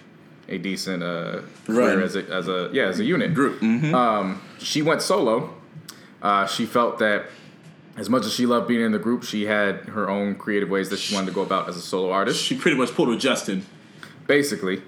a 0.50 0.58
decent 0.58 1.04
uh, 1.04 1.42
career 1.66 1.96
Run. 1.96 2.02
as 2.04 2.16
a, 2.16 2.24
as 2.30 2.48
a 2.48 2.70
yeah 2.74 2.84
as 2.88 3.00
a 3.00 3.04
unit. 3.06 3.34
group. 3.34 3.60
Mm-hmm. 3.62 3.94
Um, 3.96 4.42
she 4.60 4.82
went 4.82 5.02
solo. 5.02 5.54
Uh, 6.22 6.46
she 6.48 6.66
felt 6.66 7.00
that 7.00 7.26
as 7.98 8.10
much 8.10 8.26
as 8.26 8.34
she 8.34 8.46
loved 8.46 8.68
being 8.68 8.82
in 8.82 8.92
the 8.92 9.00
group, 9.00 9.24
she 9.24 9.46
had 9.46 9.76
her 9.90 10.10
own 10.10 10.36
creative 10.36 10.70
ways 10.70 10.90
that 10.90 11.00
she 11.00 11.14
wanted 11.16 11.28
to 11.28 11.34
go 11.34 11.42
about 11.42 11.68
as 11.70 11.76
a 11.78 11.82
solo 11.82 12.12
artist 12.12 12.42
She 12.42 12.56
pretty 12.56 12.78
much 12.78 12.92
pulled 12.92 13.10
with 13.10 13.20
Justin. 13.20 13.66
basically. 14.28 14.82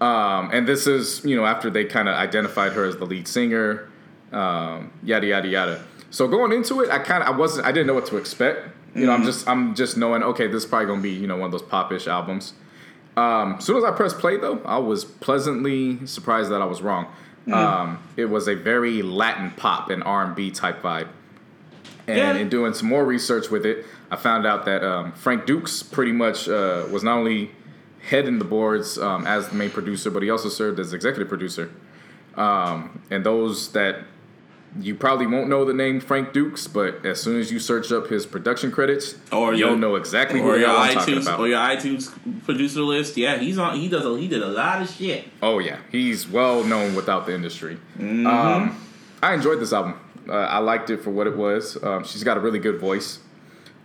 Um, 0.00 0.50
and 0.52 0.66
this 0.68 0.86
is, 0.86 1.24
you 1.24 1.34
know, 1.34 1.44
after 1.44 1.70
they 1.70 1.84
kind 1.84 2.08
of 2.08 2.14
identified 2.14 2.72
her 2.72 2.84
as 2.84 2.96
the 2.98 3.04
lead 3.06 3.26
singer, 3.26 3.88
um, 4.32 4.92
yada 5.02 5.26
yada 5.26 5.48
yada. 5.48 5.84
So 6.10 6.28
going 6.28 6.52
into 6.52 6.80
it, 6.82 6.90
I 6.90 6.98
kind 7.00 7.22
of 7.22 7.28
I 7.28 7.36
wasn't 7.36 7.66
I 7.66 7.72
didn't 7.72 7.86
know 7.88 7.94
what 7.94 8.06
to 8.06 8.16
expect. 8.16 8.68
You 8.94 9.06
know, 9.06 9.12
I'm 9.12 9.24
just 9.24 9.46
I'm 9.48 9.74
just 9.74 9.96
knowing 9.96 10.22
okay, 10.22 10.46
this 10.46 10.64
is 10.64 10.68
probably 10.68 10.86
gonna 10.86 11.00
be 11.02 11.10
you 11.10 11.26
know 11.26 11.36
one 11.36 11.46
of 11.46 11.52
those 11.52 11.62
popish 11.62 12.06
albums. 12.06 12.52
Um, 13.18 13.54
as 13.58 13.64
soon 13.64 13.76
as 13.76 13.84
I 13.84 13.90
pressed 13.90 14.18
play 14.18 14.36
though, 14.36 14.60
I 14.64 14.78
was 14.78 15.04
pleasantly 15.04 16.06
surprised 16.06 16.50
that 16.50 16.62
I 16.62 16.66
was 16.66 16.82
wrong. 16.82 17.06
Um, 17.52 17.98
it 18.16 18.26
was 18.26 18.46
a 18.46 18.54
very 18.54 19.00
Latin 19.00 19.50
pop 19.56 19.88
and 19.88 20.04
R 20.04 20.22
and 20.24 20.36
B 20.36 20.50
type 20.50 20.82
vibe. 20.82 21.08
And 22.06 22.18
Yeah. 22.18 22.34
in 22.34 22.48
doing 22.50 22.74
some 22.74 22.88
more 22.88 23.04
research 23.04 23.50
with 23.50 23.64
it, 23.64 23.86
I 24.10 24.16
found 24.16 24.46
out 24.46 24.64
that 24.66 24.84
um, 24.84 25.12
Frank 25.12 25.46
Dukes 25.46 25.82
pretty 25.82 26.12
much 26.12 26.48
uh, 26.48 26.84
was 26.92 27.02
not 27.02 27.16
only 27.18 27.50
heading 28.10 28.38
the 28.38 28.44
boards 28.44 28.98
um, 28.98 29.26
as 29.26 29.48
the 29.48 29.54
main 29.56 29.70
producer, 29.70 30.10
but 30.10 30.22
he 30.22 30.30
also 30.30 30.48
served 30.50 30.78
as 30.78 30.92
executive 30.92 31.28
producer. 31.28 31.70
Um, 32.36 33.00
and 33.10 33.24
those 33.24 33.72
that 33.72 34.04
you 34.80 34.94
probably 34.94 35.26
won't 35.26 35.48
know 35.48 35.64
the 35.64 35.72
name 35.72 36.00
Frank 36.00 36.32
Dukes, 36.32 36.66
but 36.68 37.04
as 37.04 37.20
soon 37.22 37.40
as 37.40 37.50
you 37.50 37.58
search 37.58 37.90
up 37.90 38.08
his 38.08 38.26
production 38.26 38.70
credits, 38.70 39.16
Or 39.32 39.54
you'll 39.54 39.70
your- 39.70 39.78
know 39.78 39.96
exactly 39.96 40.40
who 40.40 40.56
your 40.56 40.66
talking 40.92 41.18
about. 41.22 41.40
or 41.40 41.48
your 41.48 41.58
iTunes 41.58 42.10
producer 42.44 42.82
list. 42.82 43.16
Yeah, 43.16 43.38
he's 43.38 43.58
on. 43.58 43.76
He 43.78 43.88
does. 43.88 44.04
A, 44.04 44.16
he 44.18 44.28
did 44.28 44.42
a 44.42 44.48
lot 44.48 44.82
of 44.82 44.90
shit. 44.90 45.24
Oh 45.42 45.58
yeah, 45.58 45.78
he's 45.90 46.28
well 46.28 46.62
known 46.64 46.94
without 46.94 47.26
the 47.26 47.34
industry. 47.34 47.78
Mm-hmm. 47.98 48.26
Um, 48.26 48.76
I 49.22 49.34
enjoyed 49.34 49.58
this 49.60 49.72
album. 49.72 49.94
Uh, 50.28 50.32
I 50.32 50.58
liked 50.58 50.90
it 50.90 50.98
for 51.02 51.10
what 51.10 51.26
it 51.26 51.36
was. 51.36 51.82
Um, 51.82 52.04
she's 52.04 52.22
got 52.22 52.36
a 52.36 52.40
really 52.40 52.58
good 52.58 52.78
voice. 52.78 53.20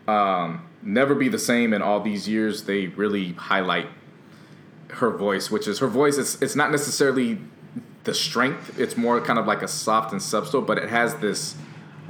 Um, 0.07 0.65
Never 0.85 1.15
be 1.15 1.29
the 1.29 1.39
same 1.39 1.71
in 1.73 1.81
all 1.81 2.01
these 2.01 2.27
years. 2.27 2.65
They 2.65 2.87
really 2.87 3.31
highlight 3.31 3.87
her 4.89 5.09
voice, 5.09 5.49
which 5.49 5.65
is 5.65 5.79
her 5.79 5.87
voice. 5.87 6.17
It's 6.17 6.41
it's 6.41 6.57
not 6.57 6.71
necessarily 6.71 7.39
the 8.03 8.13
strength. 8.13 8.79
It's 8.79 8.97
more 8.97 9.19
kind 9.21 9.39
of 9.39 9.45
like 9.47 9.61
a 9.61 9.67
soft 9.67 10.11
and 10.11 10.21
subtle, 10.21 10.61
but 10.61 10.77
it 10.77 10.89
has 10.89 11.15
this 11.15 11.55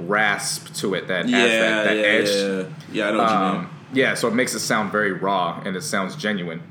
rasp 0.00 0.74
to 0.74 0.94
it 0.94 1.06
that 1.08 1.28
Yeah, 1.28 1.38
adds 1.38 1.52
that, 1.52 1.84
that 1.84 1.96
yeah, 1.96 2.02
edge. 2.02 2.28
yeah. 2.28 2.64
Yeah, 2.92 3.08
I 3.08 3.10
know 3.12 3.18
what 3.18 3.30
you 3.30 3.38
mean. 3.38 3.64
Um, 3.66 3.70
yeah, 3.92 4.14
so 4.14 4.26
it 4.28 4.34
makes 4.34 4.54
it 4.54 4.60
sound 4.60 4.90
very 4.90 5.12
raw 5.12 5.60
and 5.64 5.76
it 5.76 5.82
sounds 5.82 6.16
genuine. 6.16 6.62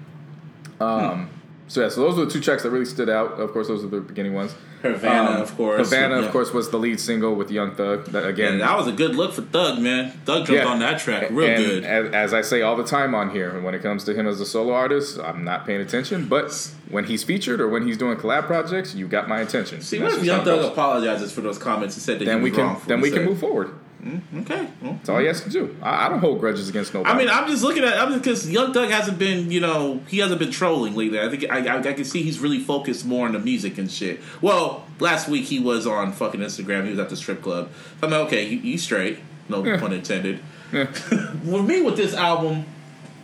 Um, 0.82 1.30
So 1.68 1.82
yeah, 1.82 1.89
so 1.89 2.01
those 2.01 2.18
were 2.18 2.26
the 2.26 2.32
two 2.32 2.41
tracks 2.41 2.64
that 2.64 2.70
really 2.72 2.86
stood 2.86 3.09
out. 3.09 3.39
Of 3.39 3.51
course, 3.53 3.68
those 3.68 3.84
were 3.84 3.89
the 3.89 4.01
beginning 4.01 4.34
ones. 4.34 4.53
Havana, 4.82 5.32
Um, 5.38 5.41
of 5.41 5.55
course. 5.55 5.89
Havana, 5.89 6.20
Yeah. 6.20 6.26
of 6.26 6.32
course, 6.34 6.51
was 6.53 6.70
the 6.70 6.78
lead 6.78 6.99
single 6.99 7.36
with 7.36 7.49
Young 7.49 7.72
Thug. 7.74 8.05
That 8.07 8.28
again, 8.28 8.53
And 8.53 8.61
that 8.61 8.78
was 8.78 8.86
a 8.88 8.91
good 8.91 9.16
look 9.16 9.32
for 9.34 9.41
Thug, 9.43 9.80
man. 9.80 10.11
Thug 10.26 10.45
jumped 10.45 10.51
Yeah. 10.51 10.66
on 10.68 10.80
that 10.80 10.99
track 10.99 11.30
real 11.32 11.47
and 11.49 11.66
good. 11.66 11.84
As, 11.86 12.11
as 12.14 12.34
I 12.34 12.41
say 12.41 12.61
all 12.61 12.76
the 12.76 12.84
time 12.84 13.16
on 13.16 13.30
here, 13.30 13.51
when 13.61 13.74
it 13.74 13.82
comes 13.82 14.03
to 14.03 14.14
him 14.14 14.28
as 14.28 14.41
a 14.41 14.45
solo 14.45 14.74
artist, 14.74 15.18
I'm 15.23 15.45
not 15.45 15.65
paying 15.65 15.80
attention. 15.80 16.26
But 16.26 16.69
when 16.90 17.06
he's 17.06 17.23
featured 17.23 17.61
or 17.61 17.69
when 17.69 17.88
he's 17.88 17.98
doing 17.98 18.18
collab 18.18 18.45
projects, 18.45 18.94
you 18.94 19.07
got 19.07 19.30
my 19.30 19.40
attention. 19.40 19.80
See, 19.81 19.99
what 19.99 20.11
if 20.14 20.23
Young 20.23 20.44
Thug 20.44 20.65
apologizes 20.65 21.31
for 21.31 21.40
those 21.40 21.57
comments 21.57 21.95
and 21.95 22.03
said 22.03 22.19
that 22.19 22.26
Then 22.26 22.40
he 22.40 22.44
we 22.44 22.49
was 22.52 22.60
wrong 22.60 22.76
can 22.76 22.88
then 22.90 23.02
we 23.02 23.10
he 23.10 23.15
can 23.15 23.26
move 23.26 23.40
forward. 23.40 23.69
Mm-hmm. 24.03 24.41
Okay. 24.41 24.67
well. 24.81 24.93
That's 24.93 25.09
all 25.09 25.19
he 25.19 25.27
has 25.27 25.41
to 25.43 25.49
do. 25.49 25.75
I, 25.81 26.05
I 26.05 26.09
don't 26.09 26.19
hold 26.19 26.39
grudges 26.39 26.67
against 26.67 26.93
nobody. 26.93 27.13
I 27.13 27.17
mean, 27.17 27.30
I'm 27.30 27.47
just 27.47 27.63
looking 27.63 27.84
at. 27.84 27.97
I'm 27.97 28.13
because 28.13 28.49
Young 28.49 28.73
Thug 28.73 28.89
hasn't 28.89 29.17
been, 29.17 29.49
you 29.49 29.61
know, 29.61 30.01
he 30.07 30.19
hasn't 30.19 30.39
been 30.39 30.51
trolling 30.51 30.95
lately. 30.95 31.19
I 31.19 31.30
think 31.30 31.49
I, 31.49 31.65
I, 31.65 31.80
I 31.80 31.93
can 31.93 32.03
see 32.03 32.21
he's 32.21 32.39
really 32.39 32.59
focused 32.59 33.05
more 33.05 33.25
on 33.25 33.34
the 33.34 33.39
music 33.39 33.77
and 33.77 33.89
shit. 33.89 34.19
Well, 34.41 34.85
last 34.99 35.30
week 35.30 35.45
he 35.45 35.59
was 35.59 35.88
on 35.88 36.11
fucking 36.11 36.41
Instagram. 36.41 36.84
He 36.84 36.91
was 36.91 36.99
at 36.99 37.09
the 37.09 37.15
strip 37.15 37.41
club. 37.41 37.69
I'm 38.01 38.11
like, 38.11 38.27
okay, 38.27 38.45
you, 38.45 38.59
you 38.59 38.77
straight. 38.77 39.19
No 39.47 39.63
Yeah. 39.63 39.80
pun 39.80 39.93
intended. 39.93 40.39
Yeah. 40.71 40.85
with 41.43 41.65
me 41.65 41.81
with 41.81 41.95
this 41.95 42.13
album, 42.13 42.65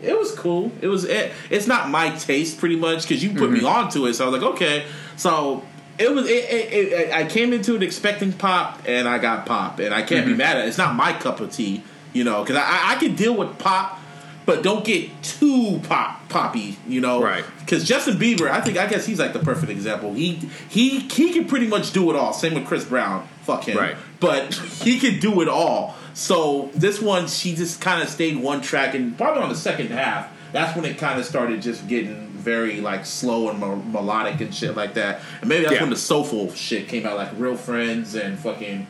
it 0.02 0.18
was 0.18 0.32
cool. 0.34 0.72
It 0.82 0.88
was 0.88 1.04
it, 1.04 1.34
it's 1.50 1.68
not 1.68 1.90
my 1.90 2.12
taste 2.12 2.58
pretty 2.58 2.76
much 2.78 3.04
because 3.04 3.24
you 3.24 3.34
put 3.34 3.52
me 3.52 3.60
mm-hmm. 3.60 3.68
onto 3.68 4.06
it. 4.06 4.14
So 4.14 4.26
I 4.26 4.30
was 4.30 4.42
like, 4.42 4.54
okay. 4.54 4.86
So 5.18 5.64
it 6.00 6.14
was. 6.14 6.28
It, 6.28 6.46
it, 6.50 6.94
it, 6.94 7.14
I 7.14 7.26
came 7.26 7.54
into 7.54 7.76
it 7.76 7.84
expecting 7.84 8.32
pop, 8.34 8.82
and 8.88 9.08
I 9.08 9.18
got 9.20 9.46
pop, 9.46 9.80
and 9.80 9.94
I 9.94 10.02
can't 10.02 10.26
be 10.26 10.32
mm-hmm. 10.32 10.38
mad 10.38 10.58
at 10.58 10.66
it. 10.66 10.70
It's 10.70 10.78
not 10.78 10.96
my 10.96 11.14
cup 11.14 11.42
of 11.42 11.52
tea, 11.52 11.84
you 12.14 12.24
know, 12.24 12.42
because 12.44 12.56
I, 12.56 12.64
I 12.64 12.94
I 12.94 12.96
can 12.96 13.16
deal 13.16 13.36
with 13.36 13.58
pop. 13.60 14.00
but 14.46 14.64
don't 14.64 14.84
get 14.84 15.12
too 15.22 15.80
pop 15.84 16.28
poppy. 16.30 16.78
You 16.88 17.02
know, 17.02 17.22
Right. 17.22 17.44
Because 17.60 17.84
Justin 17.88 18.18
Bieber, 18.18 18.50
I 18.50 18.62
think 18.62 18.78
I 18.78 18.88
guess 18.88 19.06
he's 19.06 19.20
like 19.20 19.34
the 19.34 19.40
perfect 19.40 19.72
example. 19.72 20.14
He 20.14 20.50
he 20.70 21.02
he 21.02 21.32
can 21.34 21.46
pretty 21.46 21.68
much 21.68 21.92
do 21.92 22.10
it 22.10 22.16
all. 22.16 22.34
Same 22.34 22.56
with 22.56 22.66
Chris 22.66 22.84
Brown. 22.86 23.28
Fuck 23.44 23.66
him. 23.66 23.78
Right. 23.78 23.96
But 24.20 24.54
he 24.54 25.00
can 25.00 25.20
do 25.20 25.42
it 25.42 25.48
all. 25.48 25.96
So 26.14 26.72
this 26.74 27.02
one, 27.02 27.28
she 27.28 27.56
just 27.56 27.80
kind 27.80 28.02
of 28.02 28.10
stayed 28.10 28.38
one 28.38 28.62
track, 28.62 28.96
and 28.96 29.16
probably 29.18 29.44
on 29.44 29.50
the 29.50 29.56
second 29.56 29.90
half, 29.92 30.30
that's 30.52 30.76
when 30.76 30.86
it 30.86 30.98
kind 30.98 31.20
of 31.20 31.26
started 31.26 31.62
just 31.62 31.88
getting 31.88 32.29
very 32.40 32.82
like 32.82 33.06
slow 33.06 33.50
and 33.50 33.60
melodic 33.92 34.42
and 34.42 34.54
shit 34.54 34.76
like 34.76 34.94
that. 34.96 35.22
And 35.42 35.50
maybe 35.50 35.64
that's 35.64 35.76
Yeah. 35.76 35.82
when 35.82 35.90
the 35.92 35.96
soulful 35.96 36.52
shit 36.54 36.88
came 36.88 37.06
out, 37.06 37.18
like 37.18 37.30
Real 37.38 37.56
Friends 37.56 38.16
and 38.16 38.40
fucking 38.40 38.88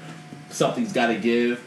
Something's 0.50 0.94
Got 0.94 1.08
to 1.08 1.16
Give. 1.16 1.62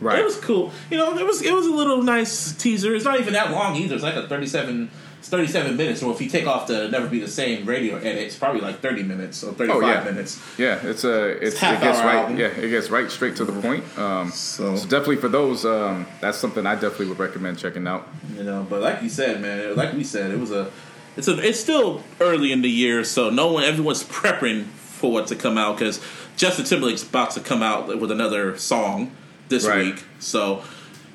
Right. 0.00 0.18
It 0.18 0.24
was 0.24 0.36
cool. 0.36 0.72
You 0.90 0.96
know, 0.96 1.16
it 1.18 1.26
was 1.26 1.42
it 1.42 1.52
was 1.52 1.66
a 1.66 1.70
little 1.72 2.02
nice 2.02 2.52
teaser. 2.52 2.94
It's 2.94 3.04
not 3.04 3.20
even 3.20 3.34
that 3.34 3.50
long 3.50 3.76
either. 3.76 3.94
It's 3.94 4.02
like 4.02 4.14
a 4.14 4.26
37, 4.26 4.90
it's 5.18 5.28
37 5.28 5.76
minutes. 5.76 6.02
Or 6.02 6.10
if 6.14 6.22
you 6.22 6.30
take 6.30 6.46
off 6.46 6.66
the 6.68 6.88
Never 6.88 7.06
Be 7.06 7.20
the 7.20 7.28
Same 7.28 7.66
radio 7.66 7.96
edit, 7.96 8.16
it's 8.22 8.36
probably 8.36 8.62
like 8.62 8.80
30 8.80 9.02
minutes 9.02 9.44
or 9.44 9.52
35 9.52 9.76
Oh, 9.76 9.86
yeah. 9.86 10.02
minutes. 10.04 10.40
Yeah, 10.56 10.78
it's 10.82 11.04
a 11.04 11.28
it's, 11.46 11.58
half 11.58 11.82
it 11.82 11.84
gets 11.84 11.98
right. 11.98 12.14
album. 12.14 12.38
Yeah, 12.38 12.46
it 12.46 12.70
gets 12.70 12.88
right 12.88 13.10
straight 13.10 13.36
to 13.36 13.44
the 13.44 13.52
point. 13.60 13.84
Um, 13.98 14.30
So- 14.30 14.74
so 14.76 14.84
definitely 14.84 15.16
for 15.16 15.28
those, 15.28 15.66
um, 15.66 16.06
that's 16.22 16.38
something 16.38 16.64
I 16.64 16.76
definitely 16.76 17.08
would 17.08 17.18
recommend 17.18 17.58
checking 17.58 17.86
out. 17.86 18.08
You 18.34 18.44
know, 18.44 18.66
but 18.70 18.80
like 18.80 19.02
you 19.02 19.10
said, 19.10 19.42
man, 19.42 19.76
like 19.76 19.92
we 19.92 20.02
said, 20.04 20.30
it 20.30 20.40
was 20.40 20.50
a, 20.50 20.70
it's 21.16 21.28
a, 21.28 21.38
it's 21.46 21.60
still 21.60 22.02
early 22.20 22.52
in 22.52 22.62
the 22.62 22.70
year, 22.70 23.04
so 23.04 23.30
no 23.30 23.52
one, 23.52 23.64
everyone's 23.64 24.04
prepping 24.18 24.64
for 24.66 25.10
what 25.12 25.26
to 25.28 25.36
come 25.36 25.56
out 25.58 25.78
because 25.78 26.00
Justin 26.36 26.64
Timberlake's 26.64 27.02
about 27.02 27.30
to 27.32 27.40
come 27.40 27.62
out 27.62 27.88
with 28.00 28.10
another 28.10 28.56
song 28.58 29.12
this 29.48 29.66
Right. 29.66 29.86
week. 29.94 30.04
So, 30.18 30.62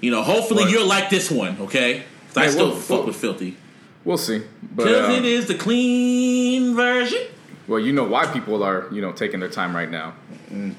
you 0.02 0.12
know, 0.12 0.22
hopefully 0.24 0.70
you're 0.72 0.86
like 0.86 1.10
this 1.10 1.32
one, 1.32 1.58
okay? 1.62 2.04
I 2.36 2.48
still 2.48 2.68
we'll- 2.70 2.76
fuck 2.76 2.98
we'll- 3.00 3.08
with 3.08 3.16
Filthy 3.16 3.58
We'll 4.04 4.18
see, 4.20 4.44
but 4.62 4.84
because 4.84 5.10
uh, 5.10 5.14
it 5.14 5.26
is 5.26 5.48
the 5.48 5.56
clean 5.56 6.76
version. 6.76 7.22
well, 7.68 7.80
you 7.80 7.92
know 7.92 8.04
why 8.04 8.28
people 8.28 8.62
are 8.62 8.88
you 8.92 9.02
know 9.02 9.12
taking 9.12 9.40
their 9.40 9.50
time 9.50 9.76
right 9.76 9.90
now. 9.90 10.14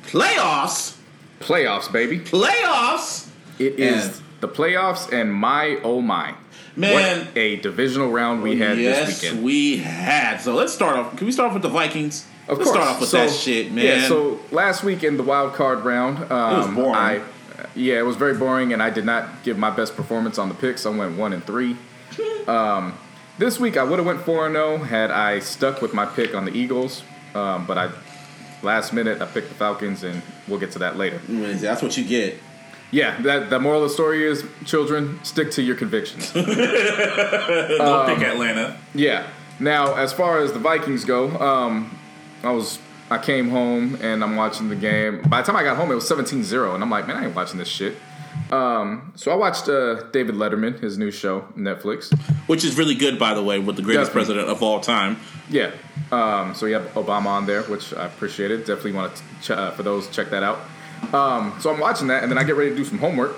Playoffs, 0.06 0.96
Playoffs, 1.40 1.90
baby. 1.92 2.20
playoffs. 2.20 3.28
It 3.58 3.80
is 3.80 4.04
And- 4.06 4.14
the 4.40 4.48
playoffs, 4.48 5.12
and 5.12 5.32
my 5.32 5.80
oh 5.82 6.00
my, 6.00 6.34
Man. 6.76 7.26
what 7.26 7.36
a 7.36 7.56
divisional 7.56 8.10
round 8.10 8.42
we 8.42 8.58
had 8.58 8.78
yes, 8.78 9.06
this 9.08 9.22
weekend. 9.22 9.44
we 9.44 9.76
had. 9.78 10.38
So 10.38 10.54
let's 10.54 10.72
start 10.74 10.96
off. 10.96 11.16
Can 11.16 11.26
we 11.26 11.32
start 11.32 11.48
off 11.48 11.54
with 11.54 11.62
the 11.62 11.68
Vikings? 11.68 12.26
Of 12.48 12.58
let's 12.58 12.70
course. 12.70 12.76
start 12.76 12.94
off 12.94 13.00
with 13.00 13.08
So- 13.08 13.18
that 13.18 13.30
shit, 13.30 13.72
man. 13.72 13.84
Yeah, 13.84 14.08
so 14.08 14.40
last 14.52 14.84
week 14.84 15.02
in 15.02 15.16
the 15.16 15.22
wild 15.22 15.54
card 15.54 15.84
round, 15.84 16.30
um, 16.30 16.56
was 16.58 16.66
boring. 16.68 16.94
I, 16.94 17.20
yeah, 17.74 17.98
it 17.98 18.04
was 18.06 18.16
very 18.16 18.34
boring, 18.34 18.72
and 18.72 18.82
I 18.82 18.90
did 18.90 19.04
not 19.04 19.42
give 19.42 19.58
my 19.58 19.70
best 19.70 19.96
performance 19.96 20.38
on 20.38 20.48
the 20.48 20.54
picks. 20.54 20.86
I 20.86 20.90
went 20.90 21.16
one 21.16 21.32
and 21.32 21.44
three. 21.44 21.76
Um, 22.46 22.96
this 23.38 23.58
week 23.58 23.76
I 23.76 23.82
would 23.82 23.98
have 23.98 24.06
went 24.06 24.20
four 24.20 24.46
and 24.46 24.54
zero 24.54 24.78
had 24.78 25.10
I 25.10 25.40
stuck 25.40 25.82
with 25.82 25.92
my 25.92 26.06
pick 26.06 26.32
on 26.32 26.44
the 26.44 26.52
Eagles, 26.52 27.02
um, 27.34 27.66
but 27.66 27.76
I 27.76 27.90
last 28.62 28.92
minute 28.92 29.20
I 29.20 29.26
picked 29.26 29.48
the 29.48 29.54
Falcons, 29.56 30.04
and 30.04 30.22
we'll 30.46 30.60
get 30.60 30.70
to 30.72 30.78
that 30.78 30.96
later. 30.96 31.18
That's 31.28 31.82
what 31.82 31.96
you 31.96 32.04
get. 32.04 32.38
Yeah, 32.92 33.20
that 33.22 33.50
the 33.50 33.58
moral 33.58 33.82
of 33.82 33.88
the 33.88 33.94
story 33.94 34.24
is, 34.24 34.44
children, 34.64 35.18
stick 35.24 35.50
to 35.52 35.62
your 35.62 35.74
convictions. 35.76 36.32
Don't 36.32 37.80
Um, 37.80 38.06
pick 38.06 38.22
Atlanta. 38.26 38.76
Yeah. 38.94 39.26
Now, 39.58 39.94
as 39.94 40.12
far 40.12 40.38
as 40.40 40.52
the 40.52 40.58
Vikings 40.58 41.04
go, 41.04 41.30
um, 41.38 41.96
I 42.42 42.50
was 42.52 42.78
I 43.10 43.18
came 43.18 43.50
home 43.50 43.96
and 44.02 44.22
I'm 44.22 44.36
watching 44.36 44.68
the 44.68 44.76
game. 44.76 45.22
By 45.22 45.40
the 45.40 45.46
time 45.46 45.56
I 45.56 45.62
got 45.62 45.76
home, 45.76 45.90
it 45.90 45.94
was 45.94 46.08
17-0, 46.10 46.74
and 46.74 46.82
I'm 46.82 46.90
like, 46.90 47.06
man, 47.06 47.16
I 47.16 47.26
ain't 47.26 47.36
watching 47.36 47.58
this 47.58 47.68
shit. 47.68 47.96
Um, 48.50 49.12
so 49.16 49.32
I 49.32 49.34
watched 49.34 49.68
uh, 49.68 50.02
David 50.12 50.34
Letterman, 50.34 50.78
his 50.80 50.98
new 50.98 51.10
show, 51.10 51.42
Netflix. 51.56 52.16
Which 52.48 52.64
is 52.64 52.76
really 52.76 52.94
good, 52.94 53.18
by 53.18 53.34
the 53.34 53.42
way, 53.42 53.58
with 53.58 53.76
the 53.76 53.82
greatest 53.82 54.10
Definitely. 54.12 54.34
president 54.34 54.48
of 54.56 54.62
all 54.62 54.80
time. 54.80 55.18
Yeah. 55.48 55.70
Um, 56.12 56.54
so 56.54 56.66
you 56.66 56.74
have 56.74 56.84
Obama 56.94 57.26
on 57.26 57.46
there, 57.46 57.62
which 57.64 57.94
I 57.94 58.06
appreciate 58.06 58.50
it. 58.50 58.58
Definitely 58.58 58.92
want 58.92 59.16
to 59.16 59.22
ch- 59.42 59.50
uh, 59.50 59.70
for 59.72 59.82
those 59.82 60.08
check 60.10 60.30
that 60.30 60.42
out. 60.42 60.60
Um, 61.12 61.54
so 61.60 61.72
I'm 61.72 61.78
watching 61.80 62.08
that, 62.08 62.22
and 62.22 62.30
then 62.30 62.38
I 62.38 62.44
get 62.44 62.56
ready 62.56 62.70
to 62.70 62.76
do 62.76 62.84
some 62.84 62.98
homework. 62.98 63.36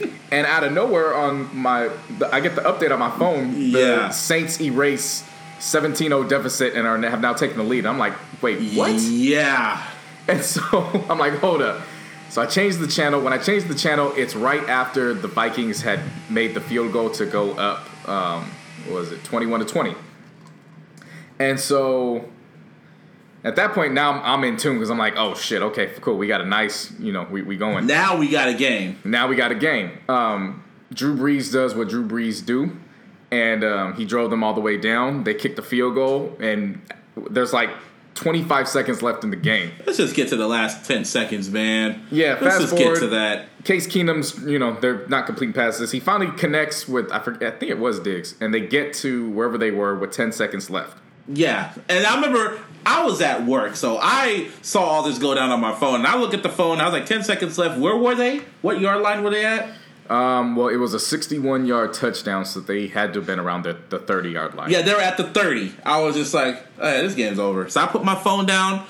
And 0.30 0.46
out 0.46 0.62
of 0.62 0.72
nowhere, 0.72 1.14
on 1.14 1.56
my, 1.56 1.88
the, 2.18 2.28
I 2.32 2.40
get 2.40 2.54
the 2.54 2.60
update 2.60 2.92
on 2.92 2.98
my 2.98 3.10
phone. 3.18 3.54
The 3.72 3.78
Yeah. 3.80 4.08
Saints 4.10 4.60
erase 4.60 5.26
17-0 5.58 6.28
deficit 6.28 6.74
and 6.74 6.86
are 6.86 6.98
have 7.08 7.22
now 7.22 7.32
taken 7.32 7.56
the 7.56 7.64
lead. 7.64 7.86
I'm 7.86 7.98
like, 7.98 8.12
wait, 8.42 8.76
what? 8.76 8.92
Yeah. 9.00 9.82
And 10.28 10.42
so 10.42 10.62
I'm 11.08 11.18
like, 11.18 11.38
hold 11.38 11.62
up. 11.62 11.80
So 12.28 12.42
I 12.42 12.46
changed 12.46 12.78
the 12.78 12.86
channel. 12.86 13.22
When 13.22 13.32
I 13.32 13.38
changed 13.38 13.68
the 13.68 13.74
channel, 13.74 14.12
it's 14.16 14.36
right 14.36 14.68
after 14.68 15.14
the 15.14 15.28
Vikings 15.28 15.80
had 15.80 16.00
made 16.28 16.52
the 16.54 16.60
field 16.60 16.92
goal 16.92 17.08
to 17.12 17.24
go 17.24 17.52
up. 17.52 17.88
Um, 18.06 18.50
what 18.86 19.00
was 19.00 19.12
it 19.12 19.24
21 19.24 19.60
to 19.60 19.66
20? 19.66 19.94
And 21.38 21.58
so 21.58 22.24
at 23.44 23.56
that 23.56 23.72
point, 23.72 23.92
now 23.92 24.12
I'm, 24.12 24.40
I'm 24.40 24.44
in 24.44 24.56
tune 24.56 24.74
because 24.74 24.90
I'm 24.90 24.98
like, 24.98 25.14
oh 25.16 25.34
shit, 25.34 25.62
okay, 25.62 25.92
cool. 26.00 26.16
We 26.18 26.26
got 26.26 26.40
a 26.40 26.46
nice, 26.46 26.92
you 26.98 27.12
know, 27.12 27.26
we, 27.30 27.42
we 27.42 27.56
going. 27.56 27.86
Now 27.86 28.16
we 28.16 28.28
got 28.28 28.48
a 28.48 28.54
game. 28.54 28.98
Now 29.04 29.28
we 29.28 29.36
got 29.36 29.52
a 29.52 29.54
game. 29.54 29.98
Um, 30.08 30.64
Drew 30.92 31.16
Brees 31.16 31.52
does 31.52 31.74
what 31.74 31.88
Drew 31.88 32.06
Brees 32.06 32.44
do, 32.44 32.76
and 33.30 33.62
um, 33.62 33.94
he 33.94 34.04
drove 34.04 34.30
them 34.30 34.42
all 34.42 34.54
the 34.54 34.60
way 34.60 34.76
down. 34.76 35.24
They 35.24 35.34
kicked 35.34 35.56
the 35.56 35.62
field 35.62 35.94
goal, 35.94 36.36
and 36.40 36.80
there's 37.30 37.52
like 37.52 37.70
25 38.14 38.66
seconds 38.66 39.00
left 39.02 39.22
in 39.22 39.30
the 39.30 39.36
game. 39.36 39.70
Let's 39.86 39.98
just 39.98 40.16
get 40.16 40.28
to 40.30 40.36
the 40.36 40.48
last 40.48 40.84
10 40.86 41.04
seconds, 41.04 41.50
man. 41.50 42.04
Yeah, 42.10 42.32
Let's 42.32 42.42
fast 42.56 42.60
just 42.62 42.76
forward. 42.76 42.94
get 42.94 43.00
to 43.00 43.06
that. 43.08 43.46
Case 43.64 43.86
Keenum's, 43.86 44.42
you 44.44 44.58
know, 44.58 44.78
they're 44.80 45.06
not 45.06 45.26
completing 45.26 45.52
passes. 45.52 45.92
He 45.92 46.00
finally 46.00 46.32
connects 46.36 46.88
with 46.88 47.12
I 47.12 47.20
forget, 47.20 47.54
I 47.54 47.56
think 47.58 47.70
it 47.70 47.78
was 47.78 48.00
Diggs, 48.00 48.34
and 48.40 48.52
they 48.52 48.60
get 48.60 48.92
to 48.94 49.30
wherever 49.30 49.56
they 49.56 49.70
were 49.70 49.94
with 49.94 50.10
10 50.10 50.32
seconds 50.32 50.68
left. 50.68 50.98
Yeah. 51.28 51.72
And 51.88 52.06
I 52.06 52.14
remember 52.16 52.60
I 52.86 53.04
was 53.04 53.20
at 53.20 53.44
work, 53.44 53.76
so 53.76 53.98
I 54.00 54.48
saw 54.62 54.82
all 54.82 55.02
this 55.02 55.18
go 55.18 55.34
down 55.34 55.50
on 55.50 55.60
my 55.60 55.74
phone. 55.74 55.96
And 55.96 56.06
I 56.06 56.16
look 56.16 56.34
at 56.34 56.42
the 56.42 56.48
phone, 56.48 56.80
I 56.80 56.84
was 56.84 56.92
like, 56.92 57.06
10 57.06 57.22
seconds 57.22 57.58
left. 57.58 57.78
Where 57.78 57.96
were 57.96 58.14
they? 58.14 58.38
What 58.62 58.80
yard 58.80 59.02
line 59.02 59.22
were 59.22 59.30
they 59.30 59.44
at? 59.44 59.68
Um, 60.08 60.56
well, 60.56 60.68
it 60.68 60.76
was 60.76 60.94
a 60.94 61.00
61 61.00 61.66
yard 61.66 61.92
touchdown, 61.92 62.46
so 62.46 62.60
they 62.60 62.86
had 62.86 63.12
to 63.12 63.18
have 63.18 63.26
been 63.26 63.38
around 63.38 63.64
the, 63.64 63.76
the 63.90 63.98
30 63.98 64.30
yard 64.30 64.54
line. 64.54 64.70
Yeah, 64.70 64.80
they 64.80 64.94
were 64.94 65.00
at 65.00 65.18
the 65.18 65.24
30. 65.24 65.74
I 65.84 66.00
was 66.00 66.16
just 66.16 66.32
like, 66.32 66.56
hey, 66.78 67.02
this 67.02 67.14
game's 67.14 67.38
over. 67.38 67.68
So 67.68 67.82
I 67.82 67.86
put 67.86 68.04
my 68.04 68.14
phone 68.14 68.46
down. 68.46 68.86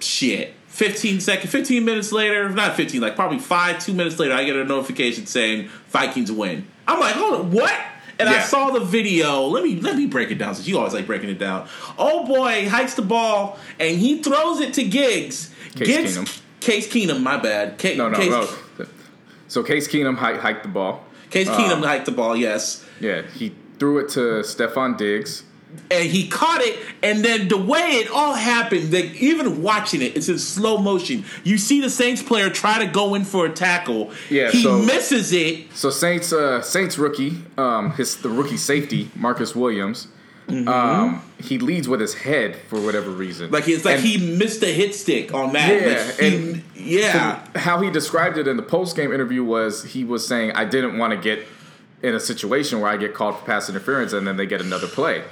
Shit. 0.00 0.54
15 0.66 1.20
seconds, 1.20 1.52
15 1.52 1.84
minutes 1.84 2.10
later, 2.10 2.48
not 2.48 2.74
15, 2.74 3.00
like 3.00 3.14
probably 3.14 3.38
five, 3.38 3.78
two 3.78 3.94
minutes 3.94 4.18
later, 4.18 4.34
I 4.34 4.42
get 4.42 4.56
a 4.56 4.64
notification 4.64 5.24
saying 5.24 5.68
Vikings 5.90 6.32
win. 6.32 6.66
I'm 6.88 6.98
like, 6.98 7.14
hold 7.14 7.34
on, 7.34 7.50
what? 7.52 7.80
And 8.18 8.28
I 8.28 8.40
saw 8.42 8.70
the 8.70 8.80
video. 8.80 9.42
Let 9.46 9.64
me 9.64 9.80
let 9.80 9.96
me 9.96 10.06
break 10.06 10.30
it 10.30 10.36
down 10.36 10.54
since 10.54 10.68
you 10.68 10.78
always 10.78 10.94
like 10.94 11.06
breaking 11.06 11.30
it 11.30 11.38
down. 11.38 11.68
Oh 11.98 12.26
boy, 12.26 12.68
hikes 12.68 12.94
the 12.94 13.02
ball 13.02 13.58
and 13.80 13.98
he 13.98 14.22
throws 14.22 14.60
it 14.60 14.74
to 14.74 14.84
Giggs. 14.84 15.52
Case 15.74 15.86
Giggs, 15.88 16.16
Keenum. 16.18 16.40
Case 16.60 16.88
Keenum, 16.88 17.22
my 17.22 17.36
bad. 17.36 17.78
Ca- 17.78 17.96
No, 17.96 18.08
no, 18.08 18.16
Case, 18.16 18.30
no. 18.78 18.86
So 19.48 19.62
Case 19.62 19.88
Keenum 19.88 20.16
hiked, 20.16 20.40
hiked 20.40 20.62
the 20.62 20.68
ball. 20.68 21.04
Case 21.30 21.48
Uh, 21.48 21.56
Keenum 21.58 21.84
hiked 21.84 22.06
the 22.06 22.12
ball, 22.12 22.36
yes. 22.36 22.84
Yeah, 23.00 23.22
he 23.22 23.52
threw 23.78 23.98
it 23.98 24.08
to 24.10 24.20
Stefon 24.42 24.96
Diggs. 24.96 25.42
And 25.90 26.08
he 26.08 26.28
caught 26.28 26.60
it 26.62 26.78
and 27.02 27.24
then 27.24 27.48
the 27.48 27.56
way 27.56 27.78
it 28.00 28.10
all 28.10 28.34
happened 28.34 28.92
like 28.92 29.14
even 29.20 29.62
watching 29.62 30.00
it 30.02 30.16
it's 30.16 30.28
in 30.28 30.38
slow 30.38 30.78
motion. 30.78 31.24
You 31.44 31.58
see 31.58 31.80
the 31.80 31.90
saints 31.90 32.22
player 32.22 32.48
try 32.50 32.78
to 32.84 32.86
go 32.90 33.14
in 33.14 33.24
for 33.24 33.46
a 33.46 33.50
tackle. 33.50 34.10
Yeah, 34.30 34.50
he 34.50 34.62
so- 34.62 34.78
misses 34.78 35.32
it. 35.32 35.72
So 35.74 35.90
Saints, 35.90 36.32
uh, 36.32 36.62
Saints 36.62 36.98
rookie, 36.98 37.38
um, 37.58 37.92
his 37.92 38.16
the 38.16 38.28
rookie 38.28 38.56
safety 38.56 39.10
Marcus 39.14 39.54
Williams, 39.54 40.08
um, 40.48 41.22
he 41.40 41.58
leads 41.58 41.88
with 41.88 42.00
his 42.00 42.14
head 42.14 42.56
for 42.68 42.78
whatever 42.80 43.10
reason. 43.10 43.50
like 43.50 43.66
it's 43.68 43.84
like 43.84 43.96
And 43.96 44.04
he 44.04 44.36
missed 44.36 44.62
a 44.62 44.66
hit 44.72 44.94
stick 44.94 45.32
on 45.34 45.52
that 45.54 45.68
Yeah, 45.80 46.04
like, 46.06 46.18
he- 46.20 46.36
and- 46.36 46.62
yeah. 46.74 47.40
how 47.56 47.80
he 47.80 47.90
described 47.90 48.36
it 48.38 48.46
in 48.46 48.56
the 48.56 48.62
post 48.62 48.94
game 48.96 49.12
interview 49.12 49.42
was 49.42 49.84
he 49.84 50.04
was 50.04 50.26
saying 50.26 50.52
I 50.52 50.64
didn't 50.64 50.98
want 50.98 51.12
to 51.12 51.16
get 51.16 51.46
in 52.02 52.14
a 52.14 52.20
situation 52.20 52.80
where 52.80 52.90
I 52.90 52.98
get 52.98 53.14
called 53.14 53.38
for 53.38 53.44
pass 53.46 53.68
interference 53.70 54.12
and 54.12 54.26
then 54.26 54.36
they 54.36 54.44
get 54.46 54.60
another 54.60 54.86
play. 54.86 55.24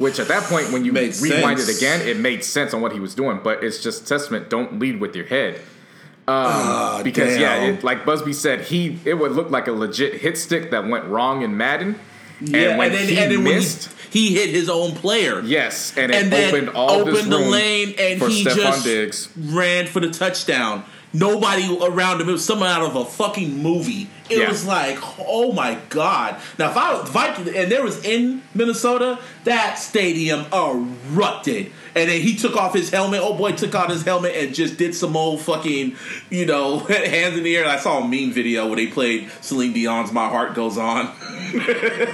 Which 0.00 0.18
at 0.18 0.28
that 0.28 0.42
point, 0.44 0.72
when 0.72 0.84
you 0.84 0.92
Made 0.92 1.14
rewind 1.20 1.58
sense. 1.60 1.68
it 1.68 1.76
again, 1.76 2.08
it 2.08 2.16
made 2.18 2.42
sense 2.42 2.72
on 2.74 2.80
what 2.80 2.92
he 2.92 3.00
was 3.00 3.14
doing. 3.14 3.38
But 3.44 3.62
it's 3.62 3.82
just 3.82 4.08
testament. 4.08 4.48
Don't 4.50 4.78
lead 4.80 4.98
with 5.00 5.14
your 5.14 5.26
head. 5.26 5.56
Um, 5.56 6.34
Ah, 6.46 7.00
because 7.04 7.36
yeah, 7.38 7.64
it, 7.64 7.84
like 7.84 8.04
Busby 8.06 8.32
said, 8.32 8.62
he 8.62 8.98
it 9.04 9.14
would 9.14 9.32
look 9.32 9.50
like 9.50 9.66
a 9.68 9.72
legit 9.72 10.14
hit 10.14 10.38
stick 10.38 10.70
that 10.70 10.86
went 10.88 11.04
wrong 11.06 11.42
in 11.42 11.56
Madden. 11.56 11.98
yeah 12.40 12.70
and 12.70 12.78
when 12.78 12.92
then, 12.92 13.08
he 13.08 13.18
and 13.18 13.32
then 13.32 13.42
missed, 13.44 13.90
he, 14.10 14.28
he 14.28 14.34
hit 14.36 14.48
his 14.50 14.68
own 14.70 14.92
player 14.92 15.40
yes, 15.42 15.92
and 15.98 16.10
it 16.12 16.22
and 16.22 16.32
then 16.32 16.54
opened 16.54 16.68
all 16.70 17.04
this 17.04 17.16
opened 17.16 17.32
the 17.32 17.38
lane 17.38 17.94
and 17.98 18.22
he 18.22 18.44
Stefon 18.44 18.56
just 18.56 18.84
Diggs. 18.84 19.28
ran 19.36 19.86
for 19.86 20.00
the 20.00 20.10
touchdown 20.10 20.84
nobody 21.12 21.66
around 21.82 22.20
him. 22.20 22.28
It 22.28 22.32
was 22.32 22.44
someone 22.44 22.68
out 22.68 22.82
of 22.82 22.96
a 22.96 23.04
fucking 23.04 23.62
movie. 23.62 24.08
It 24.28 24.38
Yeah. 24.38 24.48
was 24.48 24.64
like, 24.64 24.98
oh 25.18 25.52
my 25.52 25.76
god. 25.88 26.36
Now 26.58 26.70
if 26.70 26.76
I 26.76 26.94
was 26.94 27.10
Viking 27.10 27.54
and 27.54 27.70
there 27.70 27.82
was 27.82 28.04
in 28.04 28.42
Minnesota, 28.54 29.18
that 29.44 29.74
stadium 29.78 30.46
erupted. 30.52 31.72
And 31.96 32.08
then 32.08 32.20
he 32.20 32.36
took 32.36 32.56
off 32.56 32.72
his 32.72 32.90
helmet. 32.90 33.20
Oh 33.20 33.34
boy, 33.34 33.50
took 33.52 33.74
out 33.74 33.90
his 33.90 34.04
helmet 34.04 34.36
and 34.36 34.54
just 34.54 34.76
did 34.76 34.94
some 34.94 35.16
old 35.16 35.40
fucking, 35.40 35.96
you 36.30 36.46
know, 36.46 36.78
hands 36.78 37.36
in 37.36 37.42
the 37.42 37.56
air. 37.56 37.66
I 37.66 37.78
saw 37.78 37.98
a 37.98 38.06
meme 38.06 38.30
video 38.32 38.66
where 38.68 38.76
they 38.76 38.86
played 38.86 39.28
Celine 39.40 39.72
Dion's 39.72 40.12
"My 40.12 40.28
Heart 40.28 40.54
Goes 40.54 40.78
On." 40.78 41.06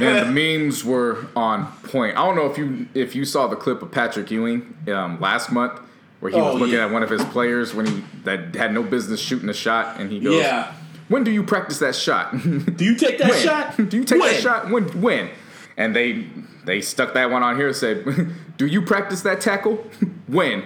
Man, 0.01 0.35
the 0.35 0.59
memes 0.59 0.83
were 0.83 1.27
on 1.37 1.71
point. 1.83 2.17
I 2.17 2.25
don't 2.25 2.37
know 2.37 2.47
if 2.51 2.57
you 2.57 2.89
if 2.95 3.15
you 3.15 3.27
saw 3.27 3.47
the 3.49 3.57
clip 3.57 3.83
of 3.83 3.91
Patrick 3.91 4.31
Ewing 4.31 4.75
um, 4.89 5.21
last 5.21 5.53
month 5.53 5.79
where 6.21 6.33
he 6.33 6.39
Oh, 6.39 6.53
was 6.53 6.61
looking 6.61 6.75
yeah. 6.77 6.87
at 6.87 6.91
one 6.93 7.03
of 7.03 7.11
his 7.11 7.25
players 7.27 7.75
when 7.75 7.87
he 7.87 8.05
that 8.25 8.55
had 8.55 8.73
no 8.73 8.83
business 8.83 9.21
shooting 9.21 9.49
a 9.49 9.55
shot, 9.55 10.01
and 10.01 10.11
he 10.11 10.21
goes, 10.21 10.41
Yeah. 10.41 10.73
When 11.09 11.23
do 11.23 11.31
you 11.31 11.45
practice 11.45 11.79
that 11.79 11.95
shot? 11.95 12.33
Do 12.33 12.85
you 12.85 12.97
take 12.97 13.19
that 13.19 13.31
when? 13.31 13.41
shot? 13.43 13.77
Do 13.91 13.97
you 13.97 14.05
take 14.05 14.21
When? 14.21 14.33
that 14.33 14.43
shot? 14.43 14.71
When? 14.71 14.85
When? 15.01 15.31
And 15.77 15.95
they 15.95 16.27
they 16.65 16.81
stuck 16.81 17.15
that 17.15 17.31
one 17.31 17.43
on 17.45 17.57
here 17.57 17.69
and 17.69 17.77
said, 17.77 18.05
"Do 18.57 18.67
you 18.67 18.83
practice 18.83 19.21
that 19.23 19.41
tackle? 19.41 19.77
when?" 20.27 20.65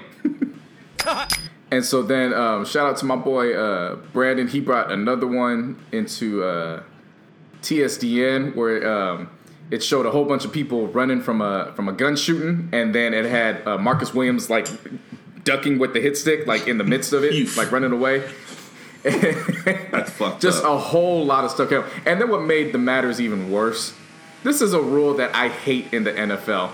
and 1.70 1.84
so 1.84 2.02
then, 2.02 2.32
um, 2.34 2.64
shout 2.64 2.86
out 2.88 2.96
to 2.98 3.04
my 3.04 3.16
boy 3.16 3.52
uh, 3.54 3.96
Brandon. 4.12 4.48
He 4.48 4.60
brought 4.60 4.90
another 4.90 5.26
one 5.26 5.78
into 5.92 6.42
uh, 6.42 6.82
TSDN 7.62 8.54
where 8.56 8.88
um, 8.90 9.30
it 9.70 9.82
showed 9.82 10.06
a 10.06 10.10
whole 10.10 10.24
bunch 10.24 10.44
of 10.44 10.52
people 10.52 10.88
running 10.88 11.20
from 11.20 11.40
a 11.40 11.72
from 11.76 11.88
a 11.88 11.92
gun 11.92 12.16
shooting, 12.16 12.68
and 12.72 12.94
then 12.94 13.12
it 13.14 13.24
had 13.26 13.66
uh, 13.66 13.78
Marcus 13.78 14.14
Williams 14.14 14.48
like 14.50 14.68
ducking 15.44 15.78
with 15.78 15.92
the 15.94 16.00
hit 16.00 16.16
stick, 16.16 16.46
like 16.46 16.66
in 16.68 16.78
the 16.78 16.84
midst 16.84 17.12
of 17.12 17.24
it, 17.24 17.56
like 17.56 17.72
running 17.72 17.92
away. 17.92 18.22
That's 19.02 20.10
fucked 20.10 20.42
Just 20.42 20.62
up. 20.64 20.70
a 20.72 20.78
whole 20.78 21.24
lot 21.24 21.44
of 21.44 21.50
stuff. 21.50 21.72
And 22.06 22.20
then 22.20 22.28
what 22.30 22.42
made 22.42 22.72
the 22.72 22.78
matters 22.78 23.20
even 23.20 23.50
worse? 23.50 23.94
This 24.44 24.60
is 24.60 24.72
a 24.72 24.80
rule 24.80 25.14
that 25.14 25.34
I 25.34 25.48
hate 25.48 25.92
in 25.92 26.04
the 26.04 26.12
NFL. 26.12 26.70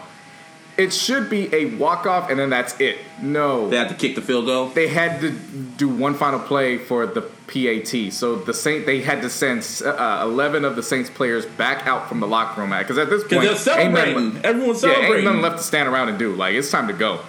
It 0.76 0.92
should 0.92 1.30
be 1.30 1.52
a 1.54 1.76
walk 1.76 2.04
off 2.04 2.28
and 2.28 2.38
then 2.38 2.50
that's 2.50 2.78
it. 2.80 2.98
No, 3.22 3.70
they 3.70 3.76
had 3.78 3.88
to 3.88 3.94
kick 3.94 4.14
the 4.14 4.20
field 4.20 4.44
goal. 4.44 4.66
they 4.68 4.88
had 4.88 5.20
to 5.22 5.30
do 5.30 5.88
one 5.88 6.12
final 6.14 6.38
play 6.38 6.76
for 6.76 7.06
the 7.06 7.22
PAT. 7.22 8.12
So 8.12 8.36
the 8.36 8.52
Saint 8.52 8.84
they 8.84 9.00
had 9.00 9.22
to 9.22 9.30
send 9.30 9.66
uh, 9.86 10.20
eleven 10.22 10.66
of 10.66 10.76
the 10.76 10.82
Saints 10.82 11.08
players 11.08 11.46
back 11.46 11.86
out 11.86 12.08
from 12.10 12.20
the 12.20 12.26
locker 12.26 12.60
room 12.60 12.74
at 12.74 12.80
because 12.82 12.98
at 12.98 13.08
this 13.08 13.22
point 13.22 13.42
they're 13.64 13.80
ain't 13.80 13.94
nothing- 13.94 14.12
celebrating. 14.12 14.44
Everyone's 14.44 14.82
yeah, 14.82 14.90
ain't 14.90 15.24
nothing 15.24 15.40
left 15.40 15.58
to 15.58 15.62
stand 15.64 15.88
around 15.88 16.10
and 16.10 16.18
do. 16.18 16.34
Like 16.34 16.54
it's 16.54 16.70
time 16.70 16.88
to 16.88 16.92
go. 16.92 17.20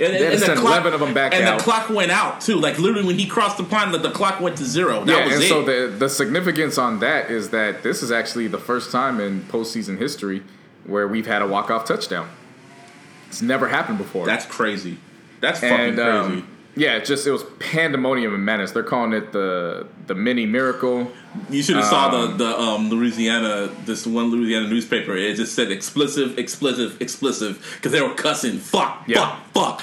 And, 0.00 0.14
They 0.14 0.24
had 0.24 0.32
to 0.32 0.38
send 0.38 0.60
11 0.60 0.94
of 0.94 1.00
them 1.00 1.12
back 1.12 1.34
and 1.34 1.44
out. 1.44 1.58
the 1.58 1.64
clock 1.64 1.90
went 1.90 2.10
out 2.10 2.40
too. 2.40 2.56
Like 2.56 2.78
literally, 2.78 3.06
when 3.06 3.18
he 3.18 3.26
crossed 3.26 3.58
the 3.58 3.64
pond, 3.64 3.92
the, 3.92 3.98
the 3.98 4.10
clock 4.10 4.40
went 4.40 4.56
to 4.56 4.64
zero. 4.64 5.04
That 5.04 5.26
yeah, 5.28 5.34
and 5.34 5.42
it. 5.42 5.48
so 5.48 5.62
the 5.62 5.94
the 5.94 6.08
significance 6.08 6.78
on 6.78 7.00
that 7.00 7.30
is 7.30 7.50
that 7.50 7.82
this 7.82 8.02
is 8.02 8.10
actually 8.10 8.48
the 8.48 8.58
first 8.58 8.90
time 8.90 9.20
in 9.20 9.42
postseason 9.42 9.98
history 9.98 10.42
where 10.84 11.06
we've 11.06 11.26
had 11.26 11.42
a 11.42 11.46
walk 11.46 11.70
off 11.70 11.84
touchdown. 11.84 12.28
It's 13.28 13.42
never 13.42 13.68
happened 13.68 13.98
before. 13.98 14.26
That's 14.26 14.46
crazy. 14.46 14.98
That's 15.40 15.60
fucking 15.60 15.98
and 15.98 16.26
crazy. 16.28 16.44
Um, 16.76 16.82
yeah, 16.82 16.96
it 16.96 17.04
just 17.04 17.26
it 17.26 17.30
was 17.32 17.44
pandemonium 17.58 18.34
and 18.34 18.44
menace. 18.44 18.72
They're 18.72 18.82
calling 18.82 19.12
it 19.12 19.32
the 19.32 19.86
the 20.06 20.14
mini 20.14 20.46
miracle. 20.46 21.10
you 21.50 21.62
should 21.62 21.76
have 21.76 21.84
saw 21.86 22.10
the 22.26 22.34
the 22.34 22.58
um, 22.58 22.90
Louisiana 22.90 23.70
this 23.84 24.06
one 24.06 24.30
Louisiana 24.30 24.68
newspaper. 24.68 25.16
It 25.16 25.36
just 25.36 25.54
said 25.54 25.70
explicit, 25.70 26.38
explicit, 26.38 27.00
explicit 27.00 27.56
because 27.76 27.92
they 27.92 28.00
were 28.00 28.14
cussing. 28.14 28.58
Fuck, 28.58 29.04
Yeah. 29.06 29.36
fuck, 29.52 29.78
fuck. 29.78 29.82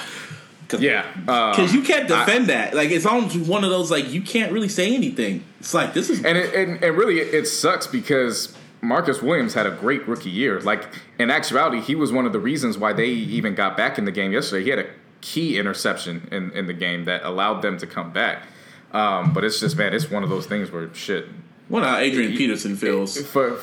Cause, 0.68 0.82
Yeah, 0.82 1.06
uh, 1.26 1.52
because 1.56 1.72
you 1.72 1.80
can't 1.80 2.06
defend 2.06 2.48
that. 2.48 2.74
Like 2.74 2.90
it's 2.90 3.06
almost 3.06 3.36
one 3.36 3.64
of 3.64 3.70
those 3.70 3.90
like 3.90 4.12
you 4.12 4.20
can't 4.20 4.52
really 4.52 4.68
say 4.68 4.94
anything. 4.94 5.42
It's 5.60 5.72
like 5.72 5.94
this 5.94 6.10
is 6.10 6.22
and 6.24 6.36
it 6.36 6.54
and, 6.54 6.82
and 6.84 6.96
really 6.96 7.20
it, 7.20 7.32
it 7.34 7.46
sucks 7.46 7.86
because 7.86 8.54
Marcus 8.82 9.22
Williams 9.22 9.54
had 9.54 9.66
a 9.66 9.70
great 9.70 10.06
rookie 10.06 10.28
year. 10.30 10.60
Like 10.60 10.86
in 11.18 11.30
actuality, 11.30 11.80
he 11.80 11.94
was 11.94 12.12
one 12.12 12.26
of 12.26 12.32
the 12.34 12.38
reasons 12.38 12.76
why 12.76 12.92
they 12.92 13.06
even 13.06 13.54
got 13.54 13.76
back 13.78 13.96
in 13.98 14.04
the 14.04 14.12
game 14.12 14.30
yesterday. 14.32 14.62
He 14.64 14.70
had 14.70 14.78
a 14.80 14.86
key 15.20 15.58
interception 15.58 16.28
in, 16.30 16.50
in 16.52 16.66
the 16.66 16.72
game 16.72 17.04
that 17.04 17.22
allowed 17.24 17.62
them 17.62 17.78
to 17.78 17.86
come 17.86 18.12
back. 18.12 18.44
Um, 18.92 19.32
but 19.32 19.44
it's 19.44 19.60
just 19.60 19.76
man, 19.76 19.92
it's 19.94 20.10
one 20.10 20.22
of 20.22 20.30
those 20.30 20.46
things 20.46 20.70
where 20.70 20.92
shit. 20.94 21.26
what 21.68 21.84
how 21.84 21.98
Adrian 21.98 22.36
Peterson 22.36 22.76
feels. 22.76 23.20
For 23.20 23.58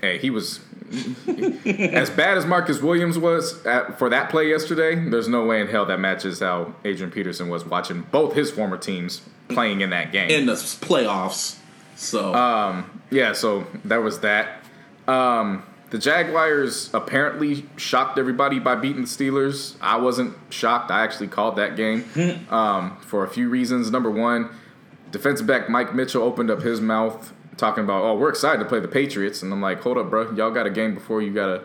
hey, 0.00 0.18
he 0.18 0.30
was 0.30 0.60
as 1.66 2.10
bad 2.10 2.36
as 2.36 2.46
Marcus 2.46 2.80
Williams 2.80 3.18
was 3.18 3.64
at, 3.66 3.98
for 3.98 4.08
that 4.10 4.30
play 4.30 4.48
yesterday. 4.48 4.94
There's 5.08 5.28
no 5.28 5.44
way 5.44 5.60
in 5.60 5.66
hell 5.66 5.86
that 5.86 5.98
matches 5.98 6.40
how 6.40 6.74
Adrian 6.84 7.10
Peterson 7.10 7.48
was 7.48 7.64
watching 7.64 8.02
both 8.10 8.34
his 8.34 8.50
former 8.50 8.76
teams 8.76 9.22
playing 9.48 9.80
in 9.80 9.90
that 9.90 10.12
game. 10.12 10.30
in 10.30 10.46
the 10.46 10.54
playoffs. 10.54 11.56
So 11.96 12.34
Um, 12.34 13.02
yeah, 13.10 13.32
so 13.32 13.66
that 13.84 13.98
was 13.98 14.20
that. 14.20 14.64
Um, 15.08 15.64
the 15.92 15.98
Jaguars 15.98 16.88
apparently 16.94 17.66
shocked 17.76 18.18
everybody 18.18 18.58
by 18.58 18.74
beating 18.74 19.02
the 19.02 19.08
Steelers. 19.08 19.76
I 19.78 19.98
wasn't 19.98 20.34
shocked. 20.48 20.90
I 20.90 21.04
actually 21.04 21.28
called 21.28 21.56
that 21.56 21.76
game 21.76 22.06
um, 22.50 22.96
for 23.02 23.24
a 23.24 23.28
few 23.28 23.50
reasons. 23.50 23.90
Number 23.90 24.10
one, 24.10 24.48
defensive 25.10 25.46
back 25.46 25.68
Mike 25.68 25.94
Mitchell 25.94 26.22
opened 26.22 26.50
up 26.50 26.62
his 26.62 26.80
mouth 26.80 27.34
talking 27.58 27.84
about, 27.84 28.04
"Oh, 28.04 28.16
we're 28.16 28.30
excited 28.30 28.58
to 28.60 28.64
play 28.64 28.80
the 28.80 28.88
Patriots," 28.88 29.42
and 29.42 29.52
I'm 29.52 29.60
like, 29.60 29.82
"Hold 29.82 29.98
up, 29.98 30.08
bro. 30.08 30.32
Y'all 30.32 30.50
got 30.50 30.64
a 30.66 30.70
game 30.70 30.94
before 30.94 31.20
you 31.20 31.30
gotta 31.30 31.62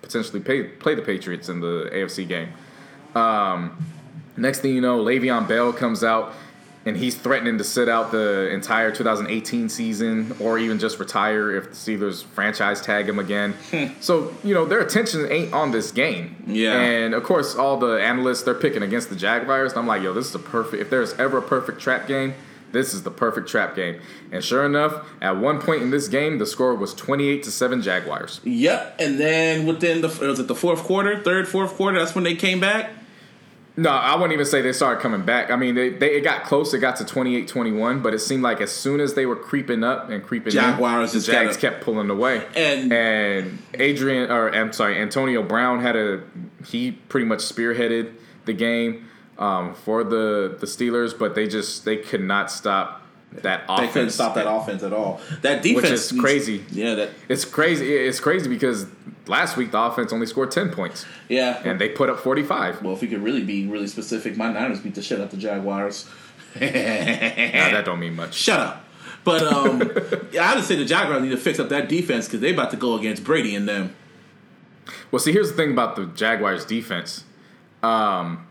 potentially 0.00 0.40
pay, 0.40 0.62
play 0.62 0.94
the 0.94 1.02
Patriots 1.02 1.50
in 1.50 1.60
the 1.60 1.90
AFC 1.92 2.26
game." 2.26 2.48
Um, 3.14 3.76
next 4.38 4.60
thing 4.60 4.74
you 4.74 4.80
know, 4.80 5.04
Le'Veon 5.04 5.46
Bell 5.46 5.74
comes 5.74 6.02
out 6.02 6.32
and 6.86 6.96
he's 6.96 7.16
threatening 7.16 7.58
to 7.58 7.64
sit 7.64 7.88
out 7.88 8.12
the 8.12 8.48
entire 8.50 8.92
2018 8.92 9.68
season 9.68 10.34
or 10.38 10.56
even 10.56 10.78
just 10.78 11.00
retire 11.00 11.50
if 11.50 11.70
the 11.70 11.76
Steelers 11.76 12.24
franchise 12.24 12.80
tag 12.80 13.08
him 13.08 13.18
again. 13.18 13.54
Hmm. 13.70 13.86
so, 14.00 14.32
you 14.44 14.54
know, 14.54 14.64
their 14.64 14.80
attention 14.80 15.30
ain't 15.30 15.52
on 15.52 15.72
this 15.72 15.90
game. 15.90 16.44
Yeah. 16.46 16.80
And 16.80 17.12
of 17.12 17.24
course, 17.24 17.56
all 17.56 17.76
the 17.76 17.96
analysts, 18.00 18.44
they're 18.44 18.54
picking 18.54 18.84
against 18.84 19.10
the 19.10 19.16
Jaguars. 19.16 19.72
And 19.72 19.80
I'm 19.80 19.86
like, 19.88 20.02
yo, 20.02 20.12
this 20.12 20.28
is 20.28 20.34
a 20.36 20.38
perfect, 20.38 20.80
if 20.80 20.88
there's 20.88 21.12
ever 21.14 21.38
a 21.38 21.42
perfect 21.42 21.80
trap 21.80 22.06
game, 22.06 22.34
this 22.70 22.94
is 22.94 23.02
the 23.02 23.10
perfect 23.10 23.48
trap 23.48 23.74
game. 23.74 24.00
And 24.30 24.44
sure 24.44 24.64
enough, 24.64 25.08
at 25.20 25.36
one 25.38 25.60
point 25.60 25.82
in 25.82 25.90
this 25.90 26.06
game, 26.06 26.38
the 26.38 26.46
score 26.46 26.74
was 26.74 26.94
28 26.94 27.42
to 27.42 27.50
7 27.50 27.82
Jaguars. 27.82 28.40
Yep, 28.44 28.96
and 29.00 29.18
then 29.18 29.66
within 29.66 30.02
the 30.02 30.08
was 30.08 30.38
it 30.38 30.46
the 30.46 30.54
fourth 30.54 30.82
quarter, 30.82 31.20
third, 31.22 31.48
fourth 31.48 31.74
quarter? 31.74 31.98
That's 31.98 32.14
when 32.14 32.24
they 32.24 32.34
came 32.34 32.60
back. 32.60 32.90
No, 33.78 33.90
I 33.90 34.14
wouldn't 34.14 34.32
even 34.32 34.46
say 34.46 34.62
they 34.62 34.72
started 34.72 35.02
coming 35.02 35.22
back. 35.26 35.50
I 35.50 35.56
mean, 35.56 35.74
they, 35.74 35.90
they 35.90 36.16
it 36.16 36.22
got 36.22 36.44
close. 36.44 36.72
It 36.72 36.78
got 36.78 36.96
to 36.96 37.04
28-21, 37.04 38.02
but 38.02 38.14
it 38.14 38.20
seemed 38.20 38.42
like 38.42 38.60
as 38.62 38.72
soon 38.72 39.00
as 39.00 39.12
they 39.14 39.26
were 39.26 39.36
creeping 39.36 39.84
up 39.84 40.08
and 40.08 40.22
creeping 40.24 40.52
Jaguars 40.52 41.12
in, 41.14 41.20
the 41.20 41.26
Jags 41.26 41.56
kept 41.58 41.84
pulling 41.84 42.08
away. 42.08 42.42
And- 42.56 42.92
and 42.92 43.58
Adrian 43.74 44.30
or 44.30 44.48
I'm 44.54 44.72
sorry, 44.72 44.98
Antonio 44.98 45.42
Brown 45.42 45.80
had 45.80 45.94
a 45.96 46.22
he 46.66 46.92
pretty 46.92 47.26
much 47.26 47.40
spearheaded 47.40 48.12
the 48.46 48.52
game 48.54 49.08
um, 49.38 49.74
for 49.74 50.02
the 50.04 50.56
the 50.58 50.66
Steelers, 50.66 51.16
but 51.18 51.34
they 51.34 51.46
just 51.46 51.84
they 51.84 51.96
could 51.98 52.22
not 52.22 52.50
stop 52.50 53.02
that 53.32 53.64
offense. 53.68 53.80
They 53.80 53.92
couldn't 53.92 54.10
stop 54.10 54.34
that 54.34 54.50
offense 54.50 54.82
at 54.82 54.92
all. 54.92 55.20
That 55.42 55.62
defense 55.62 56.12
is 56.12 56.20
crazy. 56.20 56.64
Yeah, 56.70 56.94
that 56.94 57.10
It's 57.28 57.44
crazy. 57.44 57.94
It's 57.94 58.20
crazy 58.20 58.48
because 58.48 58.86
last 59.26 59.56
week 59.56 59.72
the 59.72 59.80
offense 59.80 60.12
only 60.12 60.26
scored 60.26 60.50
10 60.50 60.70
points 60.70 61.04
yeah. 61.28 61.60
and 61.64 61.80
they 61.80 61.88
put 61.88 62.08
up 62.08 62.20
45. 62.20 62.82
well, 62.82 62.94
if 62.94 63.02
we 63.02 63.08
could 63.08 63.22
really 63.22 63.42
be 63.42 63.66
really 63.66 63.88
specific, 63.88 64.36
my 64.36 64.52
Niners 64.52 64.80
beat 64.80 64.94
the 64.94 65.02
shit 65.02 65.20
out 65.20 65.30
the 65.30 65.36
Jaguars. 65.36 66.08
Nah, 66.56 66.62
that 66.62 67.84
don't 67.84 68.00
mean 68.00 68.16
much. 68.16 68.32
Shut 68.32 68.58
up. 68.58 68.86
But 69.24 69.42
um, 69.42 69.82
I 70.40 70.54
would 70.54 70.64
say 70.64 70.76
the 70.76 70.86
Jaguars 70.86 71.22
need 71.22 71.30
to 71.30 71.36
fix 71.36 71.58
up 71.58 71.68
that 71.68 71.88
defense 71.88 72.26
because 72.26 72.40
they 72.40 72.54
about 72.54 72.70
to 72.70 72.78
go 72.78 72.94
against 72.94 73.24
Brady 73.24 73.54
and 73.54 73.68
them. 73.68 73.94
Well, 75.10 75.18
see, 75.18 75.32
here's 75.32 75.50
the 75.50 75.56
thing 75.56 75.72
about 75.72 75.96
the 75.96 76.06
Jaguars' 76.06 76.64
defense. 76.64 77.24
Um, 77.82 78.46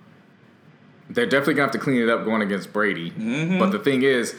they're 1.10 1.26
definitely 1.26 1.56
gonna 1.56 1.68
have 1.68 1.72
to 1.72 1.80
clean 1.80 2.02
it 2.02 2.10
up 2.10 2.26
going 2.26 2.42
against 2.42 2.74
Brady. 2.74 3.12
Mm-hmm. 3.12 3.58
But 3.58 3.72
the 3.72 3.80
thing 3.80 4.04
is, 4.04 4.36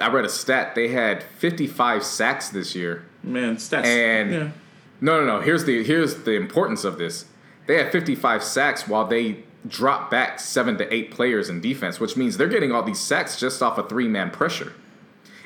I 0.00 0.08
read 0.08 0.24
a 0.24 0.28
stat. 0.28 0.74
They 0.74 0.88
had 0.88 1.22
55 1.22 2.04
sacks 2.04 2.48
this 2.48 2.74
year. 2.74 3.06
Man, 3.22 3.56
stats. 3.56 3.84
And 3.84 4.32
yeah. 4.32 4.50
no, 5.00 5.20
no, 5.20 5.26
no. 5.26 5.40
Here's 5.40 5.64
the 5.64 5.82
here's 5.84 6.22
the 6.24 6.32
importance 6.32 6.84
of 6.84 6.98
this. 6.98 7.26
They 7.66 7.76
had 7.76 7.92
55 7.92 8.42
sacks 8.42 8.88
while 8.88 9.06
they 9.06 9.44
dropped 9.66 10.10
back 10.10 10.40
seven 10.40 10.78
to 10.78 10.92
eight 10.92 11.10
players 11.10 11.48
in 11.48 11.60
defense, 11.60 12.00
which 12.00 12.16
means 12.16 12.36
they're 12.36 12.48
getting 12.48 12.72
all 12.72 12.82
these 12.82 13.00
sacks 13.00 13.38
just 13.38 13.62
off 13.62 13.78
a 13.78 13.82
three 13.82 14.08
man 14.08 14.30
pressure. 14.30 14.72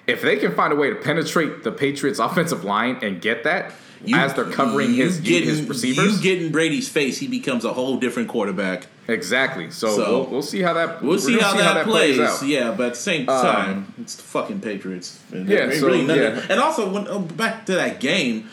If 0.06 0.22
they 0.22 0.36
can 0.36 0.54
find 0.54 0.72
a 0.72 0.76
way 0.76 0.90
to 0.90 0.96
penetrate 0.96 1.62
the 1.62 1.72
Patriots' 1.72 2.18
offensive 2.20 2.64
line 2.64 2.98
and 3.02 3.20
get 3.20 3.44
that 3.44 3.72
as 4.12 4.34
they're 4.34 4.44
covering 4.44 4.94
you 4.94 5.04
his 5.04 5.20
getting, 5.20 5.48
his 5.48 5.62
receivers, 5.62 6.16
You 6.16 6.22
get 6.22 6.42
in 6.42 6.52
Brady's 6.52 6.88
face, 6.88 7.18
he 7.18 7.26
becomes 7.26 7.64
a 7.64 7.72
whole 7.72 7.96
different 7.96 8.28
quarterback. 8.28 8.86
Exactly. 9.08 9.70
So, 9.70 9.88
So- 9.96 10.10
we'll, 10.10 10.26
we'll 10.26 10.42
see 10.42 10.62
how 10.62 10.72
that 10.74 11.02
We'll 11.02 11.12
we're 11.12 11.18
see, 11.18 11.38
gonna 11.38 11.62
how, 11.62 11.74
that 11.74 11.84
plays. 11.86 12.18
out. 12.18 12.42
Um, 12.42 12.48
Yeah, 12.48 12.70
but 12.76 12.86
at 12.86 12.94
the 12.94 13.00
same 13.00 13.26
time, 13.26 13.92
it's 14.00 14.14
the 14.16 14.22
fucking 14.22 14.60
Patriots. 14.60 15.18
And 15.32 15.48
Yeah, 15.48 15.70
so, 15.72 15.86
really 15.86 16.06
yeah. 16.06 16.40
And 16.48 16.58
also, 16.60 16.90
when 16.90 17.06
oh, 17.08 17.20
back 17.20 17.66
to 17.66 17.74
that 17.74 18.00
game, 18.00 18.48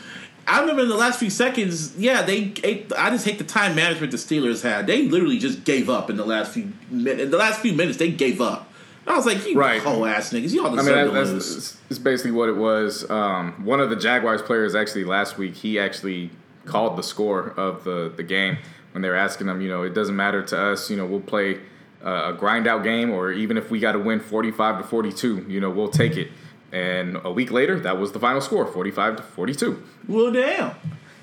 I 0.47 0.59
remember 0.59 0.81
in 0.83 0.89
the 0.89 0.95
last 0.97 1.19
few 1.19 1.29
seconds. 1.29 1.95
Yeah, 1.97 2.23
they. 2.23 2.51
ate- 2.63 2.91
I 2.97 3.09
just 3.11 3.25
hate 3.25 3.37
the 3.37 3.43
time 3.43 3.75
management 3.75 4.11
the 4.11 4.17
Steelers 4.17 4.61
had. 4.63 4.87
They 4.87 5.03
literally 5.07 5.37
just 5.39 5.63
gave 5.63 5.89
up 5.89 6.09
in 6.09 6.17
the 6.17 6.25
last 6.25 6.51
few 6.53 6.73
min- 6.89 7.19
in 7.19 7.31
the 7.31 7.37
last 7.37 7.61
few 7.61 7.73
minutes. 7.73 7.97
They 7.97 8.11
gave 8.11 8.41
up. 8.41 8.67
I 9.07 9.15
was 9.15 9.25
like, 9.25 9.45
you 9.47 9.57
Right. 9.57 9.81
whole 9.81 10.05
ass 10.05 10.31
niggas, 10.31 10.53
y'all 10.53 10.67
I 10.67 10.69
mean, 10.83 10.85
that, 10.85 11.05
to 11.05 11.11
that's, 11.11 11.29
lose. 11.31 11.55
that's, 11.55 11.77
that's 11.89 11.99
basically 11.99 12.31
what 12.31 12.49
it 12.49 12.55
was. 12.55 13.09
Um, 13.09 13.65
one 13.65 13.79
of 13.79 13.89
the 13.89 13.95
Jaguars 13.95 14.41
players 14.43 14.75
actually 14.75 15.05
last 15.05 15.37
week, 15.39 15.55
he 15.55 15.79
actually 15.79 16.29
called 16.65 16.97
the 16.97 17.03
score 17.03 17.49
of 17.57 17.83
the, 17.83 18.11
the 18.15 18.23
game 18.23 18.57
when 18.91 19.01
they 19.01 19.09
were 19.09 19.15
asking 19.15 19.47
him, 19.47 19.61
you 19.61 19.69
know, 19.69 19.83
it 19.83 19.93
doesn't 19.93 20.15
matter 20.15 20.43
to 20.43 20.57
us, 20.59 20.89
you 20.89 20.97
know, 20.97 21.05
we'll 21.05 21.21
play 21.21 21.59
a 22.03 22.33
grind 22.33 22.67
out 22.67 22.83
game, 22.83 23.11
or 23.11 23.31
even 23.31 23.57
if 23.57 23.71
we 23.71 23.79
got 23.79 23.93
to 23.93 23.99
win 23.99 24.19
45 24.19 24.79
to 24.79 24.83
42, 24.83 25.45
you 25.47 25.59
know, 25.59 25.69
we'll 25.69 25.87
take 25.87 26.17
it. 26.17 26.29
And 26.71 27.17
a 27.23 27.31
week 27.31 27.51
later, 27.51 27.79
that 27.81 27.97
was 27.99 28.11
the 28.11 28.19
final 28.19 28.41
score, 28.41 28.65
45 28.65 29.17
to 29.17 29.23
42. 29.23 29.83
well, 30.07 30.31
damn. 30.31 30.73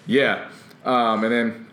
Yeah. 0.06 0.48
Um, 0.84 1.24
and 1.24 1.32
then 1.32 1.66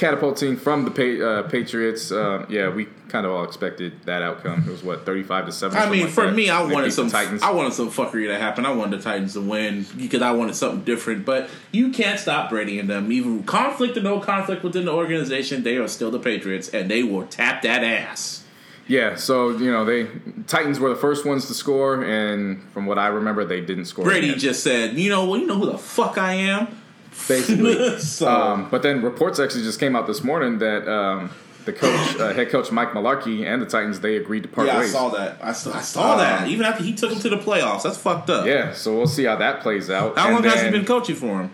catapulting 0.00 0.56
from 0.56 0.86
the 0.86 0.90
pa- 0.90 1.24
uh, 1.24 1.42
Patriots, 1.48 2.10
uh, 2.10 2.46
yeah, 2.48 2.70
we 2.70 2.86
kind 3.08 3.26
of 3.26 3.32
all 3.32 3.44
expected 3.44 3.92
that 4.06 4.22
outcome. 4.22 4.64
It 4.66 4.70
was 4.70 4.82
what, 4.82 5.04
35 5.04 5.46
to 5.46 5.52
7? 5.52 5.76
I 5.78 5.90
mean, 5.90 6.04
like 6.04 6.10
for 6.10 6.26
that. 6.26 6.34
me, 6.34 6.48
I 6.48 6.66
They 6.66 6.72
wanted 6.72 6.92
some. 6.92 7.10
Titans. 7.10 7.42
I 7.42 7.50
wanted 7.50 7.74
some 7.74 7.90
fuckery 7.90 8.26
to 8.28 8.38
happen. 8.38 8.64
I 8.64 8.72
wanted 8.72 8.98
the 8.98 9.04
Titans 9.04 9.34
to 9.34 9.42
win 9.42 9.84
because 9.96 10.22
I 10.22 10.32
wanted 10.32 10.56
something 10.56 10.84
different. 10.84 11.26
But 11.26 11.50
you 11.70 11.90
can't 11.90 12.18
stop 12.18 12.48
Brady 12.48 12.78
and 12.78 12.88
them. 12.88 13.12
Even 13.12 13.42
conflict 13.44 13.96
or 13.98 14.00
no 14.00 14.20
conflict 14.20 14.64
within 14.64 14.86
the 14.86 14.92
organization, 14.92 15.62
they 15.64 15.76
are 15.76 15.86
still 15.86 16.10
the 16.10 16.18
Patriots, 16.18 16.70
and 16.70 16.90
they 16.90 17.02
will 17.02 17.26
tap 17.26 17.60
that 17.62 17.84
ass. 17.84 18.44
Yeah, 18.88 19.14
so 19.16 19.50
you 19.50 19.70
know 19.70 19.84
they 19.84 20.08
Titans 20.46 20.80
were 20.80 20.88
the 20.88 20.96
first 20.96 21.24
ones 21.26 21.46
to 21.46 21.54
score, 21.54 22.02
and 22.02 22.62
from 22.72 22.86
what 22.86 22.98
I 22.98 23.08
remember, 23.08 23.44
they 23.44 23.60
didn't 23.60 23.84
score. 23.84 24.04
Brady 24.04 24.30
again, 24.30 24.38
just 24.40 24.64
said, 24.64 24.96
"You 24.96 25.10
know, 25.10 25.26
well, 25.26 25.38
you 25.38 25.46
know 25.46 25.58
who 25.58 25.66
the 25.66 25.78
fuck 25.78 26.16
I 26.18 26.32
am." 26.32 26.79
Basically. 27.28 27.98
so 28.00 28.28
um, 28.28 28.68
but 28.70 28.82
then 28.82 29.02
reports 29.02 29.38
actually 29.38 29.62
just 29.62 29.80
came 29.80 29.94
out 29.96 30.06
this 30.06 30.22
morning 30.24 30.58
that 30.58 30.88
um, 30.90 31.30
the 31.64 31.72
coach, 31.72 32.16
uh, 32.18 32.32
head 32.32 32.48
coach 32.50 32.72
Mike 32.72 32.90
Mularkey, 32.92 33.44
and 33.46 33.60
the 33.60 33.66
Titans 33.66 34.00
they 34.00 34.16
agreed 34.16 34.42
to 34.44 34.48
part 34.48 34.66
yeah, 34.66 34.76
I 34.76 34.78
ways. 34.80 34.92
saw 34.92 35.08
that. 35.10 35.38
I 35.42 35.52
saw, 35.52 35.72
I 35.76 35.80
saw 35.80 36.12
Um, 36.12 36.18
that. 36.18 36.48
Even 36.48 36.64
after 36.66 36.82
he 36.82 36.94
took 36.94 37.12
him 37.12 37.18
to 37.20 37.28
the 37.28 37.36
playoffs, 37.36 37.82
that's 37.82 37.98
fucked 37.98 38.30
up. 38.30 38.46
Yeah, 38.46 38.72
so 38.72 38.96
we'll 38.96 39.06
see 39.06 39.24
how 39.24 39.36
that 39.36 39.60
plays 39.60 39.90
out. 39.90 40.16
How 40.16 40.26
And 40.26 40.34
long 40.36 40.44
has 40.44 40.62
he 40.62 40.70
been 40.70 40.84
coaching 40.86 41.14
for 41.16 41.42
him? 41.42 41.50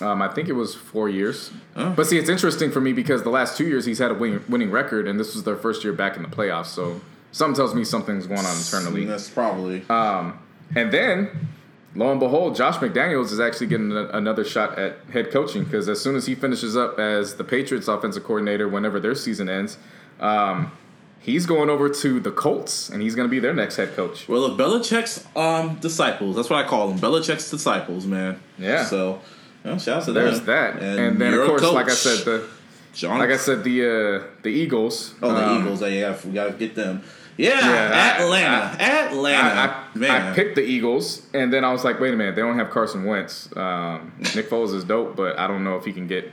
Um, 0.00 0.20
I 0.20 0.28
think 0.28 0.48
it 0.48 0.54
was 0.54 0.74
four 0.74 1.08
years. 1.08 1.52
Oh. 1.76 1.90
But 1.90 2.06
see, 2.08 2.18
it's 2.18 2.28
interesting 2.28 2.72
for 2.72 2.80
me 2.80 2.92
because 2.92 3.22
the 3.22 3.30
last 3.30 3.56
two 3.56 3.64
years 3.68 3.84
he's 3.84 3.98
had 4.00 4.10
a 4.10 4.14
win- 4.14 4.42
winning 4.48 4.70
record, 4.72 5.06
and 5.06 5.20
this 5.20 5.34
was 5.34 5.44
their 5.44 5.54
first 5.56 5.84
year 5.84 5.92
back 5.92 6.16
in 6.16 6.22
the 6.22 6.28
playoffs. 6.28 6.66
So 6.66 7.00
something 7.30 7.54
tells 7.54 7.72
me 7.74 7.84
something's 7.84 8.26
going 8.26 8.44
on 8.44 8.56
internally. 8.56 9.04
That's 9.04 9.30
probably. 9.30 9.84
Uh, 9.88 10.32
And 10.74 10.90
then, 10.90 11.48
lo 11.94 12.10
and 12.10 12.20
behold, 12.20 12.56
Josh 12.56 12.76
McDaniels 12.76 13.32
is 13.32 13.40
actually 13.40 13.66
getting 13.68 13.92
a, 13.92 14.06
another 14.08 14.44
shot 14.44 14.78
at 14.78 14.98
head 15.12 15.30
coaching 15.30 15.64
because 15.64 15.88
as 15.88 16.00
soon 16.00 16.16
as 16.16 16.26
he 16.26 16.34
finishes 16.34 16.76
up 16.76 16.98
as 16.98 17.36
the 17.36 17.44
Patriots 17.44 17.88
offensive 17.88 18.24
coordinator, 18.24 18.68
whenever 18.68 19.00
their 19.00 19.14
season 19.14 19.48
ends, 19.48 19.78
um, 20.20 20.72
he's 21.20 21.46
going 21.46 21.70
over 21.70 21.88
to 21.88 22.20
the 22.20 22.30
Colts 22.30 22.88
and 22.88 23.02
he's 23.02 23.14
going 23.14 23.28
to 23.28 23.30
be 23.30 23.38
their 23.38 23.54
next 23.54 23.76
head 23.76 23.94
coach. 23.94 24.28
Well, 24.28 24.40
look, 24.40 24.58
Belichick's 24.58 25.26
um, 25.36 25.76
disciples. 25.76 26.36
That's 26.36 26.50
what 26.50 26.64
I 26.64 26.68
call 26.68 26.88
them. 26.88 26.98
Belichick's 26.98 27.50
disciples, 27.50 28.06
man. 28.06 28.40
Yeah. 28.58 28.84
So, 28.84 29.20
well, 29.64 29.78
shout 29.78 29.98
out 29.98 30.04
to 30.04 30.12
them. 30.12 30.24
There's 30.24 30.40
them. 30.40 30.46
that, 30.46 30.82
and, 30.82 31.20
then 31.20 31.34
of 31.34 31.46
course, 31.46 31.62
like 31.62 31.88
I 31.88 31.94
said, 31.94 32.24
the 32.24 32.48
John, 32.92 33.18
like 33.18 33.30
I 33.30 33.36
said, 33.36 33.64
the 33.64 33.86
uh, 33.86 34.26
the 34.42 34.50
Eagles. 34.50 35.14
oh, 35.22 35.32
the 35.32 35.48
um, 35.48 35.62
Eagles. 35.62 35.82
Yeah, 35.82 36.16
we 36.24 36.32
gotta 36.32 36.52
get 36.52 36.74
them. 36.74 37.02
Yeah, 37.36 37.58
Yeah, 37.60 38.16
I- 38.18 38.22
Atlanta, 38.22 38.82
Atlanta. 38.82 39.48
I, 39.60 39.64
I, 39.94 39.98
man, 39.98 40.10
I 40.32 40.34
picked 40.34 40.54
the 40.56 40.62
Eagles, 40.62 41.26
and 41.32 41.52
then 41.52 41.64
I 41.64 41.72
was 41.72 41.82
like, 41.84 41.98
wait 42.00 42.12
a 42.12 42.16
minute, 42.16 42.34
they 42.36 42.42
don't 42.42 42.58
have 42.58 42.70
Carson 42.70 43.04
Wentz. 43.04 43.48
Um, 43.56 44.12
Nick 44.34 44.50
Foles 44.50 44.74
is 44.74 44.84
dope, 44.84 45.16
but 45.16 45.38
I 45.38 45.46
don't 45.46 45.64
know 45.64 45.76
if 45.76 45.84
he 45.84 45.92
can 45.92 46.06
get 46.06 46.30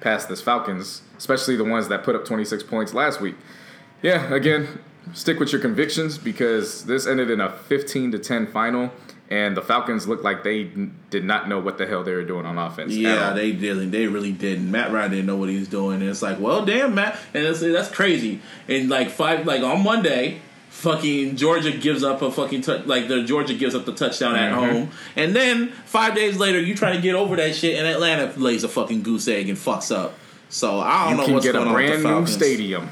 past 0.00 0.28
this 0.28 0.40
Falcons, 0.40 1.02
especially 1.16 1.54
the 1.56 1.64
ones 1.64 1.88
that 1.88 2.02
put 2.02 2.16
up 2.16 2.24
26 2.24 2.64
points 2.64 2.92
last 2.92 3.20
week. 3.20 3.36
Yeah, 4.02 4.34
again, 4.34 4.80
stick 5.12 5.38
with 5.38 5.52
your 5.52 5.60
convictions 5.60 6.18
because 6.18 6.84
this 6.86 7.06
ended 7.06 7.30
in 7.30 7.40
a 7.40 7.48
15 7.50 8.10
to 8.12 8.18
10 8.18 8.48
final, 8.48 8.90
and 9.32 9.56
the 9.56 9.62
Falcons 9.62 10.06
looked 10.06 10.22
like 10.24 10.42
they 10.44 10.64
did 11.08 11.24
not 11.24 11.48
know 11.48 11.58
what 11.58 11.78
the 11.78 11.86
hell 11.86 12.02
they 12.04 12.12
were 12.12 12.22
doing 12.24 12.44
on 12.44 12.58
offense. 12.58 12.92
Yeah, 12.92 13.32
they 13.32 13.52
didn't. 13.52 13.90
They 13.90 14.06
really 14.06 14.30
didn't. 14.32 14.70
Matt 14.70 14.92
Ryan 14.92 15.10
didn't 15.10 15.26
know 15.26 15.36
what 15.36 15.48
he 15.48 15.58
was 15.58 15.68
doing, 15.68 16.00
and 16.02 16.10
it's 16.10 16.20
like, 16.20 16.38
well, 16.38 16.66
damn, 16.66 16.94
Matt, 16.94 17.18
and 17.32 17.46
that's 17.46 17.90
crazy. 17.90 18.40
And 18.68 18.90
like 18.90 19.08
five, 19.10 19.46
like 19.46 19.62
on 19.62 19.82
Monday, 19.82 20.42
fucking 20.68 21.36
Georgia 21.36 21.70
gives 21.72 22.04
up 22.04 22.20
a 22.20 22.30
fucking 22.30 22.62
like 22.86 23.08
the 23.08 23.22
Georgia 23.22 23.54
gives 23.54 23.74
up 23.74 23.84
the 23.86 23.92
touchdown 23.94 24.36
at 24.36 24.52
Mhm. 24.52 24.54
home, 24.54 24.90
and 25.16 25.34
then 25.34 25.68
five 25.86 26.14
days 26.14 26.36
later, 26.38 26.60
you 26.60 26.74
try 26.74 26.92
to 26.94 27.00
get 27.00 27.14
over 27.14 27.34
that 27.36 27.54
shit, 27.56 27.78
and 27.78 27.86
Atlanta 27.86 28.32
lays 28.38 28.64
a 28.64 28.68
fucking 28.68 29.02
goose 29.02 29.28
egg 29.28 29.48
and 29.48 29.56
fucks 29.56 29.94
up. 29.94 30.18
So 30.50 30.78
I 30.80 31.04
don't 31.04 31.10
you 31.12 31.16
know 31.16 31.24
can 31.24 31.34
what's 31.34 31.46
get 31.46 31.54
a 31.54 31.58
going 31.58 31.68
on 31.68 31.74
with 31.74 31.86
brand 31.86 32.04
the 32.04 32.20
new 32.20 32.26
stadium, 32.26 32.90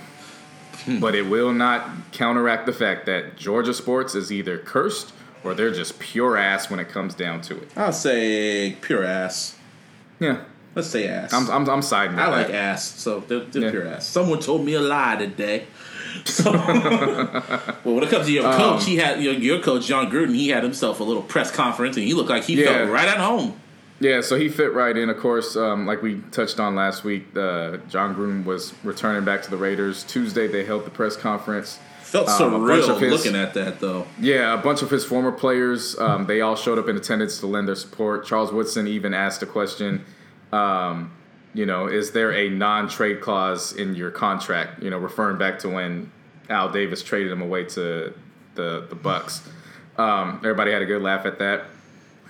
but 1.01 1.15
it 1.15 1.27
will 1.27 1.53
not 1.53 1.87
counteract 2.13 2.65
the 2.65 2.73
fact 2.73 3.05
that 3.07 3.37
Georgia 3.37 3.75
sports 3.75 4.15
is 4.15 4.33
either 4.33 4.57
cursed 4.57 5.13
or 5.45 5.55
they're 5.55 5.73
just 5.73 5.99
pure 5.99 6.37
ass 6.37 6.71
when 6.71 6.81
it 6.81 6.89
comes 6.89 7.15
down 7.15 7.41
to 7.43 7.57
it. 7.57 7.69
I'll 7.77 7.93
say 7.93 8.77
pure 8.81 9.05
ass. 9.05 9.57
Yeah, 10.19 10.43
Let's 10.75 10.89
say 10.89 11.09
ass. 11.09 11.33
I'm 11.33 11.51
I'm, 11.51 11.69
I'm 11.69 11.83
siding. 11.83 12.17
With 12.17 12.25
I 12.25 12.29
like 12.31 12.47
that. 12.49 12.55
ass, 12.55 12.85
so 13.01 13.21
they're, 13.21 13.41
they're 13.41 13.63
Yeah. 13.63 13.71
pure 13.71 13.89
ass. 13.89 14.07
Someone 14.07 14.39
told 14.41 14.65
me 14.65 14.75
a 14.75 14.81
lie 14.81 15.17
today. 15.17 15.65
So, 16.25 16.51
well, 17.85 17.95
when 17.95 18.03
it 18.05 18.11
comes 18.11 18.27
to 18.27 18.33
your 18.33 18.47
Um, 18.47 18.57
coach, 18.57 18.85
he 18.85 18.97
had 18.97 19.23
your, 19.23 19.33
your 19.35 19.61
coach 19.61 19.87
Jon 19.87 20.11
Gruden. 20.11 20.35
He 20.35 20.49
had 20.49 20.63
himself 20.63 21.01
a 21.01 21.05
little 21.05 21.23
press 21.23 21.51
conference, 21.51 21.97
and 21.97 22.05
he 22.05 22.15
looked 22.15 22.31
like 22.31 22.45
he 22.45 22.61
Yeah. 22.63 22.73
felt 22.79 22.91
right 22.91 23.09
at 23.09 23.19
home. 23.19 23.55
Yeah, 24.01 24.21
so 24.23 24.37
he 24.37 24.49
fit 24.49 24.73
right 24.73 24.97
in. 24.97 25.09
Of 25.11 25.19
course, 25.19 25.57
um, 25.57 25.87
like 25.87 26.03
we 26.03 26.21
touched 26.33 26.59
on 26.59 26.75
last 26.75 27.05
week, 27.05 27.27
uh, 27.37 27.77
Jon 27.89 28.15
Gruden 28.15 28.45
was 28.45 28.73
returning 28.83 29.25
back 29.25 29.43
to 29.43 29.51
the 29.51 29.57
Raiders. 29.59 30.05
Tuesday, 30.05 30.49
they 30.49 30.65
held 30.65 30.85
the 30.87 30.91
press 30.91 31.17
conference. 31.17 31.79
Felt 32.11 32.29
Um, 32.29 32.55
a 32.55 32.67
bunch 32.67 33.01
his- 33.01 33.13
looking 33.13 33.37
at 33.37 33.55
that, 33.55 33.79
though. 33.79 34.05
Yeah, 34.21 34.53
a 34.53 34.57
bunch 34.57 34.83
of 34.83 34.91
his 34.91 35.05
former 35.05 35.31
players, 35.31 35.97
um, 36.01 36.27
they 36.27 36.41
all 36.41 36.57
showed 36.57 36.77
up 36.77 36.89
in 36.89 36.97
attendance 36.97 37.39
to 37.39 37.47
lend 37.47 37.69
their 37.69 37.77
support. 37.77 38.27
Charles 38.27 38.53
Woodson 38.53 38.89
even 38.89 39.15
asked 39.15 39.45
a 39.45 39.47
question, 39.47 40.05
um, 40.53 41.13
you 41.55 41.65
know, 41.65 41.87
is 41.87 42.11
there 42.11 42.33
a 42.33 42.49
non-trade 42.51 43.21
clause 43.21 43.73
in 43.73 43.95
your 43.95 44.11
contract? 44.11 44.83
You 44.83 44.91
know, 44.91 44.99
referring 44.99 45.39
back 45.39 45.61
to 45.61 45.69
when 45.69 46.11
Al 46.49 46.69
Davis 46.71 47.01
traded 47.05 47.31
him 47.31 47.43
away 47.43 47.63
to 47.65 48.13
the 48.57 48.83
the 48.89 48.97
Bucs. 48.97 49.43
Um, 49.97 50.39
everybody 50.39 50.73
had 50.73 50.83
a 50.83 50.87
good 50.87 51.03
laugh 51.03 51.25
at 51.27 51.39
that. 51.39 51.67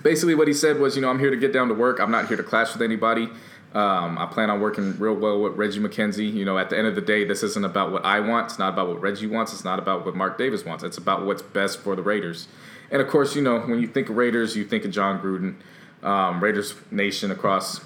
Basically, 0.03 0.35
what 0.35 0.47
he 0.47 0.53
said 0.53 0.79
was, 0.79 0.95
you 0.95 1.01
know, 1.01 1.09
I'm 1.09 1.17
here 1.17 1.31
to 1.31 1.37
get 1.37 1.53
down 1.53 1.69
to 1.69 1.73
work. 1.73 1.99
I'm 1.99 2.11
not 2.11 2.27
here 2.27 2.37
to 2.37 2.43
clash 2.43 2.73
with 2.73 2.83
anybody. 2.83 3.29
Um, 3.73 4.17
I 4.17 4.25
plan 4.25 4.49
on 4.49 4.59
working 4.59 4.97
real 4.99 5.13
well 5.13 5.39
with 5.41 5.53
Reggie 5.53 5.79
McKenzie. 5.79 6.31
You 6.31 6.43
know, 6.43 6.57
at 6.57 6.69
the 6.69 6.77
end 6.77 6.87
of 6.87 6.95
the 6.95 7.01
day, 7.01 7.23
this 7.23 7.41
isn't 7.41 7.63
about 7.63 7.91
what 7.91 8.03
I 8.03 8.19
want. 8.19 8.47
It's 8.47 8.59
not 8.59 8.73
about 8.73 8.89
what 8.89 9.01
Reggie 9.01 9.27
wants. 9.27 9.53
It's 9.53 9.63
not 9.63 9.79
about 9.79 10.05
what 10.05 10.15
Mark 10.15 10.37
Davis 10.37 10.65
wants. 10.65 10.83
It's 10.83 10.97
about 10.97 11.25
what's 11.25 11.41
best 11.41 11.79
for 11.79 11.95
the 11.95 12.01
Raiders. 12.01 12.47
And 12.89 13.01
of 13.01 13.07
course, 13.07 13.35
you 13.35 13.41
know, 13.41 13.59
when 13.61 13.79
you 13.79 13.87
think 13.87 14.09
of 14.09 14.17
Raiders, 14.17 14.57
you 14.57 14.65
think 14.65 14.83
of 14.83 14.91
Jon 14.91 15.21
Gruden. 15.21 15.55
Um, 16.05 16.43
Raiders 16.43 16.73
Nation 16.89 17.31
across 17.31 17.79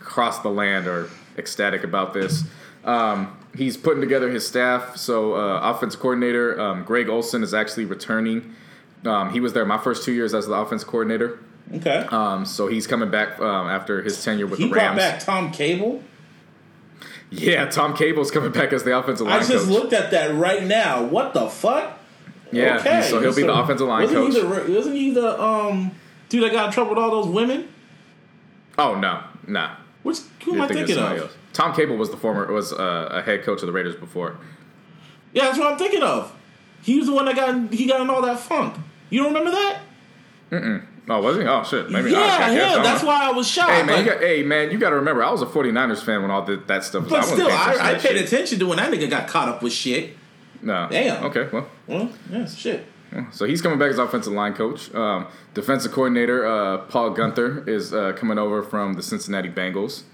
across 0.00 0.40
the 0.40 0.48
land 0.48 0.86
are 0.86 1.08
ecstatic 1.38 1.84
about 1.84 2.12
this. 2.12 2.44
Um, 2.84 3.36
he's 3.54 3.76
putting 3.76 4.00
together 4.00 4.30
his 4.30 4.46
staff. 4.46 4.96
So, 4.96 5.34
uh, 5.34 5.60
offense 5.62 5.96
coordinator 5.96 6.60
um, 6.60 6.84
Greg 6.84 7.08
Olson 7.08 7.42
is 7.42 7.54
actually 7.54 7.84
returning. 7.84 8.54
Um, 9.04 9.32
he 9.32 9.40
was 9.40 9.52
there 9.52 9.64
my 9.64 9.78
first 9.78 10.04
two 10.04 10.12
years 10.12 10.34
as 10.34 10.46
the 10.46 10.52
offense 10.52 10.84
coordinator. 10.84 11.38
Okay, 11.72 12.06
Um, 12.10 12.44
so 12.44 12.66
he's 12.66 12.86
coming 12.88 13.10
back 13.10 13.38
um, 13.40 13.68
after 13.68 14.02
his 14.02 14.22
tenure 14.24 14.46
with 14.46 14.58
he 14.58 14.64
the 14.66 14.70
brought 14.72 14.96
Rams. 14.96 14.98
back 14.98 15.20
Tom 15.20 15.52
Cable. 15.52 16.02
Yeah, 17.30 17.66
Tom 17.66 17.96
Cable's 17.96 18.30
coming 18.32 18.50
back 18.50 18.72
as 18.72 18.82
the 18.82 18.96
offensive 18.98 19.26
line 19.26 19.36
I 19.36 19.46
just 19.46 19.66
coach. 19.66 19.68
looked 19.68 19.92
at 19.92 20.10
that 20.10 20.34
right 20.34 20.64
now. 20.64 21.04
What 21.04 21.32
the 21.32 21.48
fuck? 21.48 21.96
yeah, 22.50 22.78
okay. 22.80 23.02
so 23.02 23.20
he'll 23.20 23.32
be 23.34 23.42
the 23.42 23.54
offensive 23.54 23.86
line 23.86 24.02
wasn't 24.02 24.34
coach. 24.34 24.64
He 24.66 24.72
the, 24.72 24.76
wasn't 24.78 24.96
he 24.96 25.10
the 25.12 25.40
um 25.40 25.92
dude 26.28 26.42
that 26.42 26.50
got 26.52 26.66
in 26.66 26.72
trouble 26.72 26.90
with 26.90 26.98
all 26.98 27.10
those 27.22 27.28
women? 27.32 27.68
oh 28.78 28.96
no, 28.96 29.22
nah. 29.46 29.76
Which 30.02 30.18
who 30.44 30.52
am 30.52 30.56
You're 30.56 30.64
I 30.64 30.68
thinking 30.68 30.98
of? 30.98 31.18
else. 31.18 31.32
Tom 31.52 31.72
Cable 31.76 31.96
was 31.96 32.10
the 32.10 32.16
former 32.16 32.52
was 32.52 32.72
uh, 32.72 33.08
a 33.12 33.22
head 33.22 33.44
coach 33.44 33.60
of 33.60 33.66
the 33.66 33.72
Raiders 33.72 33.94
before. 33.94 34.36
Yeah, 35.32 35.44
that's 35.44 35.58
what 35.58 35.70
I'm 35.72 35.78
thinking 35.78 36.02
of. 36.02 36.34
He 36.82 36.96
was 36.98 37.06
the 37.06 37.12
one 37.12 37.26
that 37.26 37.36
got 37.36 37.50
in, 37.50 37.68
he 37.68 37.86
got 37.86 38.00
in 38.00 38.10
all 38.10 38.22
that 38.22 38.40
funk. 38.40 38.74
You 39.10 39.22
don't 39.22 39.32
remember 39.34 39.52
that? 39.52 39.80
Oh, 41.10 41.20
was 41.20 41.36
he? 41.36 41.42
Oh 41.44 41.64
shit, 41.64 41.90
maybe. 41.90 42.12
yeah, 42.12 42.18
I, 42.40 42.50
him. 42.52 42.82
That's 42.84 43.02
why 43.02 43.26
I 43.28 43.32
was 43.32 43.48
shocked. 43.48 43.72
Hey 43.72 43.82
man, 43.82 43.96
like- 43.96 44.04
you 44.06 44.12
got, 44.12 44.20
hey 44.22 44.42
man, 44.44 44.70
you 44.70 44.78
got 44.78 44.90
to 44.90 44.96
remember, 44.96 45.22
I 45.24 45.30
was 45.30 45.42
a 45.42 45.46
49ers 45.46 46.02
fan 46.04 46.22
when 46.22 46.30
all 46.30 46.42
the, 46.44 46.56
that 46.68 46.84
stuff 46.84 47.02
was. 47.04 47.10
but 47.10 47.20
I 47.20 47.24
still, 47.24 47.48
paying 47.48 47.58
attention 47.58 47.78
to 47.78 47.82
I, 47.84 47.90
I 47.90 47.94
paid 47.94 48.00
shit. 48.02 48.24
attention 48.32 48.58
to 48.60 48.66
when 48.68 48.76
that 48.78 48.92
nigga 48.92 49.10
got 49.10 49.26
caught 49.28 49.48
up 49.48 49.62
with 49.62 49.72
shit. 49.72 50.16
No. 50.62 50.86
Damn. 50.90 51.24
Okay, 51.24 51.48
well, 51.52 51.68
Well, 51.86 52.10
yeah, 52.30 52.46
shit. 52.46 52.86
So 53.32 53.44
he's 53.44 53.60
coming 53.60 53.76
back 53.78 53.90
as 53.90 53.98
offensive 53.98 54.32
line 54.34 54.54
coach. 54.54 54.94
Um, 54.94 55.26
defensive 55.52 55.90
coordinator 55.90 56.46
uh, 56.46 56.78
Paul 56.78 57.12
Guenther 57.12 57.66
is 57.66 57.92
uh, 57.92 58.12
coming 58.12 58.38
over 58.38 58.62
from 58.62 58.92
the 58.92 59.02
Cincinnati 59.02 59.48
Bengals, 59.50 60.04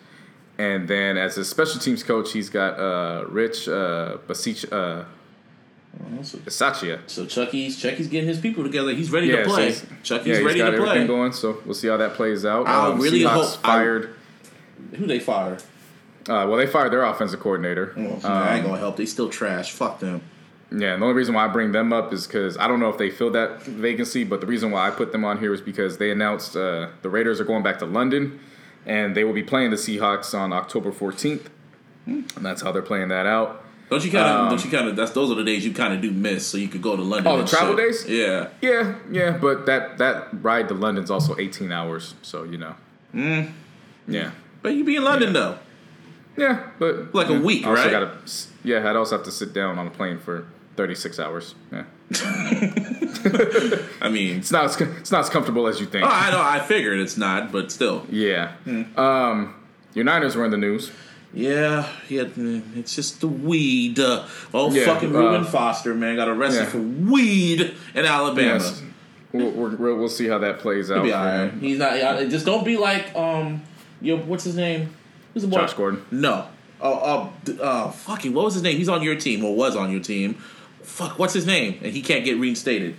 and 0.57 0.89
then 0.89 1.19
as 1.19 1.35
his 1.35 1.47
special 1.47 1.79
teams 1.79 2.03
coach, 2.03 2.33
he's 2.33 2.49
got 2.49 2.79
uh, 2.81 3.27
Rich 3.29 3.69
uh, 3.69 4.17
Basich, 4.27 4.73
uh, 6.01 6.23
So, 6.23 6.39
Bisaccia. 6.39 6.99
so 7.07 7.27
Chucky's 7.27 7.77
Chucky's 7.81 8.09
getting 8.09 8.29
his 8.29 8.39
people 8.39 8.63
together. 8.65 8.93
He's 8.93 9.11
ready 9.11 9.29
Yeah, 9.29 9.39
to 9.43 9.45
play. 9.45 9.65
he's- 9.67 9.85
Chucky's 10.03 10.27
yeah, 10.29 10.35
he's 10.37 10.45
ready 10.45 10.59
got 10.59 10.71
to 10.71 10.77
everything 10.77 11.07
play. 11.07 11.07
going. 11.07 11.33
So 11.33 11.59
we'll 11.65 11.75
see 11.75 11.89
how 11.89 11.97
that 11.97 12.15
plays 12.15 12.45
out. 12.45 12.67
I 12.67 12.89
Um, 12.89 13.01
really 13.01 13.21
Seahawks 13.21 13.57
hope- 13.57 13.59
I- 13.65 13.69
fired. 13.79 14.11
Who 14.97 15.07
they 15.07 15.19
fire? 15.19 15.59
uh, 16.29 16.45
well, 16.49 16.57
they 16.57 16.67
fired 16.67 16.93
their 16.93 17.03
offensive 17.05 17.41
coordinator. 17.41 17.93
Well, 17.97 18.21
Um, 18.25 18.33
I 18.33 18.57
ain't 18.57 18.65
gonna 18.67 18.79
help. 18.79 18.97
They 18.97 19.07
still 19.07 19.29
trash. 19.29 19.73
Fuck 19.73 20.01
them. 20.01 20.21
Yeah, 20.71 20.95
and 20.95 21.01
the 21.03 21.07
only 21.07 21.17
reason 21.17 21.35
why 21.35 21.45
I 21.45 21.49
bring 21.49 21.71
them 21.73 21.93
up 21.93 22.13
is 22.13 22.27
because 22.27 22.59
I 22.59 22.67
don't 22.67 22.81
know 22.81 22.89
if 22.91 22.99
they 22.99 23.09
filled 23.09 23.35
that 23.35 23.63
vacancy, 23.63 24.25
but 24.25 24.41
the 24.41 24.47
reason 24.49 24.73
why 24.73 24.87
I 24.89 24.91
put 24.91 25.13
them 25.13 25.25
on 25.25 25.39
here 25.39 25.55
is 25.55 25.61
because 25.61 25.99
they 25.99 26.11
announced 26.11 26.57
uh, 26.57 26.89
the 27.03 27.09
Raiders 27.09 27.41
are 27.41 27.45
going 27.45 27.63
back 27.63 27.79
to 27.79 27.87
London, 27.87 28.41
and 28.85 29.15
they 29.17 29.23
will 29.23 29.33
be 29.33 29.45
playing 29.45 29.71
the 29.71 29.77
Seahawks 29.77 30.37
on 30.37 30.53
October 30.53 30.91
14th, 30.91 31.47
and 32.07 32.25
that's 32.41 32.63
how 32.63 32.73
they're 32.73 32.83
playing 32.83 33.09
that 33.09 33.27
out. 33.27 33.63
Don't 33.89 34.05
you 34.05 34.11
kind 34.11 34.25
of? 34.27 34.41
Um, 34.41 34.49
don't 34.51 34.65
you 34.65 34.71
kind 34.71 34.89
of? 34.89 34.97
That's 34.97 35.13
those 35.13 35.31
are 35.31 35.35
the 35.37 35.45
days 35.45 35.65
you 35.65 35.73
kind 35.73 35.95
of 35.95 36.01
do 36.01 36.11
miss, 36.11 36.47
so 36.47 36.59
you 36.59 36.67
could 36.69 36.83
go 36.83 36.97
to 36.97 37.03
London. 37.03 37.33
Oh, 37.33 37.41
the 37.41 37.47
travel 37.47 37.77
shit. 37.77 37.87
days? 37.87 38.07
Yeah. 38.09 38.49
Yeah, 38.61 38.97
yeah, 39.11 39.37
but 39.37 39.65
that 39.67 39.99
that 39.99 40.29
ride 40.43 40.69
to 40.69 40.75
London's 40.75 41.11
also 41.11 41.37
18 41.39 41.71
hours, 41.71 42.15
so 42.23 42.43
you 42.45 42.59
know. 42.59 42.75
Mm. 43.15 43.53
Yeah, 44.09 44.33
But 44.63 44.75
you 44.75 44.85
be 44.85 44.97
in 44.97 45.05
London 45.05 45.33
though. 45.33 45.59
yeah, 46.37 46.69
but 46.79 47.15
Like 47.15 47.29
a 47.29 47.39
week, 47.41 47.65
right? 47.67 47.91
Gotta, 47.91 48.13
yeah, 48.65 48.89
I'd 48.91 48.97
also 48.97 49.17
have 49.17 49.25
to 49.27 49.33
sit 49.33 49.53
down 49.53 49.79
on 49.79 49.87
a 49.87 49.91
plane 49.91 50.19
for 50.19 50.47
36 50.77 51.19
hours. 51.21 51.55
Yeah, 51.73 51.85
I 54.01 54.09
mean, 54.11 54.39
it's 54.39 54.51
not 54.51 54.65
as, 54.67 54.81
it's 54.81 55.11
not 55.11 55.21
as 55.21 55.31
comfortable 55.31 55.67
as 55.67 55.81
you 55.81 55.87
think. 55.87 56.05
oh, 56.05 56.11
I 56.11 56.31
know. 56.31 56.41
I 56.41 56.61
figured 56.61 56.99
it's 57.01 57.17
not, 57.17 57.53
but 57.53 57.73
still. 57.73 58.07
Yeah. 58.11 58.53
Hmm. 58.65 58.99
Um, 58.99 59.55
your 59.95 60.05
Niners 60.05 60.37
were 60.37 60.45
in 60.45 60.51
the 60.51 60.57
news. 60.59 60.91
Yeah, 61.37 61.87
yeah. 62.09 62.25
It's 62.77 62.97
just 62.97 63.21
the 63.21 63.29
weed. 63.29 64.01
Uh, 64.01 64.27
oh, 64.55 64.73
Yeah, 64.73 64.87
fucking 64.87 65.15
uh, 65.15 65.19
Reuben 65.19 65.45
Foster, 65.45 65.95
man, 65.95 66.17
got 66.17 66.29
arrested 66.29 66.63
yeah. 66.63 66.71
for 66.71 66.79
weed 66.79 67.75
in 67.95 68.05
Alabama. 68.07 68.55
Yes. 68.55 68.83
We'll, 69.33 69.51
we'll, 69.51 69.97
we'll 69.97 70.09
see 70.09 70.29
how 70.29 70.39
that 70.39 70.61
plays 70.61 70.91
out. 70.91 70.97
He'll 70.97 71.05
be 71.05 71.13
alright. 71.13 71.51
him. 71.51 71.61
He's 71.61 71.79
not. 71.79 71.99
yeah, 71.99 72.25
Just 72.25 72.47
don't 72.47 72.65
be 72.65 72.79
like 72.79 73.15
um, 73.15 73.63
yo, 74.01 74.17
what's 74.17 74.45
his 74.45 74.57
name? 74.57 74.95
Who's 75.35 75.43
the 75.43 75.49
boy? 75.49 75.59
Josh 75.59 75.75
Gordon. 75.75 76.03
No. 76.11 76.49
Oh, 76.81 76.95
uh, 76.95 77.31
d- 77.45 77.59
uh, 77.61 77.91
fucking, 77.91 78.33
what 78.33 78.47
was 78.47 78.55
his 78.55 78.63
name? 78.63 78.79
He's 78.79 78.89
on 78.89 79.03
your 79.03 79.17
team 79.17 79.45
or 79.45 79.55
was 79.55 79.77
on 79.77 79.91
your 79.91 80.01
team. 80.01 80.35
Fuck, 80.83 81.19
what's 81.19 81.35
his 81.35 81.47
name? 81.47 81.79
And 81.83 81.93
he 81.93 82.01
can't 82.01 82.25
get 82.25 82.39
reinstated. 82.39 82.97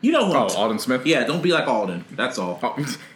You 0.00 0.10
know 0.10 0.26
who? 0.26 0.34
Oh, 0.34 0.48
Aldon 0.48 0.80
Smith? 0.80 1.06
Yeah, 1.06 1.24
don't 1.24 1.42
be 1.42 1.52
like 1.52 1.68
Aldon. 1.68 2.04
That's 2.10 2.38
all. 2.38 2.58
Oh, 2.62 2.96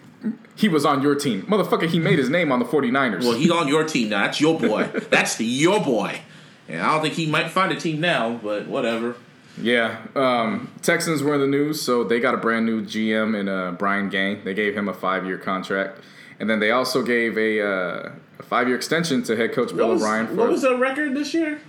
he 0.56 0.68
was 0.68 0.84
on 0.84 1.02
your 1.02 1.14
team. 1.14 1.42
Motherfucker, 1.42 1.86
he 1.88 1.98
made 1.98 2.18
his 2.18 2.30
name 2.30 2.50
on 2.50 2.58
the 2.58 2.64
49ers. 2.64 3.20
Well, 3.20 3.34
he's 3.34 3.50
on 3.50 3.68
your 3.68 3.84
team 3.84 4.08
now. 4.08 4.24
That's 4.24 4.40
your 4.40 4.58
boy. 4.58 4.84
That's 5.10 5.38
your 5.40 5.80
boy. 5.80 6.20
And 6.68 6.80
I 6.82 6.92
don't 6.92 7.02
think 7.02 7.14
he 7.14 7.26
might 7.26 7.50
find 7.50 7.70
a 7.70 7.76
team 7.78 8.00
now, 8.00 8.40
but 8.42 8.66
whatever. 8.66 9.14
yeah. 9.60 9.98
Um, 10.16 10.72
Texans 10.82 11.22
were 11.22 11.34
in 11.34 11.40
the 11.40 11.46
news, 11.46 11.80
so 11.80 12.02
they 12.02 12.18
got 12.18 12.34
a 12.34 12.38
brand 12.38 12.66
new 12.66 12.82
GM 12.82 13.38
in 13.38 13.48
uh, 13.48 13.72
Brian 13.72 14.08
Gaine. 14.08 14.42
They 14.44 14.54
gave 14.54 14.74
him 14.76 14.88
a 14.88 14.94
five 14.94 15.24
year 15.26 15.38
contract. 15.38 16.00
And 16.40 16.50
then 16.50 16.58
they 16.58 16.70
also 16.70 17.02
gave 17.02 17.38
a, 17.38 17.60
uh, 17.62 18.10
a 18.38 18.42
five 18.42 18.66
year 18.66 18.76
extension 18.76 19.22
to 19.24 19.36
head 19.36 19.52
coach 19.52 19.74
Bill 19.76 19.92
O'Brien. 19.92 20.26
For, 20.26 20.34
what 20.34 20.48
was 20.48 20.62
the 20.62 20.76
record 20.76 21.14
this 21.14 21.32
year? 21.34 21.60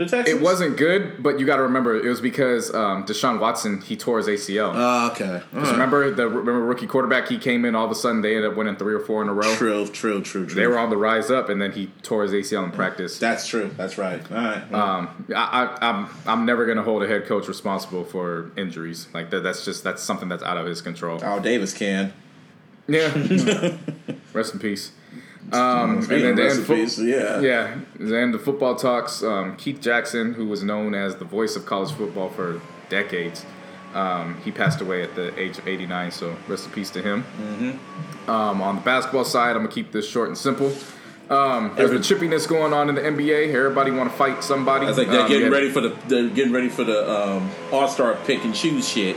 The 0.00 0.06
Texans? 0.06 0.38
it 0.38 0.42
wasn't 0.42 0.78
good, 0.78 1.22
but 1.22 1.38
you 1.38 1.44
got 1.44 1.56
to 1.56 1.62
remember 1.62 1.94
it 1.94 2.08
was 2.08 2.22
because 2.22 2.74
um, 2.74 3.04
Deshaun 3.04 3.38
Watson 3.38 3.82
he 3.82 3.98
tore 3.98 4.16
his 4.16 4.28
ACL. 4.28 4.74
Uh, 4.74 5.10
okay. 5.12 5.42
All 5.52 5.60
right. 5.60 5.72
Remember 5.72 6.10
the 6.10 6.26
remember 6.26 6.64
rookie 6.64 6.86
quarterback? 6.86 7.28
He 7.28 7.36
came 7.36 7.66
in 7.66 7.74
all 7.74 7.84
of 7.84 7.90
a 7.90 7.94
sudden. 7.94 8.22
They 8.22 8.34
ended 8.34 8.50
up 8.50 8.56
winning 8.56 8.76
three 8.76 8.94
or 8.94 9.00
four 9.00 9.20
in 9.20 9.28
a 9.28 9.34
row. 9.34 9.54
True, 9.56 9.86
true, 9.88 10.22
true, 10.22 10.46
true. 10.46 10.54
They 10.54 10.66
were 10.66 10.78
on 10.78 10.88
the 10.88 10.96
rise 10.96 11.30
up, 11.30 11.50
and 11.50 11.60
then 11.60 11.72
he 11.72 11.88
tore 12.02 12.22
his 12.22 12.32
ACL 12.32 12.64
in 12.64 12.70
practice. 12.70 13.18
That's 13.18 13.46
true. 13.46 13.70
That's 13.76 13.98
right. 13.98 14.22
All 14.32 14.38
right. 14.38 14.72
Um, 14.72 15.26
I, 15.36 15.76
I, 15.82 15.90
I'm 15.90 16.08
I'm 16.26 16.46
never 16.46 16.64
gonna 16.64 16.82
hold 16.82 17.02
a 17.02 17.06
head 17.06 17.26
coach 17.26 17.46
responsible 17.46 18.04
for 18.04 18.52
injuries 18.56 19.06
like 19.12 19.28
that. 19.28 19.42
That's 19.42 19.66
just 19.66 19.84
that's 19.84 20.02
something 20.02 20.30
that's 20.30 20.42
out 20.42 20.56
of 20.56 20.64
his 20.64 20.80
control. 20.80 21.20
Oh, 21.22 21.40
Davis 21.40 21.74
can. 21.74 22.14
Yeah. 22.88 23.12
Rest 24.32 24.54
in 24.54 24.60
peace. 24.60 24.92
Um, 25.52 25.98
and 25.98 26.04
then 26.08 26.36
the 26.36 26.64
fo- 26.64 27.02
yeah. 27.02 27.40
yeah, 27.40 27.78
then 27.98 28.30
the 28.32 28.38
football 28.38 28.76
talks. 28.76 29.22
Um, 29.22 29.56
Keith 29.56 29.80
Jackson, 29.80 30.34
who 30.34 30.46
was 30.46 30.62
known 30.62 30.94
as 30.94 31.16
the 31.16 31.24
voice 31.24 31.56
of 31.56 31.66
college 31.66 31.92
football 31.92 32.28
for 32.28 32.60
decades, 32.88 33.44
um, 33.94 34.40
he 34.44 34.52
passed 34.52 34.80
away 34.80 35.02
at 35.02 35.14
the 35.16 35.36
age 35.38 35.58
of 35.58 35.66
89. 35.66 36.10
So 36.12 36.36
rest 36.46 36.66
in 36.66 36.72
peace 36.72 36.90
to 36.90 37.02
him. 37.02 37.24
Mm-hmm. 37.40 38.30
Um, 38.30 38.62
on 38.62 38.76
the 38.76 38.82
basketball 38.82 39.24
side, 39.24 39.56
I'm 39.56 39.62
gonna 39.62 39.68
keep 39.68 39.90
this 39.92 40.08
short 40.08 40.28
and 40.28 40.38
simple. 40.38 40.72
Um, 41.30 41.72
there's 41.76 41.90
been 41.90 42.02
chippiness 42.02 42.48
going 42.48 42.72
on 42.72 42.88
in 42.88 42.96
the 42.96 43.00
NBA. 43.02 43.54
Everybody 43.54 43.92
want 43.92 44.10
to 44.10 44.16
fight 44.16 44.42
somebody. 44.42 44.86
It's 44.86 44.98
like 44.98 45.08
they're 45.08 45.20
Um, 45.22 45.28
getting 45.28 45.50
ready 45.50 45.70
for 45.70 45.80
the 45.80 45.96
they're 46.08 46.28
getting 46.28 46.52
ready 46.52 46.68
for 46.68 46.84
the 46.84 47.08
um, 47.08 47.50
All 47.72 47.88
Star 47.88 48.16
pick 48.26 48.44
and 48.44 48.54
choose 48.54 48.88
shit. 48.88 49.16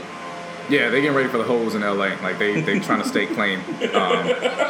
Yeah, 0.70 0.88
they're 0.88 1.00
getting 1.02 1.16
ready 1.16 1.28
for 1.28 1.38
the 1.38 1.44
holes 1.44 1.74
in 1.74 1.82
LA. 1.82 2.16
Like 2.22 2.38
they 2.38 2.60
they 2.60 2.78
trying 2.80 3.02
to 3.02 3.08
stake 3.08 3.30
claim. 3.34 3.60
Um, 3.94 4.26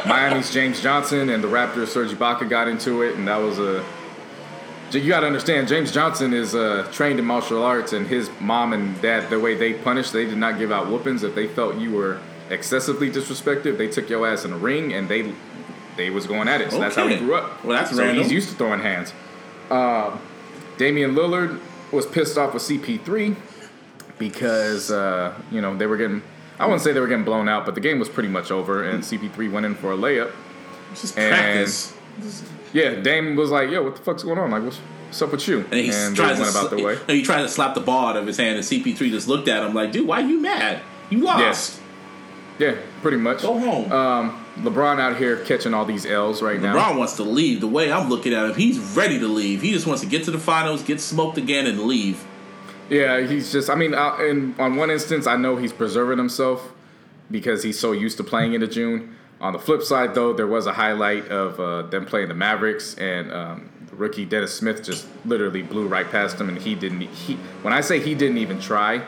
Miami's 0.07 0.51
James 0.51 0.81
Johnson 0.81 1.29
and 1.29 1.43
the 1.43 1.47
Raptors 1.47 1.87
Serge 1.87 2.11
Ibaka 2.11 2.49
got 2.49 2.67
into 2.67 3.01
it, 3.01 3.15
and 3.15 3.27
that 3.27 3.37
was 3.37 3.59
a. 3.59 3.83
You 4.91 5.09
got 5.09 5.21
to 5.21 5.27
understand, 5.27 5.67
James 5.67 5.91
Johnson 5.91 6.33
is 6.33 6.55
uh, 6.55 6.87
trained 6.93 7.19
in 7.19 7.25
martial 7.25 7.61
arts, 7.63 7.91
and 7.91 8.07
his 8.07 8.29
mom 8.39 8.71
and 8.71 9.01
dad, 9.01 9.29
the 9.29 9.37
way 9.39 9.53
they 9.53 9.73
punished, 9.73 10.13
they 10.13 10.25
did 10.25 10.37
not 10.37 10.57
give 10.57 10.71
out 10.71 10.87
whoopings. 10.87 11.23
If 11.23 11.35
they 11.35 11.47
felt 11.47 11.75
you 11.75 11.91
were 11.91 12.21
excessively 12.49 13.09
disrespected, 13.11 13.77
they 13.77 13.87
took 13.87 14.09
your 14.09 14.25
ass 14.25 14.45
in 14.45 14.53
a 14.53 14.57
ring, 14.57 14.93
and 14.93 15.09
they 15.09 15.33
they 15.97 16.09
was 16.09 16.27
going 16.27 16.47
at 16.47 16.61
it. 16.61 16.71
So 16.71 16.79
that's 16.79 16.95
how 16.95 17.07
he 17.07 17.17
grew 17.17 17.35
up. 17.35 17.63
Well, 17.63 17.77
that's 17.77 17.91
so 17.91 18.03
random. 18.03 18.23
he's 18.23 18.31
used 18.31 18.49
to 18.49 18.55
throwing 18.55 18.81
hands. 18.81 19.13
Um, 19.69 20.19
Damian 20.77 21.15
Lillard 21.15 21.59
was 21.91 22.05
pissed 22.05 22.37
off 22.37 22.53
with 22.53 22.63
CP3 22.63 23.35
because 24.17 24.91
uh, 24.91 25.33
you 25.51 25.61
know 25.61 25.75
they 25.75 25.87
were 25.87 25.97
getting. 25.97 26.21
I 26.59 26.65
wouldn't 26.65 26.81
say 26.81 26.93
they 26.93 27.01
were 27.01 27.07
getting 27.07 27.25
blown 27.25 27.49
out, 27.49 27.65
but 27.65 27.75
the 27.75 27.81
game 27.81 27.99
was 27.99 28.07
pretty 28.07 28.29
much 28.29 28.49
over, 28.49 28.83
and 28.83 29.03
CP3 29.03 29.51
went 29.51 29.65
in 29.65 29.75
for 29.75 29.91
a 29.91 29.97
layup. 29.97 30.31
It's 30.91 31.01
just 31.01 31.15
practice. 31.15 31.93
Yeah, 32.71 32.95
Dame 32.95 33.35
was 33.35 33.51
like, 33.51 33.69
"Yo, 33.69 33.83
what 33.83 33.97
the 33.97 34.01
fuck's 34.01 34.23
going 34.23 34.37
on? 34.37 34.51
Like, 34.51 34.63
what's, 34.63 34.77
what's 34.77 35.21
up 35.21 35.31
with 35.31 35.47
you?" 35.47 35.59
And 35.59 35.73
he 35.73 35.89
they 35.89 36.13
tries 36.13 36.17
went 36.17 36.37
to 36.37 36.41
about 36.43 36.69
sl- 36.69 36.75
their 36.75 36.85
way. 36.85 36.97
He, 37.07 37.15
he 37.17 37.21
tried 37.23 37.41
to 37.41 37.49
slap 37.49 37.75
the 37.75 37.81
ball 37.81 38.07
out 38.07 38.17
of 38.17 38.25
his 38.25 38.37
hand, 38.37 38.55
and 38.55 38.65
CP3 38.65 38.97
just 39.09 39.27
looked 39.27 39.47
at 39.47 39.63
him 39.63 39.73
like, 39.73 39.91
"Dude, 39.91 40.07
why 40.07 40.21
are 40.21 40.27
you 40.27 40.41
mad? 40.41 40.81
You 41.09 41.19
lost. 41.19 41.39
Yes 41.39 41.81
yeah, 42.59 42.75
pretty 43.01 43.17
much. 43.17 43.41
Go 43.41 43.59
home." 43.59 43.91
Um, 43.91 44.45
LeBron 44.57 44.99
out 44.99 45.17
here 45.17 45.37
catching 45.43 45.73
all 45.73 45.85
these 45.85 46.05
L's 46.05 46.41
right 46.41 46.61
now. 46.61 46.75
LeBron 46.75 46.97
wants 46.97 47.17
to 47.17 47.23
leave. 47.23 47.61
The 47.61 47.67
way 47.67 47.91
I'm 47.91 48.09
looking 48.09 48.33
at 48.33 48.45
him, 48.45 48.55
he's 48.55 48.79
ready 48.95 49.19
to 49.19 49.27
leave. 49.27 49.61
He 49.61 49.71
just 49.71 49.85
wants 49.85 50.01
to 50.01 50.07
get 50.07 50.23
to 50.25 50.31
the 50.31 50.39
finals, 50.39 50.81
get 50.83 51.01
smoked 51.01 51.37
again, 51.37 51.67
and 51.67 51.81
leave. 51.81 52.25
Yeah, 52.89 53.21
he's 53.21 53.51
just. 53.51 53.69
I 53.69 53.75
mean, 53.75 53.93
uh, 53.93 54.17
in 54.17 54.55
on 54.59 54.75
one 54.75 54.91
instance, 54.91 55.27
I 55.27 55.37
know 55.37 55.55
he's 55.57 55.73
preserving 55.73 56.17
himself 56.17 56.71
because 57.31 57.63
he's 57.63 57.79
so 57.79 57.91
used 57.91 58.17
to 58.17 58.23
playing 58.23 58.53
into 58.53 58.67
June. 58.67 59.15
On 59.41 59.53
the 59.53 59.59
flip 59.59 59.81
side, 59.83 60.15
though, 60.15 60.33
there 60.33 60.47
was 60.47 60.65
a 60.65 60.73
highlight 60.73 61.27
of 61.29 61.59
uh, 61.59 61.81
them 61.83 62.05
playing 62.05 62.29
the 62.29 62.33
Mavericks, 62.35 62.95
and 62.95 63.31
um, 63.33 63.69
the 63.89 63.95
rookie 63.95 64.23
Dennis 64.25 64.53
Smith 64.53 64.83
just 64.83 65.07
literally 65.25 65.61
blew 65.61 65.87
right 65.87 66.09
past 66.09 66.39
him, 66.39 66.47
and 66.49 66.57
he 66.57 66.75
didn't. 66.75 67.01
He 67.01 67.35
when 67.63 67.73
I 67.73 67.81
say 67.81 67.99
he 67.99 68.13
didn't 68.15 68.37
even 68.37 68.59
try, 68.61 69.01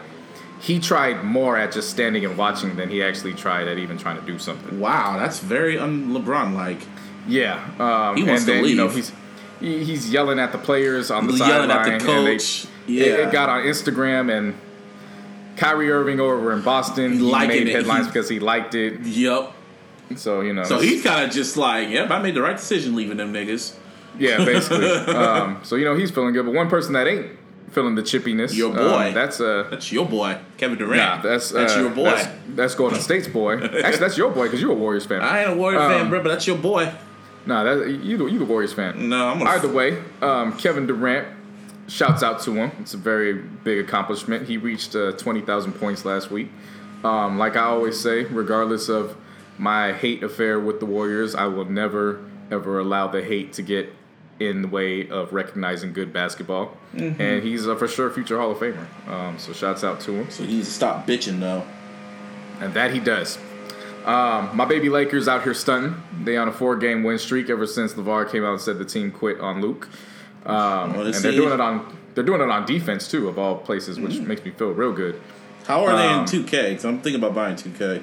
he 0.60 0.80
tried 0.80 1.24
more 1.24 1.56
at 1.56 1.72
just 1.72 1.90
standing 1.92 2.26
and 2.26 2.38
watching 2.38 2.76
than 2.76 2.90
he 2.90 3.02
actually 3.04 3.34
tried 3.34 3.68
at 3.68 3.78
even 3.78 3.98
trying 3.98 4.20
to 4.20 4.26
do 4.26 4.38
something. 4.40 4.80
Wow, 4.80 5.18
that's 5.20 5.40
very 5.40 5.78
un 5.78 6.10
LeBron 6.10 6.54
like. 6.54 6.80
Yeah, 7.28 7.64
um, 7.80 8.18
He 8.18 8.24
wants 8.24 8.42
and 8.44 8.48
to 8.48 8.52
then 8.54 8.66
you 8.66 8.76
know 8.76 8.86
leave. 8.88 8.96
he's 8.96 9.12
he- 9.60 9.84
he's 9.84 10.12
yelling 10.12 10.40
at 10.40 10.52
the 10.52 10.58
players 10.58 11.10
on 11.12 11.28
the 11.28 11.34
Yelling 11.34 11.70
at 11.72 11.86
sideline, 11.86 12.00
the 12.00 12.12
and 12.18 12.28
they- 12.28 12.38
coach. 12.88 13.08
it, 13.08 13.20
it 13.20 13.32
got 13.32 13.50
on 13.50 13.64
Instagram 13.64 14.36
and 14.36 14.56
Kyrie 15.58 15.92
Irving 15.92 16.20
over 16.20 16.54
in 16.54 16.62
Boston. 16.62 17.14
He 17.20 17.32
made 17.48 17.68
it. 17.68 17.74
headlines 17.74 18.06
He- 18.06 18.12
because 18.12 18.30
he 18.30 18.40
liked 18.40 18.76
it. 18.76 19.02
Yep. 19.02 19.54
So 20.16 20.42
you 20.42 20.54
know, 20.54 20.64
So 20.64 20.80
he's 20.80 21.04
kind 21.04 21.26
of 21.26 21.32
just 21.32 21.58
like, 21.58 21.90
yep, 21.90 22.10
I 22.12 22.22
made 22.22 22.34
the 22.36 22.42
right 22.42 22.56
decision 22.56 22.96
leaving 22.96 23.18
them 23.18 23.34
niggas. 23.34 23.76
yeah, 24.18 24.38
basically. 24.46 24.88
um, 25.14 25.60
so 25.64 25.76
you 25.76 25.84
know 25.86 25.96
he's 25.96 26.12
feeling 26.12 26.34
good, 26.34 26.46
but 26.46 26.54
one 26.54 26.70
person 26.70 26.94
that 26.94 27.08
ain't 27.08 27.28
feeling 27.72 27.96
the 27.96 28.02
chippiness, 28.02 28.56
Your 28.56 28.70
um, 28.70 28.76
boy. 28.78 29.12
that's 29.14 29.42
uh, 29.42 29.68
That's 29.70 29.92
your 29.92 30.06
boy, 30.06 30.38
Kevin 30.58 30.78
Durant. 30.78 30.96
nah, 30.98 31.22
that's 31.22 31.50
that's 31.52 31.76
uh, 31.76 31.80
your 31.82 31.90
boy. 31.90 32.06
That's, 32.06 32.28
that's 32.56 32.76
Golden 32.76 33.00
State's 33.02 33.28
boy. 33.28 33.58
Actually, 33.62 33.98
that's 33.98 34.18
your 34.18 34.32
boy 34.32 34.44
because 34.46 34.62
you're 34.62 34.72
a 34.72 34.76
Warriors 34.76 35.06
fan. 35.06 35.22
I 35.22 35.42
ain't 35.42 35.50
a 35.52 35.56
Warrior 35.56 35.80
Um, 35.82 35.92
fan, 35.92 36.10
bro, 36.10 36.24
but 36.24 36.30
that's 36.30 36.48
your 36.48 36.58
boy. 36.58 36.90
Nah, 37.46 37.64
that 37.64 37.90
you 37.90 38.16
the- 38.18 38.26
you 38.28 38.40
the 38.40 38.46
Warriors 38.46 38.72
fan. 38.74 39.10
No, 39.10 39.28
I'm 39.28 39.40
gonna. 39.40 39.50
Either 39.50 39.68
way, 39.68 40.02
um, 40.22 40.58
Kevin 40.58 40.88
Durant, 40.88 41.28
shouts 41.88 42.24
out 42.24 42.42
to 42.42 42.54
him. 42.54 42.72
It's 42.80 42.94
a 42.94 42.98
very 42.98 43.34
big 43.34 43.80
accomplishment. 43.80 44.48
He 44.48 44.58
reached 44.58 44.96
uh, 44.96 45.14
20,000 45.14 45.74
points 45.74 46.06
last 46.06 46.30
week. 46.32 46.50
Um, 47.04 47.38
like 47.38 47.56
I 47.56 47.64
always 47.64 48.00
say, 48.00 48.24
regardless 48.26 48.90
of 48.90 49.16
my 49.58 49.94
hate 49.94 50.24
affair 50.24 50.60
with 50.60 50.80
the 50.80 50.86
Warriors, 50.86 51.36
I 51.36 51.46
will 51.46 51.66
never, 51.66 52.24
ever 52.52 52.80
allow 52.80 53.08
the 53.08 53.24
hate 53.24 53.54
to 53.54 53.62
get 53.62 53.94
in 54.40 54.62
the 54.62 54.68
way 54.68 55.08
of 55.10 55.34
recognizing 55.34 55.94
good 55.94 56.14
basketball. 56.14 56.78
And 57.20 57.44
he's 57.44 57.66
a 57.66 57.76
for 57.76 57.88
sure 57.88 58.10
future 58.12 58.40
Hall 58.40 58.52
of 58.52 58.58
Famer. 58.58 58.86
Um, 59.08 59.40
so 59.40 59.54
shouts 59.54 59.84
out 59.84 60.00
to 60.02 60.12
him. 60.12 60.30
So 60.30 60.44
he 60.44 60.56
needs 60.56 60.68
to 60.68 60.74
stop 60.74 61.08
bitching 61.08 61.40
though. 61.40 61.66
And 62.60 62.74
that 62.74 62.94
he 62.94 63.00
does. 63.00 63.38
Um, 64.06 64.56
my 64.56 64.66
baby 64.66 64.90
Lakers 64.90 65.28
out 65.28 65.44
here 65.44 65.54
stunting. 65.54 66.02
They 66.24 66.38
on 66.38 66.48
a 66.48 66.52
four 66.52 66.76
game 66.76 67.04
win 67.04 67.18
streak 67.18 67.50
ever 67.50 67.68
since 67.68 67.94
LaVar 67.94 68.32
came 68.32 68.46
out 68.46 68.54
and 68.54 68.62
said 68.62 68.78
the 68.78 68.86
team 68.86 69.12
quit 69.12 69.40
on 69.40 69.60
Luke. 69.62 69.90
Um, 70.48 70.96
and 70.96 71.14
they're 71.14 71.32
doing 71.32 71.54
it 71.54 71.60
on 71.62 71.98
they're 72.16 72.24
doing 72.24 72.42
it 72.42 72.50
on 72.50 72.66
defense 72.66 73.08
too, 73.12 73.28
of 73.28 73.38
all 73.38 73.58
places, 73.58 74.00
which 74.00 74.20
makes 74.20 74.44
me 74.44 74.50
feel 74.50 74.72
real 74.72 74.92
good. 74.92 75.22
How 75.68 75.86
are 75.86 75.96
they 75.96 76.08
Um, 76.08 76.22
in 76.22 76.26
2K? 76.26 76.70
Because 76.70 76.86
I'm 76.86 77.00
thinking 77.00 77.22
about 77.22 77.36
buying 77.36 77.56
2K. 77.56 78.02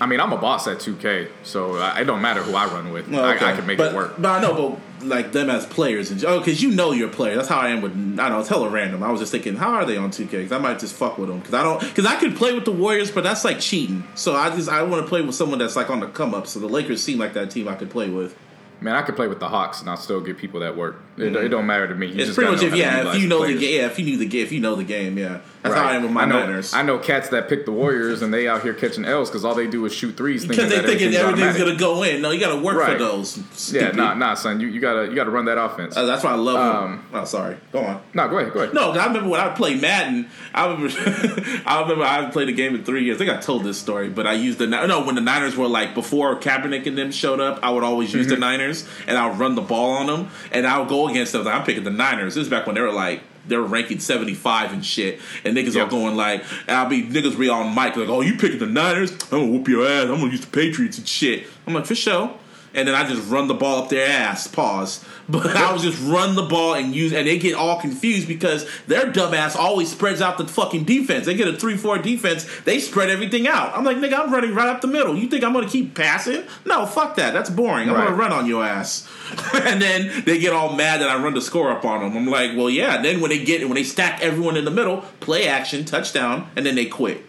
I 0.00 0.06
mean, 0.06 0.18
I'm 0.18 0.32
a 0.32 0.38
boss 0.38 0.66
at 0.66 0.78
2K, 0.78 1.28
so 1.42 1.76
I- 1.76 2.00
it 2.00 2.04
don't 2.04 2.22
matter 2.22 2.40
who 2.42 2.54
I 2.54 2.66
run 2.66 2.90
with. 2.92 3.08
Well, 3.08 3.24
I, 3.24 3.34
okay. 3.34 3.44
I 3.44 3.52
can 3.54 3.66
make 3.66 3.76
but, 3.78 3.92
it 3.92 3.94
work. 3.94 4.14
But 4.18 4.30
I 4.30 4.40
know, 4.40 4.78
but 5.00 5.06
like 5.06 5.32
them 5.32 5.50
as 5.50 5.66
players, 5.66 6.10
and 6.10 6.24
oh, 6.24 6.38
because 6.38 6.62
you 6.62 6.70
know 6.70 6.92
you're 6.92 7.08
player. 7.08 7.36
That's 7.36 7.48
how 7.48 7.58
I 7.58 7.68
am 7.68 7.82
with. 7.82 7.92
I 8.18 8.28
know 8.30 8.40
it's 8.40 8.48
hella 8.48 8.70
random. 8.70 9.02
I 9.02 9.10
was 9.10 9.20
just 9.20 9.30
thinking, 9.30 9.56
how 9.56 9.74
are 9.74 9.84
they 9.84 9.96
on 9.96 10.10
2K? 10.10 10.30
Because 10.30 10.52
I 10.52 10.58
might 10.58 10.78
just 10.78 10.94
fuck 10.94 11.18
with 11.18 11.28
them. 11.28 11.40
Because 11.40 11.54
I 11.54 11.62
don't. 11.62 11.80
Because 11.80 12.06
I 12.06 12.16
could 12.16 12.34
play 12.34 12.54
with 12.54 12.64
the 12.64 12.72
Warriors, 12.72 13.10
but 13.10 13.22
that's 13.24 13.44
like 13.44 13.60
cheating. 13.60 14.04
So 14.14 14.34
I 14.34 14.48
just 14.56 14.68
I 14.68 14.82
want 14.82 15.04
to 15.04 15.08
play 15.08 15.20
with 15.20 15.34
someone 15.34 15.58
that's 15.58 15.76
like 15.76 15.90
on 15.90 16.00
the 16.00 16.06
come 16.06 16.34
up. 16.34 16.46
So 16.46 16.58
the 16.58 16.68
Lakers 16.68 17.02
seem 17.02 17.18
like 17.18 17.34
that 17.34 17.50
team 17.50 17.68
I 17.68 17.74
could 17.74 17.90
play 17.90 18.08
with. 18.08 18.34
Man, 18.82 18.94
I 18.96 19.02
could 19.02 19.16
play 19.16 19.28
with 19.28 19.38
the 19.40 19.48
Hawks 19.48 19.80
and 19.80 19.88
I'll 19.88 19.96
still 19.96 20.20
get 20.20 20.38
people 20.38 20.60
that 20.60 20.76
work. 20.76 20.96
It, 21.16 21.34
it 21.36 21.48
don't 21.48 21.66
matter 21.66 21.86
to 21.88 21.94
me. 21.94 22.06
You 22.06 22.12
Mm-hmm. 22.12 22.20
It's 22.20 22.28
just 22.28 22.38
pretty 22.38 22.52
much 22.52 22.62
if 22.62 22.74
yeah, 22.74 23.08
if 23.10 23.14
you 23.16 23.22
the 23.22 23.28
know 23.28 23.38
the 23.40 23.44
players. 23.46 23.60
game, 23.60 23.80
yeah, 23.80 23.86
if 23.86 23.98
you 23.98 24.04
knew 24.04 24.16
the 24.18 24.26
game, 24.26 24.42
if 24.44 24.52
you 24.52 24.60
know 24.60 24.74
the 24.74 24.84
game, 24.84 25.18
yeah. 25.18 25.40
That's 25.62 25.74
Right. 25.76 25.80
how 25.84 25.90
I 25.90 25.94
am 25.94 26.02
with 26.02 26.10
my 26.10 26.22
I 26.22 26.26
know, 26.26 26.40
Niners. 26.40 26.74
I 26.74 26.82
know 26.82 26.98
cats 26.98 27.28
that 27.28 27.48
pick 27.48 27.66
the 27.66 27.70
Warriors 27.70 28.20
and 28.20 28.34
they 28.34 28.48
out 28.48 28.62
here 28.62 28.74
catching 28.74 29.04
L's 29.04 29.30
because 29.30 29.44
all 29.44 29.54
they 29.54 29.68
do 29.68 29.84
is 29.86 29.94
shoot 29.94 30.16
threes. 30.16 30.44
because 30.44 30.68
they 30.68 30.80
thinking 30.82 31.14
everything's 31.14 31.56
gonna 31.56 31.76
go 31.76 32.02
in. 32.02 32.20
No, 32.20 32.32
you 32.32 32.40
got 32.40 32.50
to 32.52 32.60
work 32.60 32.76
Right. 32.78 32.94
for 32.94 32.98
those. 32.98 33.36
Yeah, 33.38 33.44
Stupid. 33.54 33.96
nah, 33.96 34.14
nah, 34.14 34.34
son. 34.34 34.58
You, 34.58 34.66
you 34.66 34.80
gotta 34.80 35.06
you 35.08 35.14
gotta 35.14 35.30
run 35.30 35.44
that 35.44 35.58
offense. 35.58 35.96
Uh, 35.96 36.04
that's 36.04 36.24
why 36.24 36.32
I 36.32 36.34
love 36.34 36.56
Um. 36.84 37.04
Oh, 37.14 37.24
sorry. 37.24 37.56
Go 37.72 37.78
on. 37.78 38.00
no, 38.12 38.26
go 38.28 38.38
ahead, 38.38 38.52
go 38.52 38.60
ahead. 38.60 38.74
No, 38.74 38.88
'cause 38.90 38.98
I 38.98 39.06
remember 39.06 39.28
when 39.28 39.40
I 39.40 39.50
played 39.50 39.80
Madden. 39.80 40.26
I 40.52 40.66
remember, 40.66 40.92
I 41.66 41.80
remember 41.82 42.04
I 42.04 42.14
haven't 42.14 42.32
played 42.32 42.48
a 42.48 42.52
game 42.52 42.74
in 42.74 42.82
three 42.84 43.04
years. 43.04 43.16
I 43.16 43.24
think 43.24 43.30
I 43.30 43.40
told 43.40 43.62
this 43.62 43.78
story, 43.78 44.08
but 44.08 44.26
I 44.26 44.32
used 44.32 44.58
the 44.58 44.66
no 44.66 45.04
when 45.04 45.14
the 45.14 45.20
Niners 45.20 45.56
were 45.56 45.68
like 45.68 45.94
before 45.94 46.34
Kaepernick 46.40 46.86
and 46.86 46.98
them 46.98 47.12
showed 47.12 47.38
up. 47.40 47.60
I 47.62 47.70
would 47.70 47.84
always 47.84 48.12
use 48.12 48.26
the 48.26 48.36
Niners 48.36 48.84
and 49.06 49.16
I 49.16 49.28
would 49.28 49.38
run 49.38 49.54
the 49.54 49.62
ball 49.62 49.90
on 49.92 50.06
them, 50.08 50.28
and 50.50 50.66
I 50.66 50.78
would 50.80 50.88
go 50.88 51.06
against 51.08 51.32
them. 51.32 51.46
I'm 51.46 51.62
picking 51.62 51.84
the 51.84 51.90
Niners. 51.90 52.34
This 52.34 52.42
is 52.42 52.48
back 52.50 52.66
when 52.66 52.74
they 52.74 52.80
were 52.80 52.90
like. 52.90 53.20
They 53.46 53.56
were 53.56 53.64
ranking 53.64 53.98
75 53.98 54.72
and 54.72 54.84
shit. 54.84 55.20
And 55.44 55.56
niggas 55.56 55.74
Yep. 55.74 55.86
are 55.86 55.90
going 55.90 56.16
like, 56.16 56.44
I'll 56.68 56.88
be, 56.88 57.02
niggas 57.02 57.38
be 57.38 57.48
on 57.48 57.74
mic 57.74 57.96
like, 57.96 58.08
oh, 58.08 58.20
you 58.20 58.36
picking 58.36 58.58
the 58.58 58.66
Niners? 58.66 59.10
I'm 59.12 59.18
gonna 59.30 59.46
whoop 59.46 59.68
your 59.68 59.86
ass. 59.86 60.04
I'm 60.04 60.18
gonna 60.20 60.30
use 60.30 60.42
the 60.42 60.46
Patriots 60.46 60.98
and 60.98 61.08
shit. 61.08 61.46
I'm 61.66 61.74
like, 61.74 61.86
for 61.86 61.94
sure 61.94 62.38
and 62.74 62.88
then 62.88 62.94
I 62.94 63.06
just 63.08 63.28
run 63.30 63.48
the 63.48 63.54
ball 63.54 63.82
up 63.82 63.88
their 63.88 64.08
ass. 64.08 64.46
Pause. 64.46 65.04
But 65.28 65.56
I 65.56 65.72
was 65.72 65.82
just 65.82 66.02
run 66.02 66.34
the 66.34 66.42
ball 66.42 66.74
and 66.74 66.94
use, 66.94 67.12
and 67.12 67.26
they 67.26 67.38
get 67.38 67.54
all 67.54 67.80
confused 67.80 68.28
because 68.28 68.68
their 68.86 69.10
dumbass 69.10 69.56
always 69.56 69.90
spreads 69.90 70.20
out 70.20 70.36
the 70.36 70.46
fucking 70.46 70.84
defense. 70.84 71.24
They 71.24 71.34
get 71.34 71.48
a 71.48 71.56
three 71.56 71.76
four 71.76 71.96
defense, 71.96 72.46
they 72.64 72.80
spread 72.80 73.08
everything 73.08 73.46
out. 73.46 73.74
I'm 73.74 73.84
like, 73.84 73.96
nigga, 73.96 74.18
I'm 74.18 74.32
running 74.32 74.54
right 74.54 74.68
up 74.68 74.82
the 74.82 74.88
middle. 74.88 75.16
You 75.16 75.28
think 75.28 75.42
I'm 75.42 75.54
gonna 75.54 75.68
keep 75.68 75.94
passing? 75.94 76.42
No, 76.66 76.84
fuck 76.84 77.16
that. 77.16 77.32
That's 77.32 77.48
boring. 77.48 77.88
I'm 77.88 77.94
gonna 77.94 78.16
run 78.16 78.32
on 78.32 78.46
your 78.46 78.64
ass. 78.64 79.08
and 79.54 79.80
then 79.80 80.24
they 80.26 80.38
get 80.38 80.52
all 80.52 80.74
mad 80.74 81.00
that 81.00 81.08
I 81.08 81.22
run 81.22 81.34
the 81.34 81.40
score 81.40 81.70
up 81.70 81.84
on 81.84 82.00
them. 82.00 82.16
I'm 82.16 82.26
like, 82.26 82.56
well, 82.56 82.68
yeah. 82.68 82.96
And 82.96 83.04
then 83.04 83.20
when 83.20 83.30
they 83.30 83.42
get 83.42 83.62
when 83.62 83.74
they 83.76 83.84
stack 83.84 84.20
everyone 84.20 84.56
in 84.56 84.64
the 84.64 84.70
middle, 84.70 85.02
play 85.20 85.46
action, 85.46 85.84
touchdown, 85.84 86.50
and 86.56 86.66
then 86.66 86.74
they 86.74 86.86
quit. 86.86 87.24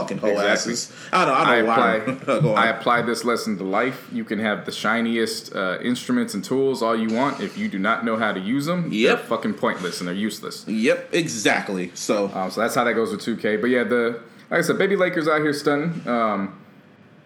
Fucking 0.00 0.18
hoe 0.18 0.28
Exactly. 0.28 0.50
asses. 0.72 0.92
I 1.12 1.24
don't. 1.24 1.34
I 1.34 1.40
I 1.40 1.56
don't 1.56 1.66
know 1.66 1.72
why. 1.72 1.96
apply, 1.96 2.34
on. 2.52 2.58
I 2.58 2.66
apply 2.68 3.02
this 3.02 3.24
lesson 3.24 3.56
to 3.58 3.64
life. 3.64 4.06
You 4.12 4.24
can 4.24 4.38
have 4.38 4.64
the 4.66 4.72
shiniest 4.72 5.54
uh, 5.54 5.78
instruments 5.82 6.34
and 6.34 6.44
tools 6.44 6.82
all 6.82 6.94
you 6.96 7.08
want. 7.14 7.40
If 7.40 7.56
you 7.58 7.68
do 7.68 7.78
not 7.78 8.04
know 8.04 8.16
how 8.16 8.32
to 8.32 8.40
use 8.40 8.66
them, 8.66 8.90
Yep. 8.92 9.18
they're 9.18 9.26
fucking 9.26 9.54
pointless 9.54 10.00
and 10.00 10.08
they're 10.08 10.14
useless. 10.14 10.64
Yep, 10.68 11.12
exactly. 11.12 11.90
So 11.94 12.30
Um, 12.34 12.50
so 12.50 12.60
that's 12.60 12.74
how 12.74 12.84
that 12.84 12.94
goes 12.94 13.10
with 13.10 13.20
2K. 13.20 13.60
But 13.60 13.68
yeah, 13.70 13.84
the 13.84 14.20
like 14.50 14.58
I 14.58 14.62
said, 14.62 14.78
baby 14.78 14.96
Lakers 14.96 15.26
out 15.28 15.40
here 15.40 15.52
stunning. 15.52 16.06
Um, 16.06 16.60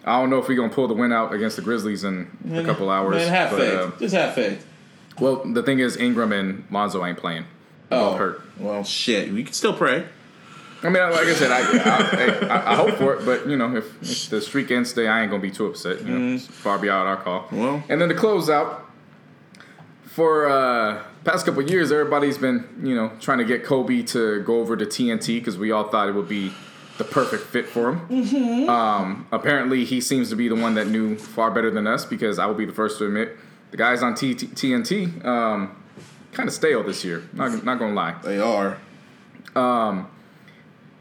I 0.03 0.19
don't 0.19 0.29
know 0.31 0.39
if 0.39 0.47
we're 0.47 0.55
gonna 0.55 0.73
pull 0.73 0.87
the 0.87 0.95
win 0.95 1.11
out 1.13 1.31
against 1.33 1.57
the 1.57 1.61
Grizzlies 1.61 2.03
in 2.03 2.27
a 2.53 2.63
couple 2.63 2.89
hours. 2.89 3.17
Man, 3.17 3.27
have 3.27 3.51
but, 3.51 3.59
faith. 3.59 3.79
uh, 3.79 3.91
Just 3.99 4.15
have 4.15 4.33
faith. 4.33 4.65
well, 5.19 5.43
the 5.45 5.61
thing 5.61 5.77
is, 5.79 5.95
Ingram 5.97 6.31
and 6.31 6.63
Lonzo 6.71 7.05
ain't 7.05 7.19
playing. 7.19 7.45
They're 7.89 7.99
both 7.99 8.17
hurt. 8.17 8.41
Well, 8.57 8.83
shit. 8.83 9.31
We 9.31 9.43
can 9.43 9.53
still 9.53 9.73
pray. 9.73 10.05
I 10.83 10.89
mean, 10.89 11.03
like 11.11 11.27
I 11.27 11.33
said, 11.33 11.51
I, 11.51 11.59
I, 11.59 12.47
I, 12.47 12.71
I 12.71 12.75
hope 12.75 12.95
for 12.95 13.13
it, 13.13 13.25
but 13.25 13.47
you 13.47 13.55
know, 13.57 13.75
if, 13.75 13.85
if 14.01 14.29
the 14.29 14.41
streak 14.41 14.71
ends 14.71 14.93
today, 14.93 15.07
I 15.07 15.21
ain't 15.21 15.29
gonna 15.29 15.41
be 15.41 15.51
too 15.51 15.67
upset. 15.67 16.01
You 16.03 16.17
know, 16.17 16.35
it's 16.35 16.47
far 16.47 16.79
beyond 16.79 17.07
our 17.07 17.17
call. 17.17 17.47
Well. 17.51 17.83
and 17.87 18.01
then 18.01 18.09
to 18.09 18.15
close 18.15 18.49
out, 18.49 18.87
for 20.05 20.49
uh, 20.49 21.03
past 21.23 21.45
couple 21.45 21.61
years, 21.61 21.91
everybody's 21.91 22.37
been 22.37 22.67
you 22.83 22.95
know 22.95 23.11
trying 23.19 23.37
to 23.37 23.45
get 23.45 23.63
Kobe 23.63 24.01
to 24.03 24.41
go 24.43 24.59
over 24.59 24.75
to 24.75 24.85
TNT 24.85 25.39
because 25.39 25.57
we 25.57 25.71
all 25.71 25.87
thought 25.87 26.09
it 26.09 26.15
would 26.15 26.27
be 26.27 26.51
the 26.97 27.03
perfect 27.03 27.43
fit 27.43 27.67
for 27.67 27.93
him. 27.93 28.69
Um, 28.69 29.27
apparently, 29.31 29.85
he 29.85 30.01
seems 30.01 30.29
to 30.29 30.35
be 30.35 30.47
the 30.47 30.55
one 30.55 30.73
that 30.75 30.87
knew 30.87 31.15
far 31.17 31.49
better 31.51 31.71
than 31.71 31.87
us 31.87 32.05
because 32.05 32.39
I 32.39 32.45
will 32.47 32.53
be 32.55 32.65
the 32.65 32.73
first 32.73 32.97
to 32.99 33.05
admit 33.05 33.37
the 33.71 33.77
guys 33.77 34.03
on 34.03 34.15
T- 34.15 34.35
T- 34.35 34.47
TNT 34.47 35.23
um, 35.25 35.75
kind 36.33 36.47
of 36.49 36.53
stale 36.53 36.83
this 36.83 37.05
year. 37.05 37.23
Not, 37.33 37.63
not 37.63 37.79
gonna 37.79 37.93
lie. 37.93 38.15
They 38.23 38.39
are. 38.39 38.77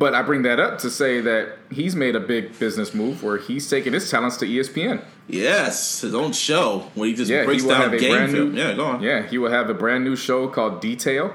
But 0.01 0.15
I 0.15 0.23
bring 0.23 0.41
that 0.43 0.59
up 0.59 0.79
to 0.79 0.89
say 0.91 1.21
that 1.21 1.59
he's 1.71 1.95
made 1.95 2.17
a 2.17 2.21
big 2.21 2.59
business 2.59 2.95
move 2.95 3.23
where 3.23 3.37
he's 3.37 3.69
taking 3.69 3.93
his 3.93 4.11
talents 4.11 4.39
to 4.39 4.47
ESPN. 4.47 5.05
Yes, 5.29 6.01
his 6.01 6.15
own 6.15 6.33
show 6.33 6.89
when 6.95 7.11
he 7.11 7.15
just 7.15 7.31
Yeah, 7.31 7.45
breaks 7.45 7.63
he 7.63 7.69
down 7.69 7.83
have 7.83 7.93
a 7.93 7.99
game 7.99 8.13
brand 8.13 8.33
film. 8.33 8.55
new. 8.55 8.59
Yeah, 8.61 8.73
go 8.75 8.85
on. 8.87 9.03
Yeah, 9.03 9.23
he 9.27 9.37
will 9.37 9.51
have 9.51 9.69
a 9.69 9.75
brand 9.75 10.03
new 10.03 10.17
show 10.17 10.49
called 10.49 10.81
Detail, 10.81 11.35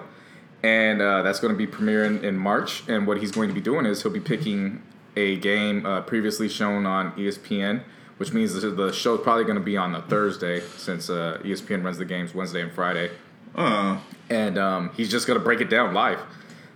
and 0.63 0.99
uh, 0.99 1.21
that's 1.21 1.39
going 1.39 1.53
to 1.53 1.57
be 1.57 1.67
premiering 1.67 2.23
in 2.23 2.35
March. 2.37 2.81
And 2.89 3.05
what 3.05 3.17
he's 3.19 3.31
going 3.31 3.49
to 3.49 3.55
be 3.55 3.61
doing 3.61 3.85
is 3.85 4.01
he'll 4.01 4.11
be 4.11 4.19
picking 4.19 4.81
a 5.15 5.37
game 5.37 5.85
uh, 5.85 6.01
previously 6.01 6.49
shown 6.49 6.87
on 6.87 7.11
ESPN, 7.13 7.83
which 8.17 8.33
means 8.33 8.59
the, 8.59 8.71
the 8.71 8.91
show's 8.91 9.21
probably 9.21 9.43
going 9.43 9.59
to 9.59 9.63
be 9.63 9.77
on 9.77 9.93
a 9.93 10.01
Thursday 10.01 10.61
since 10.75 11.07
uh, 11.09 11.39
ESPN 11.43 11.83
runs 11.83 11.99
the 11.99 12.05
games 12.05 12.33
Wednesday 12.33 12.61
and 12.63 12.71
Friday. 12.71 13.11
Uh, 13.53 13.99
And 14.29 14.57
um, 14.57 14.89
he's 14.97 15.11
just 15.11 15.27
going 15.27 15.37
to 15.39 15.43
break 15.43 15.61
it 15.61 15.69
down 15.69 15.93
live. 15.93 16.19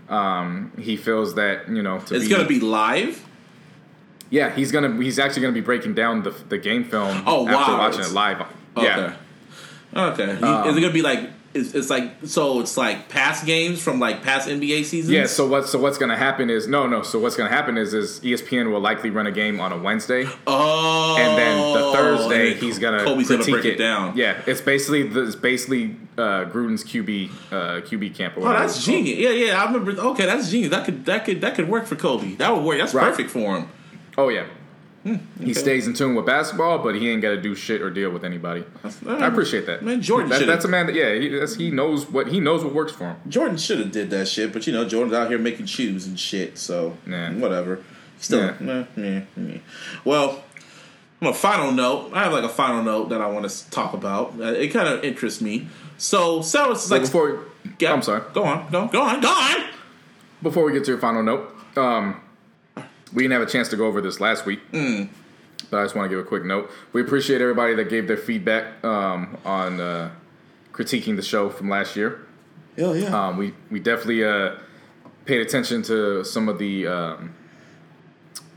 Um, 0.09 0.71
he 0.77 0.97
feels 0.97 1.35
that 1.35 1.69
you 1.69 1.81
know 1.83 1.99
to 1.99 2.15
it's 2.15 2.25
be, 2.25 2.29
gonna 2.31 2.47
be 2.47 2.59
live. 2.59 3.23
Yeah, 4.31 4.53
he's 4.55 4.71
gonna 4.71 4.95
he's 5.01 5.19
actually 5.19 5.41
gonna 5.43 5.53
be 5.53 5.61
breaking 5.61 5.93
down 5.93 6.23
the 6.23 6.31
the 6.49 6.57
game 6.57 6.83
film 6.83 7.23
Oh, 7.25 7.47
after 7.47 7.71
wow. 7.73 7.77
watching 7.79 8.01
it 8.01 8.11
live. 8.11 8.41
Okay. 8.77 8.85
Yeah, 8.85 9.13
Okay. 9.95 10.31
Um, 10.41 10.67
is 10.69 10.77
it 10.77 10.81
gonna 10.81 10.93
be 10.93 11.01
like? 11.01 11.29
It's, 11.53 11.73
it's 11.73 11.89
like 11.89 12.11
so. 12.25 12.59
It's 12.59 12.77
like 12.77 13.09
past 13.09 13.45
games 13.45 13.81
from 13.81 13.99
like 13.99 14.21
past 14.21 14.47
NBA 14.47 14.85
seasons. 14.85 15.09
yeah. 15.09 15.25
So 15.25 15.47
what 15.47 15.67
so 15.67 15.79
what's 15.79 15.97
gonna 15.97 16.15
happen 16.17 16.49
is 16.49 16.67
no 16.67 16.85
no. 16.85 17.01
So 17.01 17.17
what's 17.17 17.35
gonna 17.35 17.49
happen 17.49 17.75
is 17.77 17.93
is 17.95 18.19
ESPN 18.19 18.71
will 18.71 18.79
likely 18.79 19.09
run 19.09 19.25
a 19.25 19.31
game 19.31 19.59
on 19.59 19.71
a 19.71 19.77
Wednesday, 19.77 20.27
Oh. 20.45 21.17
and 21.17 21.37
then 21.37 21.73
the 21.73 21.91
Thursday 21.91 22.53
he's 22.53 22.77
gonna 22.77 23.03
Kobe's 23.03 23.29
gonna 23.29 23.43
break 23.43 23.65
it 23.65 23.77
down. 23.77 24.15
Yeah, 24.15 24.39
it's 24.45 24.61
basically 24.61 25.07
the, 25.07 25.23
it's 25.23 25.35
basically 25.35 25.95
uh, 26.19 26.45
Gruden's 26.45 26.83
QB 26.83 27.29
uh, 27.51 27.55
QB 27.81 28.13
camp. 28.13 28.35
Oh, 28.37 28.41
that's 28.49 28.85
genius. 28.85 29.17
Yeah, 29.17 29.29
yeah. 29.31 29.59
I 29.63 29.65
remember. 29.71 29.99
Okay, 29.99 30.27
that's 30.27 30.51
genius. 30.51 30.69
That 30.69 30.85
could 30.85 31.03
that 31.05 31.25
could 31.25 31.41
that 31.41 31.55
could 31.55 31.67
work 31.67 31.87
for 31.87 31.95
Kobe. 31.95 32.35
That 32.35 32.55
would 32.55 32.63
work. 32.63 32.77
That's 32.77 32.93
Right. 32.93 33.05
perfect 33.09 33.31
for 33.31 33.57
him. 33.57 33.69
Oh 34.19 34.29
yeah. 34.29 34.45
He 35.39 35.53
stays 35.53 35.87
in 35.87 35.93
tune 35.93 36.13
with 36.15 36.25
basketball, 36.25 36.79
but 36.79 36.95
he 36.95 37.09
ain't 37.09 37.21
got 37.21 37.29
to 37.29 37.41
do 37.41 37.55
shit 37.55 37.81
or 37.81 37.89
deal 37.89 38.09
with 38.09 38.23
anybody. 38.25 38.63
I 39.07 39.27
appreciate 39.27 39.65
that. 39.67 39.83
Man, 39.83 40.01
Jordan 40.01 40.29
That- 40.29 40.45
that's 40.45 40.65
a 40.65 40.67
man 40.67 40.87
that 40.87 40.95
yeah, 40.95 41.13
he, 41.15 41.29
that's, 41.29 41.55
he 41.55 41.71
knows 41.71 42.09
what 42.09 42.27
he 42.27 42.39
knows 42.39 42.63
what 42.63 42.73
works 42.73 42.91
for 42.91 43.05
him. 43.05 43.15
Jordan 43.27 43.57
should 43.57 43.79
have 43.79 43.91
did 43.91 44.09
that 44.09 44.27
shit, 44.27 44.51
but 44.51 44.67
you 44.67 44.73
know 44.73 44.85
Jordan's 44.85 45.13
out 45.15 45.29
here 45.29 45.39
making 45.39 45.67
shoes 45.67 46.05
and 46.05 46.19
shit. 46.19 46.57
So 46.57 46.97
Nah. 47.05 47.31
whatever. 47.31 47.83
Still, 48.19 48.53
meh, 48.59 48.83
meh, 48.95 49.21
well. 50.03 50.43
On 51.21 51.27
a 51.27 51.33
final 51.33 51.73
note, 51.73 52.11
I 52.13 52.23
have 52.23 52.31
like 52.31 52.45
a 52.45 52.49
final 52.49 52.81
note 52.81 53.09
that 53.09 53.19
I 53.19 53.27
want 53.27 53.49
to 53.49 53.69
talk 53.71 53.93
about. 53.93 54.39
Uh, 54.39 54.43
it 54.53 54.69
kind 54.69 54.87
of 54.87 55.03
interests 55.03 55.41
me. 55.41 55.67
So, 55.97 56.39
it's 56.39 56.53
But 56.53 56.89
like 56.89 57.01
before 57.01 57.39
Yeah, 57.77 57.91
I'm 57.91 58.01
sorry. 58.01 58.21
Go 58.33 58.45
on, 58.45 58.71
go, 58.71 58.87
go 58.87 59.01
on, 59.01 59.19
go 59.19 59.27
on. 59.27 59.65
Before 60.41 60.63
we 60.63 60.71
get 60.71 60.85
to 60.85 60.91
your 60.91 60.99
final 61.01 61.21
note, 61.21 61.53
um, 61.75 62.21
we 63.13 63.23
didn't 63.23 63.33
have 63.33 63.41
a 63.47 63.51
chance 63.51 63.69
to 63.69 63.77
go 63.77 63.85
over 63.85 64.01
this 64.01 64.19
last 64.19 64.45
week, 64.45 64.59
but 64.71 65.79
I 65.79 65.83
just 65.83 65.95
want 65.95 66.09
to 66.09 66.09
give 66.09 66.19
a 66.23 66.27
quick 66.27 66.45
note. 66.45 66.69
We 66.93 67.01
appreciate 67.01 67.41
everybody 67.41 67.75
that 67.75 67.89
gave 67.89 68.07
their 68.07 68.17
feedback 68.17 68.83
um, 68.83 69.37
on 69.45 69.79
uh, 69.79 70.11
critiquing 70.73 71.15
the 71.15 71.21
show 71.21 71.49
from 71.49 71.69
last 71.69 71.95
year. 71.95 72.25
Hell 72.77 72.95
yeah. 72.95 73.27
Um, 73.27 73.37
we 73.37 73.53
we 73.69 73.79
definitely 73.79 74.23
uh, 74.23 74.55
paid 75.25 75.41
attention 75.41 75.81
to 75.83 76.23
some 76.23 76.47
of 76.49 76.59
the, 76.59 76.87
um, 76.87 77.33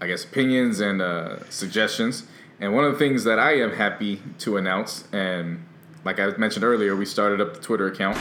I 0.00 0.06
guess, 0.06 0.24
opinions 0.24 0.80
and 0.80 1.02
uh, 1.02 1.48
suggestions. 1.50 2.24
And 2.60 2.74
one 2.74 2.84
of 2.84 2.92
the 2.92 2.98
things 2.98 3.24
that 3.24 3.38
I 3.38 3.56
am 3.56 3.72
happy 3.72 4.22
to 4.38 4.56
announce, 4.56 5.04
and 5.12 5.64
like 6.04 6.20
I 6.20 6.28
mentioned 6.36 6.64
earlier, 6.64 6.94
we 6.94 7.04
started 7.04 7.40
up 7.40 7.54
the 7.54 7.60
Twitter 7.60 7.88
account. 7.88 8.16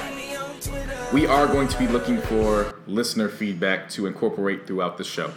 We 1.13 1.27
are 1.27 1.45
going 1.45 1.67
to 1.67 1.77
be 1.77 1.87
looking 1.87 2.19
for 2.21 2.75
listener 2.87 3.29
feedback 3.29 3.89
to 3.91 4.07
incorporate 4.07 4.65
throughout 4.65 4.97
the 4.97 5.03
show. 5.03 5.31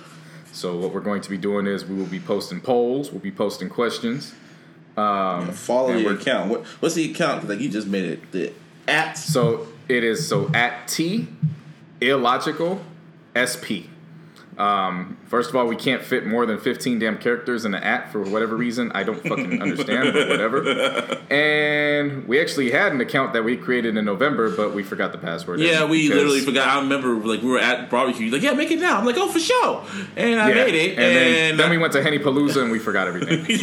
So 0.55 0.77
what 0.77 0.93
we're 0.93 1.01
going 1.01 1.21
to 1.23 1.31
be 1.31 1.37
doing 1.37 1.67
is 1.67 1.85
we 1.85 1.97
will 1.97 2.07
be 2.07 2.21
posting 2.21 2.61
polls, 2.61 3.11
we'll 3.11 3.21
be 3.21 3.33
posting 3.33 3.69
questions. 3.69 4.35
Um, 4.97 5.51
Follow 5.51 5.91
and 5.91 6.07
the 6.07 6.11
account. 6.11 6.51
What, 6.51 6.65
what's 6.81 6.95
the 6.95 7.11
account? 7.11 7.49
like 7.49 7.59
you 7.59 7.69
just 7.69 7.89
made 7.89 8.05
it. 8.05 8.33
The 8.33 8.53
at 8.87 9.15
So 9.15 9.67
it 9.89 10.05
is 10.05 10.29
so 10.29 10.51
at 10.55 10.87
T 10.87 11.27
illogical 12.01 12.81
SP. 13.35 13.91
Um, 14.57 15.17
first 15.27 15.51
of 15.51 15.57
all, 15.57 15.67
we 15.67 15.75
can't 15.75 16.01
fit 16.03 16.27
more 16.27 16.47
than 16.47 16.59
15 16.59 17.01
damn 17.01 17.19
characters 17.19 17.65
in 17.65 17.75
an 17.75 17.83
app 17.83 18.13
for 18.13 18.21
whatever 18.23 18.57
reason. 18.57 18.93
I 18.95 19.03
don't 19.03 19.21
fucking 19.21 19.61
understand, 19.63 20.13
but 20.13 20.29
whatever. 20.29 20.63
And 21.29 22.29
we 22.29 22.41
actually 22.41 22.71
had 22.71 22.93
an 22.93 23.01
account 23.01 23.33
that 23.33 23.43
we 23.45 23.57
created 23.57 23.97
in 23.97 24.05
November, 24.05 24.55
but 24.57 24.73
we 24.75 24.83
forgot 24.85 25.11
the 25.13 25.19
password. 25.19 25.59
Yeah, 25.61 25.85
we 25.87 26.09
literally 26.09 26.41
forgot. 26.41 26.69
I 26.69 26.81
remember, 26.81 27.15
like, 27.17 27.43
we 27.43 27.49
were 27.49 27.59
at 27.59 27.91
barbecue. 27.91 28.31
Like, 28.31 28.43
yeah, 28.43 28.53
make 28.53 28.71
it 28.71 28.79
now. 28.79 28.97
I'm 28.99 29.05
like, 29.05 29.17
oh, 29.19 29.29
for 29.29 29.41
sure. 29.41 29.85
And 30.17 30.41
I 30.41 30.49
Yeah. 30.51 30.55
made 30.55 30.75
it. 30.75 30.91
And, 30.91 30.99
then, 30.99 31.51
And, 31.51 31.59
then 31.61 31.71
we 31.71 31.79
went 31.79 31.93
to 31.95 32.03
Henny 32.03 32.19
Palooza 32.21 32.63
and 32.63 32.71
we 32.71 32.79
forgot 32.79 33.09
everything. 33.09 33.45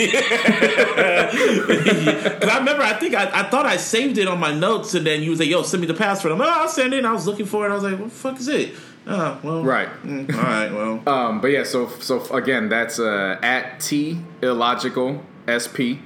Because 1.32 2.50
I 2.50 2.58
remember, 2.60 2.84
I 2.84 2.94
think 3.00 3.16
I, 3.16 3.42
I 3.42 3.44
thought 3.50 3.66
I 3.66 3.78
saved 3.78 4.18
it 4.18 4.28
on 4.28 4.40
my 4.40 4.54
notes, 4.54 4.94
and 4.94 5.06
then 5.06 5.22
you 5.24 5.30
was 5.30 5.40
like, 5.40 5.48
"Yo, 5.50 5.64
send 5.64 5.82
me 5.82 5.88
the 5.88 5.94
password." 5.94 6.32
I'm 6.34 6.40
like, 6.40 6.50
"Oh, 6.50 6.62
I'll 6.64 6.68
send 6.70 6.94
it." 6.94 6.98
And 7.00 7.08
I 7.08 7.12
was 7.14 7.26
looking 7.28 7.46
for 7.46 7.66
it. 7.66 7.72
I 7.72 7.76
was 7.76 7.84
like, 7.84 7.98
"What 8.00 8.10
the 8.10 8.16
fuck 8.16 8.40
is 8.40 8.48
it?" 8.48 8.74
Oh, 9.12 9.40
well, 9.44 9.64
Right. 9.64 9.90
mm, 10.04 10.34
all 10.34 10.42
right, 10.42 10.72
well, 10.72 11.02
Um, 11.08 11.42
but 11.42 11.48
yeah, 11.52 11.64
so 11.64 11.90
so 12.00 12.24
again, 12.34 12.70
that's 12.70 13.00
uh, 13.00 13.38
at 13.42 13.80
T 13.80 14.20
illogical 14.42 15.24
sp. 15.48 16.00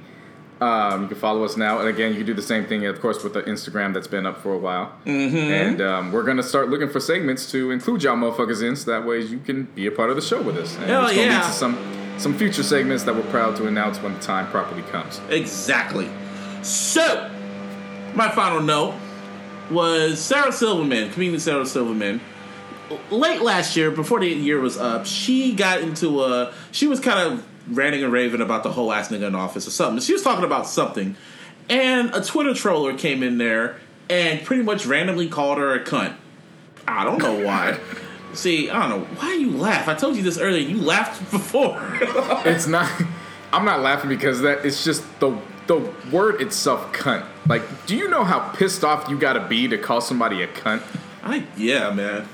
Um, 0.58 1.02
you 1.02 1.08
can 1.08 1.18
follow 1.18 1.44
us 1.44 1.54
now, 1.58 1.80
and 1.80 1.88
again, 1.88 2.12
you 2.12 2.16
can 2.18 2.26
do 2.26 2.32
the 2.32 2.40
same 2.40 2.64
thing, 2.64 2.86
of 2.86 2.98
course, 3.02 3.22
with 3.22 3.34
the 3.34 3.42
Instagram 3.42 3.92
that's 3.92 4.06
been 4.06 4.24
up 4.24 4.38
for 4.40 4.54
a 4.54 4.58
while. 4.58 4.90
Mm-hmm. 5.04 5.36
And 5.36 5.80
um, 5.82 6.12
we're 6.12 6.22
gonna 6.22 6.42
start 6.42 6.70
looking 6.70 6.88
for 6.88 6.98
segments 6.98 7.50
to 7.52 7.70
include 7.70 8.02
y'all 8.02 8.16
motherfuckers 8.16 8.62
in, 8.66 8.74
so 8.74 8.90
that 8.90 9.06
way 9.06 9.20
you 9.20 9.38
can 9.38 9.64
be 9.74 9.86
a 9.86 9.90
part 9.90 10.08
of 10.08 10.16
the 10.16 10.22
show 10.22 10.40
with 10.40 10.56
us. 10.56 10.74
And 10.76 10.86
Hell 10.86 11.04
it's 11.06 11.14
gonna 11.14 11.26
yeah. 11.26 11.40
lead 11.40 11.46
to 11.46 11.52
some 11.52 11.76
some 12.16 12.32
future 12.38 12.62
segments 12.62 13.04
that 13.04 13.14
we're 13.14 13.30
proud 13.30 13.56
to 13.56 13.66
announce 13.66 13.98
when 14.00 14.14
the 14.14 14.20
time 14.20 14.46
properly 14.50 14.80
comes. 14.84 15.20
exactly. 15.28 16.08
So, 16.62 17.30
my 18.14 18.30
final 18.30 18.62
note 18.62 18.94
was 19.70 20.18
Sarah 20.18 20.52
Silverman, 20.52 21.10
comedian 21.10 21.38
Sarah 21.38 21.66
Silverman. 21.66 22.20
Late 23.10 23.42
last 23.42 23.76
year, 23.76 23.90
before 23.90 24.20
the 24.20 24.28
year 24.28 24.60
was 24.60 24.76
up, 24.76 25.06
she 25.06 25.54
got 25.54 25.80
into 25.80 26.22
a. 26.22 26.52
She 26.72 26.86
was 26.86 27.00
kind 27.00 27.18
of 27.18 27.46
ranting 27.76 28.04
and 28.04 28.12
raving 28.12 28.40
about 28.40 28.62
the 28.62 28.70
whole 28.70 28.92
ass 28.92 29.08
nigga 29.08 29.26
in 29.26 29.34
office 29.34 29.66
or 29.66 29.70
something. 29.70 30.00
She 30.00 30.12
was 30.12 30.22
talking 30.22 30.44
about 30.44 30.66
something, 30.66 31.16
and 31.68 32.14
a 32.14 32.22
Twitter 32.22 32.54
troller 32.54 32.96
came 32.96 33.22
in 33.22 33.38
there 33.38 33.76
and 34.08 34.44
pretty 34.44 34.62
much 34.62 34.86
randomly 34.86 35.28
called 35.28 35.58
her 35.58 35.74
a 35.74 35.84
cunt. 35.84 36.14
I 36.86 37.04
don't 37.04 37.18
know 37.18 37.44
why. 37.44 37.80
See, 38.34 38.70
I 38.70 38.88
don't 38.88 39.00
know 39.00 39.06
why 39.16 39.34
you 39.34 39.56
laugh. 39.56 39.88
I 39.88 39.94
told 39.94 40.16
you 40.16 40.22
this 40.22 40.38
earlier. 40.38 40.60
You 40.60 40.80
laughed 40.80 41.30
before. 41.30 41.80
it's 42.44 42.66
not. 42.66 42.90
I'm 43.52 43.64
not 43.64 43.80
laughing 43.80 44.10
because 44.10 44.42
that 44.42 44.64
it's 44.64 44.84
just 44.84 45.02
the 45.20 45.36
the 45.66 45.92
word 46.12 46.40
itself, 46.40 46.92
cunt. 46.92 47.24
Like, 47.48 47.86
do 47.86 47.96
you 47.96 48.08
know 48.08 48.22
how 48.22 48.50
pissed 48.50 48.84
off 48.84 49.08
you 49.08 49.18
gotta 49.18 49.46
be 49.48 49.66
to 49.68 49.78
call 49.78 50.00
somebody 50.00 50.42
a 50.42 50.46
cunt? 50.46 50.82
I 51.24 51.44
yeah, 51.56 51.90
man. 51.90 52.28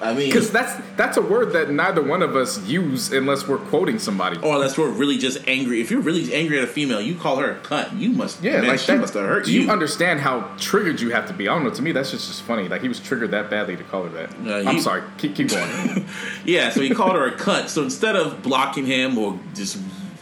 I 0.00 0.14
mean, 0.14 0.28
Because 0.28 0.50
that's 0.52 0.72
that's 0.96 1.16
a 1.16 1.22
word 1.22 1.52
that 1.54 1.70
neither 1.70 2.00
one 2.02 2.22
of 2.22 2.36
us 2.36 2.64
use 2.66 3.10
unless 3.12 3.48
we're 3.48 3.58
quoting 3.58 3.98
somebody. 3.98 4.36
or 4.38 4.54
unless 4.54 4.78
we're 4.78 4.90
really 4.90 5.18
just 5.18 5.38
angry. 5.48 5.80
If 5.80 5.90
you're 5.90 6.00
really 6.00 6.32
angry 6.32 6.58
at 6.58 6.64
a 6.64 6.68
female, 6.68 7.00
you 7.00 7.16
call 7.16 7.36
her 7.36 7.50
a 7.50 7.56
cunt. 7.56 7.98
You 7.98 8.10
must, 8.10 8.42
Yeah, 8.42 8.60
man, 8.60 8.68
like 8.68 8.78
she 8.78 8.92
that. 8.92 9.00
must 9.00 9.14
have 9.14 9.24
hurt 9.26 9.46
do 9.46 9.52
you. 9.52 9.62
you 9.62 9.70
understand 9.70 10.20
how 10.20 10.50
triggered 10.58 11.00
you 11.00 11.10
have 11.10 11.26
to 11.26 11.32
be? 11.32 11.48
I 11.48 11.54
don't 11.54 11.64
know. 11.64 11.70
To 11.70 11.82
me, 11.82 11.90
that's 11.92 12.10
just, 12.12 12.28
just 12.28 12.42
funny. 12.42 12.68
Like 12.68 12.82
he 12.82 12.88
was 12.88 13.00
triggered 13.00 13.32
that 13.32 13.50
badly 13.50 13.76
to 13.76 13.82
call 13.84 14.04
her 14.04 14.10
that. 14.10 14.30
Uh, 14.66 14.70
I'm 14.70 14.78
sorry. 14.80 15.02
Keep 15.18 15.34
keep 15.34 15.48
going. 15.48 16.06
yeah, 16.44 16.70
so 16.70 16.80
he 16.80 16.90
called 16.90 17.16
her 17.16 17.26
a 17.26 17.32
cunt. 17.36 17.68
So 17.68 17.82
instead 17.82 18.14
of 18.14 18.42
blocking 18.42 18.86
him 18.86 19.18
or 19.18 19.38
just 19.54 19.78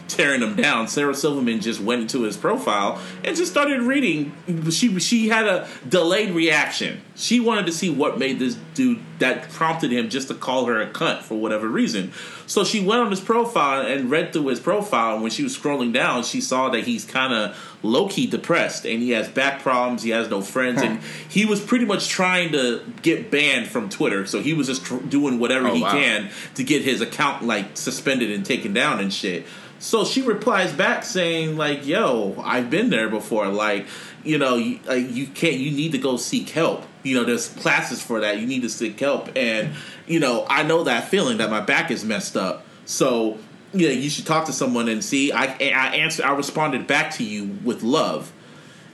tearing 0.07 0.41
him 0.41 0.55
down, 0.55 0.87
Sarah 0.87 1.13
Silverman 1.15 1.59
just 1.61 1.79
went 1.79 2.01
into 2.03 2.23
his 2.23 2.37
profile 2.37 3.01
and 3.23 3.35
just 3.35 3.51
started 3.51 3.81
reading. 3.81 4.33
She 4.71 4.97
she 4.99 5.29
had 5.29 5.47
a 5.47 5.67
delayed 5.87 6.31
reaction. 6.31 7.01
She 7.15 7.39
wanted 7.39 7.65
to 7.65 7.71
see 7.71 7.89
what 7.89 8.19
made 8.19 8.37
this 8.39 8.55
dude 8.75 8.99
that 9.19 9.49
prompted 9.49 9.91
him 9.91 10.09
just 10.09 10.27
to 10.27 10.35
call 10.35 10.65
her 10.65 10.79
a 10.79 10.87
cunt 10.87 11.23
for 11.23 11.33
whatever 11.35 11.67
reason. 11.67 12.11
So 12.45 12.63
she 12.63 12.79
went 12.79 13.01
on 13.01 13.09
his 13.09 13.19
profile 13.19 13.81
and 13.85 14.11
read 14.11 14.31
through 14.33 14.47
his 14.47 14.59
profile. 14.59 15.15
And 15.15 15.23
when 15.23 15.31
she 15.31 15.41
was 15.41 15.57
scrolling 15.57 15.91
down, 15.91 16.23
she 16.23 16.39
saw 16.39 16.69
that 16.69 16.83
he's 16.83 17.03
kind 17.03 17.33
of 17.33 17.77
low 17.81 18.07
key 18.07 18.27
depressed 18.27 18.85
and 18.85 19.01
he 19.01 19.09
has 19.11 19.27
back 19.27 19.61
problems. 19.63 20.03
He 20.03 20.11
has 20.11 20.29
no 20.29 20.41
friends, 20.41 20.81
and 20.83 21.01
he 21.27 21.45
was 21.45 21.59
pretty 21.59 21.85
much 21.85 22.07
trying 22.07 22.51
to 22.51 22.81
get 23.01 23.31
banned 23.31 23.67
from 23.67 23.89
Twitter. 23.89 24.27
So 24.27 24.39
he 24.41 24.53
was 24.53 24.67
just 24.67 24.85
tr- 24.85 24.97
doing 24.97 25.39
whatever 25.39 25.69
Oh, 25.69 25.73
he 25.73 25.81
wow. 25.81 25.91
can 25.91 26.29
to 26.55 26.63
get 26.63 26.83
his 26.83 27.01
account 27.01 27.43
like 27.43 27.75
suspended 27.75 28.29
and 28.31 28.45
taken 28.45 28.73
down 28.73 28.99
and 28.99 29.11
shit. 29.11 29.45
So 29.79 30.05
she 30.05 30.21
replies 30.21 30.73
back 30.73 31.03
saying 31.03 31.57
like, 31.57 31.85
"Yo, 31.85 32.35
I've 32.43 32.69
been 32.69 32.89
there 32.89 33.09
before. 33.09 33.47
Like, 33.47 33.87
you 34.23 34.37
know, 34.37 34.55
you, 34.55 34.79
like, 34.85 35.11
you 35.11 35.27
can't. 35.27 35.55
You 35.55 35.71
need 35.71 35.91
to 35.91 35.97
go 35.97 36.17
seek 36.17 36.49
help. 36.49 36.83
You 37.03 37.15
know, 37.15 37.23
there's 37.23 37.49
classes 37.49 38.01
for 38.01 38.19
that. 38.21 38.39
You 38.39 38.47
need 38.47 38.63
to 38.63 38.69
seek 38.69 38.99
help. 38.99 39.29
And 39.35 39.73
you 40.07 40.19
know, 40.19 40.45
I 40.49 40.63
know 40.63 40.83
that 40.83 41.09
feeling 41.09 41.37
that 41.37 41.49
my 41.49 41.61
back 41.61 41.91
is 41.91 42.03
messed 42.03 42.37
up. 42.37 42.65
So." 42.85 43.37
Yeah, 43.73 43.89
you 43.89 44.09
should 44.09 44.25
talk 44.25 44.45
to 44.45 44.53
someone 44.53 44.87
and 44.87 45.03
see. 45.03 45.33
I 45.33 45.43
I 45.43 45.95
answered. 45.97 46.23
I 46.23 46.33
responded 46.33 46.87
back 46.87 47.11
to 47.15 47.23
you 47.23 47.59
with 47.65 47.83
love, 47.83 48.31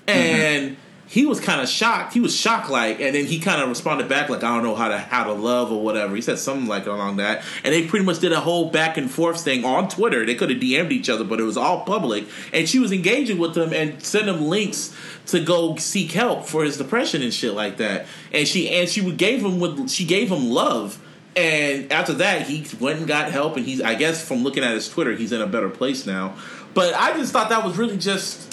mm-hmm. 0.08 0.20
and 0.20 0.78
he 1.14 1.28
was 1.28 1.40
kind 1.40 1.62
of 1.62 1.70
shocked. 1.70 2.12
He 2.16 2.20
was 2.20 2.36
shocked, 2.36 2.72
like, 2.72 3.00
and 3.00 3.14
then 3.14 3.26
he 3.26 3.38
kind 3.38 3.62
of 3.62 3.70
responded 3.70 4.10
back, 4.10 4.30
like, 4.30 4.44
I 4.44 4.56
don't 4.56 4.64
know 4.64 4.74
how 4.74 4.88
to 4.88 4.98
how 4.98 5.26
to 5.26 5.34
love 5.34 5.72
or 5.72 5.80
whatever. 5.80 6.16
He 6.16 6.24
said 6.24 6.40
something 6.40 6.66
like 6.68 6.88
along 6.88 7.18
that, 7.18 7.44
and 7.64 7.72
they 7.72 7.86
pretty 7.86 8.04
much 8.04 8.18
did 8.18 8.32
a 8.32 8.40
whole 8.40 8.72
back 8.72 8.98
and 8.98 9.12
forth 9.12 9.44
thing 9.44 9.64
on 9.64 9.90
Twitter. 9.90 10.26
They 10.26 10.34
could 10.34 10.50
have 10.50 10.60
DM'd 10.60 10.92
each 10.92 11.10
other, 11.10 11.24
but 11.24 11.40
it 11.40 11.44
was 11.44 11.56
all 11.56 11.82
public, 11.82 12.26
and 12.52 12.68
she 12.68 12.80
was 12.80 12.92
engaging 12.92 13.38
with 13.38 13.56
him 13.56 13.74
and 13.74 14.02
sent 14.02 14.28
him 14.28 14.42
links 14.42 14.92
to 15.28 15.40
go 15.40 15.76
seek 15.76 16.14
help 16.14 16.48
for 16.48 16.64
his 16.64 16.80
depression 16.80 17.22
and 17.22 17.32
shit 17.32 17.54
like 17.54 17.78
that. 17.78 18.08
And 18.32 18.48
she 18.48 18.68
and 18.72 18.90
she 18.90 19.12
gave 19.12 19.46
him 19.46 19.60
with 19.60 19.92
she 19.92 20.06
gave 20.06 20.32
him 20.32 20.50
love. 20.50 21.00
And 21.36 21.92
after 21.92 22.14
that, 22.14 22.48
he 22.48 22.66
went 22.80 23.00
and 23.00 23.08
got 23.08 23.32
help, 23.32 23.56
and 23.56 23.68
he's 23.68 23.82
I 23.82 23.94
guess 23.94 24.28
from 24.28 24.42
looking 24.44 24.64
at 24.64 24.74
his 24.74 24.90
Twitter, 24.90 25.14
he's 25.14 25.32
in 25.32 25.42
a 25.44 25.48
better 25.48 25.70
place 25.70 26.08
now. 26.08 26.34
But 26.74 26.96
I 26.96 27.16
just 27.16 27.32
thought 27.32 27.50
that 27.50 27.64
was 27.64 27.78
really 27.78 27.98
just 27.98 28.53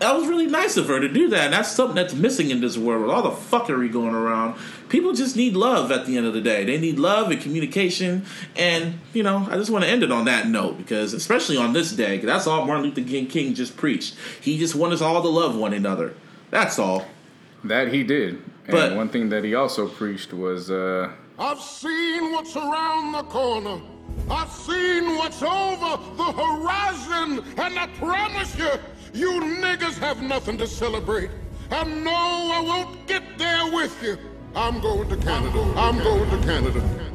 that 0.00 0.16
was 0.16 0.26
really 0.26 0.46
nice 0.46 0.76
of 0.76 0.88
her 0.88 0.98
to 1.00 1.08
do 1.08 1.28
that. 1.28 1.44
And 1.44 1.52
that's 1.52 1.70
something 1.70 1.94
that's 1.94 2.14
missing 2.14 2.50
in 2.50 2.60
this 2.60 2.76
world 2.76 3.02
with 3.02 3.10
all 3.10 3.22
the 3.22 3.30
fuckery 3.30 3.90
going 3.92 4.14
around. 4.14 4.58
People 4.88 5.12
just 5.12 5.36
need 5.36 5.54
love 5.54 5.92
at 5.92 6.06
the 6.06 6.16
end 6.16 6.26
of 6.26 6.34
the 6.34 6.40
day. 6.40 6.64
They 6.64 6.78
need 6.78 6.98
love 6.98 7.30
and 7.30 7.40
communication. 7.40 8.24
And, 8.56 8.98
you 9.12 9.22
know, 9.22 9.46
I 9.50 9.56
just 9.56 9.70
want 9.70 9.84
to 9.84 9.90
end 9.90 10.02
it 10.02 10.10
on 10.10 10.24
that 10.24 10.48
note 10.48 10.78
because, 10.78 11.12
especially 11.14 11.56
on 11.56 11.72
this 11.72 11.92
day, 11.92 12.18
'cause 12.18 12.26
that's 12.26 12.46
all 12.46 12.64
Martin 12.66 12.86
Luther 12.86 13.02
King 13.08 13.26
King 13.26 13.54
just 13.54 13.76
preached. 13.76 14.14
He 14.40 14.58
just 14.58 14.74
wanted 14.74 14.94
us 14.94 15.02
all 15.02 15.22
to 15.22 15.28
love 15.28 15.54
one 15.54 15.72
another. 15.72 16.14
That's 16.50 16.78
all. 16.78 17.06
that 17.62 17.92
he 17.92 18.02
did. 18.02 18.36
And 18.66 18.72
But- 18.72 18.96
one 18.96 19.10
thing 19.10 19.28
that 19.28 19.44
he 19.44 19.54
also 19.54 19.86
preached 19.86 20.32
was 20.32 20.70
uh, 20.70 21.10
I've 21.38 21.60
seen 21.60 22.32
what's 22.32 22.56
around 22.56 23.12
the 23.12 23.22
corner. 23.24 23.80
I've 24.30 24.50
seen 24.50 25.16
what's 25.16 25.42
over 25.42 25.98
the 26.16 26.32
horizon. 26.32 27.44
And 27.58 27.78
I 27.78 27.86
promise 27.98 28.56
you, 28.58 28.70
you 29.12 29.40
niggas 29.40 29.98
have 29.98 30.22
nothing 30.22 30.58
to 30.58 30.66
celebrate. 30.66 31.30
And 31.70 32.04
no, 32.04 32.10
I 32.12 32.60
won't 32.64 33.06
get 33.06 33.22
there 33.38 33.72
with 33.72 34.02
you. 34.02 34.18
I'm 34.54 34.80
going 34.80 35.08
to 35.08 35.16
Canada. 35.16 35.60
I'm 35.76 35.98
going 35.98 36.30
to 36.30 36.46
Canada. 36.46 37.09